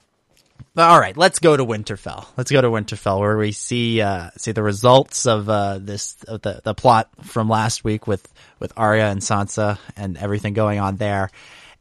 all 0.77 0.99
right, 0.99 1.15
let's 1.15 1.39
go 1.39 1.55
to 1.55 1.65
Winterfell. 1.65 2.25
Let's 2.37 2.51
go 2.51 2.61
to 2.61 2.67
Winterfell 2.69 3.19
where 3.19 3.37
we 3.37 3.51
see 3.51 4.01
uh, 4.01 4.29
see 4.37 4.51
the 4.51 4.63
results 4.63 5.25
of 5.25 5.47
uh, 5.49 5.79
this 5.79 6.17
of 6.27 6.41
the 6.41 6.61
the 6.63 6.73
plot 6.73 7.09
from 7.23 7.49
last 7.49 7.83
week 7.83 8.07
with 8.07 8.27
with 8.59 8.73
Arya 8.75 9.05
and 9.05 9.21
Sansa 9.21 9.77
and 9.95 10.17
everything 10.17 10.53
going 10.53 10.79
on 10.79 10.97
there. 10.97 11.29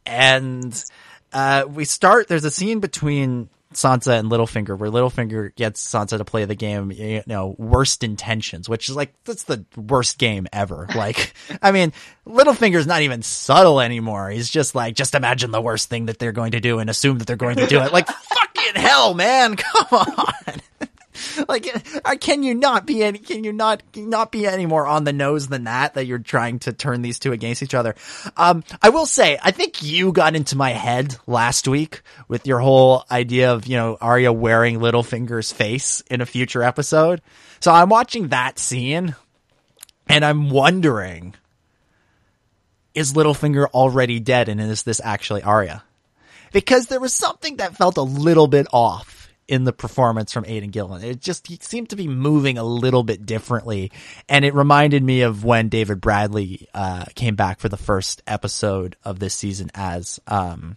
And 0.07 0.85
uh, 1.33 1.65
we 1.69 1.85
start. 1.85 2.29
There's 2.29 2.45
a 2.45 2.51
scene 2.51 2.81
between 2.81 3.49
Sansa 3.75 4.19
and 4.19 4.31
Littlefinger 4.31 4.79
where 4.79 4.91
Littlefinger 4.91 5.55
gets 5.55 5.85
Sansa 5.85 6.19
to 6.19 6.25
play 6.25 6.45
the 6.45 6.55
game, 6.55 6.91
you 6.93 7.23
know, 7.27 7.55
worst 7.59 8.05
intentions, 8.05 8.69
which 8.69 8.89
is 8.89 8.97
like 8.97 9.13
that's 9.25 9.45
the 9.45 9.65
worst 9.77 10.19
game 10.19 10.47
ever. 10.53 10.89
Like, 10.95 11.35
I 11.61 11.73
mean, 11.73 11.93
Littlefinger's 12.25 12.87
not 12.87 13.03
even 13.03 13.23
subtle 13.23 13.81
anymore. 13.81 14.31
He's 14.31 14.49
just 14.49 14.75
like, 14.75 14.95
just 14.95 15.15
imagine 15.15 15.51
the 15.51 15.61
worst 15.61 15.91
thing 15.91 16.07
that 16.07 16.19
they're 16.19 16.33
going 16.33 16.53
to 16.53 16.61
do 16.61 16.79
and 16.79 16.89
assume 16.89 17.19
that 17.19 17.27
they're 17.27 17.37
going 17.37 17.57
to 17.57 17.67
do 17.67 17.81
it. 17.81 17.93
Like, 17.93 18.09
fucking 18.75 18.89
hell, 18.89 19.15
man, 19.15 19.57
come 19.57 19.87
on. 19.91 20.61
like, 21.49 21.67
can 22.21 22.43
you 22.43 22.55
not 22.55 22.87
be 22.87 23.03
any? 23.03 23.19
Can 23.19 23.45
you 23.45 23.53
not 23.53 23.83
not 23.97 24.33
be 24.33 24.47
any 24.47 24.67
more 24.67 24.87
on 24.87 25.05
the 25.05 25.13
nose 25.13 25.47
than 25.47 25.65
that? 25.65 25.95
That 25.95 26.07
you're 26.07 26.19
trying 26.19 26.59
to 26.61 26.73
turn 26.73 27.03
these 27.03 27.19
two 27.19 27.33
against 27.33 27.63
each 27.63 27.75
other. 27.75 27.95
Um, 28.37 28.65
I 28.83 28.91
will 28.91 29.07
say, 29.07 29.39
I 29.43 29.51
think 29.51 29.83
you 29.83 30.13
got 30.13 30.35
into 30.35 30.57
my 30.57 30.71
head 30.71 31.17
last 31.27 31.69
week 31.69 32.03
with 32.29 32.47
your 32.47 32.59
whole 32.59 33.05
idea 33.11 33.53
of 33.53 33.67
you 33.67 33.77
know 33.77 33.97
Arya 34.01 34.33
wearing 34.33 34.79
Littlefinger's 34.79 35.53
face 35.53 36.03
in 36.11 36.21
a 36.21 36.27
future 36.27 36.63
episode. 36.63 37.23
So 37.61 37.73
I'm 37.73 37.89
watching 37.89 38.29
that 38.29 38.59
scene, 38.59 39.15
and 40.09 40.25
I'm 40.25 40.51
wondering, 40.51 41.35
is 42.95 43.13
Littlefinger 43.13 43.67
already 43.67 44.21
dead, 44.21 44.49
and 44.49 44.61
is 44.61 44.83
this 44.83 45.01
actually 45.03 45.43
Arya? 45.43 45.83
Because 46.55 46.87
there 46.87 47.01
was 47.01 47.13
something 47.13 47.57
that 47.57 47.77
felt 47.77 47.97
a 47.97 48.03
little 48.03 48.47
bit 48.47 48.69
off 48.73 49.29
in 49.49 49.65
the 49.65 49.73
performance 49.73 50.33
from 50.33 50.45
Aidan 50.47 50.71
Gillen. 50.71 51.03
It 51.03 51.21
just 51.21 51.49
he 51.49 51.59
seemed 51.61 51.91
to 51.91 51.97
be 51.97 52.07
moving 52.07 52.59
a 52.59 52.65
little 52.65 53.03
bit 53.03 53.27
differently, 53.27 53.91
and 54.29 54.45
it 54.45 54.55
reminded 54.55 55.03
me 55.03 55.23
of 55.23 55.45
when 55.45 55.69
David 55.69 56.01
Bradley 56.01 56.69
uh, 56.73 57.07
came 57.17 57.35
back 57.35 57.59
for 57.59 57.69
the 57.69 57.77
first 57.77 58.23
episode 58.27 58.97
of 59.05 59.19
this 59.19 59.35
season 59.35 59.71
as 59.75 60.21
um, 60.29 60.77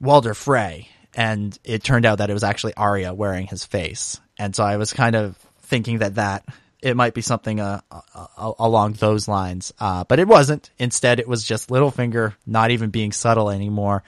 Walder 0.00 0.34
Frey, 0.34 0.88
and 1.14 1.56
it 1.62 1.84
turned 1.84 2.04
out 2.04 2.18
that 2.18 2.30
it 2.30 2.34
was 2.34 2.44
actually 2.44 2.74
Arya 2.74 3.14
wearing 3.14 3.46
his 3.46 3.64
face, 3.64 4.20
and 4.38 4.56
so 4.56 4.64
I 4.64 4.76
was 4.76 4.92
kind 4.92 5.14
of 5.14 5.36
thinking 5.62 5.98
that 5.98 6.16
that 6.16 6.44
it 6.84 6.96
might 6.96 7.14
be 7.14 7.22
something 7.22 7.60
uh, 7.60 7.80
uh, 7.90 8.52
along 8.58 8.94
those 8.94 9.26
lines, 9.26 9.72
uh, 9.80 10.04
but 10.04 10.18
it 10.18 10.28
wasn't. 10.28 10.70
Instead, 10.78 11.18
it 11.18 11.26
was 11.26 11.44
just 11.44 11.70
Littlefinger 11.70 12.34
not 12.46 12.70
even 12.70 12.90
being 12.90 13.12
subtle 13.12 13.50
anymore. 13.50 14.04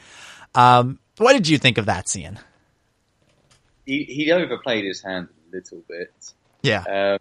Um, 0.54 0.98
what 1.18 1.32
did 1.32 1.48
you 1.48 1.58
think 1.58 1.78
of 1.78 1.86
that 1.86 2.08
scene? 2.08 2.38
he, 3.86 4.02
he 4.02 4.32
overplayed 4.32 4.84
his 4.84 5.00
hand 5.00 5.28
a 5.30 5.56
little 5.56 5.82
bit. 5.88 6.12
Yeah. 6.62 6.82
Uh, 6.82 7.18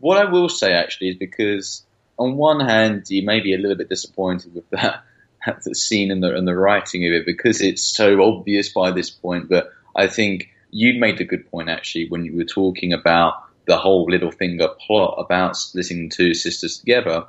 what 0.00 0.18
I 0.18 0.30
will 0.30 0.48
say 0.48 0.72
actually 0.72 1.10
is 1.10 1.16
because 1.16 1.84
on 2.18 2.36
one 2.36 2.60
hand 2.60 3.04
you 3.08 3.22
may 3.22 3.40
be 3.40 3.54
a 3.54 3.58
little 3.58 3.76
bit 3.76 3.88
disappointed 3.88 4.54
with 4.54 4.68
that, 4.70 5.04
that 5.46 5.76
scene 5.76 6.10
and 6.10 6.22
the 6.22 6.34
and 6.34 6.48
the 6.48 6.56
writing 6.56 7.06
of 7.06 7.12
it 7.12 7.26
because 7.26 7.60
it's 7.60 7.82
so 7.82 8.22
obvious 8.22 8.70
by 8.70 8.90
this 8.90 9.10
point. 9.10 9.48
But 9.48 9.70
I 9.94 10.06
think 10.08 10.48
you 10.70 10.98
made 10.98 11.20
a 11.20 11.24
good 11.24 11.50
point 11.50 11.68
actually 11.68 12.08
when 12.08 12.24
you 12.24 12.36
were 12.36 12.44
talking 12.44 12.92
about 12.92 13.34
the 13.68 13.78
whole 13.78 14.08
Littlefinger 14.08 14.76
plot 14.78 15.14
about 15.18 15.56
splitting 15.56 16.10
two 16.10 16.34
sisters 16.34 16.78
together 16.78 17.26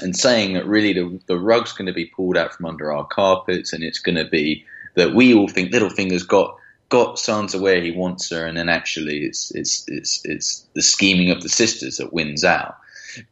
and 0.00 0.16
saying 0.16 0.54
that 0.54 0.66
really 0.66 0.94
the, 0.94 1.20
the 1.26 1.38
rug's 1.38 1.72
going 1.72 1.86
to 1.86 1.92
be 1.92 2.06
pulled 2.06 2.38
out 2.38 2.54
from 2.54 2.66
under 2.66 2.90
our 2.92 3.04
carpets 3.04 3.72
and 3.72 3.84
it's 3.84 3.98
going 3.98 4.16
to 4.16 4.24
be 4.24 4.64
that 4.94 5.14
we 5.14 5.34
all 5.34 5.48
think 5.48 5.72
Littlefinger's 5.72 6.22
got 6.22 6.56
got 6.88 7.16
Sansa 7.16 7.60
where 7.60 7.80
he 7.80 7.90
wants 7.90 8.30
her, 8.30 8.46
and 8.46 8.56
then 8.56 8.68
actually 8.68 9.24
it's 9.24 9.50
it's 9.50 9.84
it's 9.88 10.24
it's 10.24 10.66
the 10.74 10.82
scheming 10.82 11.30
of 11.30 11.42
the 11.42 11.48
sisters 11.48 11.96
that 11.96 12.12
wins 12.12 12.44
out. 12.44 12.76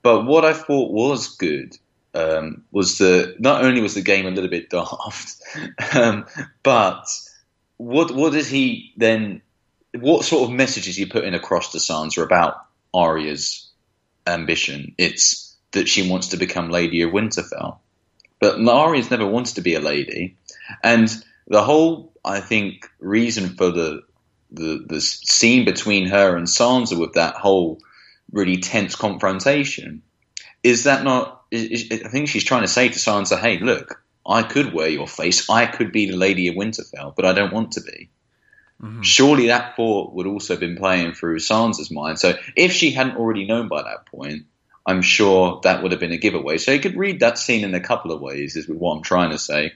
But 0.03 0.25
what 0.25 0.45
I 0.45 0.53
thought 0.53 0.93
was 0.93 1.37
good 1.37 1.77
um, 2.15 2.65
was 2.73 2.99
that 2.99 3.37
not 3.41 3.65
only 3.65 3.81
was 3.81 3.95
the 3.95 4.03
game 4.03 4.27
a 4.27 4.31
little 4.31 4.51
bit 4.51 4.71
daft, 4.77 5.41
um, 5.95 6.27
but 6.63 7.07
what 7.77 8.11
what 8.11 8.33
did 8.33 8.47
he 8.47 8.93
then? 8.97 9.43
What 9.95 10.25
sort 10.25 10.49
of 10.49 10.55
messages 10.55 10.97
he 10.97 11.07
put 11.07 11.25
in 11.25 11.35
across 11.35 11.73
to 11.73 11.79
Sansa 11.79 12.23
about 12.23 12.57
Arya's 12.95 13.71
ambition? 14.27 14.95
It's 14.99 15.55
that 15.73 15.89
she 15.89 16.09
wants 16.09 16.29
to 16.29 16.37
become 16.37 16.71
Lady 16.71 17.03
of 17.03 17.13
Winterfell, 17.13 17.79
but 18.41 18.67
Arya's 18.67 19.11
never 19.11 19.27
wanted 19.27 19.57
to 19.57 19.61
be 19.63 19.75
a 19.75 19.81
lady, 19.81 20.37
and 20.83 21.09
the 21.47 21.63
whole 21.63 22.13
I 22.25 22.41
think 22.41 22.89
reason 23.01 23.57
for 23.57 23.71
the 23.71 24.03
the 24.51 24.85
the 24.87 25.01
scene 25.01 25.65
between 25.65 26.07
her 26.07 26.37
and 26.37 26.47
Sansa 26.47 26.99
with 26.99 27.15
that 27.15 27.35
whole 27.35 27.81
really 28.31 28.59
tense 28.59 28.97
confrontation 28.97 30.03
is 30.63 30.85
that 30.85 31.05
not? 31.05 31.43
Is, 31.51 31.89
I 31.91 32.09
think 32.09 32.29
she's 32.29 32.45
trying 32.45 32.63
to 32.63 32.69
say 32.69 32.89
to 32.89 32.99
Sansa, 32.99 33.39
"Hey, 33.39 33.59
look, 33.59 34.03
I 34.27 34.43
could 34.43 34.73
wear 34.73 34.89
your 34.89 35.09
face. 35.09 35.51
I 35.51 35.67
could 35.67 35.93
be 35.93 36.11
the 36.11 36.17
Lady 36.17 36.49
of 36.49 36.55
Winterfell, 36.55 37.15
but 37.17 37.25
I 37.25 37.33
don't 37.33 37.53
want 37.53 37.73
to 37.73 37.81
be." 37.83 38.11
Mm-hmm. 38.83 39.03
Surely 39.03 39.47
that 39.47 39.77
thought 39.77 40.13
would 40.15 40.27
also 40.27 40.55
have 40.55 40.61
been 40.61 40.77
playing 40.77 41.13
through 41.13 41.39
Sansa's 41.39 41.91
mind. 41.91 42.19
So 42.19 42.35
if 42.57 42.73
she 42.73 42.91
hadn't 42.91 43.17
already 43.17 43.47
known 43.47 43.69
by 43.69 43.83
that 43.83 44.07
point, 44.07 44.47
I'm 44.85 45.03
sure 45.03 45.61
that 45.63 45.83
would 45.83 45.93
have 45.93 46.01
been 46.01 46.13
a 46.13 46.19
giveaway. 46.19 46.59
So 46.59 46.73
you 46.73 46.81
could 46.81 46.97
read 46.97 47.21
that 47.21 47.39
scene 47.39 47.65
in 47.65 47.75
a 47.75 47.81
couple 47.81 48.11
of 48.11 48.21
ways, 48.21 48.57
is 48.57 48.69
what 48.69 48.97
I'm 48.97 49.03
trying 49.03 49.31
to 49.31 49.39
say. 49.39 49.75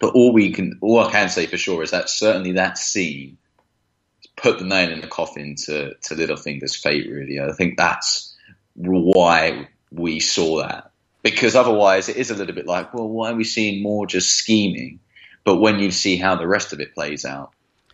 But 0.00 0.14
all 0.14 0.32
we 0.32 0.52
can, 0.52 0.78
all 0.80 1.00
I 1.00 1.10
can 1.10 1.28
say 1.28 1.46
for 1.46 1.58
sure 1.58 1.82
is 1.82 1.90
that 1.90 2.08
certainly 2.08 2.52
that 2.52 2.78
scene 2.78 3.36
put 4.36 4.58
the 4.58 4.64
nail 4.64 4.90
in 4.90 5.02
the 5.02 5.06
coffin 5.06 5.56
to 5.66 5.94
to 5.94 6.14
Littlefinger's 6.14 6.74
fate. 6.74 7.10
Really, 7.10 7.38
I 7.38 7.52
think 7.52 7.76
that's 7.76 8.34
why 8.74 9.68
we 9.92 10.20
saw 10.20 10.62
that 10.62 10.90
because 11.22 11.54
otherwise 11.54 12.08
it 12.08 12.16
is 12.16 12.30
a 12.30 12.34
little 12.34 12.54
bit 12.54 12.66
like, 12.66 12.94
well, 12.94 13.08
why 13.08 13.30
are 13.30 13.34
we 13.34 13.44
seeing 13.44 13.82
more 13.82 14.06
just 14.06 14.32
scheming? 14.34 15.00
But 15.44 15.56
when 15.56 15.78
you 15.78 15.90
see 15.90 16.16
how 16.16 16.36
the 16.36 16.46
rest 16.46 16.72
of 16.72 16.80
it 16.80 16.94
plays 16.94 17.24
out, 17.24 17.52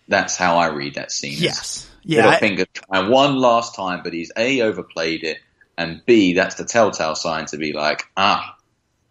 that's 0.08 0.36
how 0.36 0.58
I 0.58 0.68
read 0.68 0.94
that 0.94 1.12
scene. 1.12 1.36
Yes, 1.36 1.88
yeah. 2.02 2.38
Littlefinger 2.38 2.66
trying 2.72 3.10
one 3.10 3.36
last 3.36 3.74
time, 3.74 4.02
but 4.02 4.12
he's 4.12 4.32
a 4.36 4.62
overplayed 4.62 5.24
it, 5.24 5.38
and 5.76 6.02
b 6.06 6.34
that's 6.34 6.56
the 6.56 6.64
telltale 6.64 7.14
sign 7.14 7.46
to 7.46 7.56
be 7.56 7.72
like, 7.72 8.04
ah, 8.16 8.56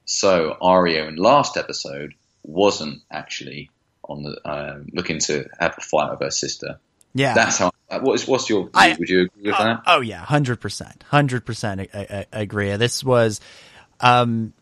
so 0.06 0.58
Arya 0.62 1.08
in 1.08 1.16
last 1.16 1.58
episode 1.58 2.14
wasn't 2.44 3.02
actually 3.12 3.70
on 4.04 4.24
the 4.24 4.40
um, 4.50 4.88
looking 4.94 5.20
to 5.20 5.50
have 5.60 5.76
a 5.78 5.82
fight 5.82 6.12
with 6.12 6.22
her 6.22 6.32
sister. 6.32 6.80
Yeah, 7.14 7.34
that's 7.34 7.58
how. 7.58 7.72
What's 8.02 8.28
what's 8.28 8.50
your? 8.50 8.70
I, 8.74 8.96
would 9.00 9.10
you 9.10 9.22
agree 9.22 9.52
with 9.52 9.56
uh, 9.56 9.64
that? 9.64 9.84
Oh 9.88 10.02
yeah, 10.02 10.20
hundred 10.20 10.60
percent, 10.60 11.04
hundred 11.08 11.46
percent. 11.46 11.90
I 11.94 12.26
agree. 12.32 12.76
This 12.78 13.04
was, 13.04 13.40
um, 14.00 14.54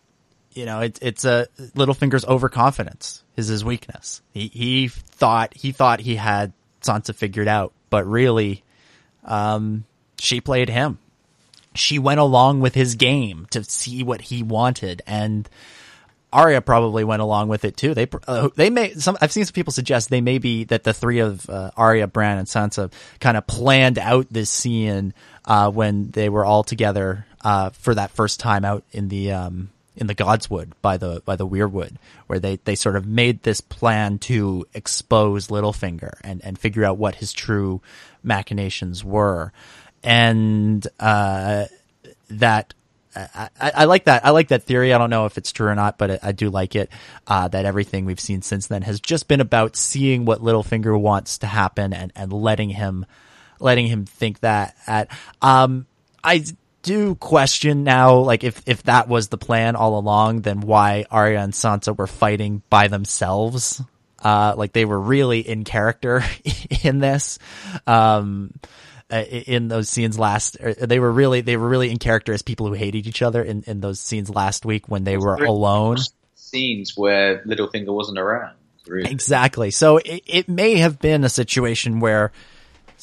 you 0.55 0.65
know, 0.65 0.81
it's 0.81 0.99
it's 1.01 1.25
a 1.25 1.47
Littlefinger's 1.75 2.25
overconfidence 2.25 3.23
is 3.35 3.47
his 3.47 3.63
weakness. 3.63 4.21
He 4.33 4.47
he 4.47 4.87
thought 4.87 5.53
he 5.55 5.71
thought 5.71 5.99
he 5.99 6.15
had 6.15 6.53
Sansa 6.81 7.15
figured 7.15 7.47
out, 7.47 7.73
but 7.89 8.05
really, 8.05 8.63
um, 9.23 9.85
she 10.19 10.41
played 10.41 10.69
him. 10.69 10.99
She 11.75 11.97
went 11.97 12.19
along 12.19 12.59
with 12.59 12.75
his 12.75 12.95
game 12.95 13.47
to 13.51 13.63
see 13.63 14.03
what 14.03 14.21
he 14.21 14.43
wanted, 14.43 15.01
and 15.07 15.49
Arya 16.31 16.61
probably 16.61 17.03
went 17.03 17.21
along 17.21 17.47
with 17.47 17.63
it 17.65 17.77
too. 17.77 17.93
They 17.93 18.07
uh, 18.27 18.49
they 18.55 18.69
may 18.69 18.93
some 18.93 19.17
I've 19.21 19.31
seen 19.31 19.45
some 19.45 19.53
people 19.53 19.73
suggest 19.73 20.09
they 20.09 20.21
may 20.21 20.39
be 20.39 20.65
that 20.65 20.83
the 20.83 20.93
three 20.93 21.19
of 21.19 21.49
uh, 21.49 21.71
Arya, 21.77 22.07
Bran, 22.07 22.39
and 22.39 22.47
Sansa 22.47 22.91
kind 23.19 23.37
of 23.37 23.47
planned 23.47 23.99
out 23.99 24.27
this 24.29 24.49
scene 24.49 25.13
uh, 25.45 25.71
when 25.71 26.11
they 26.11 26.29
were 26.29 26.43
all 26.45 26.63
together 26.63 27.25
uh, 27.41 27.69
for 27.71 27.95
that 27.95 28.11
first 28.11 28.39
time 28.39 28.65
out 28.65 28.83
in 28.91 29.09
the 29.09 29.31
um, 29.31 29.69
in 29.95 30.07
the 30.07 30.15
Godswood 30.15 30.71
by 30.81 30.97
the 30.97 31.21
by 31.25 31.35
the 31.35 31.47
Weirwood, 31.47 31.95
where 32.27 32.39
they 32.39 32.57
they 32.63 32.75
sort 32.75 32.95
of 32.95 33.05
made 33.05 33.43
this 33.43 33.61
plan 33.61 34.17
to 34.19 34.65
expose 34.73 35.47
Littlefinger 35.47 36.13
and 36.23 36.43
and 36.43 36.57
figure 36.57 36.83
out 36.83 36.97
what 36.97 37.15
his 37.15 37.33
true 37.33 37.81
machinations 38.23 39.03
were, 39.03 39.51
and 40.03 40.85
uh, 40.99 41.65
that 42.29 42.73
I, 43.15 43.49
I, 43.59 43.85
like 43.85 44.05
that. 44.05 44.25
I 44.25 44.31
like 44.31 44.47
that 44.47 44.63
theory. 44.63 44.93
I 44.93 44.97
don't 44.97 45.09
know 45.09 45.25
if 45.25 45.37
it's 45.37 45.51
true 45.51 45.67
or 45.67 45.75
not, 45.75 45.97
but 45.97 46.23
I, 46.23 46.31
do 46.31 46.49
like 46.49 46.75
it. 46.75 46.89
Uh, 47.27 47.47
that 47.47 47.65
everything 47.65 48.05
we've 48.05 48.19
seen 48.19 48.41
since 48.41 48.67
then 48.67 48.81
has 48.81 48.99
just 48.99 49.27
been 49.27 49.41
about 49.41 49.75
seeing 49.75 50.25
what 50.25 50.39
Littlefinger 50.39 50.99
wants 50.99 51.37
to 51.39 51.47
happen 51.47 51.93
and, 51.93 52.11
and 52.15 52.33
letting 52.33 52.69
him, 52.69 53.05
letting 53.59 53.87
him 53.87 54.05
think 54.05 54.39
that. 54.39 54.75
At 54.87 55.09
um, 55.41 55.85
I 56.23 56.43
do 56.83 57.15
question 57.15 57.83
now, 57.83 58.17
like 58.17 58.43
if 58.43 58.61
if 58.67 58.83
that 58.83 59.07
was 59.07 59.29
the 59.29 59.37
plan 59.37 59.75
all 59.75 59.97
along, 59.97 60.41
then 60.41 60.61
why 60.61 61.05
Arya 61.09 61.39
and 61.39 61.53
Sansa 61.53 61.97
were 61.97 62.07
fighting 62.07 62.61
by 62.69 62.89
themselves? 62.89 63.81
Uh, 64.19 64.53
like 64.55 64.73
they 64.73 64.85
were 64.85 64.99
really 64.99 65.39
in 65.39 65.63
character 65.63 66.23
in 66.83 66.99
this. 66.99 67.39
Um, 67.87 68.53
uh, 69.11 69.17
in 69.17 69.67
those 69.67 69.89
scenes 69.89 70.17
last 70.17 70.57
they 70.81 70.97
were 70.97 71.11
really 71.11 71.41
they 71.41 71.57
were 71.57 71.67
really 71.67 71.91
in 71.91 71.97
character 71.97 72.33
as 72.33 72.41
people 72.41 72.67
who 72.67 72.73
hated 72.73 73.05
each 73.05 73.21
other 73.21 73.43
in, 73.43 73.61
in 73.67 73.79
those 73.79 73.99
scenes 73.99 74.29
last 74.29 74.65
week 74.65 74.87
when 74.87 75.03
they 75.03 75.17
were 75.17 75.35
alone 75.35 75.97
scenes 76.35 76.93
where 76.95 77.43
Littlefinger 77.45 77.93
wasn't 77.93 78.17
around 78.17 78.55
really. 78.87 79.11
exactly 79.11 79.71
so 79.71 79.97
it, 79.97 80.23
it 80.25 80.49
may 80.49 80.77
have 80.77 80.99
been 80.99 81.23
a 81.25 81.29
situation 81.29 81.99
where 81.99 82.31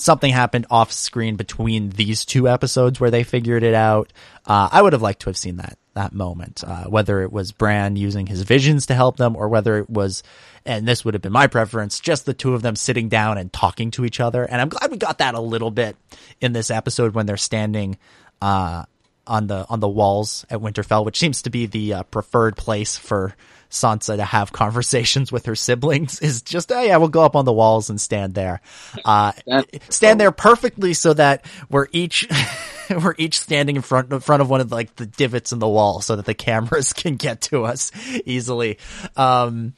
something 0.00 0.32
happened 0.32 0.66
off 0.70 0.92
screen 0.92 1.36
between 1.36 1.90
these 1.90 2.24
two 2.24 2.48
episodes 2.48 3.00
where 3.00 3.10
they 3.10 3.22
figured 3.22 3.62
it 3.62 3.74
out 3.74 4.12
uh, 4.46 4.68
I 4.70 4.82
would 4.82 4.92
have 4.92 5.02
liked 5.02 5.20
to 5.22 5.30
have 5.30 5.36
seen 5.36 5.56
that 5.56 5.78
that 5.94 6.12
moment 6.12 6.62
uh, 6.66 6.84
whether 6.84 7.22
it 7.22 7.32
was 7.32 7.52
Bran 7.52 7.96
using 7.96 8.26
his 8.26 8.42
visions 8.42 8.86
to 8.86 8.94
help 8.94 9.16
them 9.16 9.36
or 9.36 9.48
whether 9.48 9.78
it 9.78 9.90
was 9.90 10.22
and 10.64 10.86
this 10.86 11.04
would 11.04 11.14
have 11.14 11.22
been 11.22 11.32
my 11.32 11.46
preference, 11.46 12.00
just 12.00 12.26
the 12.26 12.34
two 12.34 12.54
of 12.54 12.62
them 12.62 12.76
sitting 12.76 13.08
down 13.08 13.38
and 13.38 13.52
talking 13.52 13.90
to 13.92 14.04
each 14.04 14.20
other. 14.20 14.44
And 14.44 14.60
I'm 14.60 14.68
glad 14.68 14.90
we 14.90 14.96
got 14.96 15.18
that 15.18 15.34
a 15.34 15.40
little 15.40 15.70
bit 15.70 15.96
in 16.40 16.52
this 16.52 16.70
episode 16.70 17.14
when 17.14 17.26
they're 17.26 17.36
standing 17.36 17.98
uh, 18.42 18.84
on 19.26 19.46
the 19.46 19.66
on 19.68 19.80
the 19.80 19.88
walls 19.88 20.44
at 20.50 20.60
Winterfell, 20.60 21.04
which 21.04 21.18
seems 21.18 21.42
to 21.42 21.50
be 21.50 21.66
the 21.66 21.94
uh, 21.94 22.02
preferred 22.04 22.56
place 22.56 22.96
for 22.96 23.34
Sansa 23.70 24.16
to 24.16 24.24
have 24.24 24.52
conversations 24.52 25.32
with 25.32 25.46
her 25.46 25.56
siblings. 25.56 26.20
Is 26.20 26.42
just 26.42 26.70
oh 26.72 26.82
yeah, 26.82 26.96
we'll 26.96 27.08
go 27.08 27.24
up 27.24 27.36
on 27.36 27.44
the 27.44 27.52
walls 27.52 27.90
and 27.90 28.00
stand 28.00 28.34
there, 28.34 28.60
uh, 29.04 29.32
stand 29.88 30.20
there 30.20 30.32
perfectly 30.32 30.94
so 30.94 31.14
that 31.14 31.44
we're 31.68 31.88
each. 31.92 32.28
we're 32.90 33.14
each 33.18 33.38
standing 33.38 33.76
in 33.76 33.82
front 33.82 34.12
in 34.12 34.20
front 34.20 34.42
of 34.42 34.50
one 34.50 34.60
of 34.60 34.72
like 34.72 34.94
the 34.96 35.06
divots 35.06 35.52
in 35.52 35.58
the 35.58 35.68
wall 35.68 36.00
so 36.00 36.16
that 36.16 36.26
the 36.26 36.34
cameras 36.34 36.92
can 36.92 37.16
get 37.16 37.40
to 37.40 37.64
us 37.64 37.92
easily. 38.26 38.78
Um, 39.16 39.74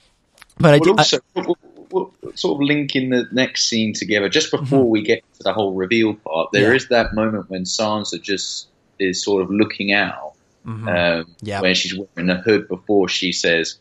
but 0.59 0.74
I 0.74 0.78
do 0.78 0.94
also, 0.97 1.19
I, 1.36 1.40
we'll, 1.43 1.56
we'll 1.90 2.12
sort 2.35 2.60
of 2.60 2.66
linking 2.66 3.10
the 3.10 3.28
next 3.32 3.69
scene 3.69 3.93
together 3.94 4.28
just 4.28 4.51
before 4.51 4.81
mm-hmm. 4.81 4.89
we 4.89 5.02
get 5.02 5.23
to 5.35 5.43
the 5.43 5.52
whole 5.52 5.74
reveal 5.74 6.14
part. 6.14 6.52
There 6.52 6.70
yeah. 6.70 6.77
is 6.77 6.89
that 6.89 7.14
moment 7.14 7.51
when 7.51 7.64
Sansa 7.64 8.20
just 8.20 8.69
is 8.98 9.23
sort 9.23 9.43
of 9.43 9.51
looking 9.51 9.93
out, 9.93 10.35
mm-hmm. 10.66 10.89
um, 10.89 11.35
yeah. 11.40 11.60
where 11.60 11.74
she's 11.74 11.97
wearing 11.97 12.28
the 12.28 12.36
hood 12.36 12.69
before 12.69 13.09
she 13.09 13.32
says, 13.32 13.78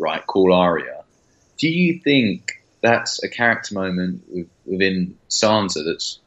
"Right, 0.00 0.26
call 0.26 0.52
Arya." 0.52 1.04
Do 1.58 1.68
you 1.68 2.00
think 2.00 2.62
that's 2.80 3.22
a 3.22 3.28
character 3.28 3.74
moment 3.74 4.22
within 4.64 5.16
Sansa 5.28 5.84
that's 5.84 6.18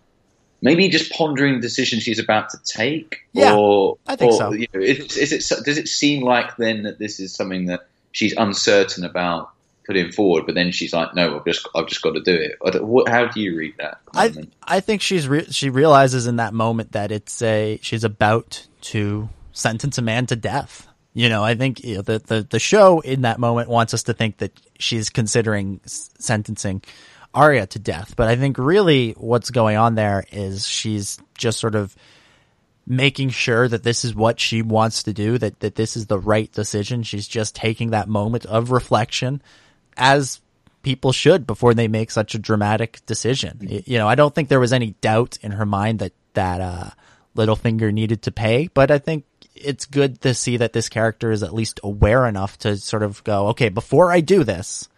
maybe 0.62 0.88
just 0.90 1.12
pondering 1.12 1.56
the 1.56 1.62
decision 1.62 2.00
she's 2.00 2.20
about 2.20 2.52
to 2.52 2.58
take? 2.64 3.22
Yeah, 3.34 3.56
or, 3.56 3.98
I 4.08 4.16
think 4.16 4.34
or, 4.34 4.38
so. 4.38 4.52
You 4.54 4.68
know, 4.74 4.80
is, 4.80 5.18
is 5.18 5.52
it 5.52 5.66
does 5.66 5.78
it 5.78 5.88
seem 5.88 6.24
like 6.24 6.56
then 6.58 6.84
that 6.84 7.00
this 7.00 7.20
is 7.20 7.34
something 7.34 7.66
that 7.66 7.88
she's 8.12 8.34
uncertain 8.38 9.04
about 9.04 9.50
putting 9.86 10.12
forward, 10.12 10.46
but 10.46 10.56
then 10.56 10.72
she's 10.72 10.94
like, 10.94 11.14
"No, 11.14 11.38
I've 11.38 11.46
just 11.46 11.68
I've 11.76 11.88
just 11.88 12.02
got 12.02 12.12
to 12.14 12.22
do 12.22 12.34
it." 12.34 13.10
How 13.10 13.26
do 13.26 13.42
you 13.42 13.58
read 13.58 13.76
that? 13.80 14.00
Moment? 14.14 14.54
I 14.64 14.78
I 14.78 14.80
think 14.80 15.02
she's 15.02 15.28
re- 15.28 15.52
she 15.52 15.70
realizes 15.70 16.28
in 16.28 16.38
that 16.38 16.54
moment 16.54 16.94
that 16.94 17.12
it's 17.12 17.42
a 17.42 17.80
she's 17.82 18.04
about 18.04 18.68
to 18.82 19.30
sentence 19.52 19.98
a 19.98 20.02
man 20.02 20.26
to 20.28 20.36
death. 20.36 20.88
You 21.14 21.30
know, 21.30 21.44
I 21.44 21.56
think 21.56 21.84
you 21.84 21.96
know, 21.96 22.02
the, 22.02 22.20
the 22.20 22.48
the 22.50 22.60
show 22.60 23.00
in 23.00 23.22
that 23.22 23.40
moment 23.40 23.70
wants 23.70 23.94
us 23.94 24.04
to 24.04 24.14
think 24.14 24.38
that 24.38 24.52
she's 24.80 25.10
considering 25.10 25.80
sentencing 25.86 26.84
Arya 27.34 27.68
to 27.68 27.80
death, 27.80 28.16
but 28.16 28.28
I 28.28 28.36
think 28.36 28.58
really 28.58 29.12
what's 29.12 29.52
going 29.52 29.78
on 29.78 29.96
there 29.96 30.24
is 30.32 30.68
she's 30.68 31.20
just 31.38 31.60
sort 31.60 31.76
of 31.76 31.96
making 32.86 33.30
sure 33.30 33.68
that 33.68 33.84
this 33.84 34.04
is 34.04 34.14
what 34.14 34.40
she 34.40 34.62
wants 34.62 35.04
to 35.04 35.14
do, 35.14 35.38
that, 35.38 35.60
that 35.62 35.76
this 35.76 35.96
is 35.96 36.08
the 36.08 36.20
right 36.20 36.52
decision. 36.52 37.04
She's 37.04 37.28
just 37.28 37.56
taking 37.56 37.92
that 37.92 38.10
moment 38.10 38.46
of 38.46 38.72
reflection 38.72 39.42
as 39.96 40.42
people 40.82 41.12
should 41.12 41.48
before 41.48 41.74
they 41.74 41.88
make 41.88 42.12
such 42.12 42.36
a 42.36 42.40
dramatic 42.40 43.00
decision. 43.06 43.60
Mm-hmm. 43.62 43.92
You 43.92 43.98
know, 43.98 44.08
I 44.08 44.16
don't 44.16 44.36
think 44.36 44.50
there 44.50 44.60
was 44.60 44.74
any 44.74 44.92
doubt 45.02 45.38
in 45.42 45.52
her 45.52 45.66
mind 45.66 46.00
that 46.00 46.12
that 46.34 46.62
uh, 46.62 46.90
Littlefinger 47.36 47.94
needed 47.94 48.24
to 48.24 48.32
pay, 48.32 48.70
but 48.74 48.92
I 48.92 48.98
think 48.98 49.26
it's 49.56 49.86
good 49.86 50.22
to 50.22 50.34
see 50.34 50.58
that 50.58 50.74
this 50.74 50.90
character 50.90 51.32
is 51.32 51.44
at 51.44 51.54
least 51.54 51.80
aware 51.84 52.26
enough 52.26 52.58
to 52.60 52.78
sort 52.78 53.04
of 53.04 53.24
go, 53.24 53.50
okay, 53.50 53.70
before 53.70 54.12
I 54.12 54.22
do 54.22 54.44
this, 54.44 54.90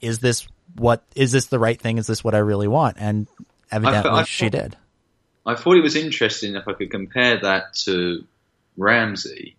is 0.00 0.20
this 0.20 0.46
what 0.76 1.02
is 1.14 1.32
this 1.32 1.46
the 1.46 1.58
right 1.58 1.80
thing? 1.80 1.98
Is 1.98 2.06
this 2.06 2.22
what 2.22 2.34
I 2.34 2.38
really 2.38 2.68
want? 2.68 2.96
And 2.98 3.26
evidently, 3.70 4.10
I, 4.10 4.20
I 4.20 4.24
she 4.24 4.48
did. 4.48 4.76
I 5.44 5.54
thought 5.54 5.76
it 5.76 5.82
was 5.82 5.96
interesting 5.96 6.54
if 6.54 6.68
I 6.68 6.74
could 6.74 6.90
compare 6.90 7.40
that 7.40 7.74
to 7.84 8.24
Ramsay 8.76 9.56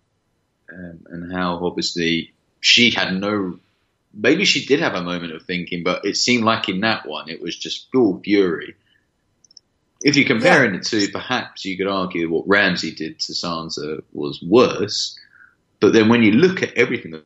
um, 0.72 1.06
and 1.10 1.34
how 1.34 1.66
obviously 1.66 2.34
she 2.60 2.92
had 2.92 3.14
no 3.14 3.60
maybe 4.14 4.46
she 4.46 4.66
did 4.66 4.82
have 4.82 4.94
a 4.94 5.02
moment 5.02 5.34
of 5.34 5.44
thinking, 5.44 5.84
but 5.84 6.06
it 6.06 6.18
seemed 6.18 6.44
like 6.44 6.70
in 6.70 6.82
that 6.82 7.08
one 7.08 7.30
it 7.30 7.42
was 7.42 7.56
just 7.56 7.92
pure 7.92 8.20
fury. 8.24 8.76
If 10.04 10.16
you're 10.16 10.28
comparing 10.28 10.74
yeah. 10.74 10.80
it 10.80 10.86
to 10.88 11.08
perhaps 11.12 11.66
you 11.66 11.78
could 11.78 11.88
argue 11.88 12.30
what 12.30 12.48
Ramsay 12.48 12.96
did 12.96 13.20
to 13.20 13.34
Sansa 13.34 14.02
was 14.14 14.42
worse, 14.42 15.18
but 15.80 15.94
then 15.94 16.10
when 16.10 16.24
you 16.24 16.32
look 16.32 16.64
at 16.64 16.74
everything 16.74 17.22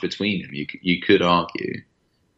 between 0.00 0.42
them, 0.42 0.54
you 0.54 0.66
you 0.80 1.00
could 1.00 1.22
argue 1.22 1.82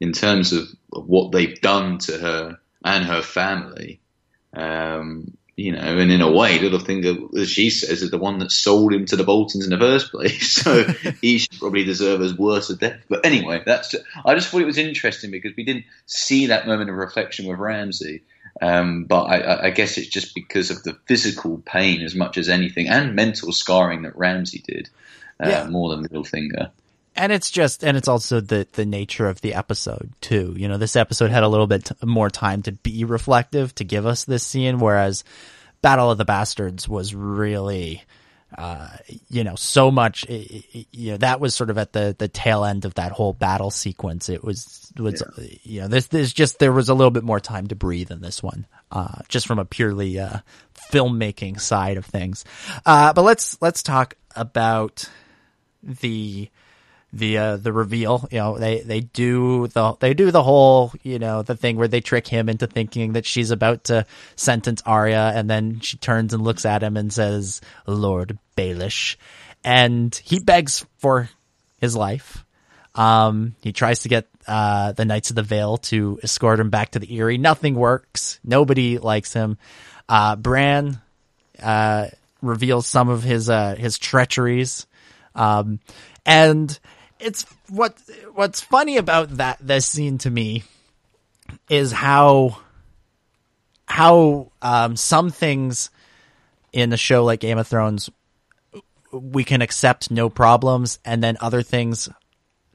in 0.01 0.13
terms 0.13 0.53
of, 0.53 0.69
of 0.93 1.07
what 1.07 1.31
they've 1.31 1.61
done 1.61 1.99
to 1.99 2.19
her 2.19 2.59
and 2.85 3.05
her 3.05 3.23
family. 3.23 4.01
Um, 4.53 5.37
you 5.57 5.71
know, 5.73 5.99
and 5.99 6.11
in 6.11 6.23
a 6.23 6.33
way, 6.33 6.59
Littlefinger, 6.59 7.39
as 7.39 7.51
she 7.51 7.71
says, 7.71 8.03
is 8.03 8.11
the 8.11 8.19
one 8.19 8.39
that 8.39 8.51
sold 8.51 8.93
him 8.93 9.05
to 9.07 9.17
the 9.17 9.23
Boltons 9.23 9.65
in 9.65 9.71
the 9.71 9.79
first 9.79 10.11
place. 10.11 10.53
So 10.63 10.85
he 11.21 11.39
should 11.39 11.59
probably 11.59 11.85
deserve 11.85 12.21
as 12.23 12.37
worse 12.37 12.71
a 12.71 12.77
death. 12.77 13.01
But 13.09 13.27
anyway, 13.27 13.63
that's. 13.65 13.91
Just, 13.91 14.05
I 14.25 14.35
just 14.35 14.49
thought 14.49 14.63
it 14.63 14.67
was 14.67 14.79
interesting 14.79 15.31
because 15.31 15.53
we 15.57 15.65
didn't 15.65 15.85
see 16.07 16.47
that 16.47 16.67
moment 16.67 16.91
of 16.91 16.97
reflection 16.97 17.47
with 17.47 17.59
Ramsay. 17.59 18.23
Um, 18.63 19.05
but 19.05 19.25
I, 19.25 19.67
I, 19.67 19.71
guess 19.71 19.99
it's 19.99 20.07
just 20.07 20.37
because 20.37 20.71
of 20.71 20.85
the 20.85 20.97
physical 21.07 21.59
pain 21.67 22.01
as 22.03 22.15
much 22.15 22.39
as 22.39 22.49
anything, 22.49 22.89
and 22.89 23.17
mental 23.17 23.51
scarring 23.51 24.03
that 24.03 24.17
Ramsay 24.17 24.63
did 24.65 24.89
uh, 25.43 25.49
yeah. 25.49 25.67
more 25.67 25.91
than 25.91 26.07
Littlefinger. 26.07 26.71
and 27.17 27.33
it's 27.33 27.51
just 27.51 27.83
and 27.83 27.97
it's 27.97 28.07
also 28.07 28.41
the 28.41 28.69
the 28.75 28.87
nature 28.87 29.29
of 29.29 29.41
the 29.41 29.55
episode 29.55 30.13
too 30.21 30.55
you 30.57 30.69
know 30.69 30.79
this 30.79 30.95
episode 30.95 31.33
had 31.33 31.43
a 31.43 31.49
little 31.49 31.67
bit 31.67 31.87
t- 31.87 31.95
more 32.05 32.31
time 32.31 32.63
to 32.63 32.71
be 32.71 33.03
reflective 33.03 33.75
to 33.75 33.83
give 33.83 34.07
us 34.07 34.25
this 34.25 34.47
scene 34.47 34.79
whereas 34.79 35.25
battle 35.83 36.13
of 36.13 36.19
the 36.19 36.25
bastards 36.25 36.89
was 36.89 37.17
really 37.17 38.05
uh, 38.59 38.89
you 39.29 39.45
know 39.45 39.55
so 39.55 39.91
much 39.91 40.27
you 40.29 41.13
know 41.13 41.17
that 41.17 41.41
was 41.41 41.55
sort 41.55 41.71
of 41.71 41.79
at 41.79 41.93
the 41.93 42.15
the 42.19 42.29
tail 42.29 42.65
end 42.65 42.85
of 42.85 42.95
that 42.95 43.13
whole 43.13 43.33
battle 43.33 43.71
sequence 43.71 44.29
it 44.29 44.45
was 44.45 44.93
was 44.99 45.23
yeah. 45.39 45.47
you 45.63 45.81
know 45.81 45.89
this 45.89 46.09
there's 46.09 46.33
just 46.33 46.59
there 46.59 46.73
was 46.73 46.89
a 46.89 46.95
little 46.95 47.11
bit 47.11 47.25
more 47.25 47.41
time 47.41 47.67
to 47.67 47.75
breathe 47.75 48.11
in 48.11 48.21
this 48.21 48.43
one 48.43 48.67
uh, 48.91 49.21
just 49.29 49.47
from 49.47 49.59
a 49.59 49.65
purely 49.65 50.19
uh, 50.19 50.39
filmmaking 50.93 51.61
side 51.61 51.97
of 51.97 52.05
things 52.05 52.45
uh, 52.85 53.13
but 53.13 53.23
let's 53.23 53.57
let's 53.61 53.83
talk 53.83 54.15
about 54.37 55.09
the 55.83 56.51
the 57.13 57.39
uh, 57.39 57.57
the 57.57 57.73
reveal. 57.73 58.27
You 58.31 58.39
know, 58.39 58.59
they 58.59 58.81
they 58.81 59.01
do 59.01 59.69
the 59.69 59.97
they 60.01 60.15
do 60.15 60.31
the 60.31 60.43
whole 60.43 60.93
you 61.03 61.19
know 61.19 61.43
the 61.43 61.57
thing 61.57 61.77
where 61.77 61.89
they 61.89 62.01
trick 62.01 62.27
him 62.27 62.49
into 62.49 62.67
thinking 62.67 63.13
that 63.13 63.27
she's 63.27 63.51
about 63.51 63.85
to 63.85 64.07
sentence 64.37 64.83
Arya, 64.87 65.33
and 65.35 65.49
then 65.49 65.81
she 65.81 65.97
turns 65.99 66.33
and 66.33 66.43
looks 66.43 66.65
at 66.65 66.83
him 66.83 66.97
and 66.97 67.13
says, 67.13 67.61
"Lord 67.87 68.39
Baelish," 68.57 69.17
and 69.65 70.15
he 70.25 70.39
begs 70.39 70.85
for 70.99 71.29
his 71.81 71.97
life. 71.97 72.45
Um, 72.95 73.55
he 73.63 73.73
tries 73.73 74.01
to 74.01 74.09
get 74.09 74.29
uh, 74.47 74.93
the 74.93 75.05
Knights 75.05 75.31
of 75.31 75.37
the 75.37 75.43
Vale 75.43 75.79
to 75.79 76.19
escort 76.23 76.61
him 76.61 76.71
back 76.71 76.91
to 76.91 76.99
the 76.99 77.19
Eyrie. 77.19 77.39
Nothing 77.39 77.75
works. 77.75 78.39
Nobody 78.45 78.99
likes 78.99 79.33
him. 79.33 79.59
Uh, 80.09 80.37
Bran 80.37 81.01
uh, 81.63 82.09
reveals 82.41 82.87
some 82.87 83.09
of 83.09 83.23
his 83.23 83.49
uh, 83.49 83.75
his 83.77 83.99
treacheries. 83.99 84.87
Um, 85.35 85.81
and 86.27 86.79
it's 87.19 87.45
what 87.69 87.97
what's 88.35 88.61
funny 88.61 88.97
about 88.97 89.37
that 89.37 89.59
this 89.61 89.87
scene 89.87 90.19
to 90.19 90.31
me 90.31 90.65
is 91.69 91.93
how 91.93 92.59
how 93.87 94.51
um, 94.61 94.97
some 94.97 95.31
things 95.31 95.91
in 96.73 96.93
a 96.93 96.97
show 96.97 97.25
like 97.25 97.41
Game 97.41 97.59
of 97.59 97.69
Thrones 97.69 98.11
we 99.13 99.45
can 99.45 99.63
accept 99.63 100.11
no 100.11 100.29
problems, 100.29 100.99
and 101.05 101.23
then 101.23 101.37
other 101.41 101.63
things 101.63 102.09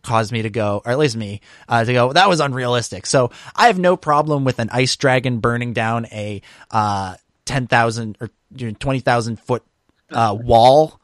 cause 0.03 0.31
me 0.31 0.43
to 0.43 0.49
go, 0.49 0.81
or 0.85 0.91
at 0.91 0.99
least 0.99 1.17
me, 1.17 1.41
uh, 1.67 1.83
to 1.83 1.93
go, 1.93 2.13
that 2.13 2.29
was 2.29 2.39
unrealistic. 2.39 3.05
So 3.05 3.31
I 3.55 3.67
have 3.67 3.79
no 3.79 3.97
problem 3.97 4.45
with 4.45 4.59
an 4.59 4.69
ice 4.71 4.95
dragon 4.95 5.39
burning 5.39 5.73
down 5.73 6.05
a 6.07 6.41
uh, 6.71 7.15
10,000 7.45 8.17
or 8.21 8.29
20,000 8.55 9.39
foot 9.39 9.63
uh, 10.11 10.37
wall 10.39 11.01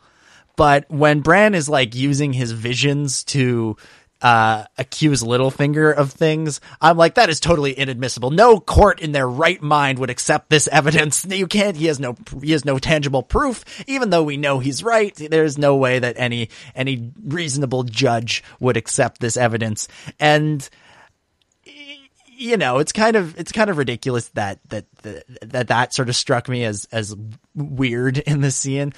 but 0.55 0.89
when 0.89 1.21
Bran 1.21 1.55
is 1.55 1.67
like 1.67 1.95
using 1.95 2.33
his 2.33 2.51
visions 2.51 3.23
to 3.25 3.75
uh, 4.23 4.63
accuse 4.77 5.21
Littlefinger 5.21 5.93
of 5.93 6.11
things, 6.11 6.61
I'm 6.79 6.97
like, 6.97 7.15
that 7.15 7.29
is 7.29 7.41
totally 7.41 7.77
inadmissible. 7.77 8.31
No 8.31 8.59
court 8.59 9.01
in 9.01 9.11
their 9.11 9.27
right 9.27 9.61
mind 9.61 9.99
would 9.99 10.09
accept 10.09 10.49
this 10.49 10.67
evidence. 10.67 11.27
You 11.33 11.47
can't. 11.47 11.75
He 11.75 11.87
has 11.87 11.99
no. 11.99 12.15
He 12.41 12.51
has 12.51 12.63
no 12.63 12.77
tangible 12.77 13.23
proof. 13.23 13.65
Even 13.87 14.11
though 14.11 14.23
we 14.23 14.37
know 14.37 14.59
he's 14.59 14.83
right, 14.83 15.13
there's 15.15 15.57
no 15.57 15.75
way 15.75 15.97
that 15.97 16.15
any 16.17 16.49
any 16.75 17.11
reasonable 17.23 17.83
judge 17.83 18.43
would 18.59 18.77
accept 18.77 19.19
this 19.19 19.35
evidence. 19.35 19.87
And 20.19 20.69
you 22.37 22.57
know, 22.57 22.79
it's 22.79 22.91
kind 22.91 23.15
of 23.15 23.37
it's 23.39 23.51
kind 23.51 23.69
of 23.69 23.77
ridiculous 23.77 24.29
that 24.29 24.59
that 24.69 24.85
that 25.41 25.67
that 25.67 25.93
sort 25.93 26.09
of 26.09 26.15
struck 26.15 26.47
me 26.47 26.65
as 26.65 26.87
as 26.91 27.15
weird 27.55 28.19
in 28.19 28.41
the 28.41 28.51
scene 28.51 28.93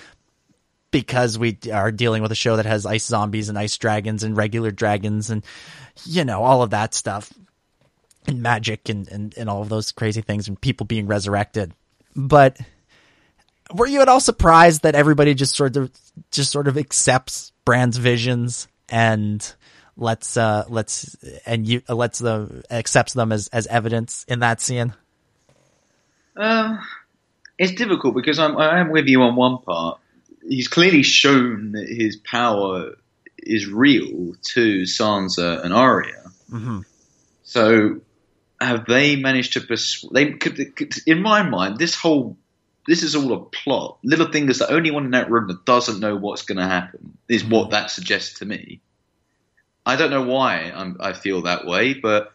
because 0.95 1.37
we 1.37 1.57
are 1.73 1.91
dealing 1.91 2.21
with 2.21 2.31
a 2.31 2.35
show 2.35 2.55
that 2.55 2.65
has 2.65 2.85
ice 2.85 3.03
zombies 3.03 3.49
and 3.49 3.59
ice 3.59 3.77
dragons 3.77 4.23
and 4.23 4.37
regular 4.37 4.71
dragons 4.71 5.29
and 5.29 5.43
you 6.05 6.23
know 6.23 6.41
all 6.41 6.61
of 6.61 6.69
that 6.69 6.93
stuff 6.93 7.33
and 8.27 8.41
magic 8.41 8.87
and, 8.87 9.05
and, 9.09 9.37
and 9.37 9.49
all 9.49 9.61
of 9.61 9.67
those 9.67 9.91
crazy 9.91 10.21
things 10.21 10.47
and 10.47 10.59
people 10.61 10.85
being 10.85 11.05
resurrected. 11.05 11.73
But 12.15 12.55
were 13.73 13.87
you 13.87 14.01
at 14.03 14.07
all 14.07 14.21
surprised 14.21 14.83
that 14.83 14.95
everybody 14.95 15.33
just 15.33 15.57
sort 15.57 15.75
of 15.75 15.91
just 16.31 16.49
sort 16.49 16.69
of 16.69 16.77
accepts 16.77 17.51
Bran's 17.65 17.97
visions 17.97 18.69
and 18.87 19.53
lets 19.97 20.37
uh 20.37 20.63
let's 20.69 21.13
and 21.45 21.67
you 21.67 21.81
uh, 21.89 21.95
lets 21.95 22.19
them 22.19 22.63
accepts 22.71 23.11
them 23.11 23.33
as 23.33 23.49
as 23.49 23.67
evidence 23.67 24.23
in 24.29 24.39
that 24.39 24.61
scene? 24.61 24.93
Uh 26.37 26.77
it's 27.59 27.73
difficult 27.73 28.15
because 28.15 28.39
I'm 28.39 28.57
I 28.57 28.79
am 28.79 28.91
with 28.91 29.07
you 29.07 29.21
on 29.23 29.35
one 29.35 29.57
part 29.57 29.99
he's 30.47 30.67
clearly 30.67 31.03
shown 31.03 31.73
that 31.73 31.87
his 31.87 32.17
power 32.17 32.95
is 33.37 33.67
real 33.67 34.33
to 34.53 34.83
Sansa 34.83 35.63
and 35.63 35.73
Arya. 35.73 36.23
Mm-hmm. 36.51 36.81
So 37.43 38.01
have 38.59 38.85
they 38.85 39.15
managed 39.15 39.53
to 39.53 39.61
persuade? 39.61 40.13
They 40.13 40.31
could, 40.33 40.75
could, 40.75 40.93
in 41.05 41.21
my 41.21 41.43
mind, 41.43 41.77
this 41.77 41.95
whole 41.95 42.37
this 42.87 43.01
is 43.01 43.15
all 43.15 43.33
a 43.33 43.39
plot. 43.39 43.97
Littlefinger's 44.05 44.59
the 44.59 44.71
only 44.71 44.91
one 44.91 45.05
in 45.05 45.11
that 45.11 45.31
room 45.31 45.47
that 45.47 45.65
doesn't 45.65 45.99
know 45.99 46.15
what's 46.15 46.43
going 46.43 46.59
to 46.59 46.67
happen. 46.67 47.17
Is 47.27 47.43
mm-hmm. 47.43 47.51
what 47.51 47.71
that 47.71 47.91
suggests 47.91 48.39
to 48.39 48.45
me. 48.45 48.81
I 49.85 49.95
don't 49.95 50.09
know 50.09 50.23
why 50.23 50.71
I'm, 50.73 50.97
i 50.99 51.13
feel 51.13 51.43
that 51.43 51.65
way, 51.65 51.93
but 51.93 52.33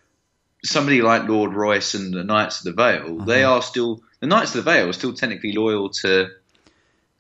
somebody 0.64 1.02
like 1.02 1.28
Lord 1.28 1.52
Royce 1.52 1.94
and 1.94 2.14
the 2.14 2.22
Knights 2.22 2.58
of 2.58 2.64
the 2.64 2.72
Vale, 2.72 3.08
mm-hmm. 3.08 3.24
they 3.24 3.44
are 3.44 3.62
still 3.62 4.02
the 4.20 4.26
Knights 4.26 4.54
of 4.54 4.64
the 4.64 4.70
Vale 4.70 4.88
are 4.88 4.92
still 4.92 5.14
technically 5.14 5.52
loyal 5.52 5.88
to 5.88 6.28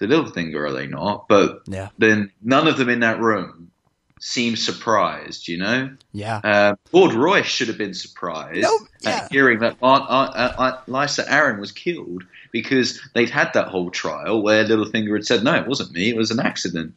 the 0.00 0.06
Littlefinger, 0.06 0.68
are 0.68 0.72
they 0.72 0.86
not? 0.86 1.28
But 1.28 1.62
yeah. 1.66 1.90
then 1.98 2.32
none 2.42 2.66
of 2.66 2.78
them 2.78 2.88
in 2.88 3.00
that 3.00 3.20
room 3.20 3.70
seem 4.18 4.56
surprised, 4.56 5.46
you 5.46 5.58
know? 5.58 5.90
Yeah. 6.12 6.40
Uh, 6.42 6.74
Lord 6.92 7.14
Royce 7.14 7.46
should 7.46 7.68
have 7.68 7.78
been 7.78 7.94
surprised 7.94 8.62
nope, 8.62 8.82
yeah. 9.00 9.10
at 9.24 9.32
hearing 9.32 9.60
that 9.60 9.76
Aunt, 9.82 10.04
Aunt, 10.08 10.58
Aunt, 10.58 10.86
Lysa 10.86 11.26
Arryn 11.26 11.60
was 11.60 11.72
killed 11.72 12.24
because 12.50 13.00
they'd 13.14 13.30
had 13.30 13.52
that 13.54 13.68
whole 13.68 13.90
trial 13.90 14.42
where 14.42 14.64
Littlefinger 14.64 15.14
had 15.14 15.26
said, 15.26 15.44
no, 15.44 15.54
it 15.54 15.66
wasn't 15.66 15.92
me, 15.92 16.10
it 16.10 16.16
was 16.16 16.30
an 16.30 16.40
accident. 16.40 16.94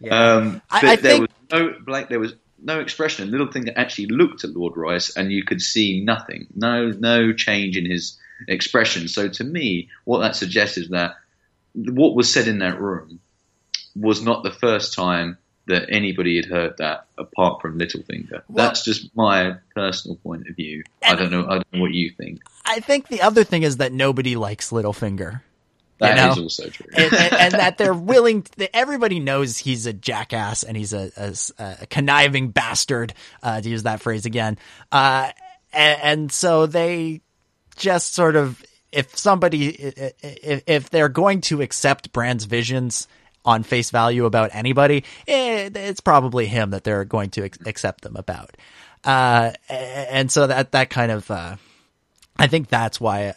Yeah. 0.00 0.34
Um, 0.34 0.62
but 0.70 0.84
I, 0.84 0.92
I 0.92 0.96
there 0.96 1.12
think... 1.12 1.20
was 1.20 1.30
no 1.52 1.74
like, 1.86 2.08
there 2.08 2.20
was 2.20 2.34
no 2.62 2.80
expression. 2.80 3.30
Littlefinger 3.30 3.72
actually 3.76 4.06
looked 4.06 4.44
at 4.44 4.50
Lord 4.50 4.76
Royce 4.76 5.16
and 5.16 5.32
you 5.32 5.44
could 5.44 5.62
see 5.62 6.02
nothing, 6.02 6.46
no 6.54 6.90
no 6.90 7.32
change 7.32 7.76
in 7.78 7.90
his 7.90 8.18
expression. 8.48 9.08
So 9.08 9.28
to 9.28 9.44
me, 9.44 9.88
what 10.04 10.18
that 10.18 10.36
suggests 10.36 10.76
is 10.76 10.88
that 10.88 11.14
what 11.74 12.14
was 12.14 12.32
said 12.32 12.48
in 12.48 12.58
that 12.58 12.80
room 12.80 13.20
was 13.96 14.22
not 14.22 14.42
the 14.42 14.50
first 14.50 14.94
time 14.94 15.38
that 15.66 15.86
anybody 15.88 16.36
had 16.36 16.46
heard 16.46 16.76
that 16.78 17.06
apart 17.16 17.62
from 17.62 17.78
Littlefinger. 17.78 18.42
Well, 18.48 18.66
That's 18.66 18.84
just 18.84 19.14
my 19.16 19.56
personal 19.74 20.16
point 20.16 20.48
of 20.48 20.56
view. 20.56 20.82
I 21.02 21.14
don't 21.14 21.30
know. 21.30 21.46
I 21.46 21.54
don't 21.54 21.72
know 21.72 21.80
what 21.80 21.92
you 21.92 22.10
think. 22.10 22.40
I 22.64 22.80
think 22.80 23.08
the 23.08 23.22
other 23.22 23.44
thing 23.44 23.62
is 23.62 23.76
that 23.78 23.92
nobody 23.92 24.36
likes 24.36 24.70
Littlefinger. 24.70 25.42
That 25.98 26.16
you 26.16 26.22
know? 26.22 26.32
is 26.32 26.38
also 26.38 26.68
true, 26.70 26.86
and, 26.96 27.12
and, 27.12 27.34
and, 27.34 27.52
that 27.52 27.76
they're 27.76 27.92
willing. 27.92 28.42
To, 28.42 28.58
that 28.58 28.74
everybody 28.74 29.20
knows 29.20 29.58
he's 29.58 29.84
a 29.84 29.92
jackass 29.92 30.62
and 30.62 30.74
he's 30.74 30.94
a, 30.94 31.12
a, 31.58 31.76
a 31.82 31.86
conniving 31.86 32.48
bastard, 32.48 33.12
uh, 33.42 33.60
to 33.60 33.68
use 33.68 33.82
that 33.82 34.00
phrase 34.00 34.24
again. 34.24 34.56
Uh, 34.90 35.30
and, 35.74 36.00
and 36.02 36.32
so 36.32 36.64
they 36.64 37.20
just 37.76 38.14
sort 38.14 38.34
of 38.34 38.64
if 38.92 39.16
somebody 39.16 39.68
if, 39.68 40.62
if 40.66 40.90
they're 40.90 41.08
going 41.08 41.40
to 41.42 41.62
accept 41.62 42.12
Bran's 42.12 42.44
visions 42.44 43.08
on 43.44 43.62
face 43.62 43.90
value 43.90 44.26
about 44.26 44.50
anybody, 44.52 45.04
eh, 45.26 45.70
it's 45.74 46.00
probably 46.00 46.46
him 46.46 46.70
that 46.70 46.84
they're 46.84 47.04
going 47.04 47.30
to 47.30 47.42
accept 47.42 48.02
them 48.02 48.16
about. 48.16 48.56
Uh, 49.02 49.52
and 49.68 50.30
so 50.30 50.46
that 50.46 50.72
that 50.72 50.90
kind 50.90 51.10
of 51.10 51.30
uh, 51.30 51.56
I 52.40 52.46
think 52.46 52.68
that's 52.68 53.00
why 53.00 53.34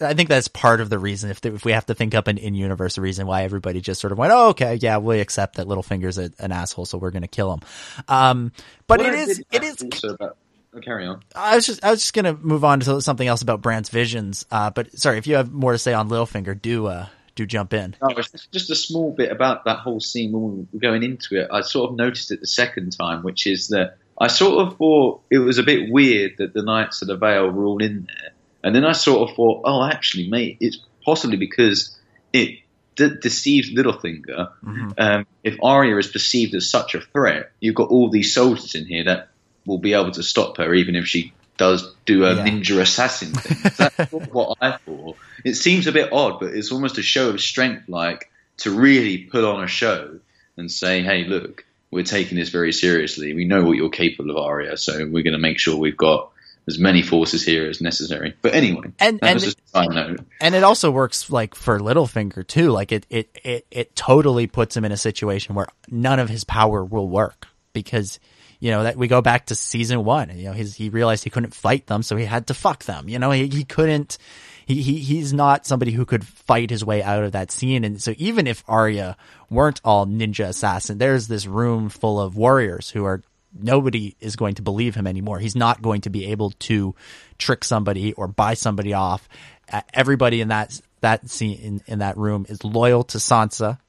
I 0.00 0.12
think 0.14 0.28
that's 0.28 0.48
part 0.48 0.80
of 0.80 0.90
the 0.90 0.98
reason 0.98 1.30
if 1.30 1.44
if 1.44 1.64
we 1.64 1.72
have 1.72 1.86
to 1.86 1.94
think 1.94 2.14
up 2.14 2.28
an 2.28 2.38
in 2.38 2.54
universe 2.54 2.98
reason 2.98 3.26
why 3.26 3.44
everybody 3.44 3.80
just 3.80 4.00
sort 4.00 4.12
of 4.12 4.18
went 4.18 4.32
oh 4.32 4.48
okay 4.50 4.74
yeah 4.74 4.98
we 4.98 5.20
accept 5.20 5.56
that 5.56 5.66
Littlefinger's 5.66 6.18
a, 6.18 6.30
an 6.38 6.52
asshole 6.52 6.84
so 6.84 6.98
we're 6.98 7.10
going 7.10 7.22
to 7.22 7.28
kill 7.28 7.52
him. 7.52 7.60
Um, 8.08 8.52
but 8.86 9.00
it 9.00 9.14
is 9.14 9.42
it 9.50 9.62
is 9.62 9.82
about 10.04 10.36
carry 10.80 11.06
on. 11.06 11.22
I 11.34 11.56
was 11.56 11.66
just 11.66 11.84
I 11.84 11.90
was 11.90 12.00
just 12.00 12.14
gonna 12.14 12.34
move 12.34 12.64
on 12.64 12.80
to 12.80 13.00
something 13.00 13.26
else 13.26 13.42
about 13.42 13.60
Bran's 13.60 13.88
visions. 13.88 14.46
Uh, 14.50 14.70
but 14.70 14.98
sorry, 14.98 15.18
if 15.18 15.26
you 15.26 15.36
have 15.36 15.52
more 15.52 15.72
to 15.72 15.78
say 15.78 15.92
on 15.92 16.08
Littlefinger, 16.08 16.60
do 16.60 16.86
uh, 16.86 17.06
do 17.34 17.46
jump 17.46 17.72
in. 17.74 17.94
No, 18.00 18.14
just 18.14 18.70
a 18.70 18.74
small 18.74 19.12
bit 19.12 19.30
about 19.30 19.64
that 19.64 19.78
whole 19.78 20.00
scene 20.00 20.32
when 20.32 20.42
we 20.42 20.66
were 20.72 20.80
going 20.80 21.02
into 21.02 21.40
it. 21.40 21.48
I 21.52 21.62
sort 21.62 21.90
of 21.90 21.96
noticed 21.96 22.30
it 22.30 22.40
the 22.40 22.46
second 22.46 22.96
time, 22.96 23.22
which 23.22 23.46
is 23.46 23.68
that 23.68 23.96
I 24.18 24.28
sort 24.28 24.66
of 24.66 24.76
thought 24.76 25.22
it 25.30 25.38
was 25.38 25.58
a 25.58 25.62
bit 25.62 25.90
weird 25.90 26.32
that 26.38 26.54
the 26.54 26.62
Knights 26.62 27.02
of 27.02 27.08
the 27.08 27.16
Vale 27.16 27.50
were 27.50 27.64
all 27.64 27.82
in 27.82 28.06
there, 28.06 28.32
and 28.62 28.74
then 28.74 28.84
I 28.84 28.92
sort 28.92 29.28
of 29.28 29.36
thought, 29.36 29.62
oh, 29.64 29.84
actually, 29.84 30.28
mate, 30.28 30.58
it's 30.60 30.78
possibly 31.04 31.36
because 31.36 31.98
it 32.32 32.60
de- 32.96 33.16
deceives 33.16 33.72
Littlefinger. 33.72 34.50
Mm-hmm. 34.64 34.90
Um, 34.98 35.26
if 35.42 35.56
Arya 35.62 35.96
is 35.96 36.06
perceived 36.06 36.54
as 36.54 36.68
such 36.68 36.94
a 36.94 37.00
threat, 37.00 37.50
you've 37.60 37.74
got 37.74 37.90
all 37.90 38.10
these 38.10 38.34
soldiers 38.34 38.74
in 38.74 38.86
here 38.86 39.04
that 39.04 39.28
will 39.66 39.78
be 39.78 39.94
able 39.94 40.10
to 40.12 40.22
stop 40.22 40.56
her, 40.58 40.74
even 40.74 40.96
if 40.96 41.06
she 41.06 41.32
does 41.56 41.94
do 42.06 42.24
a 42.24 42.34
yeah. 42.34 42.46
ninja 42.46 42.80
assassin 42.80 43.32
thing. 43.32 43.72
That's 43.76 44.12
what 44.32 44.58
I 44.60 44.78
thought. 44.78 45.16
It 45.44 45.54
seems 45.54 45.86
a 45.86 45.92
bit 45.92 46.12
odd, 46.12 46.40
but 46.40 46.54
it's 46.54 46.72
almost 46.72 46.98
a 46.98 47.02
show 47.02 47.30
of 47.30 47.40
strength, 47.40 47.88
like 47.88 48.30
to 48.58 48.70
really 48.70 49.18
put 49.18 49.44
on 49.44 49.62
a 49.62 49.66
show 49.66 50.18
and 50.56 50.70
say, 50.70 51.02
"Hey, 51.02 51.24
look, 51.24 51.64
we're 51.90 52.04
taking 52.04 52.38
this 52.38 52.48
very 52.48 52.72
seriously. 52.72 53.34
We 53.34 53.44
know 53.44 53.64
what 53.64 53.76
you're 53.76 53.90
capable 53.90 54.30
of, 54.30 54.36
Arya, 54.38 54.76
so 54.76 55.06
we're 55.06 55.22
going 55.22 55.34
to 55.34 55.38
make 55.38 55.58
sure 55.58 55.76
we've 55.76 55.96
got 55.96 56.30
as 56.66 56.78
many 56.78 57.02
forces 57.02 57.44
here 57.44 57.68
as 57.68 57.80
necessary. 57.80 58.34
But 58.40 58.54
anyway, 58.54 58.92
and, 58.98 59.18
and 59.22 59.34
was 59.34 59.44
just 59.44 59.58
a 59.58 59.68
side 59.68 59.90
note. 59.90 60.20
And 60.40 60.54
it 60.54 60.62
also 60.62 60.90
works 60.90 61.28
like 61.30 61.54
for 61.54 61.78
Littlefinger 61.78 62.46
too. 62.46 62.70
Like 62.70 62.92
it, 62.92 63.06
it, 63.10 63.38
it, 63.44 63.66
it 63.70 63.96
totally 63.96 64.46
puts 64.46 64.76
him 64.76 64.84
in 64.84 64.92
a 64.92 64.96
situation 64.96 65.54
where 65.54 65.66
none 65.88 66.18
of 66.18 66.28
his 66.28 66.44
power 66.44 66.84
will 66.84 67.08
work 67.08 67.46
because, 67.72 68.20
you 68.62 68.70
know, 68.70 68.84
that 68.84 68.96
we 68.96 69.08
go 69.08 69.20
back 69.20 69.46
to 69.46 69.56
season 69.56 70.04
one 70.04 70.38
you 70.38 70.44
know, 70.44 70.52
he 70.52 70.88
realized 70.88 71.24
he 71.24 71.30
couldn't 71.30 71.52
fight 71.52 71.88
them. 71.88 72.04
So 72.04 72.14
he 72.14 72.24
had 72.24 72.46
to 72.46 72.54
fuck 72.54 72.84
them. 72.84 73.08
You 73.08 73.18
know, 73.18 73.32
he, 73.32 73.48
he 73.48 73.64
couldn't, 73.64 74.18
he, 74.66 74.80
he, 74.82 74.98
he's 75.00 75.32
not 75.32 75.66
somebody 75.66 75.90
who 75.90 76.04
could 76.04 76.24
fight 76.24 76.70
his 76.70 76.84
way 76.84 77.02
out 77.02 77.24
of 77.24 77.32
that 77.32 77.50
scene. 77.50 77.82
And 77.82 78.00
so 78.00 78.14
even 78.18 78.46
if 78.46 78.62
Arya 78.68 79.16
weren't 79.50 79.80
all 79.84 80.06
ninja 80.06 80.46
assassin, 80.46 80.98
there's 80.98 81.26
this 81.26 81.44
room 81.44 81.88
full 81.88 82.20
of 82.20 82.36
warriors 82.36 82.88
who 82.88 83.04
are 83.04 83.24
nobody 83.52 84.14
is 84.20 84.36
going 84.36 84.54
to 84.54 84.62
believe 84.62 84.94
him 84.94 85.08
anymore. 85.08 85.40
He's 85.40 85.56
not 85.56 85.82
going 85.82 86.02
to 86.02 86.10
be 86.10 86.26
able 86.26 86.50
to 86.50 86.94
trick 87.38 87.64
somebody 87.64 88.12
or 88.12 88.28
buy 88.28 88.54
somebody 88.54 88.92
off. 88.92 89.28
Uh, 89.72 89.80
everybody 89.92 90.40
in 90.40 90.48
that 90.48 90.80
that 91.00 91.28
scene 91.28 91.58
in, 91.58 91.82
in 91.88 91.98
that 91.98 92.16
room 92.16 92.46
is 92.48 92.62
loyal 92.62 93.02
to 93.02 93.18
Sansa 93.18 93.80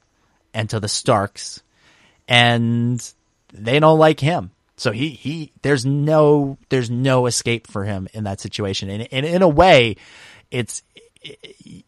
and 0.51 0.67
to 0.71 0.79
the 0.79 0.87
Starks, 0.87 1.61
and 2.27 2.99
they 3.53 3.79
don't 3.79 3.99
like 3.99 4.19
him. 4.19 4.49
So 4.77 4.91
he 4.91 5.09
he 5.09 5.51
there's 5.61 5.85
no 5.85 6.57
there's 6.69 6.89
no 6.89 7.25
escape 7.25 7.67
for 7.67 7.83
him 7.83 8.07
in 8.13 8.23
that 8.23 8.39
situation. 8.39 8.89
And, 8.89 9.07
and 9.11 9.25
in 9.25 9.41
a 9.41 9.47
way, 9.47 9.97
it's 10.51 10.83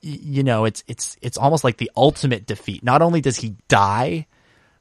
you 0.02 0.44
know 0.44 0.66
it's 0.66 0.84
it's 0.88 1.18
it's 1.22 1.38
almost 1.38 1.64
like 1.64 1.78
the 1.78 1.92
ultimate 1.98 2.46
defeat. 2.46 2.84
Not 2.84 3.02
only 3.02 3.22
does 3.22 3.38
he 3.38 3.56
die, 3.68 4.28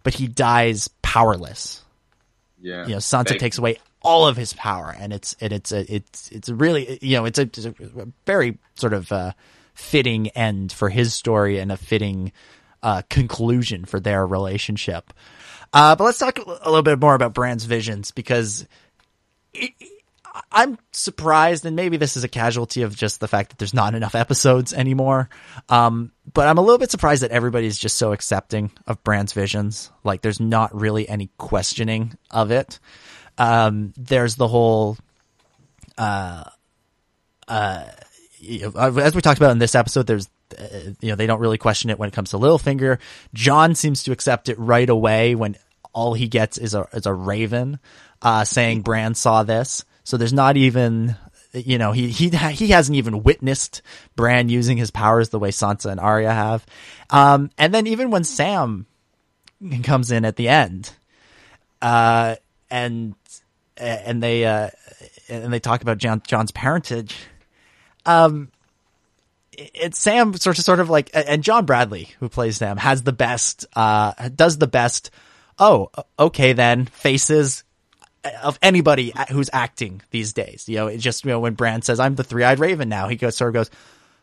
but 0.02 0.14
he 0.14 0.28
dies 0.28 0.88
powerless 1.02 1.84
yeah. 2.64 2.86
You 2.86 2.92
know, 2.92 2.98
Sansa 2.98 3.38
takes 3.38 3.58
away 3.58 3.76
all 4.00 4.26
of 4.26 4.38
his 4.38 4.54
power, 4.54 4.94
and 4.98 5.12
it's 5.12 5.36
and 5.38 5.52
it's 5.52 5.70
a 5.70 5.94
it's 5.94 6.30
it's 6.30 6.48
really 6.48 6.98
you 7.02 7.16
know 7.16 7.26
it's 7.26 7.38
a, 7.38 7.42
it's 7.42 7.66
a 7.66 7.74
very 8.24 8.58
sort 8.74 8.94
of 8.94 9.12
uh, 9.12 9.32
fitting 9.74 10.28
end 10.28 10.72
for 10.72 10.88
his 10.88 11.12
story 11.12 11.58
and 11.58 11.70
a 11.70 11.76
fitting 11.76 12.32
uh, 12.82 13.02
conclusion 13.10 13.84
for 13.84 14.00
their 14.00 14.26
relationship. 14.26 15.12
Uh, 15.74 15.94
but 15.96 16.04
let's 16.04 16.18
talk 16.18 16.38
a 16.38 16.70
little 16.70 16.82
bit 16.82 17.00
more 17.00 17.14
about 17.14 17.34
Bran's 17.34 17.64
visions 17.64 18.12
because. 18.12 18.66
It, 19.52 19.72
I'm 20.50 20.78
surprised, 20.90 21.64
and 21.64 21.76
maybe 21.76 21.96
this 21.96 22.16
is 22.16 22.24
a 22.24 22.28
casualty 22.28 22.82
of 22.82 22.96
just 22.96 23.20
the 23.20 23.28
fact 23.28 23.50
that 23.50 23.58
there's 23.58 23.74
not 23.74 23.94
enough 23.94 24.16
episodes 24.16 24.72
anymore. 24.72 25.28
Um, 25.68 26.10
but 26.32 26.48
I'm 26.48 26.58
a 26.58 26.60
little 26.60 26.78
bit 26.78 26.90
surprised 26.90 27.22
that 27.22 27.30
everybody's 27.30 27.78
just 27.78 27.96
so 27.96 28.12
accepting 28.12 28.72
of 28.86 29.02
Bran's 29.04 29.32
visions. 29.32 29.90
Like, 30.02 30.22
there's 30.22 30.40
not 30.40 30.74
really 30.74 31.08
any 31.08 31.30
questioning 31.38 32.18
of 32.32 32.50
it. 32.50 32.80
Um, 33.38 33.92
there's 33.96 34.34
the 34.34 34.48
whole, 34.48 34.96
uh, 35.98 36.44
uh, 37.46 37.84
as 38.68 39.14
we 39.14 39.20
talked 39.22 39.38
about 39.38 39.52
in 39.52 39.58
this 39.58 39.76
episode, 39.76 40.08
there's, 40.08 40.28
uh, 40.58 40.64
you 41.00 41.10
know, 41.10 41.14
they 41.14 41.26
don't 41.26 41.40
really 41.40 41.58
question 41.58 41.90
it 41.90 41.98
when 41.98 42.08
it 42.08 42.12
comes 42.12 42.30
to 42.30 42.38
Littlefinger. 42.38 42.98
Jon 43.34 43.76
seems 43.76 44.02
to 44.04 44.12
accept 44.12 44.48
it 44.48 44.58
right 44.58 44.88
away 44.88 45.36
when 45.36 45.56
all 45.94 46.14
he 46.14 46.28
gets 46.28 46.58
is 46.58 46.74
a 46.74 46.86
is 46.92 47.06
a 47.06 47.14
raven, 47.14 47.78
uh, 48.20 48.44
saying 48.44 48.82
Bran 48.82 49.14
saw 49.14 49.42
this. 49.42 49.84
So 50.02 50.16
there's 50.18 50.32
not 50.32 50.56
even, 50.56 51.16
you 51.52 51.78
know, 51.78 51.92
he 51.92 52.08
he 52.08 52.28
he 52.28 52.68
hasn't 52.68 52.96
even 52.96 53.22
witnessed 53.22 53.80
Bran 54.16 54.48
using 54.48 54.76
his 54.76 54.90
powers 54.90 55.30
the 55.30 55.38
way 55.38 55.50
Sansa 55.50 55.90
and 55.90 56.00
Arya 56.00 56.32
have. 56.32 56.66
Um, 57.10 57.50
and 57.56 57.72
then 57.72 57.86
even 57.86 58.10
when 58.10 58.24
Sam 58.24 58.86
comes 59.82 60.10
in 60.10 60.24
at 60.24 60.36
the 60.36 60.48
end, 60.48 60.92
uh, 61.80 62.36
and 62.70 63.14
and 63.76 64.22
they 64.22 64.44
uh, 64.44 64.70
and 65.28 65.52
they 65.52 65.60
talk 65.60 65.82
about 65.82 65.98
Jon, 65.98 66.22
Jon's 66.26 66.50
parentage, 66.50 67.16
um, 68.04 68.50
it's 69.52 69.98
Sam 69.98 70.34
sort 70.34 70.58
of 70.58 70.64
sort 70.64 70.80
of 70.80 70.90
like 70.90 71.10
and 71.14 71.42
John 71.42 71.64
Bradley 71.66 72.10
who 72.18 72.28
plays 72.28 72.56
Sam 72.56 72.76
has 72.76 73.02
the 73.02 73.12
best 73.12 73.66
uh 73.76 74.28
does 74.34 74.58
the 74.58 74.66
best 74.66 75.10
oh 75.58 75.90
okay 76.18 76.52
then 76.52 76.86
faces 76.86 77.64
of 78.42 78.58
anybody 78.62 79.12
who's 79.30 79.50
acting 79.52 80.00
these 80.10 80.32
days. 80.32 80.64
You 80.68 80.76
know, 80.76 80.86
it 80.86 80.98
just 80.98 81.24
you 81.24 81.30
know 81.30 81.40
when 81.40 81.54
Bran 81.54 81.82
says 81.82 82.00
I'm 82.00 82.14
the 82.14 82.24
three 82.24 82.44
eyed 82.44 82.58
raven 82.58 82.88
now, 82.88 83.08
he 83.08 83.16
goes 83.16 83.36
sort 83.36 83.48
of 83.50 83.54
goes, 83.54 83.70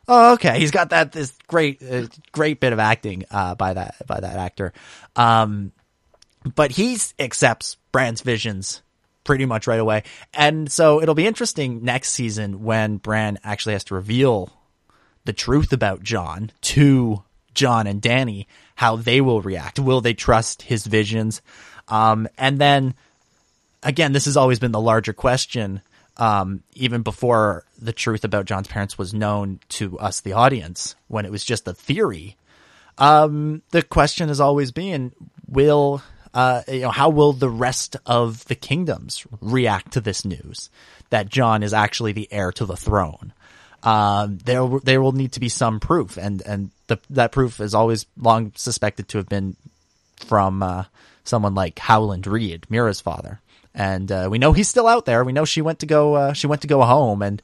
oh 0.08 0.34
okay, 0.34 0.60
he's 0.60 0.72
got 0.72 0.90
that 0.90 1.12
this 1.12 1.34
great 1.48 1.82
uh, 1.84 2.08
great 2.32 2.60
bit 2.60 2.74
of 2.74 2.80
acting 2.80 3.26
uh, 3.32 3.56
by 3.56 3.74
that 3.74 3.96
by 4.08 4.20
that 4.20 4.38
actor. 4.38 4.74
Um, 5.16 5.72
but 6.56 6.72
he 6.72 6.98
accepts 7.20 7.78
Bran's 7.92 8.22
visions 8.22 8.82
pretty 9.24 9.46
much 9.46 9.68
right 9.68 9.80
away, 9.80 10.04
and 10.34 10.72
so 10.72 11.02
it'll 11.02 11.16
be 11.16 11.28
interesting 11.28 11.84
next 11.84 12.12
season 12.12 12.64
when 12.64 12.98
Bran 12.98 13.40
actually 13.44 13.74
has 13.74 13.84
to 13.86 13.96
reveal 13.96 14.52
the 15.26 15.34
truth 15.34 15.72
about 15.72 16.02
Jon 16.02 16.52
to 16.62 17.24
Jon 17.54 17.86
and 17.86 18.02
Dany, 18.02 18.48
how 18.82 18.96
they 18.96 19.22
will 19.22 19.44
react. 19.44 19.78
Will 19.78 20.02
they 20.02 20.16
trust 20.16 20.64
his 20.64 20.88
visions? 20.88 21.44
Um, 21.88 22.28
and 22.36 22.58
then 22.58 22.96
again, 23.84 24.12
this 24.12 24.26
has 24.26 24.36
always 24.36 24.58
been 24.58 24.72
the 24.72 24.82
larger 24.82 25.14
question, 25.14 25.84
um, 26.18 26.64
even 26.74 27.04
before 27.04 27.64
the 27.80 27.94
truth 27.94 28.24
about 28.24 28.48
Jon's 28.48 28.68
parents 28.68 28.98
was 28.98 29.14
known 29.14 29.60
to 29.70 30.00
us, 30.00 30.22
the 30.22 30.34
audience, 30.34 30.96
when 31.10 31.26
it 31.26 31.32
was 31.32 31.46
just 31.46 31.68
a 31.68 31.76
theory. 31.76 32.38
Um, 32.98 33.62
the 33.70 33.84
question 33.84 34.30
has 34.30 34.40
always 34.40 34.72
been, 34.72 35.12
will, 35.48 36.02
uh, 36.34 36.64
you 36.68 36.80
know, 36.80 36.90
how 36.90 37.10
will 37.10 37.34
the 37.34 37.52
rest 37.52 37.98
of 38.08 38.46
the 38.46 38.56
kingdoms 38.56 39.28
react 39.42 39.94
to 39.94 40.02
this 40.02 40.26
news 40.26 40.72
that 41.12 41.30
Jon 41.30 41.62
is 41.62 41.72
actually 41.72 42.14
the 42.14 42.28
heir 42.34 42.52
to 42.54 42.66
the 42.66 42.76
throne? 42.76 43.32
Um, 43.84 44.38
there, 44.44 44.68
there 44.84 45.02
will 45.02 45.12
need 45.12 45.34
to 45.34 45.40
be 45.40 45.50
some 45.50 45.80
proof, 45.80 46.18
and, 46.18 46.42
and 46.46 46.72
the, 46.88 47.00
that 47.10 47.32
proof 47.32 47.60
is 47.60 47.74
always 47.74 48.06
long 48.18 48.52
suspected 48.56 49.08
to 49.10 49.18
have 49.18 49.30
been 49.30 49.56
from, 50.18 50.62
uh, 50.62 50.84
someone 51.24 51.56
like 51.56 51.78
Howland 51.80 52.26
Reed, 52.28 52.66
Meera's 52.70 53.02
father 53.02 53.42
and 53.74 54.12
uh, 54.12 54.28
we 54.30 54.38
know 54.38 54.54
he's 54.54 54.68
still 54.68 54.88
out 54.88 55.06
there. 55.06 55.24
We 55.24 55.34
know 55.34 55.46
she 55.46 55.62
went 55.62 55.80
to 55.80 55.86
go 55.86 56.16
uh, 56.16 56.34
she 56.34 56.48
went 56.48 56.62
to 56.62 56.68
go 56.68 56.82
home, 56.82 57.22
and 57.22 57.42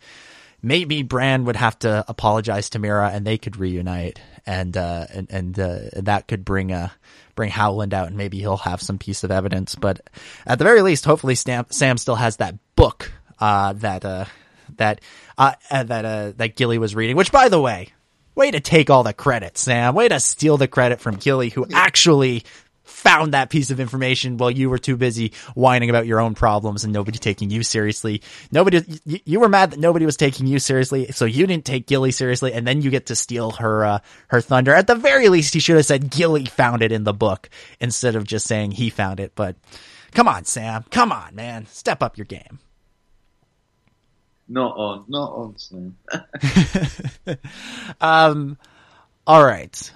maybe 0.62 1.04
Bran 1.04 1.46
would 1.46 1.56
have 1.56 1.80
to 1.80 2.04
apologize 2.08 2.70
to 2.72 2.80
Meera, 2.80 3.14
and 3.14 3.26
they 3.26 3.38
could 3.38 3.58
reunite, 3.58 4.20
and 4.46 4.76
uh, 4.76 5.06
and 5.14 5.28
and 5.30 5.60
uh, 5.60 5.80
that 5.96 6.28
could 6.28 6.44
bring 6.44 6.72
a 6.72 6.76
uh, 6.76 6.90
bring 7.36 7.50
Howland 7.50 7.94
out, 7.94 8.08
and 8.08 8.18
maybe 8.18 8.40
he'll 8.40 8.58
have 8.58 8.82
some 8.82 8.98
piece 8.98 9.24
of 9.24 9.32
evidence. 9.32 9.76
But 9.76 10.02
at 10.46 10.58
the 10.58 10.66
very 10.66 10.82
least, 10.82 11.06
hopefully 11.06 11.36
Sam, 11.36 11.66
Sam 11.70 11.98
still 11.98 12.16
has 12.16 12.38
that 12.38 12.56
book 12.76 13.12
uh, 13.40 13.74
that 13.74 14.28
that 14.76 15.02
uh, 15.38 15.54
uh, 15.72 15.84
that 15.84 16.06
uh, 16.06 16.32
that 16.38 16.56
Gilly 16.56 16.78
was 16.78 16.96
reading. 16.96 17.16
Which, 17.16 17.32
by 17.32 17.50
the 17.50 17.62
way, 17.62 17.90
way 18.36 18.52
to 18.52 18.60
take 18.60 18.90
all 18.90 19.04
the 19.04 19.14
credit, 19.14 19.58
Sam. 19.58 19.96
Way 19.96 20.08
to 20.10 20.20
steal 20.20 20.58
the 20.58 20.68
credit 20.68 21.00
from 21.00 21.16
Gilly, 21.16 21.50
who 21.50 21.66
actually 21.74 22.44
found 22.88 23.34
that 23.34 23.50
piece 23.50 23.70
of 23.70 23.80
information 23.80 24.38
while 24.38 24.50
you 24.50 24.70
were 24.70 24.78
too 24.78 24.96
busy 24.96 25.34
whining 25.56 25.90
about 25.90 26.08
your 26.08 26.20
own 26.20 26.34
problems 26.34 26.84
and 26.84 26.94
nobody 26.94 27.18
taking 27.18 27.50
you 27.50 27.62
seriously. 27.64 28.22
Nobody, 28.52 28.82
you, 29.06 29.20
you 29.26 29.40
were 29.40 29.50
mad 29.50 29.72
that 29.72 29.80
nobody 29.80 30.06
was 30.06 30.18
taking 30.18 30.48
you 30.48 30.60
seriously, 30.60 31.12
so 31.12 31.26
you 31.26 31.46
didn't 31.46 31.66
take 31.66 31.86
Gilly 31.86 32.12
seriously, 32.12 32.54
and 32.54 32.66
then 32.66 32.82
you 32.82 32.90
get 32.90 33.08
to 33.08 33.16
steal 33.16 33.52
her, 33.52 33.86
uh, 33.86 34.00
her 34.30 34.42
thunder. 34.42 34.74
At 34.74 34.88
the 34.88 34.96
very 34.96 35.30
least, 35.30 35.54
he 35.54 35.60
should 35.60 35.76
have 35.76 35.86
said 35.86 36.10
Gilly 36.10 36.46
found 36.46 36.82
it 36.82 36.92
in 36.92 37.04
the 37.04 37.14
book 37.14 37.50
instead 37.80 38.16
of 38.16 38.24
just 38.24 38.48
saying 38.48 38.72
he 38.72 38.90
found 38.90 39.20
it. 39.20 39.34
But 39.36 39.58
come 40.12 40.28
on, 40.28 40.46
Sam, 40.46 40.86
come 40.90 41.12
on, 41.12 41.36
man, 41.36 41.66
step 41.68 42.02
up 42.02 42.18
your 42.18 42.26
game. 42.26 42.60
Not 44.50 44.78
on, 44.78 45.06
not 45.08 45.32
on, 45.32 45.58
Sam. 45.58 45.98
um, 48.02 48.58
all 49.26 49.44
right. 49.44 49.92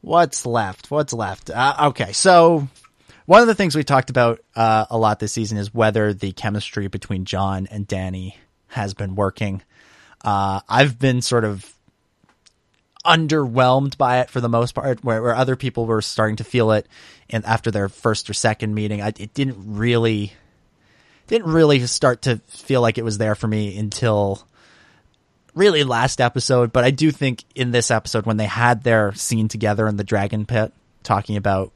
What's 0.00 0.46
left? 0.46 0.90
What's 0.90 1.12
left? 1.12 1.50
Uh, 1.50 1.88
okay, 1.88 2.12
so 2.12 2.68
one 3.26 3.42
of 3.42 3.48
the 3.48 3.54
things 3.54 3.74
we 3.74 3.84
talked 3.84 4.08
about 4.08 4.40
uh, 4.54 4.86
a 4.88 4.96
lot 4.96 5.18
this 5.18 5.32
season 5.32 5.58
is 5.58 5.74
whether 5.74 6.14
the 6.14 6.32
chemistry 6.32 6.88
between 6.88 7.24
Jon 7.24 7.66
and 7.70 7.86
Dany 7.86 8.34
has 8.68 8.94
been 8.94 9.14
working. 9.14 9.62
Uh, 10.24 10.60
I've 10.68 10.98
been 10.98 11.20
sort 11.20 11.44
of 11.44 11.70
underwhelmed 13.04 13.98
by 13.98 14.20
it 14.20 14.30
for 14.30 14.40
the 14.40 14.48
most 14.48 14.74
part, 14.74 15.04
where, 15.04 15.22
where 15.22 15.34
other 15.34 15.56
people 15.56 15.86
were 15.86 16.02
starting 16.02 16.36
to 16.36 16.44
feel 16.44 16.72
it, 16.72 16.86
and 17.28 17.44
after 17.44 17.70
their 17.70 17.88
first 17.88 18.30
or 18.30 18.32
second 18.32 18.74
meeting, 18.74 19.02
I, 19.02 19.08
it 19.08 19.34
didn't 19.34 19.76
really 19.76 20.32
didn't 21.26 21.52
really 21.52 21.86
start 21.86 22.22
to 22.22 22.36
feel 22.48 22.80
like 22.80 22.98
it 22.98 23.04
was 23.04 23.18
there 23.18 23.34
for 23.34 23.46
me 23.46 23.76
until 23.78 24.46
really 25.54 25.84
last 25.84 26.20
episode, 26.20 26.72
but 26.72 26.84
I 26.84 26.90
do 26.90 27.10
think 27.10 27.44
in 27.54 27.70
this 27.70 27.90
episode 27.90 28.26
when 28.26 28.36
they 28.36 28.46
had 28.46 28.82
their 28.82 29.14
scene 29.14 29.48
together 29.48 29.88
in 29.88 29.96
the 29.96 30.04
dragon 30.04 30.46
pit 30.46 30.72
talking 31.02 31.36
about 31.36 31.72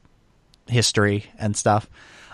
history 0.67 1.25
and 1.37 1.57
stuff, 1.57 1.89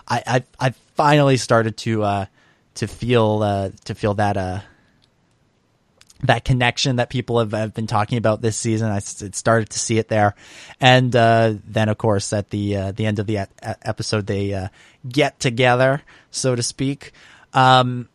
I 0.06 0.22
I, 0.26 0.66
I 0.68 0.70
finally 0.94 1.36
started 1.36 1.76
to 1.78 2.02
uh, 2.02 2.26
to 2.74 2.86
feel 2.86 3.42
uh, 3.42 3.70
to 3.86 3.94
feel 3.94 4.14
that 4.14 4.36
uh, 4.36 4.60
that 6.24 6.44
connection 6.44 6.96
that 6.96 7.10
people 7.10 7.38
have, 7.38 7.52
have 7.52 7.74
been 7.74 7.86
talking 7.86 8.18
about 8.18 8.42
this 8.42 8.56
season. 8.56 8.90
I 8.90 8.98
started 8.98 9.70
to 9.70 9.78
see 9.78 9.98
it 9.98 10.08
there, 10.08 10.34
and 10.80 11.14
uh, 11.14 11.54
then 11.64 11.88
of 11.88 11.98
course 11.98 12.32
at 12.32 12.50
the 12.50 12.76
uh, 12.76 12.92
the 12.92 13.06
end 13.06 13.18
of 13.18 13.26
the 13.26 13.36
e- 13.36 13.72
episode 13.82 14.26
they 14.26 14.52
uh, 14.52 14.68
get 15.08 15.38
together, 15.38 16.02
so 16.30 16.54
to 16.54 16.62
speak. 16.62 17.12
Um, 17.52 18.08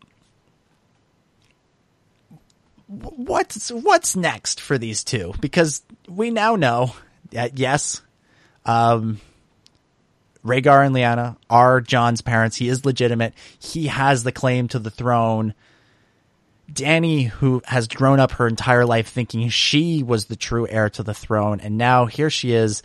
what's 2.88 3.71
what's 3.71 4.15
next 4.15 4.61
for 4.61 4.77
these 4.77 5.03
two? 5.03 5.34
Because 5.39 5.81
we 6.07 6.30
now 6.30 6.55
know 6.55 6.93
that 7.31 7.57
yes, 7.57 8.01
um, 8.65 9.19
Rhaegar 10.45 10.85
and 10.85 10.95
Lyanna 10.95 11.38
are 11.49 11.81
Jon's 11.81 12.21
parents. 12.21 12.57
He 12.57 12.67
is 12.67 12.85
legitimate. 12.85 13.34
He 13.59 13.88
has 13.88 14.23
the 14.23 14.31
claim 14.31 14.67
to 14.69 14.80
the 14.80 14.91
throne. 14.91 15.53
Dany, 16.73 17.27
who 17.27 17.61
has 17.65 17.87
grown 17.87 18.19
up 18.19 18.31
her 18.33 18.47
entire 18.47 18.85
life 18.85 19.07
thinking 19.09 19.47
she 19.49 20.01
was 20.03 20.25
the 20.25 20.35
true 20.35 20.67
heir 20.67 20.89
to 20.91 21.03
the 21.03 21.13
throne, 21.13 21.59
and 21.59 21.77
now 21.77 22.05
here 22.07 22.29
she 22.29 22.53
is. 22.53 22.81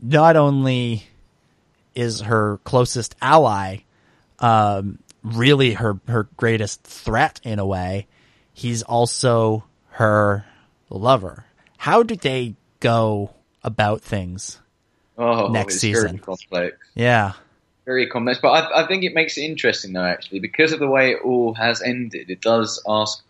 Not 0.00 0.34
only 0.36 1.04
is 1.94 2.22
her 2.22 2.58
closest 2.64 3.14
ally, 3.20 3.78
um, 4.38 4.98
really 5.22 5.74
her 5.74 6.00
her 6.08 6.24
greatest 6.36 6.82
threat 6.84 7.40
in 7.44 7.58
a 7.58 7.66
way, 7.66 8.06
he's 8.52 8.82
also 8.82 9.64
her 9.90 10.44
lover. 10.90 11.44
How 11.76 12.02
do 12.02 12.16
they 12.16 12.54
go 12.80 13.34
about 13.62 14.00
things 14.00 14.58
Oh, 15.18 15.48
next 15.48 15.78
season? 15.78 16.18
complex. 16.18 16.76
Yeah. 16.94 17.32
Very 17.84 18.06
complex, 18.06 18.38
but 18.40 18.50
I, 18.50 18.84
I 18.84 18.86
think 18.86 19.02
it 19.02 19.14
makes 19.14 19.36
it 19.36 19.42
interesting 19.42 19.92
though. 19.92 20.04
Actually, 20.04 20.38
because 20.38 20.72
of 20.72 20.78
the 20.78 20.88
way 20.88 21.12
it 21.12 21.18
all 21.24 21.54
has 21.54 21.82
ended, 21.82 22.30
it 22.30 22.40
does 22.40 22.82
ask. 22.86 23.22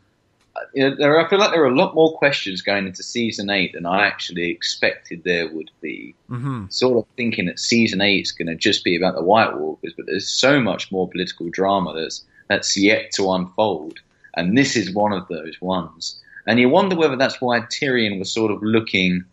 You 0.75 0.91
know, 0.91 0.97
there, 0.97 1.19
I 1.19 1.29
feel 1.31 1.39
like 1.39 1.51
there 1.51 1.63
are 1.63 1.69
a 1.69 1.75
lot 1.75 1.95
more 1.95 2.13
questions 2.19 2.61
going 2.61 2.87
into 2.87 3.03
season 3.03 3.49
eight 3.49 3.73
than 3.73 3.87
I 3.87 4.07
actually 4.07 4.51
expected 4.51 5.25
there 5.25 5.51
would 5.51 5.71
be. 5.81 6.15
Mm-hmm. 6.31 6.67
Sort 6.69 6.99
of 6.99 7.07
thinking 7.17 7.47
that 7.47 7.59
season 7.59 8.03
eight 8.03 8.27
is 8.27 8.33
going 8.33 8.49
to 8.49 8.55
just 8.55 8.85
be 8.85 8.95
about 8.95 9.15
the 9.15 9.23
White 9.23 9.57
Walkers, 9.57 9.95
but 9.97 10.05
there's 10.05 10.29
so 10.29 10.61
much 10.61 10.93
more 10.93 11.09
political 11.09 11.49
drama 11.49 11.95
that's 11.95 12.23
that's 12.49 12.77
yet 12.77 13.13
to 13.13 13.33
unfold, 13.33 14.01
and 14.35 14.57
this 14.57 14.77
is 14.77 14.95
one 14.95 15.15
of 15.15 15.27
those 15.29 15.59
ones. 15.63 16.21
And 16.47 16.59
you 16.59 16.69
wonder 16.69 16.97
whether 16.97 17.17
that's 17.17 17.41
why 17.41 17.61
Tyrion 17.61 18.19
was 18.19 18.31
sort 18.31 18.51
of 18.51 18.63
looking 18.63 19.25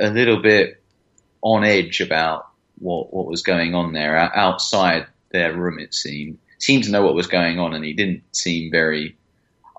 a 0.00 0.10
little 0.10 0.42
bit 0.42 0.82
on 1.42 1.62
edge 1.62 2.00
about 2.00 2.47
what 2.80 3.12
what 3.12 3.26
was 3.26 3.42
going 3.42 3.74
on 3.74 3.92
there 3.92 4.16
outside 4.16 5.06
their 5.30 5.54
room. 5.54 5.78
It 5.78 5.94
seemed 5.94 6.38
seemed 6.58 6.84
to 6.84 6.90
know 6.90 7.02
what 7.04 7.14
was 7.14 7.26
going 7.26 7.58
on, 7.58 7.74
and 7.74 7.84
he 7.84 7.92
didn't 7.92 8.22
seem 8.32 8.70
very. 8.70 9.16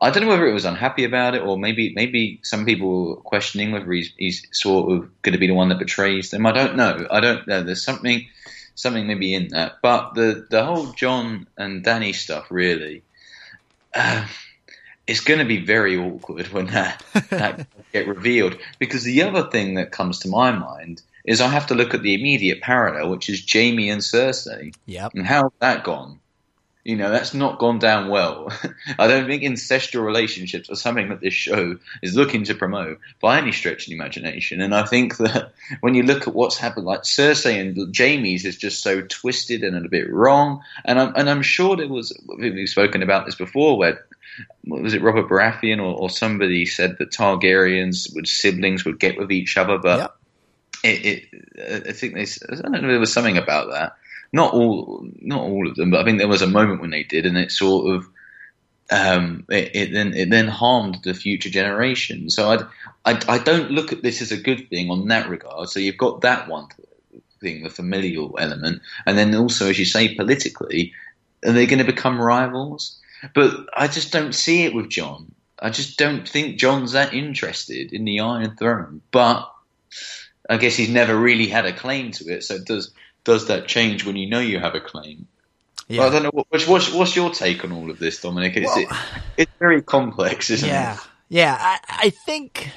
I 0.02 0.12
don't 0.12 0.24
know 0.24 0.30
whether 0.30 0.48
it 0.48 0.54
was 0.54 0.66
unhappy 0.66 1.04
about 1.04 1.36
it, 1.36 1.42
or 1.42 1.58
maybe 1.58 1.94
maybe 1.94 2.40
some 2.44 2.66
people 2.66 3.10
were 3.10 3.16
questioning 3.18 3.72
whether 3.72 3.92
he's 3.92 4.14
he's 4.18 4.46
sort 4.52 4.92
of 4.92 5.22
going 5.22 5.34
to 5.34 5.40
be 5.40 5.48
the 5.48 5.54
one 5.54 5.70
that 5.70 5.80
betrays 5.80 6.32
them. 6.32 6.46
I 6.46 6.52
don't 6.52 6.76
know. 6.76 7.06
I 7.12 7.20
don't 7.20 7.48
know. 7.48 7.64
There's 7.64 7.84
something 7.84 8.28
something 8.76 9.08
maybe 9.08 9.34
in 9.34 9.50
that, 9.50 9.78
but 9.82 10.14
the 10.14 10.48
the 10.50 10.64
whole 10.64 10.92
Jon 10.94 11.48
and 11.58 11.84
Dany 11.84 12.16
stuff 12.16 12.48
really. 12.50 13.04
Uh, 13.94 14.26
it's 15.10 15.22
going 15.22 15.40
to 15.40 15.46
be 15.46 15.58
very 15.58 15.98
awkward 15.98 16.48
when 16.50 16.68
that, 16.68 17.04
that 17.32 17.66
get 17.94 18.08
revealed 18.08 18.56
because 18.78 19.04
the 19.04 19.24
other 19.24 19.50
thing 19.50 19.74
that 19.74 19.92
comes 19.92 20.20
to 20.20 20.30
my 20.30 20.52
mind 20.52 21.02
is 21.26 21.41
I 21.41 21.48
have 21.48 21.68
to 21.68 21.76
look 21.76 21.94
at 21.94 22.02
the 22.02 22.14
immediate 22.14 22.62
parallel, 22.62 23.10
which 23.10 23.30
is 23.30 23.46
Jaime 23.52 23.90
and 23.90 24.02
Cersei. 24.02 24.74
Yep. 24.86 25.14
And 25.16 25.26
how's 25.26 25.52
that 25.60 25.84
gone? 25.84 26.20
You 26.86 26.96
know, 26.96 27.12
that's 27.12 27.34
not 27.34 27.60
gone 27.60 27.78
down 27.78 28.08
well. 28.08 28.52
I 28.98 29.08
don't 29.08 29.28
think 29.28 29.44
incestual 29.44 30.04
relationships 30.04 30.70
are 30.70 30.76
something 30.76 31.10
that 31.10 31.20
this 31.20 31.34
show 31.34 31.78
is 32.02 32.16
looking 32.16 32.46
to 32.46 32.56
promote 32.56 33.00
by 33.22 33.38
any 33.38 33.52
stretch 33.52 33.84
of 33.84 33.90
the 33.90 33.96
imagination. 33.96 34.62
And 34.62 34.74
I 34.74 34.86
think 34.86 35.18
that 35.18 35.54
when 35.82 35.94
you 35.94 36.04
look 36.04 36.28
at 36.28 36.34
what's 36.34 36.58
happened, 36.58 36.86
like 36.86 37.02
Cersei 37.02 37.60
and 37.60 37.96
Jaime's 37.96 38.46
is 38.46 38.58
just 38.58 38.82
so 38.82 39.02
twisted 39.02 39.64
and 39.64 39.86
a 39.86 39.90
bit 39.90 40.12
wrong. 40.12 40.64
And 40.86 41.00
I'm, 41.00 41.14
and 41.16 41.30
I'm 41.30 41.41
sure 41.41 41.76
there 41.76 41.88
was, 41.88 42.18
we've 42.38 42.70
spoken 42.70 43.04
about 43.04 43.26
this 43.26 43.36
before, 43.36 43.78
where 43.78 44.04
was 44.66 44.94
it 44.94 45.02
Robert 45.02 45.28
Baratheon 45.28 45.80
or, 45.80 45.96
or 45.96 46.10
somebody 46.10 46.66
said 46.66 46.98
that 46.98 47.12
Targaryens 47.12 48.14
would 48.16 48.28
siblings 48.28 48.86
would 48.86 49.00
get 49.00 49.18
with 49.18 49.32
each 49.32 49.58
other, 49.58 49.78
but 49.78 50.16
it, 50.84 51.28
it, 51.58 51.88
I 51.88 51.91
think 51.94 52.18
I 52.18 52.56
don't 52.56 52.72
know, 52.72 52.88
there 52.88 53.00
was 53.00 53.14
something 53.14 53.38
about 53.38 53.72
that. 53.72 53.96
Not 54.32 54.54
all, 54.54 55.08
not 55.22 55.41
all 55.41 55.68
of 55.68 55.76
them, 55.76 55.91
but 55.91 56.02
I 56.02 56.04
think 56.04 56.20
there 56.20 56.28
was 56.28 56.44
a 56.44 56.48
moment 56.48 56.82
when 56.82 56.91
they 56.91 57.04
did, 57.04 57.26
and 57.26 57.38
it 57.38 57.52
sort 57.52 57.96
of, 57.96 58.08
um, 58.91 59.46
it, 59.50 59.76
it 59.76 59.91
then 59.91 60.14
it 60.14 60.30
then 60.30 60.48
harmed 60.48 61.00
the 61.04 61.14
future 61.14 61.50
generation. 61.50 62.30
So 62.30 62.52
I, 62.52 63.12
I, 63.12 63.22
I 63.28 63.38
don't 63.40 63.72
look 63.72 63.91
at 63.91 64.04
this 64.04 64.22
as 64.22 64.32
a 64.32 64.38
good 64.38 64.70
thing 64.70 64.91
on 64.91 65.08
that 65.08 65.30
regard. 65.30 65.70
So 65.70 65.80
you've 65.80 65.98
got 65.98 66.22
that 66.22 66.48
one 66.48 66.68
thing, 67.41 67.64
the 67.64 67.70
familial 67.70 68.36
element, 68.40 68.82
and 69.06 69.18
then 69.18 69.34
also, 69.36 69.68
as 69.70 69.80
you 69.80 69.86
say, 69.86 70.14
politically, 70.14 70.94
are 71.46 71.52
they 71.52 71.66
going 71.66 71.80
to 71.80 71.86
become 71.86 72.22
rivals? 72.22 73.00
But 73.34 73.68
I 73.74 73.88
just 73.88 74.12
don't 74.12 74.34
see 74.34 74.64
it 74.66 74.74
with 74.76 74.90
Jon. 74.90 75.34
I 75.62 75.72
just 75.72 75.98
don't 75.98 76.28
think 76.28 76.58
Jon's 76.58 76.94
that 76.94 77.14
interested 77.14 77.91
in 77.94 78.06
the 78.06 78.20
Iron 78.20 78.56
Throne. 78.56 79.02
But 79.12 79.52
I 80.50 80.58
guess 80.58 80.76
he's 80.76 80.90
never 80.90 81.16
really 81.16 81.48
had 81.48 81.66
a 81.66 81.74
claim 81.74 82.12
to 82.14 82.26
it. 82.34 82.44
So 82.44 82.58
does 82.58 82.92
does 83.24 83.48
that 83.48 83.68
change 83.68 84.06
when 84.06 84.16
you 84.16 84.30
know 84.30 84.40
you 84.40 84.60
have 84.60 84.76
a 84.76 84.80
claim? 84.82 85.28
Yeah. 85.88 86.04
I 86.04 86.10
don't 86.10 86.24
know. 86.24 86.46
What's, 86.50 86.68
what's, 86.68 86.94
what's 86.94 87.16
your 87.16 87.32
take 87.32 87.64
on 87.64 87.72
all 87.72 87.90
of 87.90 87.98
this, 87.98 88.22
Dominic? 88.22 88.56
It's, 88.58 88.68
Well- 88.68 88.80
it, 88.80 88.88
it's 89.38 89.52
very 89.58 89.82
complex, 89.82 90.52
isn't 90.52 90.70
yeah. 90.70 90.94
it? 90.94 91.00
Yeah. 91.30 91.58
I, 91.60 91.80
I 91.88 92.10
think, 92.12 92.70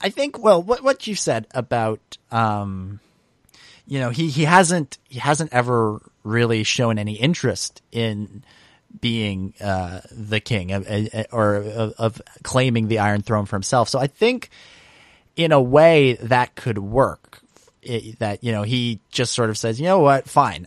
I 0.00 0.08
think, 0.08 0.42
well, 0.42 0.62
what, 0.62 0.82
what 0.82 1.06
you 1.06 1.14
said 1.14 1.46
about, 1.52 2.16
um, 2.30 3.00
you 3.86 4.00
know, 4.00 4.08
he, 4.08 4.30
he 4.30 4.44
hasn't, 4.44 4.96
he 5.10 5.18
hasn't 5.18 5.52
ever 5.52 6.00
really 6.24 6.64
shown 6.64 6.98
any 6.98 7.16
interest 7.16 7.82
in 7.92 8.42
being, 9.00 9.52
uh, 9.60 10.00
the 10.10 10.40
king 10.40 10.72
uh, 10.72 11.06
uh, 11.12 11.22
or 11.32 11.56
of, 11.56 11.92
of 11.98 12.22
claiming 12.42 12.88
the 12.88 12.98
Iron 12.98 13.20
Throne 13.20 13.44
for 13.44 13.56
himself. 13.56 13.90
So 13.90 13.98
I 13.98 14.06
think 14.06 14.48
in 15.36 15.52
a 15.52 15.60
way 15.60 16.14
that 16.14 16.54
could 16.54 16.78
work. 16.78 17.40
It, 17.82 18.18
that, 18.20 18.44
you 18.44 18.52
know, 18.52 18.62
he 18.62 19.00
just 19.10 19.32
sort 19.32 19.50
of 19.50 19.58
says, 19.58 19.80
you 19.80 19.86
know 19.86 19.98
what, 19.98 20.28
fine. 20.28 20.66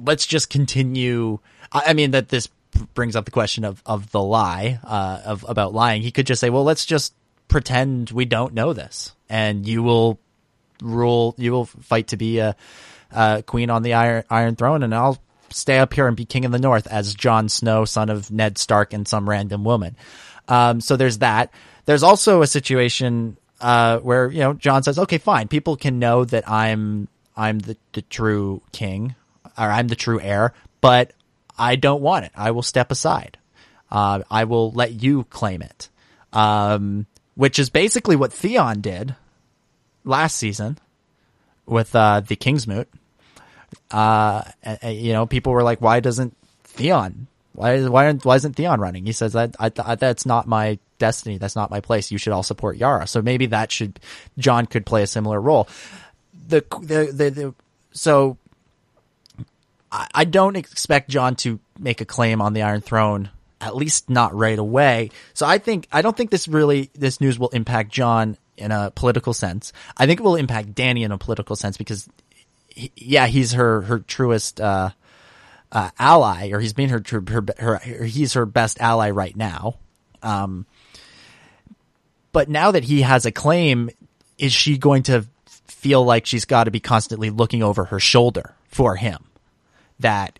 Let's 0.00 0.26
just 0.26 0.48
continue. 0.48 1.40
I, 1.72 1.84
I 1.88 1.92
mean, 1.92 2.12
that 2.12 2.28
this 2.28 2.48
brings 2.94 3.16
up 3.16 3.24
the 3.24 3.30
question 3.30 3.64
of, 3.64 3.82
of 3.84 4.10
the 4.12 4.22
lie, 4.22 4.78
uh, 4.84 5.22
of, 5.24 5.44
about 5.48 5.74
lying. 5.74 6.02
He 6.02 6.12
could 6.12 6.26
just 6.26 6.40
say, 6.40 6.50
well, 6.50 6.64
let's 6.64 6.84
just 6.86 7.14
pretend 7.48 8.10
we 8.10 8.24
don't 8.24 8.54
know 8.54 8.72
this 8.72 9.12
and 9.28 9.66
you 9.66 9.82
will 9.82 10.20
rule, 10.82 11.34
you 11.38 11.52
will 11.52 11.64
fight 11.64 12.08
to 12.08 12.16
be 12.16 12.38
a, 12.38 12.54
a 13.10 13.42
queen 13.44 13.70
on 13.70 13.82
the 13.82 13.94
Iron, 13.94 14.24
Iron 14.30 14.56
Throne 14.56 14.82
and 14.82 14.94
I'll 14.94 15.18
stay 15.50 15.78
up 15.78 15.94
here 15.94 16.06
and 16.06 16.16
be 16.16 16.24
king 16.24 16.44
of 16.44 16.52
the 16.52 16.58
North 16.58 16.86
as 16.86 17.14
Jon 17.14 17.48
Snow, 17.48 17.84
son 17.84 18.10
of 18.10 18.30
Ned 18.30 18.58
Stark 18.58 18.92
and 18.92 19.06
some 19.06 19.28
random 19.28 19.64
woman. 19.64 19.96
Um, 20.48 20.80
so 20.80 20.96
there's 20.96 21.18
that. 21.18 21.52
There's 21.86 22.02
also 22.02 22.42
a 22.42 22.46
situation, 22.46 23.36
uh, 23.60 23.98
where, 24.00 24.28
you 24.28 24.40
know, 24.40 24.52
Jon 24.52 24.82
says, 24.82 24.98
okay, 24.98 25.18
fine. 25.18 25.48
People 25.48 25.76
can 25.76 25.98
know 25.98 26.24
that 26.24 26.48
I'm, 26.48 27.08
I'm 27.36 27.60
the, 27.60 27.76
the 27.92 28.02
true 28.02 28.60
king 28.72 29.14
or 29.56 29.70
I'm 29.70 29.88
the 29.88 29.96
true 29.96 30.20
heir, 30.20 30.52
but 30.80 31.12
I 31.58 31.76
don't 31.76 32.02
want 32.02 32.26
it. 32.26 32.32
I 32.34 32.50
will 32.50 32.62
step 32.62 32.90
aside. 32.90 33.38
Uh, 33.90 34.22
I 34.30 34.44
will 34.44 34.72
let 34.72 35.02
you 35.02 35.24
claim 35.24 35.62
it. 35.62 35.88
Um, 36.32 37.06
which 37.34 37.58
is 37.58 37.70
basically 37.70 38.16
what 38.16 38.32
Theon 38.32 38.80
did 38.80 39.14
last 40.04 40.36
season 40.36 40.78
with, 41.66 41.94
uh, 41.94 42.20
the 42.20 42.36
Kingsmoot. 42.36 42.88
Uh, 43.90 44.42
you 44.82 45.12
know, 45.12 45.26
people 45.26 45.52
were 45.52 45.62
like, 45.62 45.80
why 45.80 46.00
doesn't 46.00 46.36
Theon, 46.64 47.26
why, 47.56 47.82
why, 47.88 48.12
why 48.12 48.36
isn't 48.36 48.54
Theon 48.54 48.80
running? 48.80 49.06
He 49.06 49.12
says 49.12 49.32
that 49.32 49.56
I, 49.58 49.72
I, 49.78 49.94
that's 49.94 50.26
not 50.26 50.46
my 50.46 50.78
destiny. 50.98 51.38
That's 51.38 51.56
not 51.56 51.70
my 51.70 51.80
place. 51.80 52.12
You 52.12 52.18
should 52.18 52.32
all 52.32 52.42
support 52.42 52.76
Yara. 52.76 53.06
So 53.06 53.22
maybe 53.22 53.46
that 53.46 53.72
should, 53.72 53.98
Jon 54.38 54.66
could 54.66 54.84
play 54.86 55.02
a 55.02 55.06
similar 55.06 55.40
role. 55.40 55.68
The, 56.48 56.64
the, 56.80 57.10
the, 57.12 57.30
the 57.30 57.54
so 57.92 58.36
I, 59.90 60.06
I 60.14 60.24
don't 60.24 60.56
expect 60.56 61.10
Jon 61.10 61.34
to 61.36 61.58
make 61.78 62.00
a 62.00 62.04
claim 62.04 62.40
on 62.40 62.52
the 62.52 62.62
Iron 62.62 62.82
Throne, 62.82 63.30
at 63.60 63.74
least 63.74 64.10
not 64.10 64.34
right 64.34 64.58
away. 64.58 65.10
So 65.34 65.46
I 65.46 65.58
think, 65.58 65.88
I 65.90 66.02
don't 66.02 66.16
think 66.16 66.30
this 66.30 66.46
really, 66.46 66.90
this 66.94 67.20
news 67.20 67.38
will 67.38 67.48
impact 67.48 67.90
Jon 67.90 68.36
in 68.56 68.70
a 68.70 68.90
political 68.94 69.32
sense. 69.32 69.72
I 69.96 70.06
think 70.06 70.20
it 70.20 70.22
will 70.22 70.36
impact 70.36 70.74
Dany 70.74 71.04
in 71.04 71.12
a 71.12 71.18
political 71.18 71.56
sense 71.56 71.76
because 71.76 72.08
he, 72.68 72.92
yeah, 72.96 73.26
he's 73.26 73.52
her, 73.52 73.82
her 73.82 73.98
truest, 73.98 74.60
uh, 74.60 74.90
uh, 75.76 75.90
ally, 75.98 76.48
or 76.52 76.58
he's 76.58 76.72
been 76.72 76.88
her, 76.88 77.02
her, 77.06 77.22
her, 77.58 77.76
her, 77.76 78.04
he's 78.04 78.32
her 78.32 78.46
best 78.46 78.80
ally 78.80 79.10
right 79.10 79.36
now. 79.36 79.76
Um, 80.22 80.64
but 82.32 82.48
now 82.48 82.70
that 82.70 82.82
he 82.82 83.02
has 83.02 83.26
a 83.26 83.30
claim, 83.30 83.90
is 84.38 84.54
she 84.54 84.78
going 84.78 85.02
to 85.04 85.26
feel 85.66 86.02
like 86.02 86.24
she's 86.24 86.46
got 86.46 86.64
to 86.64 86.70
be 86.70 86.80
constantly 86.80 87.28
looking 87.28 87.62
over 87.62 87.84
her 87.84 88.00
shoulder 88.00 88.54
for 88.68 88.96
him? 88.96 89.22
That 90.00 90.38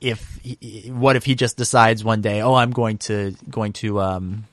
if 0.00 0.38
he, 0.44 0.92
what 0.92 1.16
if 1.16 1.24
he 1.24 1.34
just 1.34 1.56
decides 1.56 2.04
one 2.04 2.20
day, 2.20 2.40
oh, 2.40 2.54
I'm 2.54 2.70
going 2.70 2.98
to 2.98 3.34
going 3.50 3.72
to 3.74 4.00
um 4.00 4.44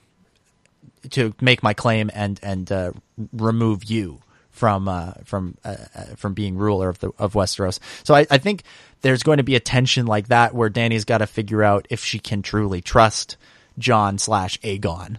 to 1.11 1.35
make 1.39 1.61
my 1.61 1.75
claim 1.75 2.09
and 2.11 2.39
and 2.41 2.71
uh, 2.71 2.91
remove 3.31 3.83
you 3.83 4.21
from 4.55 4.87
uh, 4.87 5.11
from 5.25 5.57
uh, 5.65 5.75
uh, 5.93 6.03
from 6.15 6.33
being 6.33 6.57
ruler 6.57 6.89
of 6.89 6.99
the 6.99 7.11
of 7.19 7.33
Westeros. 7.33 7.79
So 8.03 8.15
I, 8.15 8.25
I 8.31 8.37
think 8.37 8.63
there's 9.01 9.21
going 9.21 9.37
to 9.37 9.43
be 9.43 9.55
a 9.55 9.59
tension 9.59 10.07
like 10.07 10.29
that 10.29 10.55
where 10.55 10.69
Dany's 10.69 11.05
got 11.05 11.19
to 11.19 11.27
figure 11.27 11.61
out 11.61 11.85
if 11.89 12.03
she 12.03 12.19
can 12.19 12.41
truly 12.41 12.81
trust 12.81 13.37
Jon 13.77 14.17
slash 14.17 14.57
Aegon. 14.61 15.17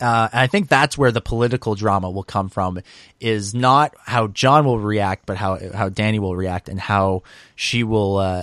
Uh, 0.00 0.28
and 0.32 0.40
I 0.40 0.46
think 0.46 0.68
that's 0.68 0.98
where 0.98 1.10
the 1.10 1.20
political 1.20 1.74
drama 1.74 2.10
will 2.10 2.22
come 2.22 2.48
from 2.48 2.80
is 3.20 3.54
not 3.54 3.94
how 4.00 4.26
Jon 4.28 4.64
will 4.64 4.78
react, 4.78 5.26
but 5.26 5.36
how, 5.36 5.58
how 5.72 5.88
Dany 5.88 6.18
will 6.18 6.36
react 6.36 6.68
and 6.68 6.78
how 6.78 7.22
she 7.54 7.82
will, 7.82 8.18
uh, 8.18 8.42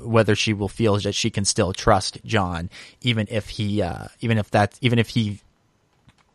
whether 0.00 0.34
she 0.34 0.52
will 0.52 0.68
feel 0.68 0.96
that 0.98 1.14
she 1.14 1.30
can 1.30 1.44
still 1.44 1.72
trust 1.72 2.18
Jon 2.24 2.70
even 3.00 3.26
if 3.30 3.48
he, 3.50 3.82
uh, 3.82 4.06
even 4.20 4.38
if 4.38 4.50
that, 4.50 4.78
even 4.80 4.98
if 4.98 5.08
he 5.08 5.40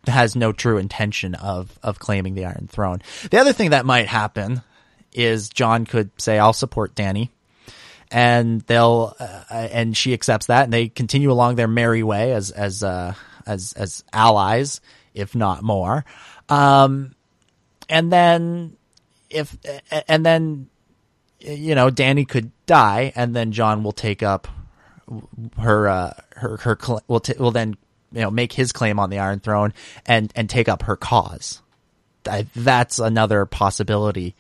has 0.08 0.36
no 0.36 0.52
true 0.52 0.78
intention 0.78 1.36
of, 1.36 1.78
of 1.84 2.00
claiming 2.00 2.36
the 2.36 2.46
Iron 2.46 2.68
Throne. 2.70 3.02
The 3.30 3.38
other 3.38 3.54
thing 3.54 3.72
that 3.72 3.86
might 3.86 4.08
happen 4.08 4.62
is 5.14 5.50
Jon 5.50 5.86
could 5.86 6.12
say, 6.22 6.40
I'll 6.40 6.54
support 6.54 6.96
Dany," 6.96 7.30
and 8.12 8.62
they'll, 8.62 9.16
uh, 9.20 9.44
and 9.52 9.96
she 9.96 10.14
accepts 10.14 10.48
that 10.48 10.64
and 10.64 10.74
they 10.74 10.88
continue 10.88 11.32
along 11.32 11.56
their 11.56 11.68
merry 11.68 12.04
way 12.04 12.34
as, 12.34 12.52
as, 12.52 12.84
uh, 12.84 13.14
as 13.46 13.74
as 13.74 14.04
allies, 14.14 14.80
if 15.14 15.36
not 15.36 15.64
more. 15.64 16.06
Um, 16.48 17.16
and 17.90 18.12
then 18.12 18.78
if 19.30 19.58
and 20.08 20.26
then 20.26 20.70
you 21.40 21.76
know 21.76 21.90
Dany 21.90 22.28
could 22.28 22.52
die, 22.66 23.12
and 23.16 23.36
then 23.36 23.52
Jon 23.52 23.84
will 23.84 23.92
take 23.92 24.24
up 24.24 24.48
her 25.58 25.88
uh, 25.88 26.14
her 26.36 26.58
her 26.58 26.78
will 27.08 27.20
t- 27.20 27.34
will 27.40 27.52
then 27.52 27.76
you 28.11 28.22
know 28.22 28.31
make 28.31 28.53
his 28.53 28.72
claim 28.72 28.99
on 28.99 29.10
the 29.10 29.19
Iron 29.19 29.40
Throne 29.40 29.73
and 30.06 30.31
and 30.36 30.49
take 30.49 30.69
up 30.69 30.84
her 30.84 30.95
cause. 30.95 31.61
That's 32.56 32.99
another 32.99 33.45
possibility 33.45 34.36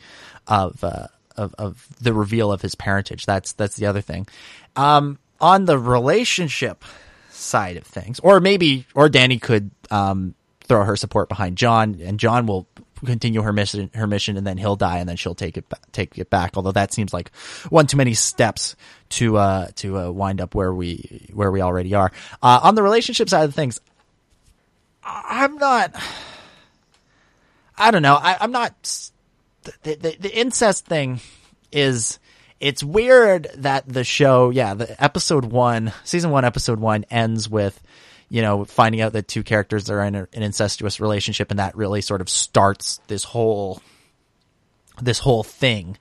of, 0.47 0.83
uh, 0.83 1.07
of 1.35 1.55
of 1.57 1.87
the 2.01 2.13
reveal 2.13 2.51
of 2.51 2.61
his 2.61 2.75
parentage. 2.75 3.25
That's 3.25 3.53
that's 3.53 3.77
the 3.77 3.85
other 3.85 4.01
thing. 4.01 4.27
Um, 4.75 5.17
on 5.41 5.65
the 5.65 5.77
relationship 5.77 6.83
side 7.29 7.77
of 7.77 7.83
things, 7.83 8.19
or 8.19 8.39
maybe, 8.39 8.85
or 8.93 9.09
Dany 9.09 9.41
could 9.41 9.71
um, 9.89 10.35
throw 10.65 10.83
her 10.83 10.95
support 10.95 11.29
behind 11.29 11.57
Jon, 11.57 11.99
and 12.01 12.19
Jon 12.19 12.45
will 12.45 12.67
continue 13.05 13.41
her 13.41 13.53
mission, 13.53 13.89
her 13.93 14.07
mission, 14.07 14.37
and 14.37 14.45
then 14.45 14.57
he'll 14.57 14.75
die, 14.75 14.99
and 14.99 15.07
then 15.07 15.15
she'll 15.15 15.35
take 15.35 15.57
it 15.57 15.65
take 15.91 16.17
it 16.17 16.29
back. 16.29 16.51
Although 16.55 16.73
that 16.73 16.93
seems 16.93 17.13
like 17.13 17.31
one 17.69 17.87
too 17.87 17.97
many 17.97 18.13
steps 18.13 18.75
to 19.09 19.37
uh, 19.37 19.67
to 19.75 19.97
uh, 19.97 20.09
wind 20.11 20.41
up 20.41 20.55
where 20.55 20.73
we 20.73 21.29
where 21.33 21.51
we 21.51 21.61
already 21.61 21.93
are. 21.93 22.11
Uh, 22.41 22.59
on 22.63 22.75
the 22.75 22.83
relationship 22.83 23.29
side 23.29 23.45
of 23.45 23.55
things, 23.55 23.79
I'm 25.03 25.57
not. 25.57 25.95
I 27.77 27.91
don't 27.91 28.01
know. 28.01 28.15
I, 28.15 28.43
am 28.43 28.51
not. 28.51 28.73
The, 29.83 29.95
the, 29.95 30.17
the 30.19 30.37
incest 30.37 30.85
thing 30.85 31.21
is 31.71 32.19
it's 32.59 32.83
weird 32.83 33.47
that 33.57 33.87
the 33.87 34.03
show, 34.03 34.49
yeah, 34.49 34.73
the 34.73 35.01
episode 35.01 35.45
one, 35.45 35.93
season 36.03 36.31
one, 36.31 36.43
episode 36.43 36.79
one 36.79 37.05
ends 37.09 37.49
with, 37.49 37.81
you 38.27 38.41
know, 38.41 38.65
finding 38.65 39.01
out 39.01 39.13
that 39.13 39.27
two 39.27 39.43
characters 39.43 39.89
are 39.89 40.03
in 40.03 40.15
a, 40.15 40.27
an 40.33 40.43
incestuous 40.43 40.99
relationship, 40.99 41.51
and 41.51 41.59
that 41.59 41.75
really 41.75 42.01
sort 42.01 42.19
of 42.21 42.29
starts 42.29 42.99
this 43.07 43.23
whole, 43.23 43.81
this 45.01 45.19
whole 45.19 45.43
thing. 45.43 45.97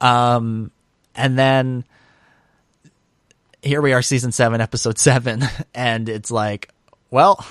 Um, 0.00 0.70
and 1.14 1.38
then 1.38 1.84
here 3.62 3.82
we 3.82 3.92
are, 3.92 4.02
season 4.02 4.32
seven, 4.32 4.60
episode 4.60 4.98
seven, 4.98 5.42
and 5.74 6.08
it's 6.08 6.30
like, 6.30 6.70
well, 7.10 7.44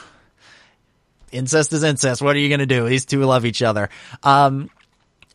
incest 1.31 1.73
is 1.73 1.83
incest. 1.83 2.21
What 2.21 2.35
are 2.35 2.39
you 2.39 2.49
going 2.49 2.59
to 2.59 2.65
do? 2.65 2.87
These 2.87 3.05
two 3.05 3.21
love 3.21 3.45
each 3.45 3.61
other. 3.61 3.89
Um, 4.23 4.69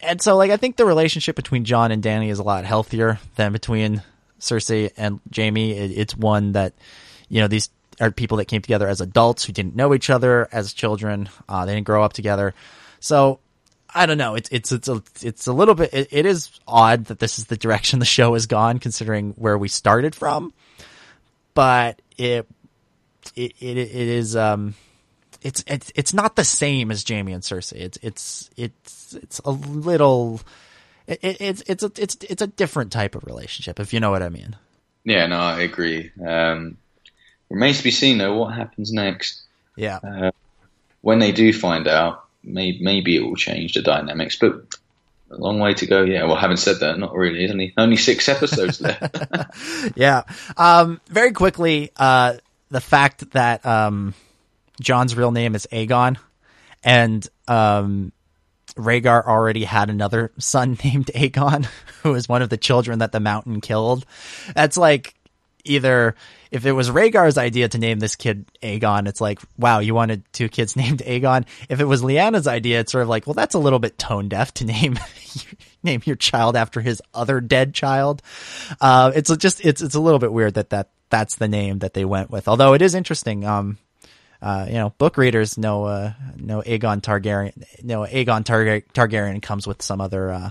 and 0.02 0.20
so 0.20 0.36
like 0.36 0.50
I 0.50 0.56
think 0.56 0.76
the 0.76 0.84
relationship 0.84 1.36
between 1.36 1.64
Jon 1.64 1.92
and 1.92 2.02
Dany 2.02 2.28
is 2.28 2.38
a 2.38 2.42
lot 2.42 2.64
healthier 2.64 3.20
than 3.36 3.52
between 3.52 4.02
Cersei 4.40 4.90
and 4.96 5.20
Jaime. 5.34 5.72
It, 5.72 5.92
it's 5.92 6.16
one 6.16 6.52
that 6.52 6.74
you 7.28 7.40
know 7.40 7.48
these 7.48 7.70
are 8.00 8.10
people 8.10 8.38
that 8.38 8.46
came 8.46 8.62
together 8.62 8.88
as 8.88 9.00
adults 9.00 9.44
who 9.44 9.52
didn't 9.52 9.76
know 9.76 9.94
each 9.94 10.10
other 10.10 10.48
as 10.50 10.72
children. 10.72 11.28
Uh, 11.48 11.64
they 11.64 11.74
didn't 11.74 11.86
grow 11.86 12.02
up 12.02 12.12
together, 12.12 12.54
so 12.98 13.38
I 13.94 14.06
don't 14.06 14.18
know. 14.18 14.34
It's 14.34 14.48
it's 14.50 14.72
it's 14.72 14.88
a 14.88 15.02
it's 15.22 15.46
a 15.46 15.52
little 15.52 15.74
bit. 15.74 15.92
It, 15.92 16.08
it 16.10 16.26
is 16.26 16.50
odd 16.66 17.06
that 17.06 17.18
this 17.18 17.38
is 17.38 17.46
the 17.46 17.56
direction 17.56 17.98
the 17.98 18.04
show 18.04 18.34
has 18.34 18.46
gone, 18.46 18.78
considering 18.78 19.32
where 19.32 19.58
we 19.58 19.68
started 19.68 20.14
from. 20.14 20.52
But 21.54 22.00
it 22.16 22.46
it 23.36 23.52
it, 23.60 23.76
it 23.76 23.94
is 23.94 24.36
um 24.36 24.74
it's 25.42 25.64
it's 25.66 25.92
it's 25.94 26.14
not 26.14 26.36
the 26.36 26.44
same 26.44 26.90
as 26.90 27.04
Jaime 27.06 27.32
and 27.32 27.42
Cersei. 27.42 27.80
It's 27.80 27.98
it's 28.02 28.50
it's 28.56 29.14
it's 29.14 29.38
a 29.40 29.50
little 29.50 30.40
it, 31.06 31.18
it's 31.22 31.62
it's 31.66 31.82
a 31.82 31.92
it's 31.96 32.16
it's 32.28 32.42
a 32.42 32.46
different 32.46 32.92
type 32.92 33.14
of 33.14 33.24
relationship, 33.24 33.80
if 33.80 33.92
you 33.92 34.00
know 34.00 34.10
what 34.10 34.22
I 34.22 34.28
mean. 34.28 34.56
Yeah, 35.04 35.26
no, 35.26 35.38
I 35.38 35.60
agree. 35.62 36.12
Um, 36.24 36.76
remains 37.50 37.78
to 37.78 37.84
be 37.84 37.90
seen 37.90 38.18
though 38.18 38.36
what 38.36 38.54
happens 38.54 38.92
next. 38.92 39.42
Yeah, 39.76 39.98
uh, 39.98 40.30
when 41.00 41.18
they 41.18 41.32
do 41.32 41.52
find 41.52 41.88
out, 41.88 42.24
maybe 42.42 42.78
maybe 42.82 43.16
it 43.16 43.20
will 43.20 43.36
change 43.36 43.74
the 43.74 43.82
dynamics, 43.82 44.36
but. 44.36 44.64
A 45.30 45.36
long 45.36 45.60
way 45.60 45.72
to 45.72 45.86
go. 45.86 46.02
Yeah. 46.02 46.24
Well, 46.24 46.36
having 46.36 46.58
said 46.58 46.80
that, 46.80 46.98
not 46.98 47.14
really. 47.14 47.48
Only 47.48 47.72
only 47.78 47.96
six 47.96 48.28
episodes 48.36 48.82
left. 48.82 49.16
yeah. 49.96 50.24
Um, 50.58 51.00
very 51.08 51.32
quickly, 51.32 51.90
uh, 51.96 52.34
the 52.70 52.82
fact 52.82 53.30
that 53.30 53.64
um, 53.64 54.12
Jon's 54.82 55.16
real 55.16 55.30
name 55.30 55.54
is 55.54 55.66
Aegon, 55.72 56.18
and 56.84 57.26
um, 57.48 58.12
Rhaegar 58.74 59.26
already 59.26 59.64
had 59.64 59.90
another 59.90 60.32
son 60.38 60.78
named 60.84 61.10
Aegon, 61.14 61.66
who 62.02 62.12
was 62.12 62.28
one 62.28 62.42
of 62.42 62.48
the 62.48 62.56
children 62.56 62.98
that 63.00 63.12
the 63.12 63.20
Mountain 63.20 63.60
killed. 63.60 64.04
That's 64.54 64.76
like 64.76 65.14
either 65.64 66.14
if 66.50 66.66
it 66.66 66.72
was 66.72 66.90
Rhaegar's 66.90 67.38
idea 67.38 67.68
to 67.68 67.78
name 67.78 67.98
this 67.98 68.16
kid 68.16 68.46
Aegon, 68.62 69.08
it's 69.08 69.20
like, 69.20 69.40
wow, 69.56 69.78
you 69.78 69.94
wanted 69.94 70.24
two 70.32 70.48
kids 70.48 70.76
named 70.76 71.00
Aegon. 71.00 71.46
If 71.68 71.80
it 71.80 71.84
was 71.84 72.02
Lyanna's 72.02 72.46
idea, 72.46 72.80
it's 72.80 72.92
sort 72.92 73.02
of 73.02 73.08
like, 73.08 73.26
well, 73.26 73.34
that's 73.34 73.54
a 73.54 73.58
little 73.58 73.78
bit 73.78 73.98
tone 73.98 74.28
deaf 74.28 74.52
to 74.54 74.64
name 74.64 74.98
name 75.82 76.02
your 76.04 76.16
child 76.16 76.56
after 76.56 76.80
his 76.80 77.02
other 77.14 77.40
dead 77.40 77.74
child. 77.74 78.22
Uh, 78.80 79.12
it's 79.14 79.34
just 79.36 79.64
it's 79.64 79.82
it's 79.82 79.94
a 79.94 80.00
little 80.00 80.18
bit 80.18 80.32
weird 80.32 80.54
that 80.54 80.70
that 80.70 80.90
that's 81.10 81.36
the 81.36 81.48
name 81.48 81.80
that 81.80 81.94
they 81.94 82.04
went 82.04 82.30
with. 82.30 82.48
Although 82.48 82.74
it 82.74 82.82
is 82.82 82.94
interesting. 82.94 83.44
Um, 83.44 83.78
uh, 84.40 84.66
you 84.66 84.74
know, 84.74 84.90
book 84.98 85.16
readers 85.16 85.56
know, 85.56 85.84
uh, 85.84 86.12
know 86.36 86.62
Aegon 86.62 87.00
Targaryen, 87.00 87.52
know 87.84 88.00
Aegon 88.00 88.42
Targa- 88.42 88.82
Targaryen 88.92 89.40
comes 89.40 89.68
with 89.68 89.80
some 89.82 90.00
other, 90.00 90.32
uh, 90.32 90.50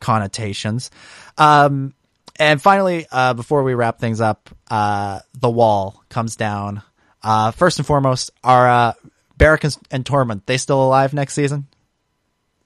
connotations. 0.00 0.90
Um, 1.36 1.94
and 2.38 2.60
finally, 2.60 3.06
uh, 3.10 3.34
before 3.34 3.62
we 3.62 3.74
wrap 3.74 3.98
things 3.98 4.20
up, 4.20 4.50
uh, 4.70 5.20
the 5.34 5.50
wall 5.50 6.02
comes 6.08 6.36
down. 6.36 6.82
Uh, 7.22 7.50
first 7.50 7.78
and 7.78 7.86
foremost, 7.86 8.30
are, 8.44 8.68
uh, 8.68 8.92
Beric 9.36 9.64
and, 9.64 9.76
and 9.90 10.04
Tormund, 10.04 10.42
they 10.46 10.56
still 10.56 10.82
alive 10.82 11.14
next 11.14 11.34
season? 11.34 11.66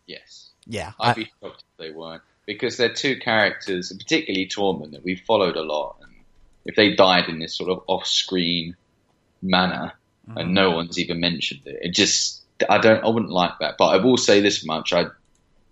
Yes. 0.06 0.50
Yeah. 0.66 0.92
I'd 1.00 1.16
be 1.16 1.30
shocked 1.40 1.64
if 1.72 1.76
they 1.78 1.90
weren't. 1.90 2.22
Because 2.46 2.76
they're 2.76 2.92
two 2.92 3.18
characters, 3.18 3.92
particularly 3.92 4.46
Tormund, 4.46 4.92
that 4.92 5.04
we've 5.04 5.20
followed 5.20 5.56
a 5.56 5.62
lot. 5.62 5.96
And 6.02 6.12
if 6.64 6.74
they 6.76 6.94
died 6.94 7.28
in 7.28 7.38
this 7.38 7.54
sort 7.56 7.70
of 7.70 7.82
off-screen 7.86 8.76
manner, 9.42 9.92
mm. 10.28 10.40
and 10.40 10.54
no 10.54 10.70
one's 10.70 10.98
even 10.98 11.20
mentioned 11.20 11.62
it. 11.66 11.78
It 11.82 11.94
just 11.94 12.42
I 12.68 12.78
don't 12.78 13.04
I 13.04 13.08
wouldn't 13.08 13.32
like 13.32 13.58
that. 13.60 13.76
But 13.78 13.88
I 13.88 13.96
will 13.98 14.16
say 14.16 14.40
this 14.40 14.64
much: 14.64 14.92
I 14.92 15.06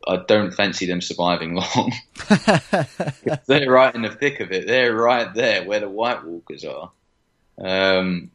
I 0.07 0.17
don't 0.27 0.53
fancy 0.53 0.87
them 0.87 1.01
surviving 1.01 1.55
long. 1.55 1.93
they're 3.47 3.71
right 3.71 3.95
in 3.95 4.03
the 4.03 4.11
thick 4.11 4.41
of 4.41 4.51
it. 4.51 4.67
They're 4.67 4.95
right 4.95 5.33
there 5.35 5.65
where 5.65 5.81
the 5.81 5.89
White 5.89 6.25
Walkers 6.25 6.65
are. 6.65 6.91
Um, 7.59 8.31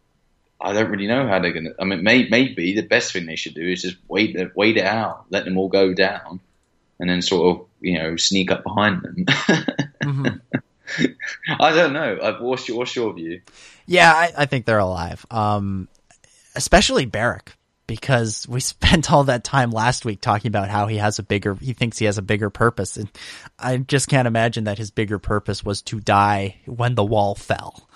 I 0.61 0.73
don't 0.73 0.89
really 0.89 1.07
know 1.07 1.27
how 1.27 1.39
they're 1.39 1.51
gonna. 1.51 1.71
I 1.79 1.85
mean, 1.85 2.03
may, 2.03 2.27
maybe 2.29 2.75
the 2.75 2.81
best 2.81 3.11
thing 3.13 3.25
they 3.25 3.35
should 3.35 3.55
do 3.55 3.67
is 3.67 3.81
just 3.81 3.97
wait 4.07 4.37
wait 4.55 4.77
it 4.77 4.85
out, 4.85 5.25
let 5.29 5.45
them 5.45 5.57
all 5.57 5.67
go 5.67 5.93
down, 5.93 6.39
and 6.99 7.09
then 7.09 7.21
sort 7.21 7.55
of 7.55 7.67
you 7.81 7.97
know 7.97 8.15
sneak 8.15 8.51
up 8.51 8.63
behind 8.63 9.01
them. 9.01 9.25
mm-hmm. 9.25 10.35
I 11.59 11.71
don't 11.71 11.93
know. 11.93 12.37
What's 12.39 12.67
your, 12.67 12.77
what's 12.77 12.95
your 12.95 13.11
view? 13.13 13.41
Yeah, 13.87 14.13
I, 14.13 14.31
I 14.37 14.45
think 14.45 14.65
they're 14.65 14.79
alive. 14.79 15.25
Um, 15.31 15.87
especially 16.55 17.05
Beric, 17.05 17.53
because 17.87 18.47
we 18.47 18.59
spent 18.61 19.11
all 19.11 19.25
that 19.25 19.43
time 19.43 19.71
last 19.71 20.05
week 20.05 20.21
talking 20.21 20.49
about 20.49 20.69
how 20.69 20.87
he 20.87 20.97
has 20.97 21.19
a 21.19 21.23
bigger, 21.23 21.55
he 21.55 21.73
thinks 21.73 21.97
he 21.97 22.05
has 22.05 22.17
a 22.17 22.23
bigger 22.23 22.49
purpose. 22.49 22.97
And 22.97 23.09
I 23.59 23.77
just 23.77 24.07
can't 24.07 24.27
imagine 24.27 24.65
that 24.65 24.77
his 24.77 24.91
bigger 24.91 25.19
purpose 25.19 25.63
was 25.63 25.81
to 25.83 25.99
die 25.99 26.57
when 26.65 26.95
the 26.95 27.03
wall 27.03 27.35
fell. 27.35 27.89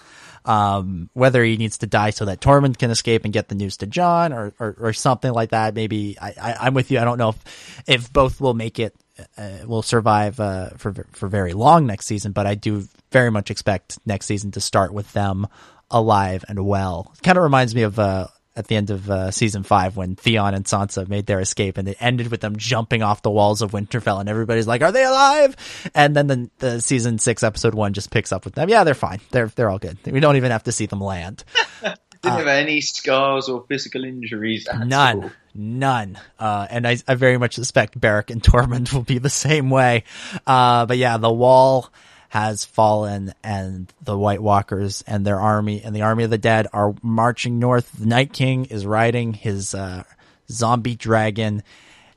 Um, 0.45 1.09
whether 1.13 1.43
he 1.43 1.57
needs 1.57 1.79
to 1.79 1.87
die 1.87 2.11
so 2.11 2.25
that 2.25 2.39
Tormund 2.39 2.79
can 2.79 2.89
escape 2.89 3.25
and 3.25 3.33
get 3.33 3.49
the 3.49 3.55
news 3.55 3.77
to 3.77 3.85
Jon 3.85 4.31
or, 4.31 4.53
or, 4.57 4.75
or 4.79 4.93
something 4.93 5.31
like 5.31 5.49
that. 5.49 5.75
Maybe 5.75 6.17
I, 6.19 6.55
I, 6.61 6.67
am 6.67 6.73
with 6.73 6.89
you. 6.89 6.99
I 6.99 7.03
don't 7.03 7.17
know 7.17 7.29
if, 7.29 7.83
if 7.87 8.13
both 8.13 8.39
will 8.39 8.53
make 8.53 8.79
it 8.79 8.95
uh, 9.37 9.65
will 9.65 9.81
survive 9.81 10.39
uh, 10.39 10.69
for 10.77 10.93
for 11.11 11.27
very 11.27 11.53
long 11.53 11.85
next 11.85 12.05
season. 12.05 12.31
But 12.31 12.47
I 12.47 12.55
do 12.55 12.87
very 13.11 13.29
much 13.29 13.51
expect 13.51 13.99
next 14.05 14.27
season 14.27 14.51
to 14.51 14.61
start 14.61 14.93
with 14.93 15.11
them 15.13 15.47
alive 15.91 16.45
and 16.47 16.65
well. 16.65 17.13
Kind 17.23 17.37
of 17.37 17.43
reminds 17.43 17.75
me 17.75 17.83
of 17.83 17.99
uh, 17.99 18.27
at 18.59 18.67
the 18.67 18.75
end 18.75 18.89
of 18.91 19.09
uh, 19.09 19.31
season 19.31 19.63
five 19.63 19.97
when 19.97 20.15
Theon 20.15 20.53
and 20.53 20.65
Sansa 20.65 21.07
made 21.07 21.25
their 21.25 21.39
escape, 21.39 21.77
and 21.77 21.87
it 21.87 21.97
ended 21.99 22.29
with 22.29 22.41
them 22.41 22.57
jumping 22.57 23.01
off 23.01 23.21
the 23.23 23.31
walls 23.31 23.61
of 23.61 23.71
Winterfell, 23.71 24.19
and 24.19 24.29
everybody's 24.29 24.67
like, 24.67 24.83
"Are 24.83 24.91
they 24.91 25.03
alive?" 25.03 25.55
And 25.95 26.15
then 26.15 26.27
the, 26.27 26.49
the 26.59 26.81
season 26.81 27.17
six 27.17 27.41
episode 27.41 27.73
one 27.73 27.93
just 27.93 28.11
picks 28.11 28.31
up 28.31 28.45
with 28.45 28.53
them. 28.55 28.69
Yeah, 28.69 28.83
they're 28.83 28.93
fine. 28.93 29.21
They're 29.31 29.47
they're 29.47 29.69
all 29.69 29.79
good. 29.79 29.97
We 30.05 30.19
don't 30.19 30.35
even 30.35 30.51
have 30.51 30.63
to 30.65 30.71
see 30.71 30.85
them 30.85 31.01
land. 31.01 31.43
Didn't 32.21 32.37
have 32.37 32.47
any 32.47 32.81
scars 32.81 33.47
or 33.47 33.63
physical 33.69 34.03
injuries. 34.03 34.67
at 34.67 34.85
None. 34.85 35.23
all. 35.23 35.31
None. 35.55 36.19
Uh, 36.37 36.67
and 36.69 36.85
I, 36.85 36.97
I 37.07 37.15
very 37.15 37.37
much 37.37 37.55
suspect 37.55 37.97
Beric 37.97 38.29
and 38.29 38.43
Tormund 38.43 38.93
will 38.93 39.03
be 39.03 39.19
the 39.19 39.29
same 39.29 39.69
way. 39.69 40.03
Uh, 40.45 40.85
but 40.85 40.97
yeah, 40.97 41.15
the 41.15 41.31
wall 41.31 41.89
has 42.29 42.65
fallen 42.65 43.33
and 43.43 43.91
the 44.03 44.17
White 44.17 44.41
Walkers 44.41 45.03
and 45.07 45.25
their 45.25 45.39
army 45.39 45.81
and 45.83 45.95
the 45.95 46.03
army 46.03 46.23
of 46.23 46.29
the 46.29 46.37
dead 46.37 46.67
are 46.73 46.95
marching 47.01 47.59
north. 47.59 47.91
The 47.91 48.05
Night 48.05 48.33
King 48.33 48.65
is 48.65 48.85
riding 48.85 49.33
his, 49.33 49.73
uh, 49.75 50.03
zombie 50.49 50.95
dragon. 50.95 51.63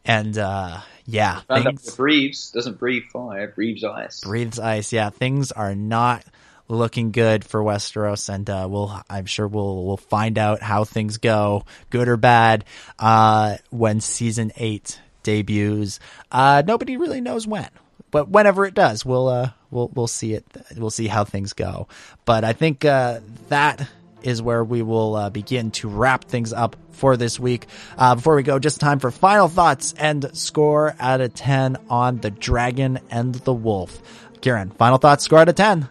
And, 0.05 0.37
uh, 0.37 0.81
yeah, 1.07 1.41
things- 1.49 1.97
breathes, 1.97 2.51
doesn't 2.53 2.79
breathe 2.79 3.05
fire, 3.13 3.49
breathes 3.49 3.85
ice. 3.85 4.21
breathes 4.21 4.59
ice. 4.59 4.93
Yeah, 4.93 5.11
things 5.11 5.51
are 5.53 5.75
not 5.75 6.25
looking 6.69 7.11
good 7.11 7.45
for 7.45 7.63
Westeros, 7.63 8.33
and 8.33 8.49
uh, 8.49 8.67
we'll 8.71 9.01
I'm 9.11 9.27
sure 9.27 9.47
we'll 9.47 9.85
we'll 9.85 9.97
find 9.97 10.39
out 10.39 10.63
how 10.63 10.85
things 10.85 11.19
go, 11.19 11.65
good 11.91 12.09
or 12.09 12.17
bad, 12.17 12.65
uh, 12.99 13.57
when 13.71 14.01
season 14.01 14.53
eight 14.57 15.01
debuts. 15.23 15.99
Uh, 16.31 16.63
nobody 16.67 16.97
really 16.97 17.21
knows 17.21 17.47
when, 17.47 17.69
but 18.13 18.29
whenever 18.29 18.65
it 18.65 18.75
does, 18.75 19.05
we'll 19.05 19.27
uh, 19.27 19.51
we'll 19.73 19.91
we'll 19.93 20.07
see 20.07 20.35
it. 20.35 20.45
We'll 20.77 20.91
see 20.91 21.09
how 21.09 21.25
things 21.25 21.55
go. 21.55 21.89
But 22.25 22.45
I 22.45 22.53
think 22.53 22.85
uh, 22.85 23.19
that 23.49 23.89
is 24.23 24.41
where 24.41 24.63
we 24.63 24.83
will 24.83 25.17
uh, 25.17 25.31
begin 25.31 25.73
to 25.73 25.89
wrap 25.89 26.27
things 26.27 26.53
up 26.53 26.77
for 26.93 27.17
this 27.17 27.41
week. 27.41 27.67
Uh, 27.99 28.15
before 28.15 28.37
we 28.37 28.45
go, 28.45 28.61
just 28.61 28.79
time 28.79 29.01
for 29.01 29.11
final 29.11 29.49
thoughts 29.49 29.95
and 29.99 30.31
score 30.37 30.95
out 31.01 31.21
of 31.21 31.35
10 31.35 31.77
on 31.91 32.19
the 32.19 32.31
dragon 32.31 33.01
and 33.11 33.35
the 33.35 33.53
wolf. 33.53 34.01
Ciaran, 34.41 34.71
final 34.71 34.99
thoughts, 34.99 35.25
score 35.25 35.41
out 35.41 35.49
of 35.49 35.57
10. 35.57 35.89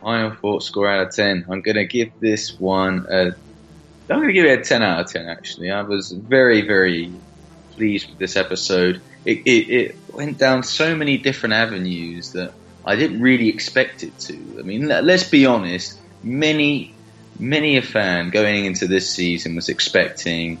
Final 0.00 0.34
thought 0.34 0.62
score 0.62 0.88
out 0.88 1.06
of 1.06 1.14
10. 1.14 1.46
I'm 1.50 1.60
going 1.60 1.76
to 1.76 1.84
give 1.84 2.10
this 2.18 2.58
one 2.58 3.06
a. 3.10 3.34
I'm 4.08 4.16
going 4.16 4.28
to 4.28 4.32
give 4.32 4.46
it 4.46 4.60
a 4.60 4.62
10 4.64 4.82
out 4.82 5.00
of 5.00 5.12
10, 5.12 5.28
actually. 5.28 5.70
I 5.70 5.82
was 5.82 6.10
very, 6.10 6.62
very 6.62 7.12
pleased 7.72 8.08
with 8.08 8.18
this 8.18 8.36
episode. 8.36 9.00
It, 9.24 9.38
it, 9.46 9.50
it 9.70 9.96
went 10.12 10.38
down 10.38 10.62
so 10.62 10.94
many 10.96 11.18
different 11.18 11.54
avenues 11.54 12.32
that 12.32 12.54
I 12.84 12.96
didn't 12.96 13.20
really 13.20 13.48
expect 13.48 14.02
it 14.02 14.18
to. 14.20 14.34
I 14.58 14.62
mean, 14.62 14.88
let- 14.88 15.04
let's 15.04 15.24
be 15.24 15.44
honest, 15.46 15.98
many, 16.22 16.94
many 17.38 17.76
a 17.76 17.82
fan 17.82 18.30
going 18.30 18.64
into 18.64 18.86
this 18.86 19.10
season 19.10 19.54
was 19.56 19.68
expecting 19.68 20.58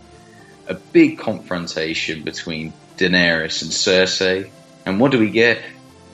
a 0.68 0.74
big 0.74 1.18
confrontation 1.18 2.22
between 2.22 2.72
Daenerys 2.98 3.62
and 3.62 3.70
Cersei. 3.70 4.50
And 4.86 5.00
what 5.00 5.10
do 5.10 5.18
we 5.18 5.30
get? 5.30 5.62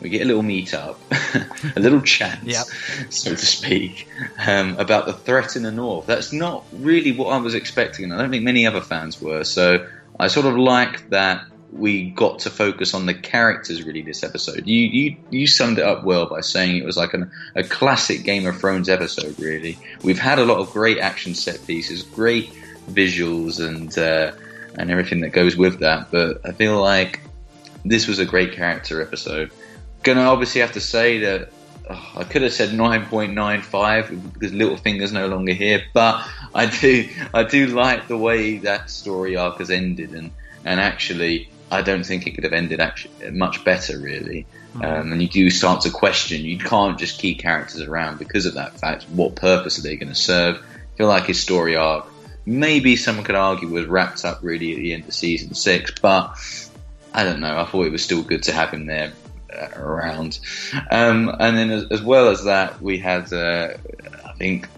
We 0.01 0.11
get 0.11 0.23
a 0.23 0.25
little 0.27 0.43
meet 0.43 0.75
up, 0.75 1.01
a 1.77 1.81
little 1.81 2.03
chat, 2.03 2.41
Yep. 2.45 2.67
so 3.11 3.31
to 3.31 3.37
speak, 3.47 4.07
um, 4.39 4.77
about 4.79 5.07
the 5.07 5.15
threat 5.15 5.57
in 5.57 5.63
the 5.63 5.73
north. 5.73 6.07
That's 6.07 6.33
not 6.35 6.65
really 6.73 7.13
what 7.13 7.29
I 7.33 7.39
was 7.39 7.55
expecting, 7.55 8.05
and 8.05 8.13
I 8.13 8.19
don't 8.19 8.31
think 8.31 8.45
many 8.45 8.67
other 8.67 8.83
fans 8.83 9.21
were. 9.21 9.43
So 9.43 9.87
I 10.21 10.29
sort 10.29 10.45
of 10.47 10.59
like 10.59 11.09
that 11.11 11.47
we 11.79 12.11
got 12.11 12.41
to 12.41 12.51
focus 12.51 12.95
on 12.95 13.07
the 13.07 13.15
characters 13.15 13.83
really 13.83 14.03
this 14.03 14.23
episode. 14.23 14.67
You 14.67 14.81
you 14.81 15.17
you 15.31 15.47
summed 15.47 15.79
it 15.79 15.85
up 15.85 16.05
well 16.05 16.27
by 16.27 16.41
saying 16.41 16.77
it 16.77 16.85
was 16.85 16.97
like 16.97 17.15
an, 17.15 17.31
a 17.55 17.63
classic 17.63 18.25
Game 18.25 18.47
of 18.47 18.59
Thrones 18.59 18.89
episode. 18.89 19.39
Really, 19.39 19.79
we've 20.03 20.19
had 20.19 20.39
a 20.39 20.45
lot 20.45 20.59
of 20.59 20.71
great 20.71 20.99
action 20.99 21.35
set 21.35 21.65
pieces, 21.67 22.03
great 22.03 22.53
visuals, 22.91 23.65
and 23.65 23.97
uh, 23.99 24.33
and 24.79 24.91
everything 24.91 25.21
that 25.21 25.31
goes 25.31 25.57
with 25.57 25.81
that. 25.81 26.11
But 26.11 26.41
I 26.45 26.53
feel 26.53 26.81
like 26.81 27.21
this 27.85 28.07
was 28.07 28.19
a 28.19 28.25
great 28.25 28.53
character 28.53 29.03
episode. 29.03 29.53
Gonna 30.03 30.23
obviously 30.23 30.61
have 30.61 30.73
to 30.73 30.81
say 30.81 31.19
that 31.21 31.51
oh, 31.91 32.13
I 32.17 32.25
could 32.25 32.43
have 32.43 32.53
said 32.53 32.71
9.95 32.71 34.33
because 34.33 34.53
Littlefinger's 34.53 35.13
no 35.13 35.27
longer 35.29 35.53
here, 35.53 35.83
but 35.93 36.27
I 36.55 36.67
do 36.67 37.09
I 37.35 37.43
do 37.45 37.67
like 37.69 38.09
the 38.09 38.19
way 38.19 38.59
that 38.59 38.91
story 38.91 39.37
arc 39.37 39.59
has 39.59 39.71
ended, 39.71 40.13
and 40.13 40.31
and 40.65 40.81
actually 40.81 41.51
I 41.71 41.83
don't 41.83 42.05
think 42.05 42.27
it 42.27 42.33
could 42.33 42.45
have 42.45 42.53
ended 42.53 42.81
actually 42.81 43.31
much 43.31 43.65
better 43.65 43.99
really. 43.99 44.47
Um, 44.77 45.13
and 45.13 45.23
you 45.23 45.29
do 45.29 45.49
start 45.51 45.83
to 45.83 45.91
question. 45.91 46.45
You 46.45 46.59
can't 46.59 46.99
just 46.99 47.19
keep 47.19 47.39
characters 47.39 47.81
around 47.83 48.19
because 48.19 48.47
of 48.47 48.55
that 48.55 48.79
fact. 48.79 49.05
What 49.05 49.35
purpose 49.35 49.79
are 49.79 49.83
they 49.83 49.97
going 49.97 50.11
to 50.11 50.15
serve? 50.15 50.57
I 50.57 50.97
feel 50.99 51.09
like 51.09 51.25
his 51.25 51.41
story 51.41 51.77
arc, 51.77 52.07
maybe 52.45 52.97
someone 52.97 53.25
could 53.25 53.35
argue, 53.35 53.69
was 53.69 53.87
wrapped 53.87 54.25
up 54.25 54.41
really 54.43 54.73
at 54.73 54.79
the 54.79 54.93
end 54.93 55.05
of 55.05 55.15
season 55.15 55.55
six, 55.55 55.93
but 55.99 56.37
I 57.13 57.25
don't 57.25 57.41
know. 57.41 57.59
I 57.59 57.65
thought 57.65 57.87
it 57.87 57.93
was 57.93 58.05
still 58.05 58.23
good 58.23 58.43
to 58.45 58.53
have 58.53 58.71
him 58.71 58.87
there 58.87 59.13
uh, 59.51 59.69
around. 59.77 60.39
Um, 60.91 61.35
and 61.41 61.57
then, 61.57 61.71
as, 61.71 61.87
as 61.91 62.03
well 62.03 62.29
as 62.29 62.45
that, 62.45 62.81
we 62.83 62.99
had, 62.99 63.33
uh, 63.33 63.75
I 64.25 64.33
think, 64.35 64.69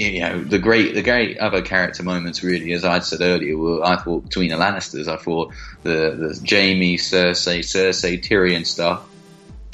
you 0.00 0.20
know, 0.20 0.42
the 0.42 0.58
great, 0.58 0.94
the 0.94 1.02
great 1.02 1.38
other 1.38 1.62
character 1.62 2.02
moments. 2.02 2.42
Really, 2.42 2.72
as 2.72 2.84
I 2.84 3.00
said 3.00 3.20
earlier, 3.20 3.56
were 3.56 3.84
I 3.84 3.96
thought 3.96 4.24
between 4.24 4.50
the 4.50 4.56
Lannisters, 4.56 5.08
I 5.08 5.16
thought 5.16 5.52
the 5.82 6.16
the 6.16 6.46
Jaime, 6.48 6.96
Cersei, 6.96 7.60
Cersei, 7.60 8.20
Tyrion 8.20 8.66
stuff. 8.66 9.06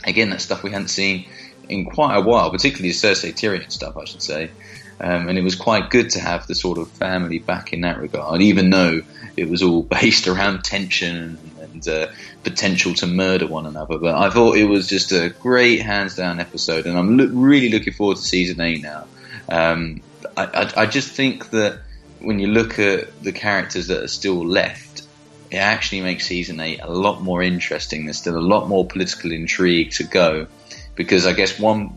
Again, 0.04 0.30
that 0.30 0.40
stuff 0.40 0.62
we 0.62 0.70
hadn't 0.70 0.88
seen 0.88 1.26
in 1.68 1.84
quite 1.84 2.16
a 2.16 2.20
while, 2.20 2.50
particularly 2.50 2.90
the 2.90 2.94
Cersei 2.94 3.32
Tyrion 3.32 3.70
stuff, 3.70 3.96
I 3.96 4.04
should 4.04 4.22
say. 4.22 4.50
Um, 4.98 5.28
and 5.28 5.38
it 5.38 5.42
was 5.42 5.56
quite 5.56 5.90
good 5.90 6.10
to 6.10 6.20
have 6.20 6.46
the 6.46 6.54
sort 6.54 6.78
of 6.78 6.88
family 6.92 7.38
back 7.38 7.72
in 7.72 7.82
that 7.82 8.00
regard, 8.00 8.40
even 8.40 8.70
though 8.70 9.02
it 9.36 9.48
was 9.48 9.62
all 9.62 9.82
based 10.00 10.26
around 10.26 10.64
tension 10.64 11.38
and 11.60 11.86
uh, 11.88 12.06
potential 12.44 12.94
to 12.94 13.06
murder 13.06 13.46
one 13.46 13.66
another. 13.66 13.98
But 13.98 14.14
I 14.14 14.30
thought 14.30 14.56
it 14.56 14.64
was 14.64 14.88
just 14.88 15.12
a 15.12 15.30
great 15.30 15.82
hands 15.82 16.14
down 16.14 16.40
episode, 16.40 16.86
and 16.86 16.98
I'm 16.98 17.16
loo- 17.16 17.28
really 17.28 17.68
looking 17.68 17.92
forward 17.92 18.16
to 18.16 18.22
season 18.22 18.60
eight 18.60 18.82
now. 18.82 19.06
Um, 19.48 20.00
I, 20.36 20.44
I, 20.44 20.82
I 20.82 20.86
just 20.86 21.10
think 21.12 21.50
that 21.50 21.80
when 22.20 22.38
you 22.38 22.48
look 22.48 22.78
at 22.78 23.22
the 23.22 23.32
characters 23.32 23.88
that 23.88 24.02
are 24.02 24.08
still 24.08 24.46
left, 24.46 25.02
it 25.50 25.56
actually 25.56 26.00
makes 26.00 26.26
season 26.26 26.60
eight 26.60 26.80
a 26.82 26.90
lot 26.90 27.22
more 27.22 27.42
interesting. 27.42 28.04
There's 28.04 28.18
still 28.18 28.36
a 28.36 28.40
lot 28.40 28.68
more 28.68 28.86
political 28.86 29.32
intrigue 29.32 29.92
to 29.92 30.04
go, 30.04 30.46
because 30.94 31.26
I 31.26 31.32
guess 31.32 31.58
one 31.58 31.96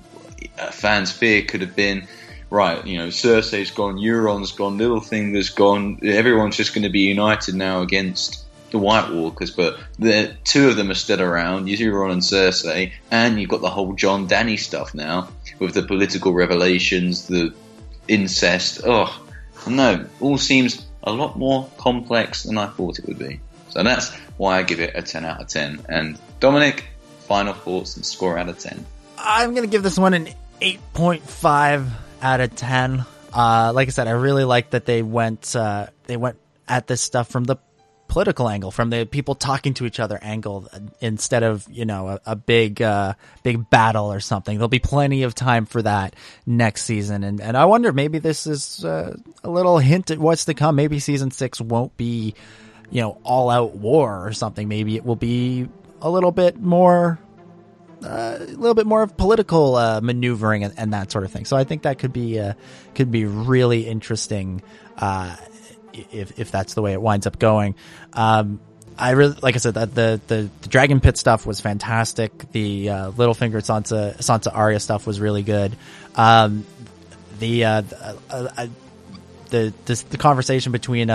fan's 0.71 1.11
fear 1.11 1.41
could 1.41 1.61
have 1.61 1.75
been, 1.75 2.07
right, 2.49 2.85
you 2.85 2.97
know, 2.97 3.07
Cersei's 3.07 3.71
gone, 3.71 3.97
Euron's 3.97 4.51
gone, 4.51 4.77
Littlefinger's 4.77 5.49
gone, 5.49 5.99
everyone's 6.03 6.57
just 6.57 6.73
going 6.73 6.83
to 6.83 6.89
be 6.89 7.01
united 7.01 7.55
now 7.55 7.81
against 7.81 8.45
the 8.71 8.77
White 8.77 9.11
Walkers, 9.11 9.49
but 9.49 9.79
the 9.97 10.35
two 10.43 10.69
of 10.69 10.75
them 10.75 10.91
are 10.91 10.95
still 10.95 11.21
around, 11.21 11.67
Euron 11.67 12.11
and 12.11 12.21
Cersei, 12.21 12.91
and 13.09 13.39
you've 13.39 13.49
got 13.49 13.61
the 13.61 13.69
whole 13.69 13.93
Jon 13.93 14.27
Dany 14.27 14.59
stuff 14.59 14.93
now 14.93 15.29
with 15.57 15.73
the 15.73 15.81
political 15.81 16.33
revelations, 16.33 17.25
the 17.25 17.53
incest. 18.09 18.81
Oh, 18.85 19.25
no, 19.67 20.05
all 20.19 20.37
seems 20.37 20.85
a 21.03 21.11
lot 21.11 21.37
more 21.37 21.69
complex 21.77 22.43
than 22.43 22.57
I 22.57 22.67
thought 22.67 22.99
it 22.99 23.07
would 23.07 23.19
be. 23.19 23.39
So 23.69 23.83
that's 23.83 24.13
why 24.37 24.57
I 24.57 24.63
give 24.63 24.79
it 24.79 24.91
a 24.95 25.01
10 25.01 25.25
out 25.25 25.39
of 25.39 25.47
10. 25.47 25.85
And 25.87 26.19
Dominic, 26.39 26.85
final 27.27 27.53
thoughts 27.53 27.95
and 27.95 28.05
score 28.05 28.37
out 28.37 28.49
of 28.49 28.59
10. 28.59 28.85
I'm 29.17 29.53
going 29.53 29.67
to 29.67 29.71
give 29.71 29.83
this 29.83 29.97
one 29.97 30.13
an 30.13 30.29
8.5 30.61 31.89
out 32.21 32.41
of 32.41 32.55
10. 32.55 33.05
Uh, 33.33 33.71
like 33.73 33.87
I 33.87 33.91
said, 33.91 34.07
I 34.07 34.11
really 34.11 34.43
like 34.43 34.71
that 34.71 34.85
they 34.85 35.03
went, 35.03 35.55
uh, 35.55 35.87
they 36.05 36.17
went 36.17 36.37
at 36.67 36.87
this 36.87 37.01
stuff 37.01 37.29
from 37.29 37.43
the 37.43 37.57
political 38.09 38.49
angle, 38.49 38.71
from 38.71 38.89
the 38.89 39.05
people 39.05 39.35
talking 39.35 39.73
to 39.75 39.85
each 39.85 39.99
other 39.99 40.19
angle, 40.21 40.67
instead 40.99 41.43
of, 41.43 41.65
you 41.69 41.85
know, 41.85 42.09
a, 42.09 42.19
a 42.25 42.35
big, 42.35 42.81
uh, 42.81 43.13
big 43.43 43.69
battle 43.69 44.11
or 44.11 44.19
something. 44.19 44.57
There'll 44.57 44.67
be 44.67 44.79
plenty 44.79 45.23
of 45.23 45.33
time 45.33 45.65
for 45.65 45.81
that 45.83 46.15
next 46.45 46.83
season. 46.83 47.23
And, 47.23 47.39
and 47.39 47.55
I 47.55 47.65
wonder, 47.65 47.93
maybe 47.93 48.19
this 48.19 48.47
is, 48.47 48.83
uh, 48.83 49.15
a 49.43 49.49
little 49.49 49.77
hint 49.77 50.11
at 50.11 50.19
what's 50.19 50.45
to 50.45 50.53
come. 50.53 50.75
Maybe 50.75 50.99
season 50.99 51.31
six 51.31 51.61
won't 51.61 51.95
be, 51.95 52.33
you 52.89 53.01
know, 53.01 53.19
all 53.23 53.49
out 53.49 53.75
war 53.75 54.27
or 54.27 54.33
something. 54.33 54.67
Maybe 54.67 54.97
it 54.97 55.05
will 55.05 55.15
be 55.15 55.69
a 56.01 56.09
little 56.09 56.31
bit 56.31 56.59
more, 56.59 57.19
uh, 58.03 58.37
a 58.39 58.45
little 58.45 58.75
bit 58.75 58.87
more 58.87 59.03
of 59.03 59.15
political 59.17 59.75
uh, 59.75 60.01
maneuvering 60.01 60.63
and, 60.63 60.73
and, 60.77 60.93
that 60.93 61.11
sort 61.11 61.25
of 61.25 61.31
thing. 61.31 61.45
So 61.45 61.55
I 61.55 61.63
think 61.63 61.83
that 61.83 61.99
could 61.99 62.13
be 62.13 62.39
uh, 62.39 62.53
could 62.95 63.11
be 63.11 63.25
really 63.25 63.87
interesting 63.87 64.61
uh, 64.97 65.35
if 66.11 66.39
if 66.39 66.51
that's 66.51 66.73
the 66.73 66.81
way 66.81 66.93
it 66.93 67.01
winds 67.01 67.27
up 67.27 67.39
going. 67.39 67.75
Um, 68.13 68.59
I 68.97 69.11
really, 69.11 69.35
like 69.41 69.55
I 69.55 69.59
said, 69.59 69.75
that 69.75 69.95
the, 69.95 70.19
the 70.27 70.49
the 70.61 70.67
Dragon 70.67 70.99
Pit 70.99 71.17
stuff 71.17 71.45
was 71.45 71.61
fantastic. 71.61 72.51
The 72.51 72.89
uh, 72.89 73.11
Littlefinger 73.11 73.61
Sansa 73.61 74.17
Sansa 74.17 74.53
Arya 74.53 74.79
stuff 74.79 75.07
was 75.07 75.19
really 75.19 75.43
good. 75.43 75.75
Um, 76.15 76.65
the 77.39 77.63
uh, 77.63 77.81
the, 77.81 78.17
uh, 78.29 78.67
the, 79.49 79.73
the 79.85 80.03
the 80.09 80.17
conversation 80.17 80.71
between 80.71 81.09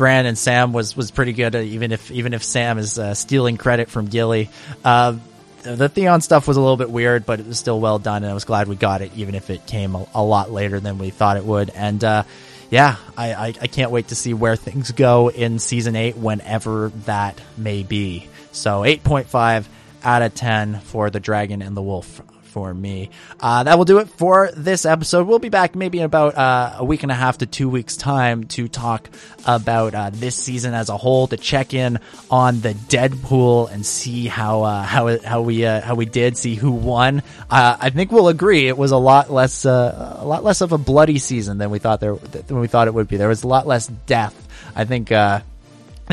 Bran 0.00 0.24
and 0.24 0.38
Sam 0.38 0.72
was 0.72 0.96
was 0.96 1.10
pretty 1.10 1.34
good. 1.34 1.54
Uh, 1.54 1.58
even 1.58 1.92
if 1.92 2.10
even 2.10 2.32
if 2.32 2.42
Sam 2.42 2.78
is 2.78 2.98
uh, 2.98 3.12
stealing 3.12 3.58
credit 3.58 3.90
from 3.90 4.06
Gilly, 4.06 4.48
uh, 4.82 5.14
the 5.62 5.90
Theon 5.90 6.22
stuff 6.22 6.48
was 6.48 6.56
a 6.56 6.60
little 6.60 6.78
bit 6.78 6.90
weird, 6.90 7.26
but 7.26 7.38
it 7.38 7.46
was 7.46 7.58
still 7.58 7.78
well 7.78 7.98
done, 7.98 8.22
and 8.22 8.30
I 8.30 8.32
was 8.32 8.46
glad 8.46 8.66
we 8.66 8.76
got 8.76 9.02
it, 9.02 9.12
even 9.14 9.34
if 9.34 9.50
it 9.50 9.66
came 9.66 9.94
a, 9.94 10.06
a 10.14 10.22
lot 10.22 10.50
later 10.50 10.80
than 10.80 10.96
we 10.96 11.10
thought 11.10 11.36
it 11.36 11.44
would. 11.44 11.68
And 11.68 12.02
uh, 12.02 12.22
yeah, 12.70 12.96
I, 13.16 13.34
I, 13.34 13.46
I 13.48 13.66
can't 13.66 13.90
wait 13.90 14.08
to 14.08 14.14
see 14.14 14.32
where 14.32 14.56
things 14.56 14.92
go 14.92 15.30
in 15.30 15.58
season 15.58 15.96
eight, 15.96 16.16
whenever 16.16 16.90
that 17.06 17.40
may 17.56 17.82
be. 17.82 18.28
So 18.52 18.84
eight 18.84 19.04
point 19.04 19.26
five 19.26 19.68
out 20.02 20.22
of 20.22 20.34
ten 20.34 20.80
for 20.80 21.10
the 21.10 21.20
Dragon 21.20 21.62
and 21.62 21.76
the 21.76 21.82
Wolf 21.82 22.22
for 22.50 22.74
me. 22.74 23.10
Uh, 23.38 23.62
that 23.62 23.78
will 23.78 23.84
do 23.84 23.98
it 23.98 24.08
for 24.08 24.50
this 24.56 24.84
episode. 24.84 25.26
We'll 25.26 25.38
be 25.38 25.48
back 25.48 25.74
maybe 25.74 25.98
in 25.98 26.04
about 26.04 26.36
uh, 26.36 26.76
a 26.78 26.84
week 26.84 27.02
and 27.02 27.12
a 27.12 27.14
half 27.14 27.38
to 27.38 27.46
two 27.46 27.68
weeks 27.68 27.96
time 27.96 28.44
to 28.48 28.68
talk 28.68 29.08
about 29.46 29.94
uh, 29.94 30.10
this 30.12 30.36
season 30.36 30.74
as 30.74 30.88
a 30.88 30.96
whole, 30.96 31.28
to 31.28 31.36
check 31.36 31.72
in 31.72 31.98
on 32.30 32.60
the 32.60 32.74
Deadpool 32.74 33.70
and 33.70 33.86
see 33.86 34.26
how 34.26 34.62
uh, 34.62 34.82
how 34.82 35.18
how 35.20 35.42
we 35.42 35.64
uh, 35.64 35.80
how 35.80 35.94
we 35.94 36.06
did, 36.06 36.36
see 36.36 36.54
who 36.54 36.72
won. 36.72 37.22
Uh, 37.48 37.76
I 37.80 37.90
think 37.90 38.12
we'll 38.12 38.28
agree 38.28 38.66
it 38.66 38.76
was 38.76 38.90
a 38.90 38.96
lot 38.96 39.30
less 39.30 39.64
a 39.64 40.22
lot 40.24 40.44
less 40.44 40.60
of 40.60 40.72
a 40.72 40.78
bloody 40.78 41.18
season 41.18 41.58
than 41.58 41.70
we 41.70 41.78
thought 41.78 42.00
there 42.00 42.16
than 42.16 42.58
we 42.58 42.66
thought 42.66 42.88
it 42.88 42.94
would 42.94 43.08
be. 43.08 43.16
There 43.16 43.28
was 43.28 43.44
a 43.44 43.48
lot 43.48 43.66
less 43.66 43.86
death. 43.86 44.36
I 44.74 44.84
think. 44.84 45.12
I 45.12 45.42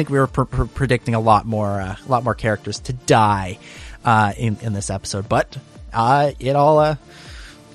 think 0.02 0.12
we 0.12 0.20
were 0.20 0.28
pr- 0.28 0.44
pr- 0.44 0.66
predicting 0.66 1.16
a 1.16 1.20
lot 1.20 1.48
more, 1.48 1.80
a 1.80 1.98
lot 2.08 2.24
more 2.24 2.36
characters 2.36 2.78
to 2.82 2.94
die 2.94 3.58
in 4.06 4.58
in 4.62 4.74
this 4.74 4.92
episode, 4.92 5.28
but 5.28 5.58
uh, 5.94 6.32
it 6.40 6.56
all 6.56 6.80
uh, 6.80 6.96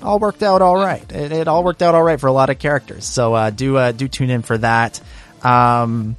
all 0.01 0.19
worked 0.19 0.43
out 0.43 0.61
all 0.61 0.75
right. 0.75 1.09
It, 1.11 1.31
it, 1.31 1.47
all 1.47 1.63
worked 1.63 1.81
out 1.81 1.95
all 1.95 2.03
right 2.03 2.19
for 2.19 2.27
a 2.27 2.33
lot 2.33 2.49
of 2.49 2.59
characters. 2.59 3.05
So 3.05 3.33
uh, 3.33 3.49
do 3.49 3.77
uh, 3.77 3.91
do 3.91 4.07
tune 4.07 4.29
in 4.29 4.41
for 4.41 4.57
that. 4.57 5.01
Um, 5.43 6.15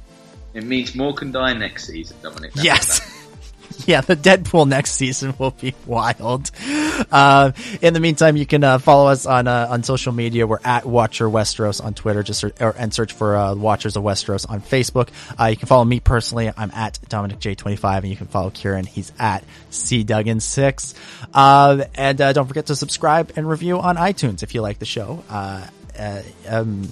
it 0.53 0.63
means 0.63 0.95
more 0.95 1.13
can 1.13 1.31
die 1.31 1.53
next 1.53 1.87
season, 1.87 2.17
Dominic. 2.21 2.53
That's 2.53 2.65
yes. 2.65 3.14
yeah, 3.87 4.01
the 4.01 4.15
Deadpool 4.15 4.67
next 4.67 4.91
season 4.91 5.33
will 5.37 5.51
be 5.51 5.75
wild. 5.85 6.51
Uh, 7.11 7.51
in 7.81 7.93
the 7.93 7.99
meantime, 7.99 8.37
you 8.37 8.45
can 8.45 8.63
uh, 8.63 8.77
follow 8.77 9.09
us 9.09 9.25
on 9.25 9.47
uh, 9.47 9.67
on 9.69 9.83
social 9.83 10.11
media. 10.11 10.47
We're 10.47 10.59
at 10.63 10.85
Watcher 10.85 11.27
Westeros 11.27 11.83
on 11.83 11.93
Twitter, 11.93 12.23
just 12.23 12.43
or, 12.43 12.75
and 12.77 12.93
search 12.93 13.13
for 13.13 13.35
uh, 13.35 13.55
Watchers 13.55 13.95
of 13.95 14.03
Westeros 14.03 14.49
on 14.49 14.61
Facebook. 14.61 15.09
Uh, 15.39 15.45
you 15.45 15.57
can 15.57 15.67
follow 15.67 15.85
me 15.85 15.99
personally. 15.99 16.51
I'm 16.55 16.71
at 16.71 16.99
Dominic 17.09 17.39
J25, 17.39 17.97
and 17.97 18.07
you 18.07 18.15
can 18.15 18.27
follow 18.27 18.49
Ciaran. 18.49 18.85
He's 18.85 19.11
at 19.19 19.43
C 19.69 20.03
Duggan 20.03 20.39
six. 20.39 20.93
Uh, 21.33 21.85
and 21.95 22.17
don't 22.17 22.47
forget 22.47 22.67
to 22.67 22.75
subscribe 22.75 23.33
and 23.35 23.47
review 23.47 23.79
on 23.79 23.97
iTunes 23.97 24.43
if 24.43 24.55
you 24.55 24.61
like 24.61 24.79
the 24.79 24.85
show. 24.85 25.23
Um, 26.47 26.89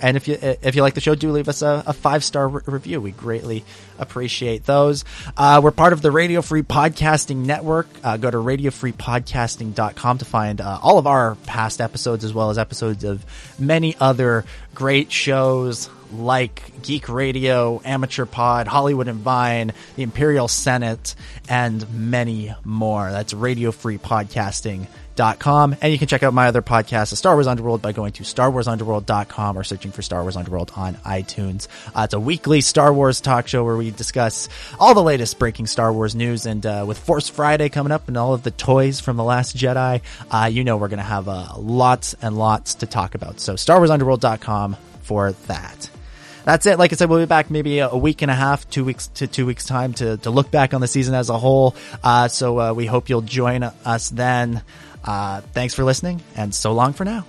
and 0.00 0.16
if 0.16 0.28
you 0.28 0.38
if 0.40 0.74
you 0.74 0.82
like 0.82 0.94
the 0.94 1.00
show, 1.00 1.14
do 1.14 1.30
leave 1.30 1.48
us 1.48 1.62
a, 1.62 1.82
a 1.86 1.92
five 1.92 2.24
star 2.24 2.48
re- 2.48 2.62
review. 2.66 3.00
We 3.00 3.12
greatly 3.12 3.64
appreciate 3.98 4.64
those. 4.64 5.04
Uh, 5.36 5.60
we're 5.62 5.70
part 5.70 5.92
of 5.92 6.02
the 6.02 6.10
Radio 6.10 6.42
Free 6.42 6.62
Podcasting 6.62 7.46
Network. 7.46 7.86
Uh, 8.04 8.16
go 8.16 8.30
to 8.30 8.36
radiofreepodcasting.com 8.36 10.18
to 10.18 10.24
find 10.24 10.60
uh, 10.60 10.78
all 10.82 10.98
of 10.98 11.06
our 11.06 11.34
past 11.46 11.80
episodes 11.80 12.24
as 12.24 12.32
well 12.32 12.50
as 12.50 12.58
episodes 12.58 13.04
of 13.04 13.24
many 13.58 13.96
other 14.00 14.44
great 14.74 15.10
shows 15.10 15.88
like 16.18 16.82
Geek 16.82 17.08
Radio, 17.08 17.80
Amateur 17.84 18.26
Pod, 18.26 18.66
Hollywood 18.66 19.08
and 19.08 19.20
Vine, 19.20 19.72
the 19.96 20.02
Imperial 20.02 20.48
Senate, 20.48 21.14
and 21.48 21.88
many 21.92 22.54
more. 22.64 23.10
That's 23.10 23.32
Radio 23.34 23.70
Free 23.70 23.98
Podcasting 23.98 24.86
com, 25.38 25.76
and 25.80 25.92
you 25.92 25.98
can 25.98 26.08
check 26.08 26.22
out 26.22 26.34
my 26.34 26.46
other 26.48 26.62
podcast, 26.62 27.10
The 27.10 27.16
Star 27.16 27.34
Wars 27.34 27.46
Underworld, 27.46 27.82
by 27.82 27.92
going 27.92 28.12
to 28.12 28.22
starwarsunderworld.com 28.22 29.58
or 29.58 29.64
searching 29.64 29.92
for 29.92 30.02
Star 30.02 30.22
Wars 30.22 30.36
Underworld 30.36 30.72
on 30.76 30.94
iTunes. 30.96 31.68
Uh, 31.94 32.02
it's 32.02 32.14
a 32.14 32.20
weekly 32.20 32.60
Star 32.60 32.92
Wars 32.92 33.20
talk 33.20 33.48
show 33.48 33.64
where 33.64 33.76
we 33.76 33.90
discuss 33.90 34.48
all 34.78 34.94
the 34.94 35.02
latest 35.02 35.38
breaking 35.38 35.66
Star 35.66 35.92
Wars 35.92 36.14
news, 36.14 36.46
and 36.46 36.64
uh, 36.64 36.84
with 36.86 36.98
Force 36.98 37.28
Friday 37.28 37.68
coming 37.68 37.92
up 37.92 38.08
and 38.08 38.16
all 38.16 38.34
of 38.34 38.42
the 38.42 38.50
toys 38.50 39.00
from 39.00 39.16
The 39.16 39.24
Last 39.24 39.56
Jedi, 39.56 40.02
uh, 40.30 40.46
you 40.46 40.64
know 40.64 40.76
we're 40.76 40.88
going 40.88 40.98
to 40.98 41.04
have 41.04 41.28
uh, 41.28 41.48
lots 41.56 42.14
and 42.20 42.36
lots 42.36 42.76
to 42.76 42.86
talk 42.86 43.14
about. 43.14 43.40
So 43.40 43.54
starwarsunderworld.com 43.54 44.76
for 45.02 45.32
that 45.32 45.90
that's 46.46 46.64
it. 46.64 46.78
Like 46.78 46.92
I 46.92 46.96
said, 46.96 47.10
we'll 47.10 47.18
be 47.18 47.26
back 47.26 47.50
maybe 47.50 47.80
a, 47.80 47.94
week 47.94 48.22
and 48.22 48.30
a 48.30 48.34
half, 48.34 48.70
two 48.70 48.84
weeks 48.84 49.08
to 49.08 49.26
two 49.26 49.44
weeks 49.44 49.66
time 49.66 49.92
to, 49.94 50.16
to 50.18 50.30
look 50.30 50.50
back 50.50 50.74
on 50.74 50.80
the 50.80 50.86
season 50.86 51.14
as 51.14 51.28
a 51.28 51.36
whole. 51.36 51.74
Uh, 52.02 52.28
so 52.28 52.58
uh, 52.60 52.72
we 52.72 52.86
hope 52.86 53.08
you'll 53.08 53.20
join 53.20 53.64
us 53.64 54.08
then. 54.10 54.62
Uh, 55.04 55.40
thanks 55.40 55.74
for 55.74 55.82
listening, 55.84 56.22
and 56.36 56.54
so 56.54 56.72
long 56.72 56.92
for 56.92 57.04
now. 57.04 57.26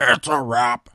It's 0.00 0.28
a 0.28 0.42
wrap. 0.42 0.90